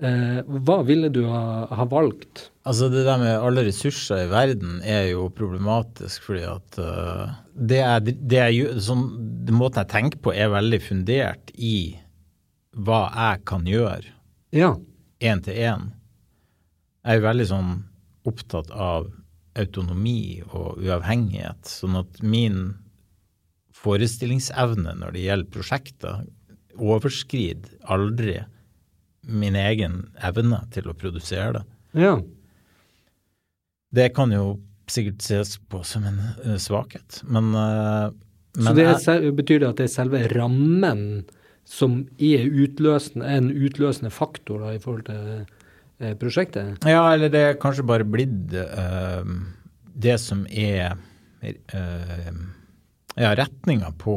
Uh, 0.02 0.40
hva 0.66 0.78
ville 0.86 1.10
du 1.12 1.22
ha, 1.30 1.66
ha, 1.70 1.86
valgt? 1.90 2.50
Altså 2.66 2.88
Det 2.92 3.04
der 3.06 3.20
med 3.22 3.34
alle 3.34 3.66
ressurser 3.68 4.24
i 4.24 4.30
verden 4.30 4.80
er 4.82 5.10
jo 5.12 5.28
problematisk, 5.34 6.28
fordi 6.28 6.44
at 6.50 6.80
uh, 6.80 7.36
det, 7.54 7.82
er, 7.82 8.00
det, 8.04 8.40
er, 8.40 8.80
sånn, 8.82 9.06
det 9.46 9.54
måten 9.56 9.84
jeg 9.84 9.92
tenker 9.94 10.22
på, 10.22 10.34
er 10.34 10.52
veldig 10.54 10.80
fundert 10.84 11.52
i 11.56 11.76
hva 12.76 13.06
jeg 13.08 13.44
kan 13.48 13.68
gjøre. 13.68 14.12
Ja. 14.56 14.74
Én 15.24 15.40
til 15.44 15.56
én. 15.56 15.92
Jeg 17.06 17.20
er 17.20 17.28
veldig 17.28 17.46
sånn 17.48 17.70
opptatt 18.26 18.72
av 18.74 19.06
autonomi 19.56 20.42
og 20.50 20.82
uavhengighet, 20.82 21.64
sånn 21.70 21.96
at 22.02 22.20
min 22.20 22.74
forestillingsevne 23.76 24.96
når 25.00 25.14
det 25.14 25.24
gjelder 25.24 25.54
prosjekter, 25.54 26.26
overskrider 26.76 27.78
aldri 27.92 28.40
min 29.26 29.56
egen 29.58 30.06
evne 30.24 30.62
til 30.74 30.88
å 30.90 30.94
produsere 30.96 31.58
det. 31.58 31.64
Ja. 32.06 32.14
Det 33.96 34.10
kan 34.16 34.32
jo 34.34 34.58
sikkert 34.90 35.24
ses 35.24 35.56
på 35.70 35.82
som 35.86 36.06
en 36.06 36.20
uh, 36.44 36.54
svakhet, 36.62 37.22
men, 37.26 37.50
uh, 37.54 38.12
men 38.56 38.68
Så 38.68 38.74
det 38.76 38.86
er, 38.86 39.30
betyr 39.34 39.62
det 39.62 39.72
at 39.72 39.80
det 39.80 39.88
er 39.88 39.94
selve 39.96 40.22
rammen 40.34 41.02
som 41.66 42.04
er 42.22 42.46
utløsende, 42.46 43.26
en 43.26 43.50
utløsende 43.50 44.12
faktor 44.14 44.62
da, 44.62 44.76
i 44.76 44.82
forhold 44.82 45.08
til 45.08 45.32
uh, 46.04 46.12
prosjektet? 46.20 46.86
Ja, 46.86 47.02
eller 47.16 47.32
det 47.32 47.42
er 47.42 47.60
kanskje 47.60 47.86
bare 47.88 48.06
blitt 48.06 48.54
det 49.96 50.18
som 50.20 50.44
er 50.52 50.94
ja, 53.16 53.30
retninga 53.38 53.90
på 53.98 54.16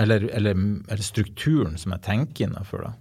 eller, 0.00 0.28
eller, 0.32 0.56
eller, 0.88 1.02
strukturen 1.04 1.78
som 1.78 1.92
jeg 1.94 2.04
tenker 2.06 2.46
innafor, 2.46 2.86
da. 2.86 2.92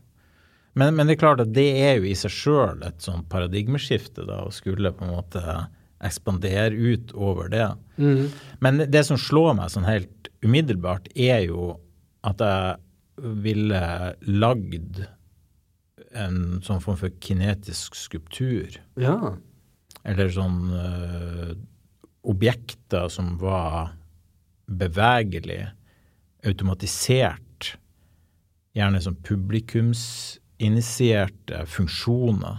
Men, 0.77 0.95
men, 0.95 1.07
det 1.07 1.17
er 1.17 1.23
klart 1.23 1.41
at 1.43 1.51
det 1.55 1.67
er 1.81 1.97
jo 1.99 2.07
i 2.07 2.15
seg 2.17 2.33
sjøl 2.33 2.83
et 2.85 3.01
sånn 3.03 3.25
paradigmeskifte, 3.31 4.25
da, 4.27 4.43
å 4.45 4.53
skulle 4.53 4.93
på 4.95 5.07
en 5.07 5.15
måte 5.15 5.43
ekspandere 6.05 6.75
ut 6.75 7.11
over 7.17 7.49
det. 7.51 7.67
Mm. 7.97 8.29
Men 8.63 8.83
det 8.87 9.03
som 9.07 9.19
slår 9.19 9.57
meg 9.57 9.73
sånn 9.73 9.87
helt 9.89 10.29
umiddelbart, 10.45 11.09
er 11.15 11.43
jo 11.49 11.73
at 12.27 12.43
jeg 12.43 13.33
ville 13.43 13.81
lagd 14.27 15.01
en 16.15 16.59
sånn 16.65 16.81
form 16.83 16.97
for 17.01 17.13
kinetisk 17.21 17.97
skulptur. 17.99 18.79
Ja. 18.99 19.35
Eller 20.07 20.31
sånn 20.33 20.61
uh, 20.71 21.51
objekter 22.29 23.09
som 23.11 23.35
var 23.41 23.93
bevegelig, 24.69 25.65
automatisert, 26.47 27.73
gjerne 28.77 29.01
som 29.03 29.17
publikumsinitierte 30.59 31.65
funksjoner. 31.65 32.57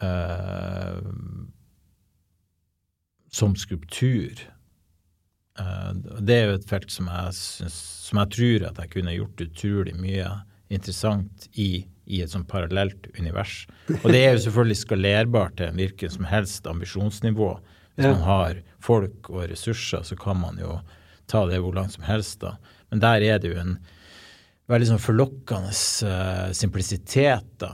eh, 0.00 0.98
som 3.30 3.56
skulptur. 3.56 4.32
Eh, 5.58 5.92
det 6.20 6.34
er 6.34 6.46
jo 6.48 6.54
et 6.58 6.68
felt 6.68 6.90
som 6.90 7.06
jeg, 7.10 7.34
synes, 7.36 7.76
som 8.08 8.18
jeg 8.22 8.32
tror 8.36 8.68
at 8.70 8.80
jeg 8.80 8.92
kunne 8.94 9.16
gjort 9.16 9.44
utrolig 9.44 9.94
mye 9.94 10.30
interessant 10.70 11.48
i, 11.52 11.86
i 12.06 12.22
et 12.22 12.32
sånn 12.32 12.46
parallelt 12.48 13.10
univers. 13.18 13.66
Og 14.00 14.08
det 14.10 14.24
er 14.24 14.34
jo 14.34 14.44
selvfølgelig 14.46 14.80
skalerbart 14.84 15.58
til 15.58 15.68
en 15.68 15.80
hvilken 15.82 16.10
som 16.16 16.26
helst 16.30 16.66
ambisjonsnivå. 16.66 17.52
Hvis 17.94 18.06
ja. 18.06 18.14
man 18.14 18.26
har 18.26 18.62
folk 18.80 19.30
og 19.30 19.48
ressurser, 19.50 20.02
så 20.06 20.16
kan 20.16 20.40
man 20.40 20.58
jo 20.62 20.80
ta 21.30 21.44
det 21.46 21.60
hvor 21.62 21.74
langt 21.76 21.92
som 21.98 22.06
helst. 22.06 22.40
da. 22.40 22.56
Men 22.90 23.02
der 23.02 23.26
er 23.26 23.42
det 23.42 23.52
jo 23.52 23.60
en 23.60 23.76
veldig 24.70 24.90
sånn 24.92 25.02
forlokkende 25.02 25.72
uh, 25.72 26.50
simplisitet 26.56 27.48
da, 27.62 27.72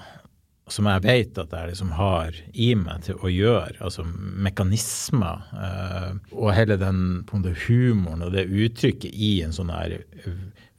som 0.71 0.89
jeg 0.91 1.05
vet 1.05 1.39
at 1.39 1.53
jeg 1.55 1.71
liksom 1.71 1.93
har 1.95 2.37
i 2.53 2.73
meg 2.79 3.05
til 3.07 3.21
å 3.23 3.31
gjøre. 3.31 3.77
Altså 3.87 4.07
mekanismer. 4.07 5.45
Uh, 5.53 6.17
og 6.35 6.55
hele 6.57 6.79
den 6.81 7.03
måte, 7.29 7.55
humoren 7.67 8.25
og 8.27 8.33
det 8.35 8.49
uttrykket 8.49 9.13
i 9.13 9.37
en 9.47 9.55
sånn 9.55 9.71
her 9.75 10.01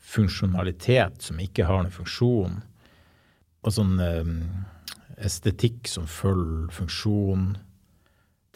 funksjonalitet 0.08 1.22
som 1.30 1.40
ikke 1.44 1.68
har 1.68 1.86
noen 1.86 1.96
funksjon. 1.96 2.60
Og 3.64 3.78
sånn 3.78 3.96
uh, 4.02 4.34
estetikk 5.24 5.88
som 5.90 6.10
følger 6.10 6.74
funksjon 6.76 7.56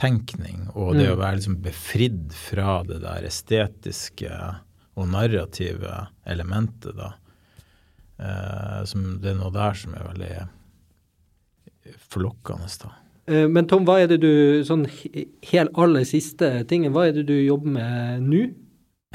tenkning, 0.02 0.66
og 0.74 0.96
det 0.98 1.06
mm. 1.06 1.14
å 1.14 1.20
være 1.20 1.38
liksom 1.38 1.58
befridd 1.62 2.32
fra 2.34 2.80
det 2.88 3.04
der 3.04 3.26
estetiske 3.28 4.32
og 4.98 5.12
narrative 5.14 6.08
elementet, 6.26 6.96
da. 6.98 7.12
Eh, 8.22 8.82
som, 8.86 9.06
det 9.22 9.34
er 9.34 9.40
noe 9.40 9.54
der 9.56 9.78
som 9.78 9.96
er 9.98 10.08
veldig 10.12 10.34
forlokkende, 12.12 12.70
da. 12.84 12.94
Eh, 13.32 13.48
men 13.50 13.68
Tom, 13.70 13.86
hva 13.88 14.00
er 14.02 14.12
det 14.12 14.22
du 14.24 14.62
sånn 14.68 14.86
helt 14.88 15.78
aller 15.80 16.06
siste 16.08 16.54
tingen, 16.70 16.94
hva 16.96 17.08
er 17.10 17.18
det 17.18 17.28
du 17.30 17.38
jobber 17.38 17.78
med 17.78 18.26
nå? 18.28 18.44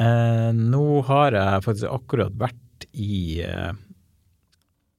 Eh, 0.03 0.51
nå 0.53 0.87
har 1.09 1.37
jeg 1.37 1.65
faktisk 1.65 1.91
akkurat 1.91 2.35
vært 2.37 2.89
i 2.93 3.43
eh, 3.45 3.73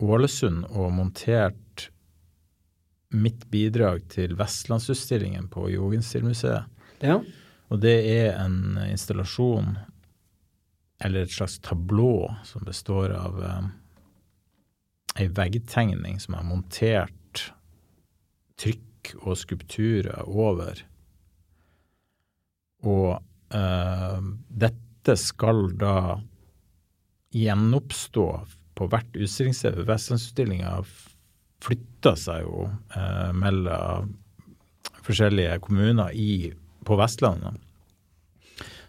Ålesund 0.02 0.66
og 0.72 0.92
montert 0.94 1.90
mitt 3.14 3.46
bidrag 3.50 4.04
til 4.12 4.36
Vestlandsutstillingen 4.38 5.48
på 5.54 5.70
Jugendstilmuseet. 5.72 6.68
Ja. 7.06 7.22
Og 7.72 7.82
det 7.84 7.96
er 8.10 8.36
en 8.42 8.78
installasjon, 8.88 9.78
eller 11.04 11.26
et 11.26 11.34
slags 11.34 11.58
tablå, 11.64 12.28
som 12.48 12.66
består 12.68 13.14
av 13.16 13.38
um, 13.38 13.70
ei 15.18 15.30
veggtegning 15.34 16.19
som 16.22 16.38
er 16.38 16.45
montert 16.48 17.44
trykk 18.61 19.14
og 19.23 19.38
skulpturer 19.39 20.27
over. 20.27 20.81
Og 22.88 23.18
eh, 23.56 24.30
dette 24.64 25.18
skal 25.19 25.72
da 25.80 26.18
gjenoppstå 27.35 28.27
på 28.77 28.88
hvert 28.91 29.18
utstillingssted 29.18 29.81
Vestlandsutstillinga 29.88 30.73
flytta 31.64 32.14
seg 32.19 32.45
jo 32.45 32.68
eh, 32.68 33.31
mellom 33.34 34.14
forskjellige 35.07 35.57
kommuner 35.64 36.14
i, 36.14 36.52
på 36.85 36.98
Vestlandet. 36.99 37.57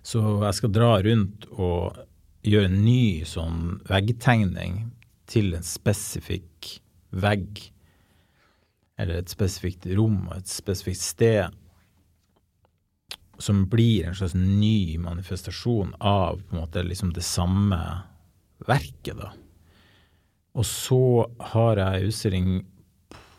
Så 0.03 0.21
jeg 0.43 0.57
skal 0.57 0.73
dra 0.73 0.93
rundt 1.05 1.47
og 1.53 1.99
gjøre 2.47 2.71
en 2.71 2.81
ny 2.85 3.25
sånn 3.29 3.79
veggtegning 3.89 4.87
til 5.29 5.55
en 5.57 5.67
spesifikk 5.67 6.79
vegg. 7.11 7.63
Eller 8.99 9.21
et 9.21 9.33
spesifikt 9.33 9.87
rom 9.99 10.27
og 10.29 10.39
et 10.41 10.51
spesifikt 10.51 11.03
sted. 11.03 11.59
Som 13.39 13.67
blir 13.71 14.09
en 14.09 14.17
slags 14.19 14.35
ny 14.35 14.99
manifestasjon 15.03 15.95
av 16.01 16.41
på 16.43 16.57
en 16.57 16.65
måte 16.65 16.83
liksom 16.83 17.13
det 17.15 17.27
samme 17.27 17.79
verket, 18.67 19.21
da. 19.21 19.31
Og 20.59 20.67
så 20.67 21.29
har 21.53 21.79
jeg 21.79 22.09
utstilling 22.09 22.49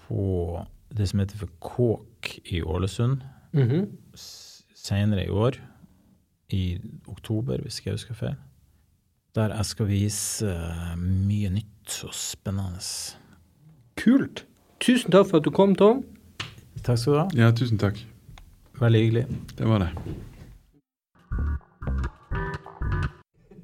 på 0.07 0.61
det 0.95 1.09
som 1.09 1.19
heter 1.21 1.41
for 1.41 1.51
Kåk 1.59 2.37
i 2.45 2.61
Ålesund 2.63 3.23
mm 3.51 3.69
-hmm. 3.69 3.85
senere 4.75 5.25
i 5.25 5.29
år. 5.29 5.59
I 6.49 6.79
oktober, 7.07 7.61
hvis 7.61 7.85
jeg 7.85 7.93
husker 7.93 8.13
feil. 8.13 8.35
Der 9.35 9.55
jeg 9.55 9.65
skal 9.65 9.87
vise 9.87 10.45
uh, 10.45 10.95
mye 10.97 11.49
nytt 11.49 11.78
og 12.05 12.13
spennende. 12.15 12.79
Kult. 13.99 14.45
Tusen 14.79 15.11
takk 15.11 15.27
for 15.31 15.37
at 15.41 15.47
du 15.47 15.51
kom, 15.51 15.73
Tom. 15.75 16.03
Takk 16.85 16.97
skal 17.01 17.13
du 17.13 17.19
ha. 17.19 17.27
Ja, 17.35 17.51
tusen 17.51 17.77
takk. 17.81 17.99
Veldig 18.79 19.01
hyggelig. 19.03 19.25
Det 19.59 19.67
var 19.67 19.79
det. 19.83 19.91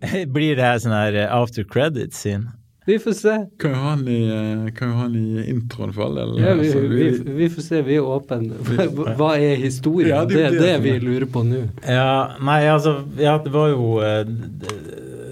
Blir 0.36 0.56
det 0.60 0.66
her 0.66 0.78
sånn 0.84 0.94
her 0.96 1.16
after 1.34 1.64
credit-scene? 1.66 2.52
Vi 2.86 3.00
får 3.02 3.14
se. 3.18 3.32
Kan 3.58 3.72
jo 3.74 3.78
ha 3.82 3.94
han 3.96 4.04
i, 4.12 4.18
eh, 4.30 4.82
han 4.94 5.16
i 5.18 5.46
introen 5.50 5.90
for 5.96 6.06
all 6.06 6.20
del. 6.20 6.36
Ja, 6.38 6.52
vi, 6.60 6.68
altså, 6.68 6.84
vi, 6.92 7.08
vi 7.40 7.48
får 7.50 7.64
se. 7.66 7.80
Vi 7.88 7.96
er 7.98 8.06
åpne. 8.06 8.60
Hva- 8.68 9.16
Hva 9.18 9.30
er 9.42 9.56
historien? 9.58 10.12
Ja, 10.12 10.20
det 10.30 10.36
det 10.36 10.44
er 10.44 10.46
er 10.46 10.52
det, 10.52 10.60
det 10.68 10.76
vi 10.84 10.92
er. 10.94 11.00
lurer 11.08 11.26
på 11.34 11.42
nå. 11.48 11.64
Ja, 11.82 12.12
nei, 12.46 12.60
altså 12.70 12.94
Ja, 13.18 13.40
det 13.42 13.52
var 13.56 13.72
jo 13.74 13.88
eh, 14.06 14.22
d- 14.28 14.70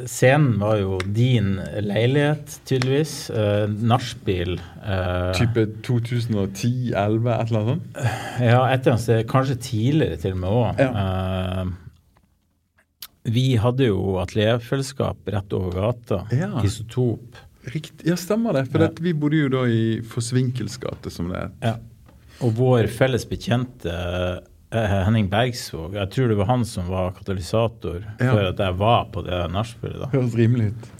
Scenen 0.09 0.57
var 0.61 0.77
jo 0.81 0.97
din 1.15 1.55
leilighet, 1.85 2.57
tydeligvis. 2.67 3.13
Uh, 3.34 3.65
Nachspiel. 3.69 4.57
Uh, 4.84 5.31
Type 5.38 5.65
2010-11, 5.85 6.91
et 6.93 6.95
eller 6.97 7.39
annet 7.39 7.69
sånt? 7.69 8.01
Ja, 8.41 8.59
et 8.67 8.84
eller 8.84 8.95
annet 8.95 9.05
sted. 9.05 9.23
Kanskje 9.31 9.57
tidligere 9.69 10.19
til 10.23 10.35
og 10.35 10.41
med 10.43 10.49
òg. 10.59 11.73
vi 13.34 13.45
hadde 13.55 13.88
jo 13.88 14.17
atelierfellesskap 14.19 15.30
rett 15.31 15.53
over 15.55 15.71
gata. 15.77 16.23
Ja. 16.35 16.49
Isotop. 16.67 17.38
Rikt, 17.71 18.01
ja, 18.03 18.17
stemmer 18.19 18.57
det. 18.57 18.65
For 18.71 18.84
Ja. 18.84 18.89
vi 18.99 19.13
bodde 19.15 19.38
jo 19.45 19.49
da 19.53 19.63
i 19.71 20.01
Forsvinkels 20.03 20.75
gate, 20.77 21.09
som 21.09 21.30
det 21.31 21.39
het. 21.45 21.51
Ja. 21.63 21.75
Og 22.43 22.51
vår 22.57 22.88
felles 22.91 23.23
bekjente 23.30 23.93
Henning 24.73 25.29
Bergsvåg, 25.29 25.93
jeg 25.99 26.09
tror 26.13 26.27
det 26.31 26.37
var 26.39 26.47
han 26.49 26.63
som 26.65 26.87
var 26.89 27.11
katalysator 27.17 27.99
Ja. 28.19 28.31
for 28.31 28.41
at 28.49 28.57
jeg 28.63 28.77
var 28.79 29.05
på 29.13 29.21
det 29.25 29.39
nachspielet. 29.53 30.09
Høres 30.13 30.35
rimelig 30.39 30.71
ut. 30.73 30.91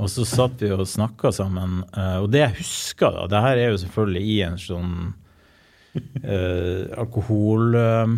Og 0.00 0.08
så 0.08 0.24
satt 0.24 0.60
vi 0.62 0.70
og 0.72 0.86
snakka 0.88 1.32
sammen. 1.34 1.82
eh, 1.96 2.16
og 2.22 2.30
det 2.32 2.40
jeg 2.40 2.54
husker, 2.62 3.10
da 3.12 3.26
Det 3.26 3.42
her 3.44 3.56
er 3.58 3.70
jo 3.72 3.80
selvfølgelig 3.82 4.22
i 4.24 4.38
en 4.46 4.56
sånn 4.62 4.92
eh, 6.24 6.86
alkoholtåke, 6.96 8.08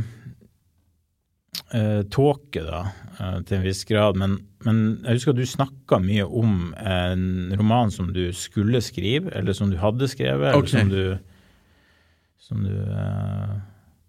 eh, 1.73 2.63
eh, 2.63 2.67
da, 2.69 2.83
eh, 3.19 3.41
til 3.49 3.57
en 3.59 3.65
viss 3.67 3.85
grad. 3.89 4.17
Men, 4.21 4.39
men 4.65 4.83
jeg 5.05 5.15
husker 5.19 5.33
at 5.35 5.41
du 5.41 5.47
snakka 5.49 5.99
mye 6.05 6.25
om 6.29 6.75
en 6.79 7.27
roman 7.59 7.91
som 7.91 8.13
du 8.13 8.29
skulle 8.37 8.81
skrive, 8.85 9.33
eller 9.35 9.53
som 9.57 9.71
du 9.73 9.77
hadde 9.81 10.07
skrevet, 10.13 10.53
eller 10.55 10.67
som 10.71 10.89
du, 10.93 11.19
som 12.39 12.63
du 12.63 12.77
eh, 12.77 13.59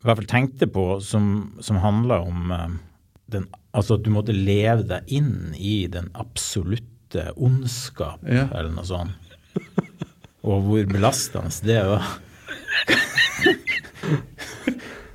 i 0.03 0.07
hvert 0.09 0.19
fall 0.19 0.27
tenkte 0.29 0.67
på, 0.67 0.83
som, 1.01 1.27
som 1.63 1.77
handla 1.79 2.17
om 2.27 2.51
eh, 2.51 2.73
den, 3.31 3.45
altså 3.73 3.95
at 3.97 4.03
du 4.05 4.11
måtte 4.13 4.35
leve 4.35 4.83
deg 4.89 5.07
inn 5.15 5.53
i 5.55 5.87
den 5.91 6.09
absolutte 6.19 7.29
ondskap, 7.37 8.19
Ja. 8.27 8.47
eller 8.51 8.73
noe 8.75 8.85
sånt. 8.85 9.15
Og 10.43 10.65
hvor 10.67 10.85
belastende 10.91 11.53
det 11.63 11.79
var. 11.87 12.03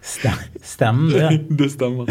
Stem- 0.09 0.47
Stemmer 0.65 1.19
det? 1.19 1.57
Det 1.59 1.71
stemmer. 1.75 2.09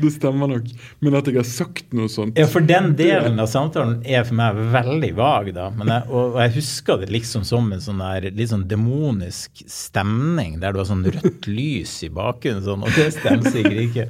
Det 0.00 0.10
stemmer 0.14 0.48
nok. 0.50 0.68
Men 1.04 1.16
at 1.18 1.26
jeg 1.30 1.36
har 1.40 1.46
sagt 1.48 1.92
noe 1.96 2.08
sånt 2.12 2.38
Ja, 2.40 2.46
for 2.50 2.64
den 2.66 2.92
delen 2.98 3.40
av 3.42 3.48
samtalen 3.52 4.00
er 4.08 4.24
for 4.28 4.38
meg 4.38 4.58
veldig 4.74 5.10
vag, 5.18 5.50
da. 5.56 5.68
Men 5.76 5.92
jeg, 5.94 6.06
og 6.10 6.38
jeg 6.40 6.54
husker 6.58 7.02
det 7.02 7.10
liksom 7.12 7.44
som 7.48 7.68
en 7.72 7.82
sånn 7.84 8.00
der 8.02 8.30
litt 8.30 8.52
sånn 8.52 8.66
demonisk 8.70 9.62
stemning, 9.70 10.58
der 10.62 10.72
det 10.72 10.82
var 10.82 10.88
sånn 10.90 11.04
rødt 11.06 11.50
lys 11.58 11.98
i 12.06 12.10
bakgrunnen, 12.16 12.64
sånn, 12.66 12.86
og 12.86 12.96
det 12.96 13.10
stemmer 13.18 13.50
sikkert 13.52 13.82
ikke. 13.88 14.08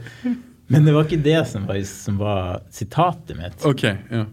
Men 0.71 0.87
det 0.87 0.95
var 0.95 1.09
ikke 1.09 1.25
det 1.25 1.41
som 1.51 1.65
var, 1.67 1.81
som 1.91 2.21
var 2.21 2.61
sitatet 2.71 3.35
mitt. 3.41 3.65
Ok, 3.67 3.83
ja. 3.91 4.27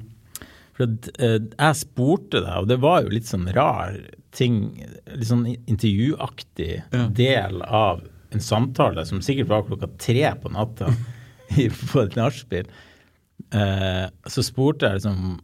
For 0.78 0.86
at, 0.86 1.08
uh, 1.18 1.40
jeg 1.42 1.78
spurte 1.80 2.44
deg, 2.44 2.54
og 2.62 2.68
det 2.70 2.78
var 2.84 3.02
jo 3.02 3.10
litt 3.16 3.26
sånn 3.26 3.48
rar 3.56 3.96
ting, 4.38 4.60
litt 5.10 5.26
sånn 5.32 5.48
intervjuaktig 5.66 6.84
Ja. 6.94 7.08
del 7.10 7.64
av 7.66 8.04
en 8.30 8.44
samtale 8.44 9.06
som 9.08 9.22
sikkert 9.26 9.48
var 9.50 9.64
klokka 9.66 9.88
tre 9.98 10.28
på 10.44 10.52
natta 10.54 10.92
i- 11.56 11.70
på 11.70 12.04
et 12.04 12.16
nachspiel. 12.20 12.68
Eh, 13.54 14.08
så 14.28 14.44
spurte 14.44 14.88
jeg 14.90 15.00
liksom 15.00 15.40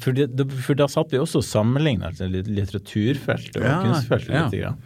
for, 0.00 0.12
det, 0.14 0.28
for 0.62 0.74
da 0.78 0.86
satt 0.90 1.10
vi 1.10 1.18
også 1.18 1.40
og 1.42 1.46
sammenligna 1.48 2.12
litteraturfeltet 2.14 3.56
og 3.58 3.66
Ja, 3.66 3.78
kunstfeltet 3.82 4.30
ja. 4.34 4.44
litt. 4.48 4.60
Grann. 4.62 4.78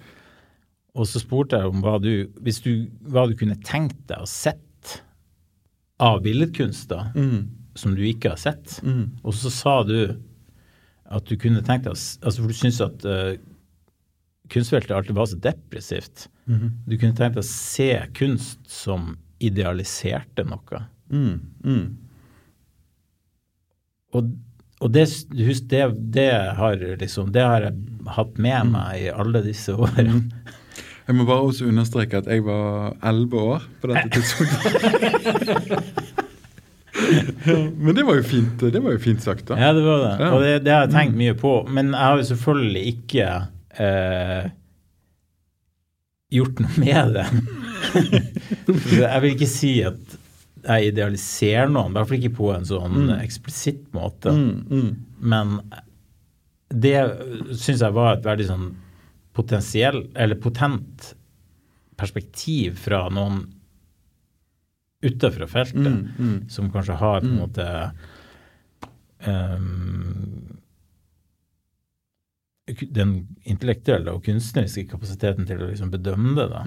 Og 0.99 1.07
så 1.07 1.21
spurte 1.23 1.59
jeg 1.61 1.69
om 1.69 1.83
hva 1.85 1.99
du, 2.03 2.27
hvis 2.43 2.63
du, 2.65 2.89
hva 3.07 3.27
du 3.29 3.35
kunne 3.39 3.59
tenkt 3.63 4.01
deg 4.09 4.25
å 4.25 4.29
sett 4.29 5.03
av 6.01 6.23
billedkunst, 6.25 6.89
da 6.89 7.11
Mm. 7.15 7.49
som 7.77 7.95
du 7.95 8.03
ikke 8.03 8.31
har 8.33 8.41
sett. 8.41 8.81
Mm. 8.83 9.19
Og 9.25 9.35
så 9.35 9.51
sa 9.53 9.83
du 9.85 10.17
at 11.11 11.25
du 11.29 11.37
kunne 11.37 11.63
tenkt 11.63 11.85
deg 11.85 11.93
altså 11.95 12.41
For 12.41 12.49
du 12.49 12.55
syns 12.59 12.81
at 12.85 13.05
uh, 13.07 13.37
kunstfeltet 14.51 14.91
alltid 14.97 15.15
var 15.17 15.27
så 15.31 15.39
depressivt. 15.41 16.27
Mhm. 16.49 16.73
Du 16.89 16.97
kunne 16.97 17.15
tenkt 17.17 17.37
deg 17.37 17.45
å 17.45 17.47
se 17.47 17.91
kunst 18.17 18.59
som 18.73 19.17
idealiserte 19.39 20.45
noe. 20.49 20.85
Mm. 21.13 21.41
Mm. 21.65 21.87
Og, 24.17 24.31
og 24.81 24.93
det, 24.95 25.07
husk, 25.39 25.69
det, 25.71 25.83
det, 26.15 26.31
har 26.59 26.81
liksom, 27.01 27.33
det 27.35 27.45
har 27.45 27.69
jeg 27.69 27.75
hatt 28.17 28.39
med 28.41 28.73
meg 28.73 29.05
i 29.07 29.11
alle 29.13 29.43
disse 29.47 29.75
årene. 29.77 30.23
Jeg 31.09 31.17
må 31.17 31.25
bare 31.25 31.49
også 31.49 31.69
understreke 31.71 32.21
at 32.21 32.27
jeg 32.29 32.45
var 32.45 32.93
elleve 33.09 33.41
år 33.55 33.63
på 33.81 33.89
dette 33.93 34.09
tidspunktet. 34.17 34.75
men 37.79 37.95
det 37.97 38.05
var 38.05 38.19
jo 38.19 38.25
fint 38.27 38.61
det 38.61 38.83
var 38.83 38.93
jo 38.93 39.01
fint 39.01 39.23
sagt, 39.25 39.47
da. 39.49 39.57
Ja, 39.57 39.73
det 39.77 39.85
var 39.87 40.03
det. 40.05 40.13
Ja. 40.21 40.31
Og 40.35 40.45
det, 40.45 40.53
det 40.67 40.75
har 40.75 40.85
jeg 40.85 40.93
tenkt 40.97 41.17
mye 41.21 41.37
på. 41.39 41.55
Men 41.73 41.95
jeg 41.95 42.05
har 42.05 42.21
jo 42.21 42.29
selvfølgelig 42.33 42.85
ikke 42.93 43.29
eh, 43.87 44.51
gjort 46.37 46.61
noe 46.65 46.85
med 46.85 47.17
det. 47.17 47.27
jeg 49.03 49.21
vil 49.23 49.35
ikke 49.35 49.49
si 49.51 49.73
at 49.87 50.17
jeg 50.69 50.91
idealiserer 50.93 51.69
noen, 51.71 51.93
i 51.93 51.97
hvert 51.97 52.09
fall 52.11 52.19
ikke 52.19 52.37
på 52.37 52.49
en 52.57 52.67
sånn 52.69 52.97
Mm. 53.07 53.13
eksplisitt 53.23 53.85
måte. 53.95 54.33
Mm, 54.35 54.67
mm. 54.69 54.91
Men 55.21 55.55
det 56.69 56.97
syns 57.57 57.81
jeg 57.81 57.95
var 57.97 58.17
et 58.19 58.27
veldig 58.27 58.47
sånn 58.51 58.67
potensiell, 59.39 60.03
eller 60.19 60.35
potent 60.43 61.15
perspektiv 61.99 62.77
fra 62.83 63.05
noen 63.09 63.45
utenfor 65.03 65.47
feltet 65.49 65.87
Mm, 65.87 66.09
mm. 66.19 66.39
som 66.51 66.71
kanskje 66.75 66.97
har 66.99 67.21
på 67.23 67.27
en 67.27 67.33
Mm. 67.33 67.39
måte 67.39 67.93
um, 69.27 70.59
den 72.93 73.13
intellektuelle 73.49 74.13
og 74.13 74.25
kunstneriske 74.27 74.89
kapasiteten 74.91 75.47
til 75.49 75.63
å 75.63 75.69
liksom 75.71 75.91
bedømme 75.95 76.35
det. 76.37 76.49
da. 76.53 76.65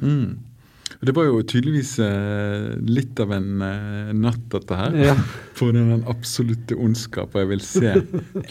Det 1.02 1.16
var 1.18 1.26
jo 1.26 1.40
tydeligvis 1.42 1.96
eh, 2.06 2.76
litt 2.86 3.18
av 3.24 3.32
en 3.34 3.64
eh, 3.66 4.12
natt, 4.14 4.44
dette 4.54 4.78
her. 4.78 4.98
Ja. 5.02 5.16
For 5.58 5.74
den, 5.74 6.04
absolutte 6.10 6.78
ondskap, 6.78 7.34
og 7.34 7.42
jeg 7.42 7.50
vil 7.50 7.64
se 7.66 7.94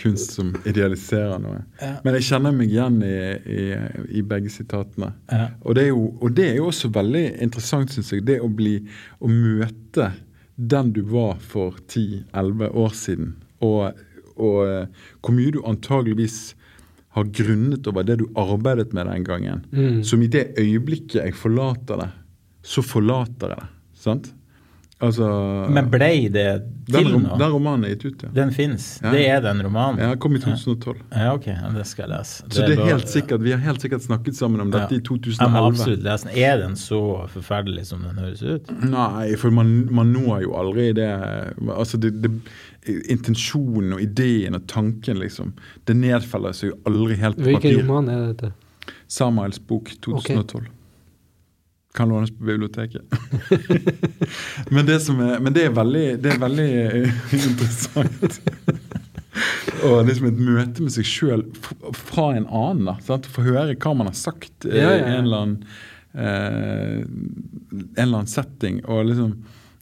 kunst 0.01 0.35
som 0.35 0.51
idealiserer 0.66 1.39
noe. 1.43 1.62
Ja. 1.78 1.93
Men 2.05 2.18
jeg 2.18 2.27
kjenner 2.27 2.55
meg 2.55 2.72
igjen 2.74 2.98
i, 3.06 3.14
i, 3.47 3.66
i 4.18 4.24
begge 4.27 4.51
sitatene. 4.51 5.12
Ja. 5.31 5.47
Og 5.62 5.78
det, 5.78 5.86
jo, 5.93 6.09
og 6.18 6.35
det 6.35 6.48
er 6.48 6.59
jo 6.59 6.68
også 6.72 6.90
veldig 6.94 7.24
interessant, 7.47 7.94
syns 7.94 8.10
jeg, 8.14 8.27
det 8.27 8.40
å 8.43 8.51
bli 8.51 8.81
Å 9.20 9.31
møte 9.31 10.10
den 10.60 10.90
du 10.93 11.05
var 11.09 11.39
for 11.40 11.78
10-11 11.89 12.74
år 12.77 12.97
siden, 12.97 13.35
og, 13.64 14.01
og 14.36 14.59
eh, 14.66 15.05
hvor 15.22 15.36
mye 15.36 15.55
du 15.55 15.62
antageligvis 15.68 16.40
har 17.16 17.31
grunnet 17.35 17.89
over 17.90 18.06
det 18.06 18.20
du 18.20 18.27
arbeidet 18.39 18.93
med 18.94 19.09
den 19.10 19.24
gangen. 19.27 19.64
Mm. 19.72 20.02
Som 20.06 20.22
i 20.22 20.31
det 20.31 20.52
øyeblikket 20.60 21.22
jeg 21.24 21.35
forlater 21.39 21.98
det, 22.05 22.10
så 22.62 22.82
forlater 22.85 23.49
jeg 23.55 23.59
det. 23.59 23.69
Sant? 24.01 24.35
Altså 25.01 25.24
Men 25.73 25.87
ble 25.89 26.28
det 26.28 26.43
til 26.91 27.07
den, 27.09 27.23
nå? 27.24 27.37
den 27.41 27.53
romanen 27.55 27.87
er 27.89 27.95
gitt 27.95 28.03
ut, 28.05 28.23
ja. 28.27 28.28
Den 28.37 28.51
fins. 28.53 28.99
Ja. 29.01 29.12
Det 29.15 29.23
er 29.32 29.39
den 29.41 29.62
romanen. 29.65 29.97
Ja, 30.03 30.11
kom 30.20 30.35
i 30.37 30.41
2012. 30.43 30.99
Ja, 31.16 31.31
ok. 31.39 31.47
Ja, 31.49 31.70
det 31.73 31.87
skal 31.89 32.05
jeg 32.05 32.11
lese. 32.19 32.43
Så 32.53 32.66
det 32.66 32.74
er 32.74 32.77
bare- 32.82 32.91
helt 32.91 33.09
sikkert, 33.09 33.41
Vi 33.41 33.51
har 33.55 33.62
helt 33.65 33.81
sikkert 33.81 34.03
snakket 34.05 34.37
sammen 34.37 34.61
om 34.61 34.70
dette 34.70 34.93
Ja. 34.93 34.99
i 34.99 35.01
Jeg 35.01 35.49
må 35.49 35.62
absolutt 35.70 36.03
lese 36.05 36.24
den. 36.28 36.37
Er 36.37 36.59
den 36.59 36.77
så 36.77 37.27
forferdelig 37.32 37.87
som 37.87 38.03
den 38.03 38.16
høres 38.19 38.43
ut? 38.43 38.69
Nei, 38.82 39.37
for 39.37 39.51
man, 39.51 39.89
man 39.91 40.12
når 40.12 40.43
jo 40.43 40.53
aldri 40.53 40.93
det 40.93 41.55
Altså, 41.66 41.97
det, 41.99 42.20
det, 42.20 42.31
intensjonen 43.09 43.95
og 43.95 44.01
ideen 44.03 44.55
og 44.55 44.66
tanken, 44.66 45.16
liksom. 45.19 45.55
Det 45.87 45.97
nedfeller 45.97 46.53
seg 46.53 46.73
jo 46.74 46.77
aldri 46.85 47.16
helt 47.16 47.37
på 47.39 47.43
Hvilken 47.49 47.62
papir. 47.62 47.87
roman 47.87 48.09
er 48.11 48.35
dette? 48.35 48.53
Samuels 49.09 49.59
bok 49.59 49.91
2012. 50.03 50.66
Kan 51.97 52.09
lånes 52.09 52.31
på 52.31 52.45
biblioteket. 52.47 53.03
men, 54.75 54.87
det 54.87 55.01
som 55.03 55.19
er, 55.25 55.41
men 55.43 55.55
det 55.57 55.65
er 55.67 55.73
veldig, 55.75 56.07
det 56.23 56.35
er 56.37 56.43
veldig 56.43 56.69
eh, 56.85 57.23
interessant. 57.49 58.41
Og 59.87 60.05
liksom 60.07 60.29
et 60.29 60.43
møte 60.43 60.85
med 60.85 60.93
seg 60.95 61.07
sjøl 61.09 61.45
fra 61.97 62.31
en 62.37 62.47
annen. 62.47 62.87
da, 62.91 62.97
sant? 63.07 63.29
Få 63.31 63.45
høre 63.47 63.75
hva 63.75 63.95
man 63.97 64.11
har 64.11 64.19
sagt 64.19 64.69
i 64.69 64.75
Ja, 64.75 64.91
ja, 64.91 64.97
i 64.99 65.01
ja. 65.01 65.17
en 65.17 65.25
eller 65.25 65.45
annen 65.45 65.65
eh, 66.15 66.99
en 67.01 68.05
eller 68.05 68.21
annen 68.21 68.31
setting. 68.31 68.83
Og 68.87 69.07
liksom 69.11 69.39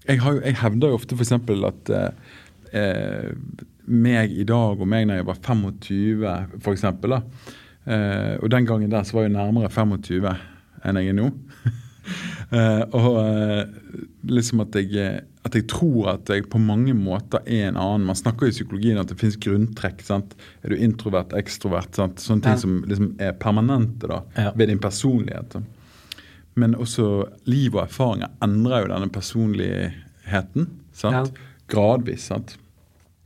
Jeg, 0.09 0.23
har 0.25 0.39
jeg 0.41 0.57
hevder 0.63 0.93
jo 0.93 0.97
ofte 0.97 1.17
f.eks. 1.19 1.33
at 1.37 1.91
eh, 1.93 2.37
eh, 2.73 3.33
meg 3.89 4.33
i 4.33 4.45
dag 4.49 4.81
og 4.81 4.89
meg 4.89 5.09
når 5.09 5.21
jeg 5.21 5.27
var 5.29 5.41
25, 5.45 6.23
f.eks. 6.65 6.87
da, 7.05 7.21
eh, 7.85 8.35
Og 8.41 8.49
den 8.53 8.69
gangen 8.69 8.93
der 8.93 9.05
så 9.05 9.19
var 9.19 9.27
jeg 9.29 9.37
nærmere 9.37 9.69
25 9.69 10.31
enn 10.87 11.01
jeg 11.01 11.11
er 11.11 11.17
nå. 11.19 11.29
Eh, 12.51 12.83
og 12.97 13.17
eh, 13.21 13.65
liksom 14.29 14.61
at 14.65 14.75
jeg, 14.81 15.23
at 15.45 15.55
jeg 15.55 15.67
tror 15.69 16.15
at 16.15 16.29
jeg 16.33 16.47
på 16.51 16.61
mange 16.61 16.95
måter 16.97 17.41
er 17.47 17.69
en 17.69 17.77
annen. 17.81 18.07
Man 18.09 18.17
snakker 18.17 18.49
i 18.49 18.55
psykologien 18.55 18.99
at 19.01 19.09
det 19.13 19.19
finnes 19.21 19.37
grunntrekk. 19.41 20.01
sant? 20.03 20.35
Er 20.65 20.71
du 20.71 20.77
introvert, 20.77 21.33
ekstrovert? 21.37 21.95
sant? 21.95 22.17
Sånne 22.25 22.43
ting 22.43 22.53
Ja. 22.57 22.63
som 22.63 22.85
liksom 22.89 23.15
er 23.21 23.33
permanente 23.33 24.09
da, 24.09 24.23
Ja. 24.37 24.53
ved 24.57 24.69
din 24.69 24.79
personlighet. 24.79 25.63
Men 26.57 26.75
også 26.75 27.29
liv 27.47 27.75
og 27.77 27.85
erfaringer 27.87 28.29
endrer 28.43 28.83
jo 28.87 28.95
denne 28.95 29.11
personligheten. 29.11 30.69
sant? 30.93 31.33
Gradvis. 31.69 32.23
sant? 32.33 32.57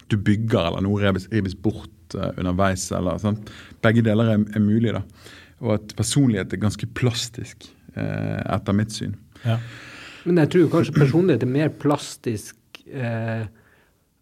Du 0.08 0.16
bygger, 0.16 0.66
eller 0.66 0.82
noe 0.82 1.00
rives, 1.00 1.54
bort 1.54 1.88
uh, 2.14 2.32
underveis. 2.36 2.90
eller 2.92 3.18
sant? 3.18 3.50
Begge 3.82 4.02
deler 4.02 4.24
er, 4.34 4.38
er 4.54 4.60
mulig. 4.60 4.92
da. 4.92 5.02
Og 5.62 5.74
at 5.78 5.94
personlighet 5.96 6.52
er 6.52 6.58
ganske 6.58 6.86
plastisk, 6.92 7.68
eh, 7.68 7.81
etter 7.96 8.72
mitt 8.72 8.92
syn. 8.92 9.16
Ja. 9.44 9.58
Men 10.24 10.36
jeg 10.36 10.50
tror 10.54 10.68
kanskje 10.70 10.94
personlighet 10.94 11.42
er 11.42 11.50
mer 11.50 11.68
plastisk 11.82 12.56
eh, 12.92 13.46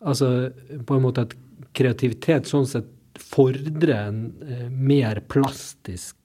Altså 0.00 0.48
på 0.88 0.96
en 0.96 1.02
måte 1.04 1.20
at 1.26 1.34
kreativitet 1.76 2.46
sånn 2.48 2.64
sett 2.66 2.86
fordrer 3.20 3.90
en 4.08 4.20
eh, 4.48 4.68
mer 4.72 5.18
plastisk 5.28 6.16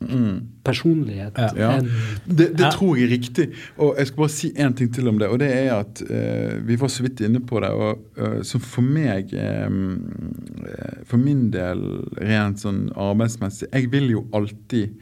personlighet 0.63 1.35
Ja. 1.38 1.49
Ja. 1.59 1.72
enn 1.81 1.89
Det, 2.26 2.53
det 2.55 2.63
Ja. 2.63 2.69
tror 2.72 2.95
jeg 2.95 3.03
er 3.09 3.11
riktig. 3.17 3.47
Og 3.77 3.97
jeg 3.97 4.07
skal 4.07 4.17
bare 4.22 4.30
si 4.30 4.51
én 4.53 4.73
ting 4.77 4.93
til 4.95 5.07
om 5.11 5.17
det. 5.19 5.27
Og 5.27 5.39
det 5.39 5.49
er 5.51 5.73
at 5.76 6.01
eh, 6.09 6.59
Vi 6.63 6.76
var 6.80 6.88
så 6.88 7.03
vidt 7.03 7.19
inne 7.19 7.41
på 7.43 7.59
det. 7.59 7.69
og 7.69 7.99
eh, 8.17 8.41
Så 8.43 8.59
for 8.63 8.81
meg 8.81 9.34
eh, 9.34 9.67
eh, 9.67 11.03
For 11.03 11.17
min 11.17 11.49
del 11.51 11.84
rent 12.17 12.59
sånn 12.63 12.85
arbeidsmessig 12.95 13.67
Jeg 13.73 13.91
vil 13.91 14.09
jo 14.15 14.27
alltid 14.31 14.95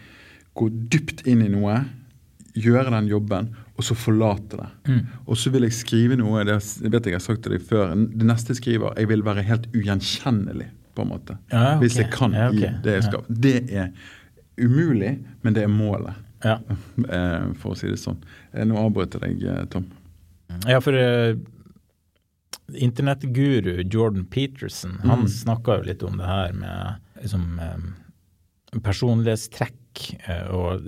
gå 0.55 0.69
dypt 0.89 1.27
inn 1.27 1.41
i 1.45 1.49
noe, 1.49 1.83
gjøre 2.53 2.91
den 2.93 3.07
jobben, 3.09 3.47
og 3.77 3.83
så 3.83 3.95
forlate 3.97 4.57
det. 4.59 4.69
Mm. 4.87 4.99
Og 5.25 5.37
så 5.37 5.49
vil 5.53 5.63
jeg 5.65 5.73
skrive 5.73 6.15
noe 6.19 6.43
det 6.45 6.59
vet 6.93 7.05
jeg 7.09 7.15
har 7.17 7.23
sagt 7.23 7.41
til 7.43 7.55
deg 7.55 7.61
før, 7.65 7.95
det 7.95 8.27
neste 8.29 8.53
jeg 8.53 8.59
skriver, 8.61 8.93
jeg 8.99 9.09
vil 9.09 9.23
være 9.25 9.41
helt 9.47 9.67
ugjenkjennelig. 9.73 10.69
på 10.93 11.01
en 11.01 11.09
måte. 11.09 11.37
Ja, 11.49 11.61
okay. 11.73 11.79
Hvis 11.81 11.95
jeg 11.97 12.11
kan 12.13 12.33
Ja, 12.37 12.49
okay. 12.51 12.69
i 12.69 12.81
det 12.83 12.91
jeg 12.93 13.03
skal. 13.07 13.23
Det 13.27 13.55
er 13.73 13.87
umulig, 14.61 15.15
men 15.41 15.53
det 15.55 15.63
er 15.63 15.67
målet. 15.73 16.13
Ja. 16.43 16.59
eh, 17.09 17.47
for 17.57 17.73
å 17.73 17.75
si 17.79 17.87
det 17.89 17.97
sånn. 17.97 18.19
Eh, 18.53 18.61
Nå 18.69 18.77
avbrøt 18.77 19.17
jeg 19.17 19.21
deg, 19.39 19.47
eh, 19.49 19.65
Tom. 19.73 19.87
Ja, 20.69 20.77
for 20.85 20.93
uh, 20.93 21.33
internettguru 22.77 23.83
Jordan 23.89 24.25
Peterson, 24.25 24.99
han 25.01 25.19
Mm. 25.25 25.27
snakka 25.27 25.77
jo 25.79 25.83
litt 25.89 26.03
om 26.03 26.17
det 26.17 26.25
her 26.25 26.53
med 26.53 26.95
liksom, 27.21 27.59
um, 27.59 28.81
personlighetstrekk. 28.81 29.73
Eh, 30.27 30.47
og 30.53 30.85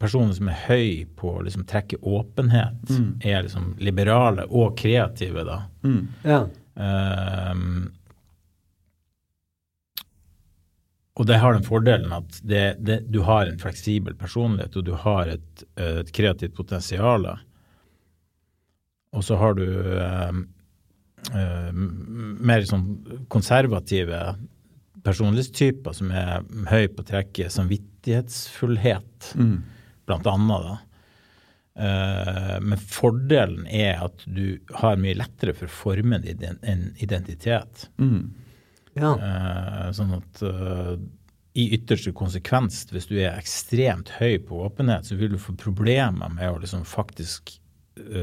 personer 0.00 0.34
som 0.36 0.48
er 0.50 0.60
høy 0.66 1.04
på 1.18 1.36
å 1.36 1.42
liksom, 1.46 1.64
trekke 1.68 2.00
åpenhet, 2.02 2.82
Mm. 2.90 3.10
er 3.24 3.42
liksom 3.42 3.74
liberale 3.78 4.46
og 4.50 4.76
kreative, 4.78 5.44
da. 5.44 5.62
Mm. 5.84 6.08
Ja. 6.24 6.40
Um, 6.74 7.92
og 11.20 11.26
det 11.28 11.36
har 11.42 11.52
den 11.52 11.66
fordelen 11.66 12.12
at 12.16 12.38
det, 12.42 12.76
det, 12.80 13.00
du 13.12 13.20
har 13.26 13.46
en 13.46 13.58
fleksibel 13.60 14.14
personlighet, 14.16 14.76
og 14.76 14.86
du 14.86 14.94
har 14.96 15.28
et, 15.28 15.64
et 15.76 16.12
kreativt 16.16 16.54
potensial. 16.56 17.26
Og 19.12 19.24
så 19.26 19.36
har 19.36 19.58
du 19.58 19.66
ehm, 20.00 20.46
ehm, 21.36 21.82
mer 22.40 22.64
sånn 22.64 22.86
konservative 23.28 24.22
personlighetstyper 25.04 25.92
som 25.98 26.10
er 26.16 26.46
høy 26.70 26.88
på 26.96 27.04
trekket 27.04 27.52
samvittighetsfullhet, 28.02 29.34
Mm. 29.36 29.62
blant 30.06 30.26
annet. 30.26 30.62
da. 30.62 30.78
Eh, 31.74 32.60
men 32.60 32.78
fordelen 32.78 33.66
er 33.66 34.02
at 34.04 34.24
du 34.26 34.58
har 34.74 34.96
mye 34.96 35.14
lettere 35.14 35.54
for 35.54 35.66
å 35.66 35.70
forme 35.70 36.16
en 36.62 36.94
identitet. 36.98 37.88
Mm. 37.98 38.30
ja. 38.94 39.14
Eh, 39.14 39.90
sånn 39.92 40.12
at 40.16 40.42
eh, 40.42 40.96
i 41.54 41.70
ytterste 41.74 42.12
konsekvens, 42.12 42.86
hvis 42.90 43.06
du 43.08 43.16
er 43.18 43.38
ekstremt 43.38 44.08
høy 44.18 44.38
på 44.38 44.66
åpenhet, 44.66 45.04
så 45.04 45.16
vil 45.16 45.30
du 45.32 45.38
få 45.38 45.54
problemer 45.56 46.28
med 46.28 46.50
å 46.50 46.58
liksom 46.58 46.84
faktisk 46.84 47.58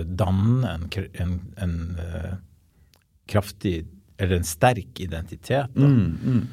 danne 0.05 0.67
en, 0.67 0.89
en, 1.13 1.39
en 1.57 1.97
kraftig 3.27 3.85
eller 4.17 4.37
en 4.37 4.43
sterk 4.43 4.99
identitet. 4.99 5.69
Da. 5.75 5.85
Mm. 5.85 6.17
Mm. 6.23 6.47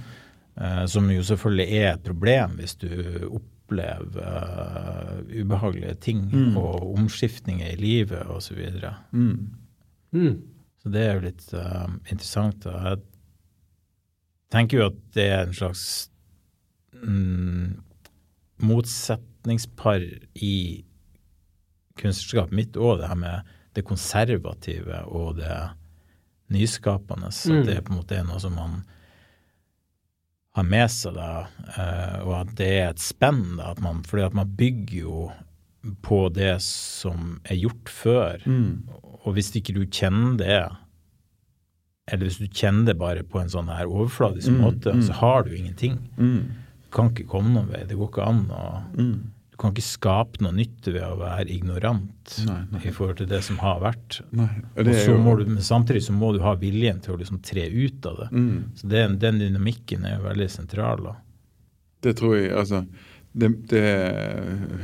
Eh, 0.57 0.87
som 0.89 1.11
jo 1.13 1.23
selvfølgelig 1.27 1.67
er 1.83 1.91
et 1.91 2.05
problem 2.07 2.57
hvis 2.57 2.77
du 2.81 2.89
opplever 3.29 4.23
eh, 4.25 5.43
ubehagelige 5.43 5.95
ting 6.01 6.23
Mm. 6.33 6.57
og 6.57 6.95
omskiftninger 6.97 7.75
i 7.75 7.77
livet 7.81 8.23
osv. 8.27 8.63
Så. 8.81 8.93
Mm. 9.13 9.51
Mm. 10.13 10.43
så 10.83 10.89
det 10.89 11.03
er 11.03 11.15
jo 11.15 11.21
litt 11.27 11.49
uh, 11.53 11.89
interessant. 12.11 12.65
Da. 12.65 12.71
Jeg 12.89 12.99
tenker 14.51 14.79
jo 14.79 14.87
at 14.87 14.99
det 15.15 15.27
er 15.29 15.43
en 15.45 15.55
slags 15.55 16.11
mm, 17.03 17.83
motsetningspar 18.63 20.01
i 20.35 20.85
kunstnerskapet 22.01 22.55
mitt 22.57 22.77
òg, 22.77 23.01
det 23.01 23.09
her 23.09 23.21
med 23.21 23.53
det 23.77 23.85
konservative 23.85 25.03
og 25.05 25.37
det 25.37 25.57
nyskapende. 26.49 27.29
Mm. 27.29 27.59
At 27.61 27.67
det 27.67 27.85
på 27.85 27.93
en 27.93 27.99
måte 28.01 28.17
er 28.17 28.25
noe 28.25 28.41
som 28.41 28.57
man 28.57 28.85
har 30.57 30.65
med 30.65 30.89
seg, 30.93 31.15
da, 31.19 31.47
eh, 31.77 32.17
og 32.25 32.33
at 32.41 32.55
det 32.59 32.69
er 32.81 32.87
et 32.95 33.03
spenn. 33.03 33.57
da, 33.59 33.71
at 33.75 33.81
man, 33.85 34.03
fordi 34.09 34.25
at 34.27 34.37
man 34.37 34.55
bygger 34.57 34.97
jo 35.03 35.27
på 36.03 36.23
det 36.35 36.57
som 36.65 37.37
er 37.47 37.61
gjort 37.61 37.93
før. 37.93 38.43
Mm. 38.49 38.89
Og 39.27 39.37
hvis 39.37 39.53
ikke 39.59 39.75
du 39.77 39.85
kjenner 39.87 40.37
det, 40.41 40.61
eller 42.11 42.27
hvis 42.29 42.39
du 42.41 42.47
kjenner 42.49 42.87
det 42.93 42.97
bare 42.99 43.23
på 43.27 43.41
en 43.43 43.51
sånn 43.53 43.69
her 43.71 43.87
overfladisk 43.91 44.49
Mm, 44.53 44.61
måte, 44.63 44.93
mm. 44.95 45.03
så 45.09 45.13
har 45.21 45.43
du 45.47 45.55
ingenting. 45.57 45.99
Mm. 46.17 46.53
Du 46.87 46.91
kan 46.95 47.11
ikke 47.11 47.27
komme 47.29 47.51
noen 47.53 47.71
vei. 47.73 47.85
Det 47.87 47.97
går 47.99 48.09
ikke 48.13 48.27
an 48.27 48.45
å 48.51 48.67
Mm. 48.97 49.33
Du 49.57 49.63
kan 49.63 49.73
ikke 49.73 49.87
skape 49.87 50.43
noe 50.45 50.53
nytt 50.53 50.85
ved 50.85 51.01
å 51.01 51.15
være 51.17 51.47
ignorant 51.49 52.35
Nei, 52.45 52.59
nei. 52.75 52.81
i 52.85 52.91
forhold 52.93 53.17
til 53.23 53.29
det 53.31 53.39
som 53.47 53.57
har 53.63 53.79
vært. 53.81 54.19
Nei. 54.37 54.51
Og 54.77 54.91
så 54.93 55.15
jo 55.15 55.21
må 55.25 55.33
du, 55.41 55.47
men 55.49 55.65
samtidig 55.65 56.03
så 56.05 56.13
må 56.13 56.35
du 56.37 56.43
ha 56.45 56.53
viljen 56.61 56.99
til 57.01 57.15
å 57.15 57.17
liksom 57.17 57.39
tre 57.41 57.65
ut 57.73 58.05
av 58.11 58.19
det. 58.21 58.27
mm. 58.37 58.59
Så 58.77 58.91
det, 58.93 59.05
den 59.23 59.39
dynamikken 59.41 60.05
er 60.05 60.19
jo 60.19 60.27
veldig 60.27 60.49
sentral. 60.53 61.01
da. 61.09 61.15
Det 62.05 62.13
tror 62.19 62.35
jeg 62.37 62.51
Altså, 62.53 62.83
det, 63.33 63.49
det 63.73 63.87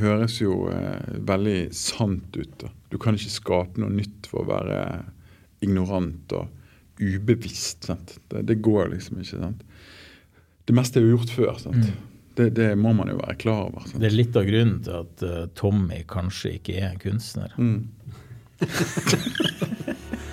høres 0.00 0.38
jo 0.40 0.56
eh, 0.72 1.18
veldig 1.20 1.58
sant 1.76 2.32
ut. 2.40 2.54
da. 2.64 2.72
Du 2.88 2.96
kan 2.96 3.20
ikke 3.20 3.34
skape 3.34 3.82
noe 3.84 3.92
nytt 3.92 4.30
for 4.32 4.40
å 4.40 4.50
være 4.54 4.78
ignorant 5.60 6.32
og 6.32 6.48
ubevisst. 6.96 7.84
sant? 7.90 8.16
Det, 8.32 8.46
det 8.48 8.56
går 8.64 8.88
liksom 8.94 9.20
ikke. 9.20 9.36
sant? 9.44 9.62
Det 10.64 10.74
meste 10.80 10.96
er 10.96 11.06
jo 11.10 11.18
gjort 11.18 11.36
før. 11.36 11.60
sant? 11.60 11.76
Mm. 11.92 12.08
Det, 12.36 12.50
det 12.56 12.70
må 12.80 12.94
man 12.96 13.10
jo 13.12 13.18
være 13.20 13.36
klar 13.40 13.66
over. 13.68 13.84
sant? 13.86 14.00
Det 14.00 14.08
er 14.08 14.16
litt 14.16 14.36
av 14.38 14.46
grunnen 14.48 14.78
til 14.86 14.98
at 15.02 15.24
uh, 15.26 15.42
Tommy 15.58 16.02
kanskje 16.08 16.56
ikke 16.58 16.78
er 16.80 16.88
en 16.92 17.02
kunstner. 17.02 17.56
Mm. 17.58 17.88